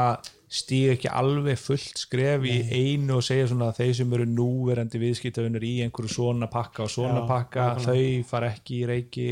stíð 0.56 0.92
ekki 0.96 1.10
alveg 1.12 1.58
fullt 1.60 1.98
skref 2.00 2.46
í 2.48 2.56
einu 2.72 3.18
og 3.18 3.24
segja 3.28 3.50
svona 3.52 3.68
að 3.74 3.82
þeir 3.82 3.94
sem 4.00 4.14
eru 4.14 4.26
núverandi 4.32 5.02
viðskiptavinnur 5.02 5.66
í 5.68 5.74
einhverju 5.84 6.14
svona 6.16 6.48
pakka 6.48 6.86
og 6.86 6.94
svona 6.94 7.26
Já, 7.26 7.28
pakka 7.28 7.66
þau 7.84 8.24
fara 8.30 8.54
ekki 8.54 8.80
í 8.80 8.88
reiki 8.88 9.28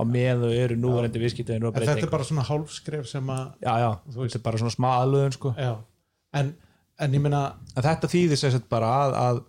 á 0.00 0.04
meðan 0.08 0.42
þau 0.44 0.52
eru 0.64 0.76
núverandi 0.80 1.20
viðskiptaðin 1.22 1.66
og 1.68 1.74
en 1.74 1.78
þetta 1.80 1.92
er 1.92 2.00
breyting 2.00 2.12
bara 2.16 2.26
svona 2.28 2.44
hálfskref 2.48 3.06
sem 3.10 3.30
að 3.34 3.44
já, 3.60 3.72
já, 3.84 3.90
þetta 4.16 4.38
er 4.40 4.44
bara 4.48 4.60
svona 4.62 4.74
smá 4.74 4.88
aðlöðun 4.96 5.36
sko. 5.36 5.52
já, 5.60 5.72
en, 6.40 6.52
en 7.04 7.16
ég 7.18 7.24
meina 7.24 7.42
en 7.76 7.86
þetta 7.86 8.10
þýðir 8.14 8.40
sagt 8.42 8.68
bara 8.72 8.92
að, 9.04 9.16
að 9.24 9.42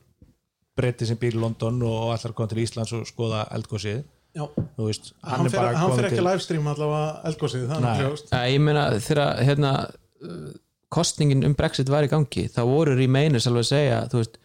breyti 0.82 1.08
sem 1.10 1.20
býr 1.22 1.38
í 1.38 1.42
London 1.42 1.80
og 1.88 2.12
allar 2.16 2.36
kom 2.38 2.50
til 2.52 2.62
Íslands 2.64 2.94
og 2.98 3.08
skoða 3.10 3.46
eldgósið 3.56 4.04
já, 4.36 4.46
þú 4.78 4.88
veist, 4.88 5.12
hann, 5.24 5.46
er 5.48 5.52
fer, 5.52 5.60
bara 5.60 5.72
hann 5.78 5.90
kominn 5.90 6.00
fer 6.02 6.10
ekki 6.10 6.20
til- 6.22 6.28
livestream 6.30 6.70
allavega 6.72 7.32
eldgósið, 7.32 7.66
það 7.72 7.88
er 7.90 8.04
kljóst 8.04 8.32
Æ, 8.32 8.40
ég 8.54 8.62
meina 8.64 8.86
þegar 9.00 9.42
hérna 9.48 9.74
uh, 9.88 10.54
kostningin 10.92 11.44
um 11.48 11.56
Brexit 11.60 11.92
var 11.92 12.08
í 12.08 12.12
gangi 12.12 12.48
þá 12.52 12.62
voru 12.68 12.96
remainers 13.00 13.48
alveg 13.48 13.66
að 13.68 13.72
segja 13.74 14.00
þú 14.12 14.22
veist, 14.22 14.40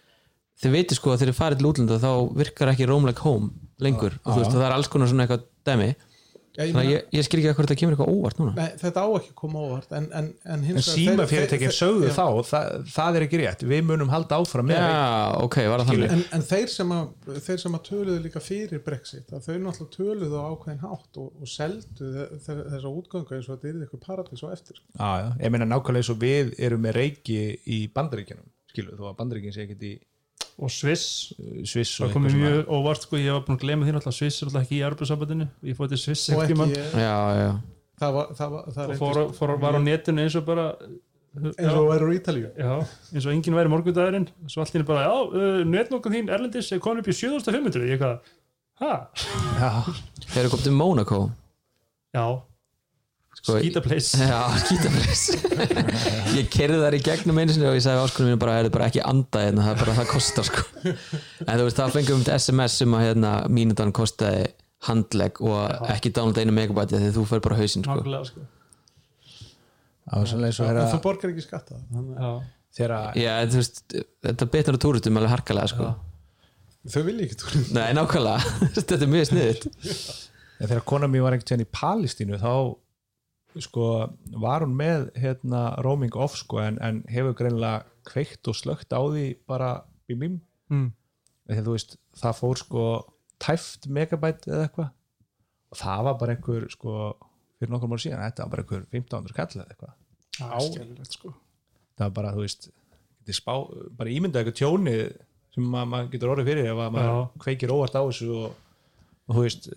þið 0.63 0.75
veitir 0.77 0.99
sko 0.99 1.13
að 1.13 1.23
þeir 1.23 1.31
eru 1.31 1.37
farið 1.37 1.61
til 1.61 1.71
útlanda 1.71 2.01
þá 2.03 2.11
virkar 2.39 2.71
ekki 2.73 2.87
Rome 2.89 3.11
like 3.11 3.23
home 3.23 3.51
lengur. 3.83 4.15
Og 4.25 4.31
þú 4.33 4.39
veist, 4.41 4.55
og 4.55 4.57
það 4.57 4.67
er 4.69 4.75
alls 4.77 4.89
konar 4.93 5.11
svona 5.11 5.27
eitthvað 5.27 5.43
dæmi. 5.71 5.95
Já, 6.57 6.63
ég 6.65 6.73
meina, 6.73 6.89
ég, 6.89 7.03
ég 7.13 7.25
skil 7.27 7.37
ekki 7.43 7.49
að 7.51 7.57
hvað 7.59 7.67
þetta 7.67 7.75
kemur 7.77 7.93
eitthvað 7.93 8.13
óvart 8.17 8.39
núna. 8.41 8.53
Nei, 8.57 8.69
þetta 8.81 9.03
á 9.05 9.09
ekki 9.19 9.29
að 9.29 9.35
koma 9.37 9.61
óvart 9.67 9.91
en, 9.93 10.07
en, 10.17 10.29
en, 10.55 10.63
hins 10.65 10.71
en 10.71 10.79
vegar- 10.79 10.95
síma 10.97 11.17
þeir- 11.27 11.29
fyrirtekin 11.35 11.69
þeir- 11.69 11.77
sögðu 11.77 12.13
þá 12.17 12.23
það, 12.49 12.79
það 12.95 13.19
er 13.19 13.25
ekki 13.27 13.41
rétt, 13.43 13.65
við 13.69 13.83
munum 13.91 14.09
halda 14.15 14.39
áfram 14.41 14.71
með 14.71 14.79
Já, 14.81 15.03
ok, 15.45 15.59
var 15.69 15.83
það 15.85 15.91
þannig? 15.91 16.15
En, 16.17 16.23
en 16.39 16.47
þeir, 16.49 16.73
sem 16.73 16.95
að, 16.97 17.11
þeir 17.45 17.61
sem 17.67 17.77
að 17.77 17.85
töluðu 17.91 18.17
líka 18.25 18.41
fyrir 18.47 18.83
Brexit 18.89 19.37
að 19.37 19.45
þau 19.51 19.59
náttúrulega 19.67 19.93
töluðu 19.99 20.41
ákveðin 20.49 20.81
hátt 20.87 21.21
og, 21.21 21.29
og 21.45 21.53
seldu 21.59 22.09
þe- 22.17 22.29
þe- 22.49 22.59
þessa 22.73 22.95
útgöngu 23.03 23.37
eins 23.37 23.51
og 23.53 23.59
þetta 23.61 23.69
er 23.75 23.85
eitthvað 23.85 24.05
paradís 24.09 24.47
og 24.49 24.57
eftir. 24.57 24.81
Já, 24.97 25.11
já, 25.13 25.29
ég 25.45 25.53
meina 25.53 25.69
nákvæmlega 25.69 26.07
eins 26.07 26.15
og 26.17 26.23
við 26.25 26.57
erum 26.57 26.87
með 26.89 26.97
reiki 27.03 27.41
í 27.69 27.83
bandaríkjunum 27.93 28.49
skilu, 28.73 28.97
þó 28.97 29.11
að 29.13 29.19
bandaríkin 29.21 29.53
sé 29.53 29.69
ekkert 29.69 29.85
í 29.93 29.99
og 30.57 30.73
Sviss. 30.73 31.07
Sviss 31.69 31.97
það 31.99 32.07
og 32.07 32.15
komið 32.17 32.31
eitthvað 32.31 32.45
mjög 32.45 32.71
óvart 32.79 33.07
sko, 33.07 33.19
ég 33.21 33.35
var 33.37 33.43
búin 33.47 33.59
að 33.59 33.65
glema 33.65 33.87
því 33.87 33.97
náttúrulega 33.97 34.19
Sviss 34.19 34.41
er 34.41 34.51
alltaf 34.51 34.63
ekki 34.65 34.79
í 34.79 34.85
Arbjörnsambandinu 34.87 35.49
ég 35.69 35.79
fóði 35.79 35.93
til 35.93 36.03
Sviss 36.05 36.31
og 36.33 36.45
ekki, 36.45 36.79
Já, 36.97 37.17
já, 37.37 37.51
það 38.01 38.17
var, 38.17 38.31
það 38.39 38.55
var, 38.55 38.71
það 38.77 38.95
og 38.95 39.03
fór, 39.03 39.21
fór, 39.37 39.53
var 39.67 39.77
á 39.77 39.81
netinu 39.85 40.25
eins 40.25 40.39
og 40.41 40.47
bara 40.49 40.67
eins 41.37 41.77
og 41.77 41.91
verður 41.91 42.15
í 42.15 42.19
Ítalíu. 42.21 42.51
Já, 42.57 42.73
eins 43.13 43.29
og 43.29 43.35
enginn 43.35 43.59
væri 43.59 43.73
morgundagurinn. 43.73 44.29
Svo 44.49 44.65
allt 44.65 44.73
hérna 44.73 44.89
bara, 44.89 45.05
já, 45.05 45.15
uh, 45.37 45.63
netnokkan 45.69 46.17
þín 46.17 46.33
Erlendis 46.33 46.73
er 46.73 46.81
komin 46.81 47.05
upp 47.05 47.11
í 47.13 47.17
7500 47.17 47.85
ég 47.85 47.97
eitthvað, 47.99 48.31
ha? 48.81 48.95
Já, 49.61 49.71
þeir 50.31 50.47
eru 50.47 50.55
komið 50.55 50.69
til 50.71 50.77
Monaco 50.77 51.21
Já, 52.17 52.25
skítapleis 53.47 54.09
Já, 54.19 54.41
skítaflis 54.63 55.23
Ég 56.39 56.49
kerði 56.53 56.81
þar 56.83 56.97
í 56.99 57.01
gegnum 57.07 57.41
einu 57.41 57.55
sinni 57.55 57.69
og 57.71 57.77
ég 57.79 57.85
sagði 57.85 58.05
áskonum 58.05 58.33
mínu 58.33 58.41
bara, 58.43 58.57
er 58.61 58.71
bara 58.75 58.89
ekki 58.91 59.03
anda 59.07 59.45
hérna, 59.45 59.67
það 59.67 59.73
er 59.73 59.81
bara 59.83 59.97
það 60.01 60.11
kostar 60.13 60.49
sko. 60.49 60.65
En 61.47 61.53
þú 61.53 61.67
veist, 61.69 61.81
það 61.81 61.95
fengum 61.99 62.25
við 62.25 62.33
SMS 62.37 62.79
um 62.87 62.97
að 62.99 63.07
hérna, 63.07 63.33
mínutan 63.59 63.95
kostaði 63.97 64.43
handlegg 64.87 65.41
og 65.45 65.89
ekki 65.95 66.13
download 66.17 66.43
einu 66.43 66.57
megabæti 66.57 67.01
því 67.01 67.15
þú 67.17 67.25
fer 67.31 67.45
bara 67.47 67.61
hausinn 67.61 67.87
sko. 67.87 67.97
Nákvæmlega 68.01 68.31
sko. 68.33 68.49
Eins 70.17 70.61
en 70.63 70.83
þú 70.93 71.01
borgar 71.03 71.33
ekki 71.33 71.47
skatta. 71.47 71.81
Já, 72.77 73.33
þú 73.49 73.63
veist, 73.63 73.81
þetta 74.27 74.51
betnar 74.53 74.77
á 74.79 74.85
túristum 74.85 75.19
alveg 75.19 75.33
harkalega 75.33 75.73
sko. 75.73 75.95
Þau 76.87 77.03
vilja 77.07 77.27
ekki 77.27 77.39
túrin 77.41 77.65
Nei, 77.75 77.89
nákvæmlega, 77.97 78.57
þetta 78.77 78.99
er 78.99 79.11
mjög 79.11 79.29
sniðut 79.31 79.65
En 80.61 80.71
þegar 80.71 80.85
kona 80.89 81.09
mér 81.11 81.25
var 81.25 81.35
einhvern 81.37 81.49
tíðan 81.51 81.65
í 81.67 81.71
Palestínu 81.75 82.39
þá 82.41 82.53
sko 83.65 83.87
var 84.43 84.65
hún 84.65 84.77
með 84.79 85.09
hérna 85.19 85.69
roaming 85.85 86.17
off 86.19 86.37
sko 86.41 86.61
en, 86.63 86.81
en 86.85 87.03
hefur 87.11 87.37
greinilega 87.39 87.85
kveikt 88.07 88.49
og 88.51 88.59
slögt 88.59 88.95
á 88.95 89.01
því 89.01 89.27
bara 89.49 89.71
bím 90.09 90.23
bím. 90.23 90.41
Mm. 90.71 90.91
þegar 91.47 91.67
þú 91.67 91.75
veist 91.77 91.97
það 92.19 92.39
fór 92.41 92.61
sko 92.63 92.85
tæft 93.43 93.89
megabæt 93.93 94.49
eða 94.51 94.67
eitthvað. 94.67 94.91
Og 95.73 95.81
það 95.83 96.03
var 96.09 96.19
bara 96.21 96.37
einhver 96.37 96.69
sko 96.73 96.97
fyrir 97.57 97.73
nokkur 97.73 97.91
mál 97.91 98.03
síðan, 98.03 98.25
þetta 98.27 98.45
var 98.45 98.53
bara 98.53 98.65
einhver 98.65 98.87
1500 98.93 99.37
kall 99.37 99.61
eða 99.61 99.69
eitthvað. 99.73 99.95
Áskililegt 100.61 101.17
sko. 101.17 101.33
Það 101.97 102.05
var 102.05 102.17
bara, 102.19 102.35
þú 102.37 102.45
veist 102.45 102.69
spá, 103.35 103.55
bara 103.97 104.13
ímynda 104.13 104.43
eitthvað 104.43 104.61
tjóni 104.61 104.97
sem 105.55 105.67
ma 105.73 105.87
maður 105.89 106.13
getur 106.13 106.33
orðið 106.35 106.51
fyrir 106.51 106.71
ef 106.71 106.81
að 106.85 106.95
maður 106.95 107.23
kveikir 107.43 107.73
óvart 107.73 107.97
á 107.97 108.03
þessu 108.05 108.29
og, 108.37 108.59
og 109.27 109.39
þú 109.39 109.45
veist 109.47 109.69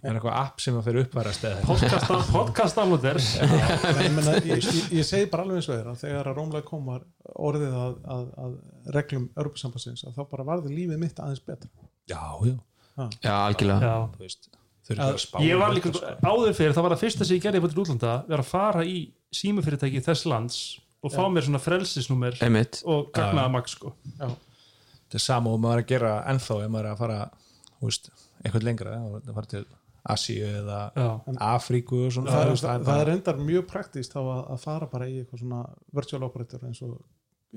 það 0.00 0.10
er 0.10 0.18
eitthvað 0.18 0.38
app 0.40 0.62
sem 0.64 0.78
að 0.78 0.86
fyrir 0.88 1.06
uppværast 1.06 1.44
eða 1.44 1.58
eitthvað. 1.60 1.82
podcast, 2.08 2.32
podcast 2.34 2.80
downloader 2.80 3.20
En 3.90 4.00
ég, 4.00 4.14
meina, 4.16 4.36
ég, 4.48 5.04
segi 5.06 5.28
bara 5.32 5.44
alveg 5.44 5.60
eins 5.60 5.68
og 5.68 5.76
þeirra 5.76 5.96
þegar 6.00 6.30
að 6.30 6.38
Rómlega 6.40 6.66
kom 6.70 6.88
var 6.88 7.04
orðið 7.36 7.76
að, 7.82 7.98
að, 8.16 8.24
að 8.44 8.94
reglum 8.96 9.28
Örbusambassins 9.40 10.06
að 10.08 10.16
þá 10.16 10.22
bara 10.32 10.48
varði 10.54 10.72
lífið 10.74 11.02
mitt 11.04 11.20
aðeins 11.20 11.44
betra. 11.44 11.70
Já, 12.10 12.22
já, 12.48 12.56
Já, 13.20 13.34
algjörlega. 13.34 13.92
Já. 13.92 14.08
þú 14.16 14.26
veist 14.26 14.50
að 14.90 15.44
ég 15.46 15.58
var 15.60 15.74
líka, 15.76 15.92
sko. 15.94 16.12
áður 16.26 16.54
fyrir 16.56 16.74
það 16.74 16.86
var 16.86 16.94
það 16.96 17.02
fyrsta 17.04 17.26
sem 17.26 17.36
ég 17.36 17.44
gerði 17.44 17.60
búin 17.62 17.72
til 17.74 17.82
útlanda 17.84 18.14
vera 18.26 18.42
að 18.42 18.48
fara 18.50 18.84
í 18.86 18.96
símufyrirtæki 19.36 20.02
þess 20.02 20.26
lands 20.26 20.56
og 21.04 21.12
fá 21.14 21.22
mér 21.30 21.46
svona 21.46 21.60
frelsisnúmer 21.62 22.40
og 22.40 23.12
gagnaða 23.14 23.52
mag 23.54 23.68
sko. 23.70 23.94
Já, 24.18 24.26
þetta 24.26 25.20
er 25.20 25.24
sama 25.24 25.52
og 25.54 25.62
maður 25.62 25.84
að 25.84 25.92
gera 25.92 26.14
ennþá 26.32 26.58
ef 26.64 26.72
maður 26.74 26.88
er 26.88 26.96
að 26.96 27.04
fara, 27.04 27.20
þú 27.78 27.90
veist 27.92 28.10
eitthvað 28.42 28.66
lengra, 28.66 28.96
að 29.20 29.30
fara 29.36 29.52
til 29.54 29.62
Asíu 30.08 30.48
eða 30.48 30.80
Afríku 31.44 32.06
og 32.06 32.12
svona 32.14 32.32
það, 32.32 32.42
er, 32.42 32.50
veist, 32.54 32.66
það, 32.86 33.00
er 33.00 33.08
reyndar 33.10 33.40
mjög 33.44 33.66
praktist 33.68 34.14
þá 34.14 34.20
að, 34.22 34.42
að 34.54 34.62
fara 34.62 34.88
bara 34.90 35.08
í 35.10 35.18
eitthvað 35.20 35.42
svona 35.42 35.62
virtual 35.98 36.22
operator 36.28 36.64
eins 36.68 36.80
og, 36.86 36.94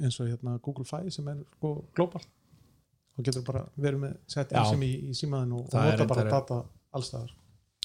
eins 0.02 0.20
og 0.20 0.32
hérna, 0.32 0.58
Google 0.66 0.88
Fi 0.90 1.14
sem 1.14 1.30
er 1.32 1.40
sko 1.56 1.74
global 1.96 2.24
og 3.14 3.28
getur 3.28 3.46
bara 3.48 3.64
verið 3.78 4.04
með 4.04 4.20
sett 4.36 4.52
Já. 4.52 4.64
sem 4.68 4.84
í, 4.84 4.92
í 5.08 5.16
símaðinu 5.18 5.62
og, 5.62 5.72
Það 5.72 5.90
nota 5.92 6.10
bara 6.12 6.28
data 6.32 6.60
allstaðar 6.98 7.34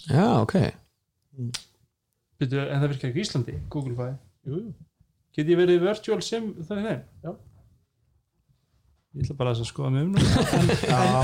Já, 0.08 0.26
ok 0.40 0.56
Byrju, 2.38 2.62
en 2.64 2.80
það 2.82 2.88
virkar 2.92 3.10
ekki 3.10 3.22
í 3.22 3.26
Íslandi, 3.26 3.56
Google 3.70 3.94
Fi 3.98 4.10
Jú, 4.48 4.62
jú. 4.64 4.72
get 5.36 5.52
ég 5.52 5.60
verið 5.60 5.84
virtual 5.84 6.22
sem 6.24 6.50
það 6.66 6.90
er? 6.96 7.00
Já. 7.22 7.34
Ég 9.16 9.24
ætla 9.24 9.36
bara 9.38 9.54
að 9.54 9.64
skoða 9.68 9.90
mig 9.94 10.04
um 10.04 10.14
nú 10.14 10.20
en, 10.20 10.70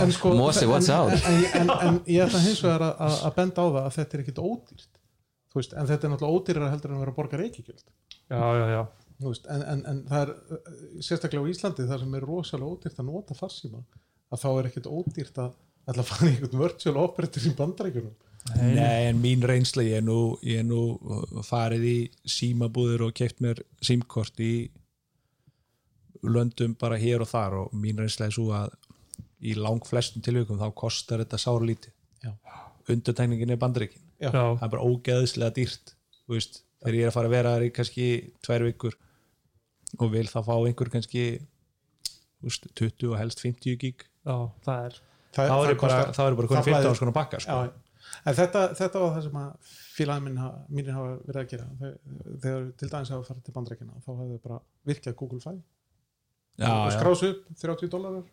en, 0.01 0.13
sko, 0.15 0.33
Mosi, 0.39 0.67
what's 0.71 0.91
out? 0.93 1.13
en, 1.13 1.47
en, 1.61 1.73
en, 1.75 1.99
ég 2.09 2.25
ætla 2.25 2.43
hins 2.45 2.63
vegar 2.65 2.85
að, 2.91 3.27
benda 3.37 3.65
á 3.65 3.67
það 3.67 3.81
að 3.83 3.97
þetta 3.99 4.17
er 4.17 4.23
ekkit 4.25 4.41
ódýrt. 4.41 5.01
Þú 5.53 5.61
veist, 5.61 5.75
en 5.79 5.91
þetta 5.91 6.09
er 6.09 6.13
náttúrulega 6.15 6.39
ódýrara 6.41 6.71
heldur 6.73 6.91
en 6.91 6.97
að 6.97 7.05
vera 7.05 7.13
að 7.15 7.19
borga 7.21 7.41
reykigjöld 7.41 7.85
já, 7.85 8.41
já, 8.41 8.65
já, 8.73 8.81
Þú 9.21 9.31
veist, 9.31 9.51
en, 9.55 9.67
en, 9.71 9.85
en 9.91 10.01
það 10.09 10.25
er 10.25 10.33
uh, 10.35 10.73
sérstaklega 11.05 11.45
á 11.45 11.51
Íslandi 11.53 11.89
þar 11.91 12.03
sem 12.03 12.17
er 12.19 12.27
rosalega 12.27 12.73
ódýrt 12.73 13.03
að 13.03 13.11
nota 13.11 13.37
farsíma 13.39 13.85
að 14.35 14.43
þá 14.43 14.49
er 14.51 14.71
ekkit 14.71 14.91
ódýrt 14.91 15.43
að 15.45 15.53
ætla 15.85 16.03
að 16.03 16.11
fara 16.11 16.31
í 16.31 16.33
einhvern 16.35 16.63
virtual 16.65 17.03
operator 17.05 17.47
í 17.47 17.53
bandaríkjunum. 17.59 18.15
Nei, 18.61 19.07
en 19.09 19.21
mín 19.23 19.45
reynsla, 19.47 19.85
ég 19.87 20.03
er 20.03 20.05
nú, 20.05 20.35
ég 20.45 20.61
er 20.61 20.67
nú 20.69 21.41
farið 21.47 21.85
í 21.89 21.99
símabúður 22.29 23.07
og 23.07 23.15
keft 23.17 23.41
mér 23.45 23.63
símkort 23.85 24.41
í 24.45 24.69
löndum 26.31 26.75
bara 26.81 26.97
hér 27.01 27.21
og 27.25 27.29
þar 27.31 27.57
og 27.63 27.73
mín 27.75 27.99
reynsla 28.01 28.27
er 28.31 28.35
svo 28.37 28.51
að 28.57 28.75
í 29.45 29.55
lang 29.59 29.83
flestum 29.85 30.23
tilvíkum 30.25 30.59
þá 30.61 30.71
kostar 30.75 31.21
þetta 31.25 31.39
sárlítið. 31.43 31.93
Já. 32.25 32.33
Undurtækningin 32.89 33.51
er 33.55 33.57
bandaríkin. 33.61 34.01
Já. 34.21 34.31
já. 34.33 34.45
Það 34.59 34.63
er 34.69 34.73
bara 34.77 34.87
ógeðslega 34.89 35.55
dýrt, 35.59 35.95
þú 36.25 36.37
veist, 36.39 36.63
þegar 36.81 36.95
ég 36.99 37.03
er 37.07 37.11
að 37.11 37.17
fara 37.19 37.29
að 37.31 37.35
vera 37.37 37.53
þar 37.57 37.65
í 37.67 37.73
kannski 37.77 38.07
tvær 38.45 38.65
vikur 38.69 38.97
og 40.01 40.11
vil 40.13 40.27
þá 40.31 40.39
fá 40.47 40.55
einhver 40.65 40.91
kannski 40.93 41.25
þú 42.41 42.49
veist, 42.51 42.69
20 42.77 43.11
og 43.13 43.19
helst 43.21 43.41
50 43.45 43.77
gig 43.81 44.05
já 44.25 44.37
það 44.65 44.87
er 44.89 44.97
það, 45.35 45.49
þá 45.49 45.55
er 45.55 45.71
ég 45.75 45.81
bara, 45.81 45.99
er 46.01 46.15
bara 46.15 46.15
það 46.17 46.39
konum 46.41 46.65
15 46.65 46.69
flæðir- 46.73 46.91
árs 46.91 47.03
konar 47.05 47.15
bakka 47.17 47.41
sko. 47.45 47.59
Já, 47.59 47.71
en 48.25 48.35
þetta, 48.39 48.63
þetta 48.81 49.01
var 49.05 49.13
það 49.15 49.23
sem 49.29 49.39
að 49.41 49.71
félagin 49.95 50.25
mín, 50.27 50.39
hafa- 50.43 50.65
mínir 50.71 50.97
hafa 50.97 51.13
verið 51.29 51.41
að 51.45 51.49
gera 51.53 51.69
þegar, 52.43 52.67
til 52.81 52.89
dæmis 52.93 53.13
hafa 53.15 53.29
farið 53.31 53.45
til 53.49 53.55
bandrækina 53.57 53.97
þá 54.05 54.11
hafði 54.13 54.35
þau 54.39 54.43
bara 54.49 54.59
virkað 54.91 55.17
Google 55.23 55.41
Fi 55.45 55.55
já, 55.55 55.63
og 56.63 56.93
skrásu 56.95 57.33
upp 57.33 57.45
30 57.61 57.91
dólarar 57.93 58.25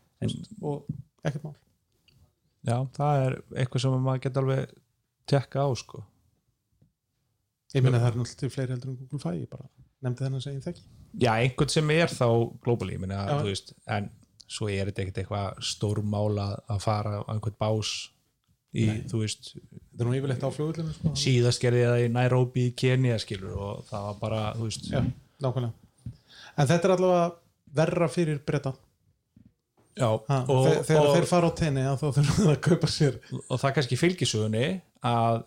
og 0.62 0.86
ekkert 1.26 1.44
mál 1.48 1.56
já, 2.68 2.78
það 2.98 3.26
er 3.26 3.38
eitthvað 3.58 3.86
sem 3.86 4.00
maður 4.06 4.24
geta 4.28 4.44
alveg 4.44 4.74
tekka 5.32 5.66
á 5.66 5.70
sko 5.80 6.04
ég 7.76 7.84
meina 7.86 8.02
það 8.02 8.10
er 8.12 8.18
náttúrulega 8.20 8.42
til 8.42 8.54
fleiri 8.54 8.76
heldur 8.76 8.92
en 8.92 9.00
Google 9.00 9.22
Fi 9.24 9.36
ég 9.40 9.50
bara 9.52 9.70
nefndi 10.02 10.26
þennan 10.26 10.44
sem 10.44 10.58
ég 10.58 10.66
þekki 10.66 10.84
já, 11.26 11.32
einhvern 11.34 11.74
sem 11.74 11.94
er 11.96 12.12
þá 12.12 12.28
globally 12.64 12.98
ég 12.98 13.06
Já. 13.12 13.38
þú 13.42 13.50
veist, 13.50 13.74
en 13.88 14.10
svo 14.52 14.70
er 14.70 14.90
þetta 14.90 15.06
ekkert 15.06 15.22
eitthvað 15.22 15.62
stórmála 15.72 16.48
að 16.72 16.82
fara 16.84 17.22
á 17.24 17.32
einhvern 17.32 17.58
bás 17.62 17.92
í, 18.72 18.88
Nei. 18.88 19.04
þú 19.12 19.24
veist, 19.24 19.54
þetta 19.56 20.04
er 20.04 20.10
nú 20.10 20.18
yfirleitt 20.18 20.44
á 20.48 20.50
flugullinu 20.52 20.96
sko. 20.96 21.14
síðast 21.20 21.64
gerði 21.64 21.86
það 21.88 22.06
í 22.06 22.10
Nairobi 22.16 22.66
Kenya 22.78 23.20
skilur 23.22 23.56
og 23.58 23.86
það 23.90 24.08
var 24.10 24.20
bara, 24.22 24.42
þú 24.58 24.68
veist 24.70 24.90
Já, 24.92 25.02
nákvæmlega 25.44 25.74
en 26.58 26.68
þetta 26.68 26.88
er 26.88 26.96
allavega 26.98 27.26
verra 27.76 28.08
fyrir 28.12 28.42
breyta 28.46 28.74
Já, 29.98 30.08
og, 30.08 30.30
og, 30.48 30.68
þegar 30.88 31.08
og, 31.08 31.16
þeir 31.18 31.28
fara 31.28 31.50
á 31.52 31.54
tenni 31.58 31.82
þá 31.84 32.06
þurfum 32.06 32.38
það 32.38 32.52
að 32.54 32.62
kaupa 32.68 32.90
sér. 32.90 33.18
Og 33.42 33.60
það 33.60 33.74
kannski 33.78 33.98
fylgisögunni 34.00 34.68
að 35.08 35.42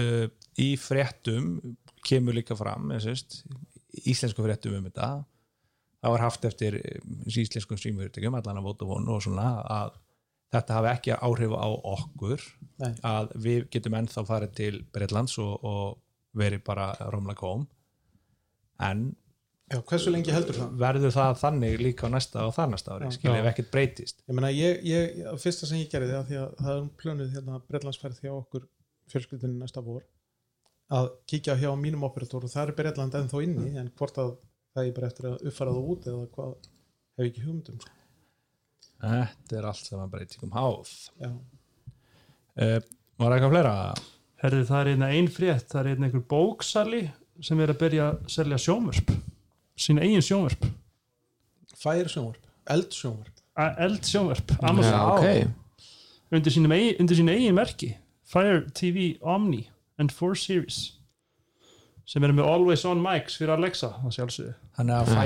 uh, 0.00 0.24
í 0.62 0.68
fréttum 0.80 1.50
kemur 2.06 2.36
líka 2.38 2.56
fram 2.58 2.88
sést, 3.04 3.42
íslensku 4.08 4.44
fréttum 4.44 4.78
um 4.78 4.88
þetta. 4.88 5.10
Það 6.02 6.14
var 6.16 6.24
haft 6.24 6.48
eftir 6.48 6.78
um, 6.80 7.18
íslenskum 7.28 7.78
strímfyrirtækjum 7.78 8.38
allan 8.40 8.62
að 8.62 8.70
Vodafone 8.70 9.12
og 9.12 9.26
svona 9.26 9.50
að 9.60 10.00
þetta 10.52 10.78
hafi 10.78 10.92
ekki 10.92 11.18
áhrif 11.28 11.54
á 11.56 11.68
okkur 11.68 12.46
Nei. 12.82 12.92
að 13.06 13.30
við 13.44 13.68
getum 13.72 13.96
ennþá 14.00 14.24
farið 14.28 14.56
til 14.58 14.72
Breitlands 14.92 15.36
og, 15.40 15.52
og 15.64 16.00
verið 16.36 16.64
bara 16.66 16.90
rómlega 17.12 17.40
kóm 17.40 17.68
en 18.82 19.10
Já, 19.72 19.78
hversu 19.88 20.12
lengi 20.12 20.32
heldur 20.34 20.58
það? 20.58 20.72
verður 20.82 21.14
það 21.14 21.38
þannig 21.40 21.78
líka 21.80 22.08
á 22.08 22.12
næsta 22.12 22.44
og 22.44 22.52
þar 22.56 22.72
næsta 22.74 22.96
ári, 22.96 23.10
skilja 23.14 23.38
ef 23.40 23.48
ekkert 23.52 23.70
breytist. 23.72 24.18
Ég 24.28 24.36
meina, 24.36 24.50
ég, 24.52 24.82
ég, 24.84 25.22
fyrsta 25.40 25.68
sem 25.68 25.80
ég 25.80 25.88
gerði 25.92 26.12
það 26.12 26.26
því 26.28 26.40
að 26.42 26.50
það 26.58 26.74
er 26.74 26.90
plönuð 27.02 27.36
hérna 27.38 27.60
Breitlandsferð 27.70 28.20
hjá 28.20 28.32
okkur 28.34 28.66
fjölskyldinu 29.12 29.56
næsta 29.62 29.84
vor 29.86 30.04
að 30.92 31.08
kíkja 31.32 31.56
hjá 31.56 31.70
mínum 31.80 32.04
operator 32.04 32.44
og 32.44 32.52
það 32.52 32.68
er 32.68 32.76
Breitland 32.82 33.16
ennþá 33.16 33.42
inni 33.46 33.72
en 33.80 33.88
hvort 33.96 34.20
að 34.20 34.34
það 34.76 34.90
er 34.90 34.94
bara 34.98 35.08
eftir 35.08 35.30
að 35.30 35.48
uppfæra 35.48 35.74
það 35.74 35.90
út 35.94 36.08
eða 36.12 36.28
hvað 36.36 36.54
hef 36.60 37.24
ég 37.24 37.32
ekki 37.32 37.46
hugmyndum 37.46 37.80
sko. 37.80 37.98
Þetta 39.02 39.58
er 39.58 39.68
allt 39.72 39.88
saman 39.88 40.12
breytingum 40.12 40.52
háð. 40.54 40.92
Já, 41.18 41.30
uh, 42.60 42.78
Var 43.22 43.34
eitthvað 43.36 43.52
fleira? 43.52 43.74
Herði, 44.42 44.62
það 44.68 44.80
er 44.80 44.88
einna 44.92 45.08
ein 45.14 45.28
frétt, 45.30 45.68
það 45.70 45.80
er 45.80 45.88
einna 45.92 46.08
einhver 46.08 46.24
bóksali 46.32 47.02
sem 47.42 47.60
er 47.62 47.72
að 47.72 47.80
byrja 47.82 48.06
að 48.08 48.24
selja 48.34 48.58
sjómörp 48.60 49.12
sína 49.82 50.04
eigin 50.06 50.24
sjómörp 50.24 50.68
fær 51.82 52.08
sjónvarp, 52.10 52.46
eld 52.70 52.94
sjónvarp. 52.94 53.40
Eld 53.82 54.06
sjómörp, 54.06 54.52
Amazon. 54.62 54.92
Já, 54.92 55.02
ok. 55.16 55.50
undir 56.32 56.54
sínum 56.54 56.72
eigin, 56.72 57.28
eigin 57.28 57.54
merki 57.54 57.92
Fire 58.24 58.62
TV 58.74 59.16
Omni 59.20 59.66
and 59.98 60.12
4 60.12 60.38
Series 60.40 60.78
sem 62.08 62.24
eru 62.24 62.34
með 62.36 62.48
Always 62.48 62.84
On 62.88 63.00
Mics 63.02 63.36
fyrir 63.38 63.52
Alexa 63.54 63.92
Þannig 64.02 64.94
að 64.96 65.10
fæ 65.12 65.22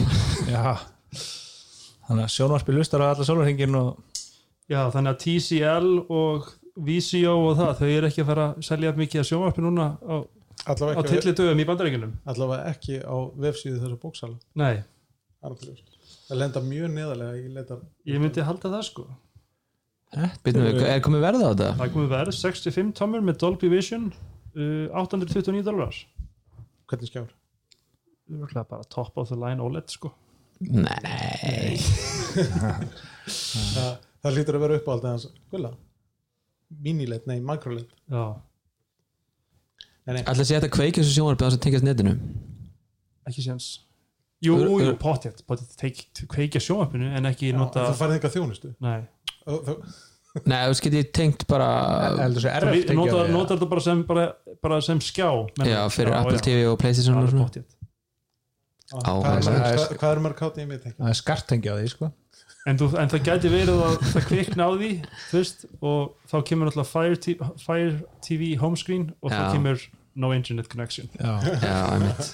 Já. 0.54 0.76
Þannig 2.06 2.24
að 2.24 2.32
sjónvarpi 2.36 2.76
lustar 2.76 3.02
á 3.02 3.10
alla 3.10 3.26
sólurhingin 3.26 3.74
og 3.78 3.98
Já, 4.70 4.86
þannig 4.94 5.10
að 5.10 5.18
TCL 5.24 5.90
og 6.08 6.46
VCO 6.84 7.34
og 7.50 7.58
það, 7.58 7.74
þau 7.80 7.90
eru 7.90 8.08
ekki 8.08 8.22
að 8.22 8.30
fara 8.30 8.46
að 8.52 8.64
selja 8.68 8.94
mikið 8.96 9.20
að 9.20 9.28
sjónvarpi 9.28 9.64
núna 9.64 9.90
á, 10.00 10.14
á 10.66 11.02
tillidögum 11.04 11.60
í 11.60 11.66
bandaríkjunum? 11.68 12.14
Allavega 12.30 12.72
ekki 12.72 13.00
á 13.02 13.16
vefsíðu 13.46 13.82
þessu 13.82 13.98
bóksala. 14.02 14.38
Nei, 14.58 14.82
Það 15.44 15.66
er 15.68 15.80
það 16.24 16.38
lenda 16.40 16.60
mjög 16.64 16.92
neðarlega 16.94 17.36
ég 17.36 17.48
letar 17.52 17.80
ég 18.08 18.20
myndi 18.22 18.44
halda 18.46 18.70
það 18.72 18.84
sko. 18.86 19.02
Býtum 20.46 20.62
við, 20.64 20.78
er 20.88 21.02
komið 21.04 21.24
verða 21.26 21.44
á 21.44 21.50
þetta? 21.50 21.68
Það 21.74 21.86
er 21.86 21.92
komið 21.96 22.12
verð 22.14 22.36
65 22.38 22.92
tómur 22.96 23.24
með 23.26 23.40
Dolby 23.42 23.68
Vision 23.72 24.06
uh, 24.54 25.02
829 25.02 25.64
dólar 25.66 25.98
hvernig 26.88 27.10
skjár? 27.10 27.32
Bara 28.54 28.80
top 28.88 29.18
of 29.20 29.28
the 29.28 29.36
line 29.36 29.60
OLED 29.60 29.90
sko. 29.92 30.14
Nei. 30.64 31.76
Það, 33.24 33.92
það 34.22 34.34
lítur 34.36 34.56
að 34.58 34.62
vera 34.64 34.76
upp 34.78 34.88
á 34.88 34.92
alltaf 34.94 35.10
hans 35.10 35.24
gulla 35.52 35.70
minilet, 36.84 37.24
nei, 37.30 37.38
makrolet 37.44 37.88
Já, 38.10 38.36
að 40.06 40.44
sé 40.44 40.54
þetta 40.58 40.70
kveikja 40.74 41.02
þessu 41.02 41.14
sjónvarpið 41.18 41.44
á 41.44 41.48
þess 41.48 41.58
að 41.58 41.64
tengast 41.66 41.84
netinu? 41.88 42.14
Ekki 43.28 43.44
séns. 43.44 43.68
Jú, 44.44 44.56
Ör- 44.58 44.66
jú, 44.68 44.80
ör- 44.92 44.98
potið, 45.00 45.38
potið 45.48 45.76
teik- 45.80 46.26
kveikja 46.28 46.60
sjónvarpinu 46.60 47.14
en 47.16 47.24
ekki 47.30 47.52
Já, 47.52 47.56
nota 47.56 47.86
það 47.88 48.00
farið 48.02 48.18
eitthvað 48.18 48.34
þjónustu? 48.36 48.74
Nei, 48.80 49.00
Og 49.46 49.62
það- 49.64 50.02
Nei, 50.50 50.66
þú 50.66 50.74
skil 50.74 50.90
ég 50.92 51.12
tengt 51.14 51.46
bara 51.46 51.66
heldur 52.18 52.42
þessi 52.42 52.50
RF 52.58 52.72
við- 52.74 52.94
notar, 52.98 53.28
notar 53.30 53.56
þetta 53.56 53.68
bara 53.70 53.80
sem, 53.80 54.02
bara, 54.02 54.24
bara 54.60 54.80
sem 54.82 54.98
skjá 54.98 55.28
menn- 55.58 55.68
Já, 55.70 55.88
fyrir 55.88 56.10
Já, 56.12 56.18
Apple 56.20 56.36
já. 56.38 56.42
TV 56.42 56.66
og 56.66 56.78
Playstation 56.78 57.16
og 57.22 57.30
svona. 57.30 57.44
pottþétt. 57.46 57.70
Á, 58.94 59.12
það 59.22 59.30
er, 59.30 59.36
er- 59.38 59.76
hvað, 59.78 59.96
hvað 59.98 60.10
er 60.16 60.20
mörg 60.20 60.36
kátt 60.36 60.58
í 60.58 60.66
mig 60.68 60.80
Það 60.82 61.08
er 61.08 61.14
skartengi 61.14 61.68
á 61.70 61.74
því 61.78 61.88
sko 61.88 62.12
en, 62.64 62.80
þú, 62.80 62.88
en 63.00 63.12
það 63.12 63.28
gæti 63.28 63.52
verið 63.52 63.82
að 63.86 63.94
það 64.12 64.26
kvikna 64.30 64.66
á 64.66 64.70
því 64.74 64.90
fyrst 65.28 65.66
og 65.80 66.14
þá 66.30 66.36
kemur 66.50 66.70
alltaf 66.70 66.90
Fire, 66.94 67.38
Fire 67.62 67.94
TV 68.24 68.54
homescreen 68.60 69.10
og 69.20 69.32
þá 69.34 69.44
kemur 69.52 69.86
no 70.14 70.30
internet 70.34 70.68
connection. 70.70 71.08
Já, 71.18 71.38
Já, 71.62 71.78
einmitt. 71.96 72.28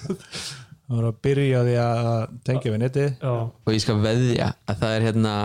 Það 0.91 0.97
voru 0.97 1.09
að 1.09 1.21
byrja 1.25 1.61
á 1.61 1.63
því 1.65 1.77
að 1.81 2.09
tengja 2.47 2.73
við 2.73 2.81
netið. 2.83 3.13
Já, 3.15 3.31
og 3.47 3.71
ég 3.71 3.83
skal 3.83 4.01
veðja 4.03 4.49
að 4.67 4.81
það 4.83 4.95
er 4.97 5.05
hérna 5.07 5.35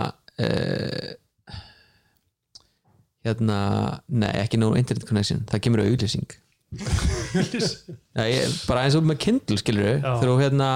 uh, 0.43 1.15
hérna 3.27 3.61
nei, 4.07 4.33
ekki 4.43 4.59
no 4.61 4.73
internet 4.79 5.07
connection, 5.07 5.41
það 5.49 5.63
kemur 5.65 5.83
auglýsing. 5.85 6.27
Já, 8.17 8.23
ég, 8.27 8.55
bara 8.67 8.83
eins 8.83 8.97
og 8.99 9.05
með 9.07 9.21
Kindle 9.23 9.59
skilur 9.59 9.87
Já. 9.87 10.17
þegar 10.19 10.31
þú 10.33 10.37
hérna 10.41 10.69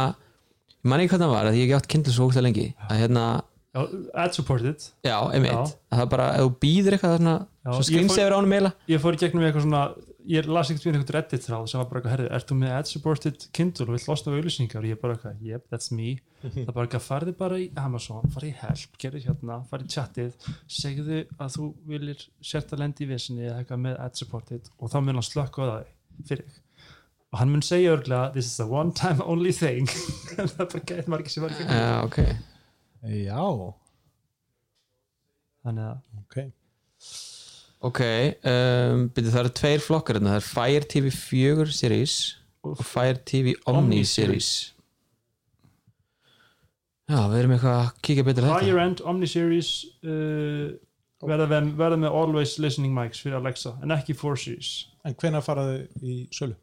ég 0.81 0.88
man 0.89 1.03
ekki 1.03 1.13
hvað 1.13 1.25
það 1.25 1.33
var, 1.35 1.49
að 1.49 1.57
ég 1.59 1.65
hef 1.65 1.67
ekki 1.67 1.77
átt 1.77 1.89
Kindle 1.91 2.13
svo 2.15 2.27
ógstlega 2.29 2.47
lengi 2.47 2.67
að 2.88 3.01
hérna, 3.03 3.25
já 3.72 3.81
ad 4.26 4.35
supported. 4.35 4.88
Já, 5.07 5.18
einmitt. 5.31 5.52
Já. 5.52 5.76
að 5.91 6.02
það 6.02 6.07
bara, 6.14 6.30
ef 6.35 6.45
þú 6.45 6.53
býður 6.65 6.98
eitthvað 6.98 7.18
svona, 7.18 7.35
Já, 7.61 7.69
svo 7.72 7.81
ég 7.81 7.89
screensaver 7.89 8.35
ánum 8.35 8.52
meila 8.52 8.72
ég 8.91 9.03
fór 9.03 9.15
í 9.15 9.22
gegnum 9.22 9.45
eitthvað 9.48 9.68
svona 9.68 9.84
ég 10.27 10.48
las 10.49 10.69
ekkert 10.69 10.85
við 10.85 10.98
eitthvað 10.99 11.15
reddit 11.15 11.45
þráð 11.45 11.68
sem 11.72 11.80
var 11.81 11.88
bara 11.89 12.02
eitthvað 12.02 12.14
herrið, 12.15 12.30
ertu 12.38 12.57
með 12.57 12.73
ad 12.76 12.89
supported 12.89 13.45
Kindle 13.57 13.88
og 13.88 13.95
vill 13.95 14.07
losna 14.10 14.31
af 14.31 14.38
auðlýsingar 14.38 14.84
og 14.84 14.91
ég 14.91 14.99
bara 15.02 15.15
eitthvað, 15.15 15.39
yep, 15.48 15.64
that's 15.72 15.91
me. 15.95 16.11
Það 16.41 16.60
er 16.64 16.76
bara 16.76 16.85
eitthvað, 16.88 17.06
farði 17.06 17.34
bara 17.39 17.60
í 17.61 17.69
Amazon 17.81 18.34
farði 18.34 18.52
í 18.52 18.57
help, 18.61 18.99
gerði 19.02 19.23
hérna, 19.26 19.57
farði 19.72 19.88
í 19.89 19.95
chatið. 19.95 20.49
Segðu 20.81 21.23
að 21.38 21.56
þú 21.57 21.69
viljir 21.89 22.27
sérta 22.52 22.80
lendi 22.81 23.07
í 23.07 23.10
vesinni 23.11 23.48
eða 23.48 23.64
eitthvað 23.64 23.84
með 23.88 23.98
ad 24.06 24.22
supported 24.22 24.69
og 24.77 24.93
þá 24.93 24.99
mun 25.02 25.22
hann 25.22 25.27
slökka 25.31 25.65
á 25.65 25.69
það 25.72 25.89
fyrir 26.30 26.61
og 27.31 27.39
hann 27.39 27.53
mun 27.53 27.64
segja 27.64 27.95
örglega, 27.95 28.31
this 28.35 28.49
is 28.52 28.60
a 28.60 28.68
one 28.68 28.91
time 28.91 29.23
only 29.23 29.53
thing. 29.56 29.88
Það 30.35 30.48
er 30.49 30.72
bara 30.76 30.88
gæt 30.91 31.11
margir 31.11 31.31
sem 31.31 31.45
var 31.45 31.56
ekki 31.56 32.41
Já, 33.02 33.44
þannig 35.65 35.88
að, 35.88 36.02
ok, 36.22 36.41
Ok, 37.82 37.99
um, 38.45 39.07
byrju, 39.10 39.32
það 39.34 39.40
eru 39.41 39.52
tveir 39.57 39.82
flokkar 39.82 40.19
hérna, 40.19 40.36
það 40.36 40.38
er 40.38 40.45
Fire 40.45 40.88
TV 40.91 41.07
4 41.15 41.72
series 41.73 42.18
og 42.61 42.84
Fire 42.86 43.18
TV 43.26 43.56
Omni, 43.65 43.80
Omni 43.80 44.02
series. 44.06 44.52
Já, 47.10 47.18
við 47.32 47.40
erum 47.40 47.56
eitthvað 47.56 47.80
að 47.80 47.90
kíkja 48.06 48.26
betur 48.28 48.45
þetta. 48.45 48.60
Higher 48.61 48.82
end 48.84 49.02
Omni-series 49.11 49.72
uh, 50.06 50.68
verða, 51.26 51.48
með, 51.49 51.72
verða 51.82 51.98
með 52.06 52.18
always 52.22 52.53
listening 52.61 52.94
mics 52.95 53.23
fyrir 53.26 53.40
Alexa 53.41 53.73
en 53.82 53.95
ekki 53.98 54.15
4 54.15 54.44
series. 54.45 54.69
En 55.03 55.18
hvenær 55.18 55.44
faraðu 55.44 55.82
í 56.06 56.22
sölu? 56.32 56.56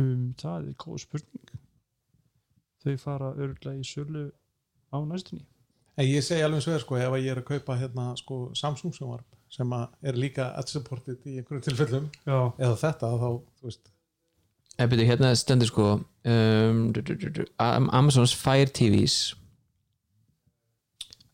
um, 0.00 0.32
það 0.40 0.56
er 0.56 0.72
góð 0.80 1.04
spurning 1.04 1.52
þau 2.82 2.96
fara 3.00 3.32
örgulega 3.36 3.78
í 3.80 3.86
sölu 3.86 4.26
á 4.92 4.98
næstunni. 5.06 5.44
En 6.00 6.08
ég 6.08 6.24
segi 6.24 6.42
alveg 6.44 6.62
svo 6.64 6.72
er 6.76 6.80
sko, 6.84 6.96
ef 6.96 7.14
ég 7.20 7.30
er 7.34 7.40
að 7.42 7.48
kaupa 7.50 7.76
hérna 7.76 8.10
sko 8.16 8.42
Samsung 8.56 8.94
sjónvarp 8.96 9.28
sem 9.52 9.72
að 9.76 9.88
er 10.08 10.16
líka 10.16 10.46
ad 10.56 10.68
supported 10.72 11.20
í 11.28 11.36
einhverju 11.40 11.66
tilfellum 11.66 12.06
já, 12.24 12.38
eða 12.56 12.78
þetta 12.80 13.10
þá, 13.20 13.28
þú 13.60 13.68
veist. 13.68 13.90
En 14.80 14.88
byrju, 14.88 15.04
hérna 15.10 15.34
stendur 15.36 15.68
sko 15.68 15.88
um, 16.24 16.80
Am- 17.60 17.90
Amazon's 17.92 18.32
Fire 18.32 18.70
TVs 18.72 19.34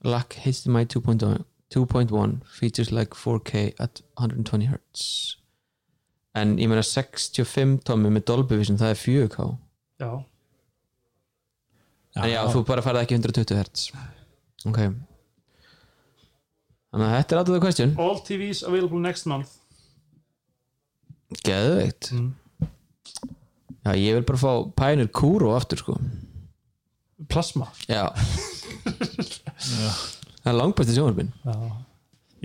lack 0.05 0.35
HDMI 0.43 0.85
2.1 0.87 1.45
2.1 1.75 2.43
features 2.47 2.91
like 2.91 3.15
4K 3.15 3.73
at 3.79 4.03
120 4.17 4.67
Hz 4.73 5.37
en 6.39 6.57
ég 6.59 6.69
meina 6.71 6.83
65 6.87 7.81
tómi 7.87 8.11
með 8.15 8.25
Dolby 8.31 8.59
Vision, 8.61 8.79
það 8.79 8.93
er 8.95 9.01
4K 9.03 9.47
já, 10.03 10.11
en 12.19 12.33
já, 12.33 12.41
þú 12.53 12.65
bara 12.69 12.85
farið 12.85 13.05
ekki 13.05 13.19
120 13.19 13.59
Hz 13.63 13.89
ok. 14.67 14.81
Þannig 16.89 17.07
að 17.07 17.15
þetta 17.15 17.35
er 17.35 17.41
alltaf 17.41 17.55
það 17.55 17.65
question. 17.65 17.95
All 18.01 18.21
TVs 18.25 18.63
available 18.67 19.01
next 19.05 19.29
month. 19.31 19.57
Geðveikt. 21.45 22.13
Mm. 22.17 22.31
já, 23.85 23.93
ég 24.01 24.17
vil 24.17 24.25
bara 24.29 24.41
fá 24.41 24.53
Pioneer 24.81 25.11
Kuro 25.13 25.53
aftur 25.57 25.83
sko. 25.83 25.99
Plasma. 27.29 27.69
Já. 27.91 28.09
Það 30.39 30.53
er 30.53 30.57
langbæsti 30.57 30.95
sjónvarpin 30.95 31.33
já. 31.45 31.55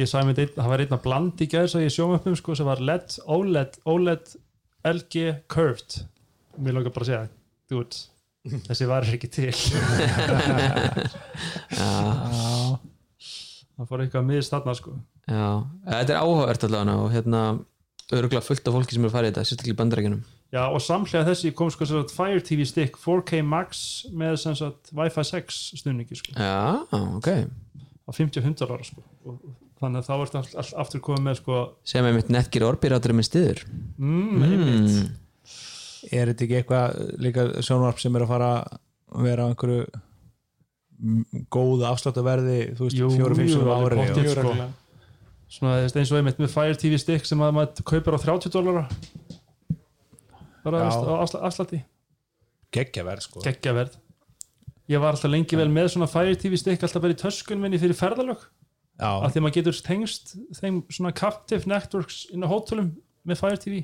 ég 0.02 0.10
sagði 0.10 0.28
með 0.32 0.40
einn, 0.44 0.56
það 0.56 0.72
var 0.72 0.82
einn 0.84 0.96
að 0.98 1.04
blandi 1.06 1.46
í 1.46 1.52
gæðir 1.52 1.70
svo 1.72 1.84
ég 1.84 1.94
sjóma 1.94 2.18
upp 2.18 2.26
um 2.28 2.36
sko 2.36 2.56
sem 2.58 2.68
var 2.68 2.82
LED, 2.84 3.20
OLED 3.32 3.78
OLED, 3.94 4.34
LG, 4.90 5.28
Curved. 5.54 6.00
Mér 6.58 6.76
langar 6.76 6.96
bara 6.96 7.06
að 7.06 7.12
segja 7.12 7.22
dude, 7.72 8.02
þessi 8.68 8.88
var 8.90 9.08
ekki 9.08 9.30
til. 9.32 9.50
Já, 11.80 11.92
það 13.78 13.90
fór 13.90 14.04
eitthvað 14.04 14.22
að 14.22 14.30
miðast 14.30 14.54
þarna 14.54 14.76
sko. 14.80 14.96
Já, 15.30 15.48
þetta 15.88 16.14
er 16.14 16.20
áhugavert 16.20 16.66
allavega 16.68 17.00
og 17.00 17.14
hérna 17.14 17.42
öruglega 18.14 18.44
fullt 18.44 18.68
af 18.68 18.76
fólki 18.76 18.96
sem 18.96 19.06
er 19.06 19.12
að 19.12 19.16
fara 19.16 19.30
í 19.30 19.32
þetta 19.32 19.46
sérstaklega 19.48 19.76
í 19.76 19.80
bandarækjunum 19.80 20.24
Já, 20.54 20.68
og 20.70 20.84
samhlega 20.86 21.26
þessi 21.32 21.50
kom 21.58 21.72
sko 21.74 21.88
sagt 21.90 22.12
Fire 22.14 22.44
TV 22.46 22.66
stick 22.70 23.00
4K 23.02 23.40
Max 23.42 23.80
með 24.14 24.36
sem 24.44 24.58
sagt 24.60 24.92
Wi-Fi 24.94 25.24
6 25.26 25.62
stuðningi 25.80 26.20
sko. 26.20 26.36
Já, 26.38 26.84
ok. 26.92 27.30
Á 28.06 28.10
55 28.14 28.60
dólar 28.62 28.84
sko. 28.86 29.02
Og 29.26 29.40
þannig 29.82 30.04
að 30.04 30.12
þá 30.12 30.14
ertu 30.20 30.40
all, 30.44 30.52
all, 30.62 30.70
aftur 30.84 31.02
komið 31.08 31.26
með 31.26 31.40
sko 31.40 31.64
sem 31.90 32.06
er 32.06 32.14
mitt 32.14 32.30
netgir 32.34 32.68
orbirátur 32.68 33.16
með 33.18 33.30
stiður. 33.32 33.64
Mm, 33.98 34.46
mm. 34.46 35.02
Er 36.12 36.32
þetta 36.32 36.46
ekki 36.48 36.58
eitthvað 36.60 36.98
líka 37.24 37.46
sjónvarp 37.64 38.02
sem 38.02 38.16
er 38.16 38.26
að 38.26 38.34
fara 38.34 38.50
að 38.64 39.28
vera 39.28 39.46
á 39.46 39.50
einhverju 39.52 39.86
góðu 41.54 41.86
afsláttarverði 41.90 42.58
þú 42.78 42.88
veist, 42.88 43.02
alveg 43.04 44.00
ári 44.00 44.26
sko. 44.32 44.54
svona 45.52 45.80
eins 45.84 46.12
og 46.14 46.20
einmitt 46.20 46.40
með 46.42 46.54
Fire 46.54 46.78
TV 46.80 47.00
stick 47.02 47.28
sem 47.28 47.42
að 47.44 47.56
maður 47.58 47.88
kaupir 47.90 48.16
á 48.16 48.20
30 48.24 48.54
dólara 48.54 48.86
bara 50.64 50.88
afslætti. 51.44 51.82
Geggjaverð 52.74 53.26
sko. 53.28 53.44
Geggjaverð. 53.44 53.98
Ég 54.92 55.00
var 55.00 55.16
alltaf 55.16 55.32
lengi 55.32 55.58
vel 55.60 55.70
með 55.72 55.94
svona 55.94 56.10
Fire 56.12 56.36
TV 56.40 56.60
stick 56.60 56.84
alltaf 56.84 57.04
bara 57.04 57.16
í 57.16 57.20
töskun 57.20 57.62
minni 57.62 57.80
fyrir 57.82 57.98
ferðalög. 57.98 58.46
Já, 59.02 59.10
að 59.10 59.34
því 59.34 59.42
maður 59.44 59.58
getur 59.58 59.80
tengst 59.88 60.36
þeim 60.60 60.80
svona 60.94 61.12
captive 61.18 61.70
networks 61.70 62.24
inn 62.34 62.46
á 62.46 62.48
hótelum 62.52 62.92
með 63.26 63.40
Fire 63.42 63.60
TV 63.60 63.84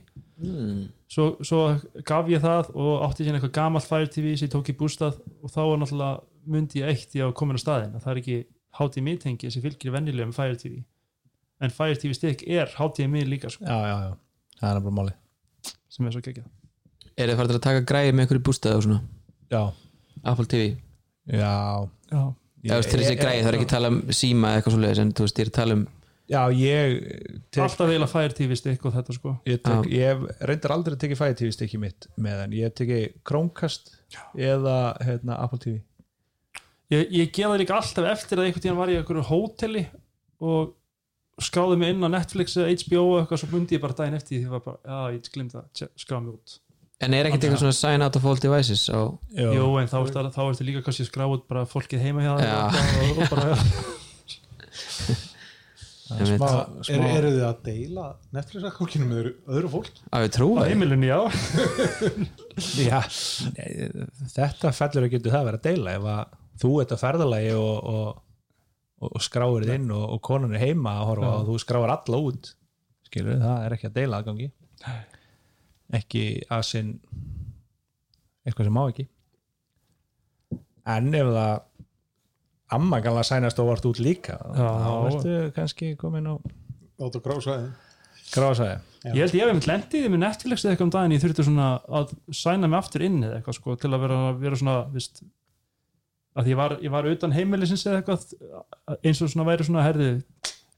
svo, 1.10 1.26
svo 1.46 1.62
gaf 2.08 2.30
ég 2.32 2.44
það 2.44 2.72
og 2.76 3.06
átti 3.08 3.26
síðan 3.26 3.40
eitthvað 3.40 3.56
gamalt 3.58 3.88
Fire 3.90 4.10
TV 4.12 4.36
sem 4.38 4.48
ég 4.48 4.54
tók 4.54 4.72
í 4.72 4.78
bústað 4.78 5.20
og 5.42 5.54
þá 5.54 5.60
var 5.64 5.82
náttúrulega 5.82 6.22
myndi 6.50 6.84
ég 6.84 6.94
eitt 6.94 7.18
ég 7.18 7.30
á 7.30 7.36
komin 7.36 7.60
á 7.60 7.62
staðin 7.62 7.98
að 7.98 8.06
það 8.06 8.14
er 8.14 8.22
ekki 8.24 8.38
HDMI 8.80 9.16
tengi 9.24 9.52
sem 9.52 9.66
fylgir 9.66 9.94
venjulegum 9.96 10.36
Fire 10.36 10.58
TV 10.60 10.84
en 11.60 11.74
Fire 11.76 11.98
TV 12.00 12.16
stick 12.18 12.46
er 12.48 12.72
HDMI 12.78 13.26
líka 13.28 13.52
sko, 13.52 13.66
já, 13.66 13.78
já, 13.90 13.96
já, 14.08 14.14
það 14.62 14.76
er 14.76 14.86
bara 14.88 14.98
máli 15.02 15.16
sem 15.90 16.08
er 16.08 16.14
svo 16.16 16.22
geggjað. 16.24 16.50
Er 17.20 17.32
þið 17.32 17.40
farið 17.42 17.58
að 17.58 17.64
taka 17.66 17.88
græði 17.90 18.12
með 18.16 18.36
í 18.38 18.44
bústæði 18.48 18.80
og 18.80 18.84
svona? 18.86 19.00
Já, 19.52 19.64
Apple 20.30 20.46
TV 20.48 20.68
já. 21.28 21.56
Já, 22.10 22.22
Ég 22.60 22.76
veist 22.76 22.92
til 22.92 23.00
þessi 23.00 23.16
græði, 23.20 23.44
það 23.44 23.50
er 23.50 23.58
ekki 23.58 23.68
að 23.68 23.74
tala 23.74 23.90
um 23.94 24.00
síma 24.12 24.50
eða 24.50 24.60
eitthvað 24.60 24.74
svo 24.76 24.82
leiðis 24.84 25.02
en 25.04 25.12
þú 25.16 25.26
veist, 25.26 25.38
ég 25.40 25.46
er 25.46 25.52
að 25.52 25.58
tala 25.58 25.76
um 25.78 25.84
já, 26.30 26.42
ég 26.54 26.96
tek, 27.50 27.64
alltaf 27.66 27.90
eiginlega 27.90 28.12
Fire 28.14 28.38
TV 28.38 28.58
stick 28.60 28.86
og 28.88 28.96
þetta 28.96 29.16
sko. 29.18 29.36
Ég, 29.50 29.62
tek, 29.66 29.90
ég 29.92 30.12
hef 30.14 30.48
reyndar 30.50 30.76
aldrei 30.76 30.96
að 30.96 31.04
tekið 31.04 31.22
Fire 31.22 31.38
TV 31.42 31.54
stikki 31.56 31.82
mitt 31.82 32.10
með 32.22 32.44
en 32.46 32.58
ég 32.58 32.70
hef 32.70 32.78
tekið 32.80 33.06
Chromecast 33.28 33.94
eða 34.38 34.80
hérna, 35.06 35.40
Apple 35.44 35.62
TV 35.66 35.80
ég, 36.94 37.10
ég 37.14 37.34
gefa 37.36 37.58
líka 37.60 37.78
alltaf 37.78 38.10
eftir 38.14 38.40
að 38.40 38.50
einhvern 38.50 38.66
tíðan 38.66 38.80
var 38.80 38.94
ég 38.94 39.00
í 39.00 39.04
einhverju 39.04 39.28
hóteli 39.30 39.86
og 40.40 40.76
skráði 41.40 41.78
mig 41.80 41.94
inn 41.94 42.04
á 42.04 42.10
Netflix 42.12 42.58
eða 42.60 42.74
HBO 42.82 43.04
og 43.14 43.20
eitthvað 43.22 43.44
svo 43.44 43.52
mundi 43.54 43.78
ég 43.78 43.84
bara 43.84 43.96
daginn 43.96 44.18
eftir 44.18 44.36
því 44.36 44.42
því 44.44 44.56
var 44.56 44.66
bara, 44.66 44.82
já, 44.84 45.16
ég 45.16 45.30
glimta 45.36 45.62
að 45.64 45.94
skráða 46.00 46.24
mig 46.26 46.34
út. 46.36 46.58
En 47.00 47.16
er 47.16 47.30
ekkert 47.30 47.46
eitthvað 47.48 47.62
svona 47.62 47.78
sign 47.78 48.04
out 48.04 48.18
of 48.20 48.26
all 48.28 48.42
devices 48.44 48.82
Jú. 48.92 49.70
En 49.80 49.88
þá 49.88 49.98
ertu, 50.02 50.66
líka 50.68 50.84
kannski 50.84 51.06
að 51.06 51.12
skrá 51.14 51.30
út 51.32 51.46
bara 51.48 51.64
fólkið 51.70 52.04
heima 52.04 52.26
hjá 52.26 52.34
Já. 52.44 52.58
það 52.76 53.14
og, 53.14 53.22
bara, 53.32 53.54
Það 53.56 53.96
er 56.26 56.32
er, 56.96 57.06
eru 57.18 57.32
þið 57.34 57.46
að 57.48 57.60
deila 57.66 58.06
Netflix-akkókinu 58.36 59.08
með 59.10 59.20
öðru, 59.22 59.34
öðru 59.56 59.72
fólk? 59.74 60.02
að 60.12 60.26
við 60.26 60.32
á 60.50 60.62
því. 60.62 60.70
heimilinu, 60.74 61.10
já. 61.10 61.20
Já, 62.90 63.00
þetta 64.36 64.74
fellur 64.76 65.08
út 65.08 65.30
í 65.30 65.34
það 65.34 65.40
að 65.40 65.50
vera 65.50 65.60
að 65.62 65.68
deila. 65.70 65.94
Ef 65.96 66.08
að 66.14 66.38
þú 66.60 66.72
ert 66.84 66.94
að 66.96 67.04
ferðalagi 67.04 67.54
og, 67.56 67.92
og, 67.94 68.24
og 69.10 69.24
skráir 69.24 69.68
þið 69.68 69.76
inn 69.78 69.92
og, 69.96 70.06
og 70.16 70.22
konan 70.28 70.56
er 70.58 70.66
heima 70.66 70.98
að 71.00 71.08
horfa 71.14 71.30
Já. 71.30 71.36
og 71.38 71.48
þú 71.50 71.60
skráir 71.64 71.94
alla 71.96 72.22
út 72.30 72.52
skilur 73.10 73.40
það 73.42 73.64
er 73.66 73.76
ekki 73.78 73.90
að 73.90 73.96
deila 73.98 74.20
aðgangi. 74.20 74.50
Ekki 76.00 76.26
að 76.52 76.66
sinn 76.70 76.92
eitthvað 78.46 78.70
sem 78.70 78.76
má 78.76 78.84
ekki. 78.90 79.08
En 80.90 81.10
ef 81.14 81.32
það 81.34 81.56
amma 82.76 83.00
kannan 83.02 83.24
að 83.24 83.30
sænast 83.32 83.60
og 83.64 83.70
vart 83.72 83.86
út 83.90 84.00
líka. 84.04 84.38
Þá 84.56 84.92
ertu 85.10 85.36
kannski 85.56 85.94
komin 86.00 86.28
á 86.30 86.36
Át 87.00 87.16
og 87.16 87.24
grásaði 87.24 87.70
grásaði 88.30 88.78
ég 89.08 89.22
held 89.24 89.34
ég 89.34 89.42
hef 89.42 89.50
einmitt 89.54 89.68
lendið 89.70 90.08
með 90.12 90.20
Netflix 90.26 90.66
eða 90.66 90.74
eitthvað 90.76 90.88
um 90.90 90.94
daginn 90.94 91.14
ég 91.16 91.22
þurfti 91.24 91.46
svona 91.48 91.68
að 92.00 92.12
sæna 92.36 92.68
mig 92.70 92.78
aftur 92.82 93.06
inn 93.08 93.22
eða 93.24 93.38
eitthvað 93.40 93.56
sko, 93.58 93.76
til 93.80 93.92
að 93.96 94.02
vera, 94.04 94.18
vera 94.42 94.60
svona 94.60 94.76
vist, 94.94 95.22
að 96.38 96.50
ég 96.52 96.60
var, 96.60 96.76
ég 96.84 96.92
var 96.94 97.08
utan 97.10 97.34
heimilisins 97.34 97.86
eða 97.88 98.02
eitthvað 98.02 99.00
eins 99.00 99.22
og 99.24 99.32
svona 99.32 99.48
væri 99.48 99.66
svona 99.70 99.86
herði 99.88 100.10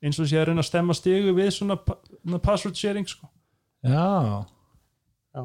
eins 0.01 0.19
og 0.21 0.29
sé 0.29 0.37
að 0.39 0.47
reyna 0.51 0.61
að 0.63 0.69
stemma 0.69 0.95
stigu 0.97 1.33
við 1.37 1.49
svona, 1.57 1.75
pa- 1.81 1.97
svona 2.21 2.39
password 2.45 2.77
sharing 2.79 3.09
sko. 3.09 3.27
já, 3.83 4.45
Já. 5.33 5.43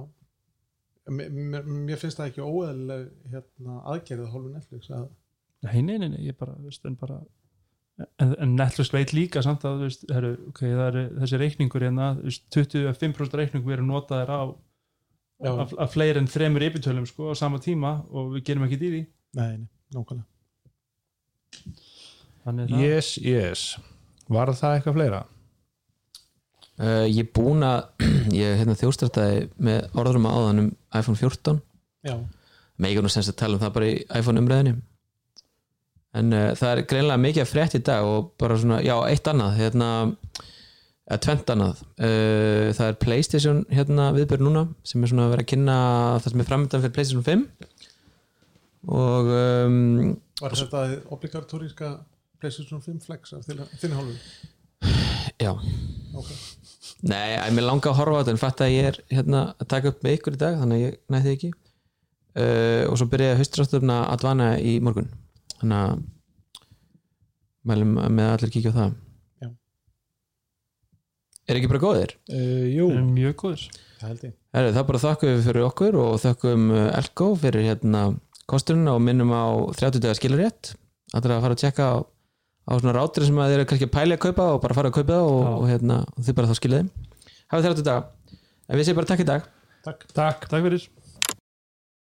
Mér, 1.08 1.62
mér, 1.62 1.96
finnst 2.00 2.18
það 2.18 2.30
ekki 2.32 2.42
óeðlega 2.42 3.32
hérna, 3.32 3.80
aðgerðið 3.92 4.32
hálfu 4.32 4.48
Netflix 4.52 4.88
að 4.90 5.04
nei, 5.66 5.82
nei, 5.82 5.98
nei, 6.02 6.10
nei, 6.14 6.22
ég 6.30 6.38
bara, 6.38 6.54
veist, 6.64 6.84
en 6.88 6.96
bara 7.00 7.18
en, 8.22 8.32
en 8.34 8.54
Netflix 8.58 8.92
veit 8.94 9.12
líka 9.16 9.42
samt 9.44 9.64
að 9.68 9.86
veist, 9.86 10.06
heru, 10.12 10.34
okay, 10.50 10.72
það 10.76 10.86
er 10.88 11.10
þessi 11.22 11.40
reikningur 11.42 11.86
hérna, 11.86 12.12
þú 12.18 12.30
veist, 12.30 12.46
25% 12.56 13.38
reikningur 13.40 13.74
verið 13.74 13.90
notaðir 13.90 14.32
á 14.32 14.40
af, 15.44 15.74
af 15.76 15.92
fleiri 15.92 16.22
en 16.22 16.30
þremur 16.30 16.64
yfirtölum 16.68 17.06
sko, 17.08 17.32
á 17.32 17.34
sama 17.36 17.60
tíma 17.62 17.98
og 18.08 18.34
við 18.36 18.46
gerum 18.50 18.66
ekki 18.66 18.78
í 18.80 18.92
því. 18.94 19.02
Nei, 19.36 19.52
nei, 19.60 19.68
nákvæmlega. 19.96 20.28
Yes, 22.78 23.16
yes. 23.18 23.72
Var 24.30 24.52
það 24.54 24.76
eitthvað 24.76 24.96
fleira? 24.98 25.20
uh, 26.80 27.04
Ég 27.08 27.24
er 27.24 27.30
búin 27.36 27.64
að 27.66 28.06
ég 28.42 28.60
hérna, 28.60 28.76
þjóstartaði 28.78 29.46
með 29.56 29.98
orðrum 29.98 30.28
að 30.28 30.36
áðan 30.40 30.62
um 30.64 30.70
iPhone 30.92 31.20
14 31.20 31.62
Já, 32.06 32.16
með 32.76 32.90
ekki 32.90 33.04
nú 33.04 33.12
semst 33.12 33.32
að 33.32 33.40
tala 33.42 33.58
um 33.58 33.64
það 33.64 33.74
bara 33.78 33.90
í 33.90 33.96
iPhone 34.20 34.42
umræðinu 34.42 34.76
en 36.16 36.34
uh, 36.34 36.50
það 36.56 36.72
er 36.72 36.82
greinlega 36.90 37.22
mikið 37.22 37.48
frétt 37.50 37.76
í 37.78 37.82
dag 37.84 38.06
og 38.06 38.32
bara 38.40 38.58
svona, 38.60 38.80
já, 38.84 38.94
eitt 39.08 39.28
annað 39.30 39.58
hérna, 39.60 39.88
eða 41.06 41.20
tvent 41.26 41.52
annað. 41.54 41.82
Uh, 42.00 42.72
það 42.76 42.88
er 42.88 42.98
Playstation 43.02 43.62
hérna 43.72 44.10
viðbjörn 44.16 44.46
núna, 44.48 44.66
sem 44.86 45.02
er 45.04 45.12
svona 45.12 45.28
að 45.28 45.34
vera 45.36 45.46
að 45.46 45.50
kynna 45.52 45.78
það 46.24 46.32
sem 46.32 46.44
er 46.44 46.50
framöndan 46.50 46.84
fyrir 46.84 46.96
Playstation 46.96 47.26
5 47.26 47.46
og 48.86 49.32
um, 49.34 50.12
var 50.38 50.54
þetta 50.54 50.82
obligatóríska 51.10 51.88
PlayStation 52.38 52.82
5 52.84 53.00
flex 53.02 53.32
af 53.34 53.46
þinni 53.48 53.96
hálfu? 53.98 54.14
já. 55.42 55.50
Ok, 56.16 56.30
Nei, 57.06 57.36
að 57.36 57.56
mér 57.56 57.66
langa 57.66 57.90
að 57.90 57.98
horfa 57.98 58.18
á 58.18 58.20
þetta 58.22 58.34
en 58.34 58.40
fatt 58.40 58.62
að 58.64 58.72
ég 58.72 58.90
er 58.92 58.98
hérna 59.12 59.42
að 59.58 59.70
taka 59.72 59.90
upp 59.92 60.04
með 60.04 60.18
ykkur 60.18 60.36
í 60.36 60.40
dag 60.40 60.58
þannig 60.60 60.78
að 60.78 60.84
ég 60.84 60.98
næði 61.12 61.32
ekki. 61.34 61.52
Uh, 62.36 62.82
og 62.90 62.98
svo 63.00 63.08
byrjaði 63.08 63.40
haustrástöfna 63.40 64.02
að 64.10 64.22
dvana 64.22 64.48
í 64.60 64.76
morgun 64.84 65.08
þannig 65.60 65.82
að 65.82 66.04
mælum 67.66 67.96
með 67.98 68.30
allir 68.34 68.54
kíkja 68.54 68.72
á 68.72 68.78
það. 68.78 68.94
Já. 69.42 69.48
Er 71.46 71.58
ekki 71.58 71.72
bara 71.72 71.82
góðir? 71.82 72.16
Uh, 72.30 72.64
jú, 72.70 72.88
er 72.94 73.04
mjög 73.10 73.36
góður 73.42 73.66
það 74.00 74.26
Heru, 74.56 74.72
það 74.74 74.86
bara 74.90 75.02
þakkum 75.02 75.30
við 75.32 75.46
fyrir 75.46 75.66
okkur 75.66 75.98
og 76.00 76.16
þakkum 76.22 76.66
uh, 76.72 76.88
Elko 76.98 77.30
fyrir 77.40 77.66
hérna 77.66 78.02
kosturinn 78.50 78.90
og 78.92 79.00
minnum 79.02 79.32
á 79.34 79.44
30 79.76 80.02
dagar 80.02 80.18
skilarétt 80.18 80.74
allir 81.16 81.36
að 81.36 81.44
fara 81.46 81.56
að 81.56 81.62
tjekka 81.62 81.86
á, 81.86 81.96
á 82.02 82.72
svona 82.76 82.94
rátri 82.96 83.26
sem 83.26 83.40
að 83.40 83.52
þeir 83.52 83.60
eru 83.60 83.68
kannski 83.72 83.88
að 83.88 83.94
pæli 83.96 84.16
að 84.16 84.22
kaupa 84.26 84.48
og 84.54 84.60
bara 84.64 84.76
fara 84.76 84.92
að 84.92 84.98
kaupa 84.98 85.16
það 85.16 85.30
og, 85.32 85.42
og, 85.50 85.66
hérna, 85.70 85.98
og 86.12 86.26
þið 86.26 86.38
bara 86.38 86.50
þá 86.50 86.60
skilið 86.60 86.82
þeim. 86.82 86.92
Hafið 87.52 87.68
30 87.70 87.86
daga. 87.86 88.38
En 88.66 88.78
við 88.78 88.88
segjum 88.88 89.00
bara 89.00 89.10
takk 89.12 89.22
í 89.22 89.28
dag. 89.28 89.50
Takk 89.86 90.06
takk. 90.12 90.48
Takk 90.50 90.66
fyrir 90.66 90.88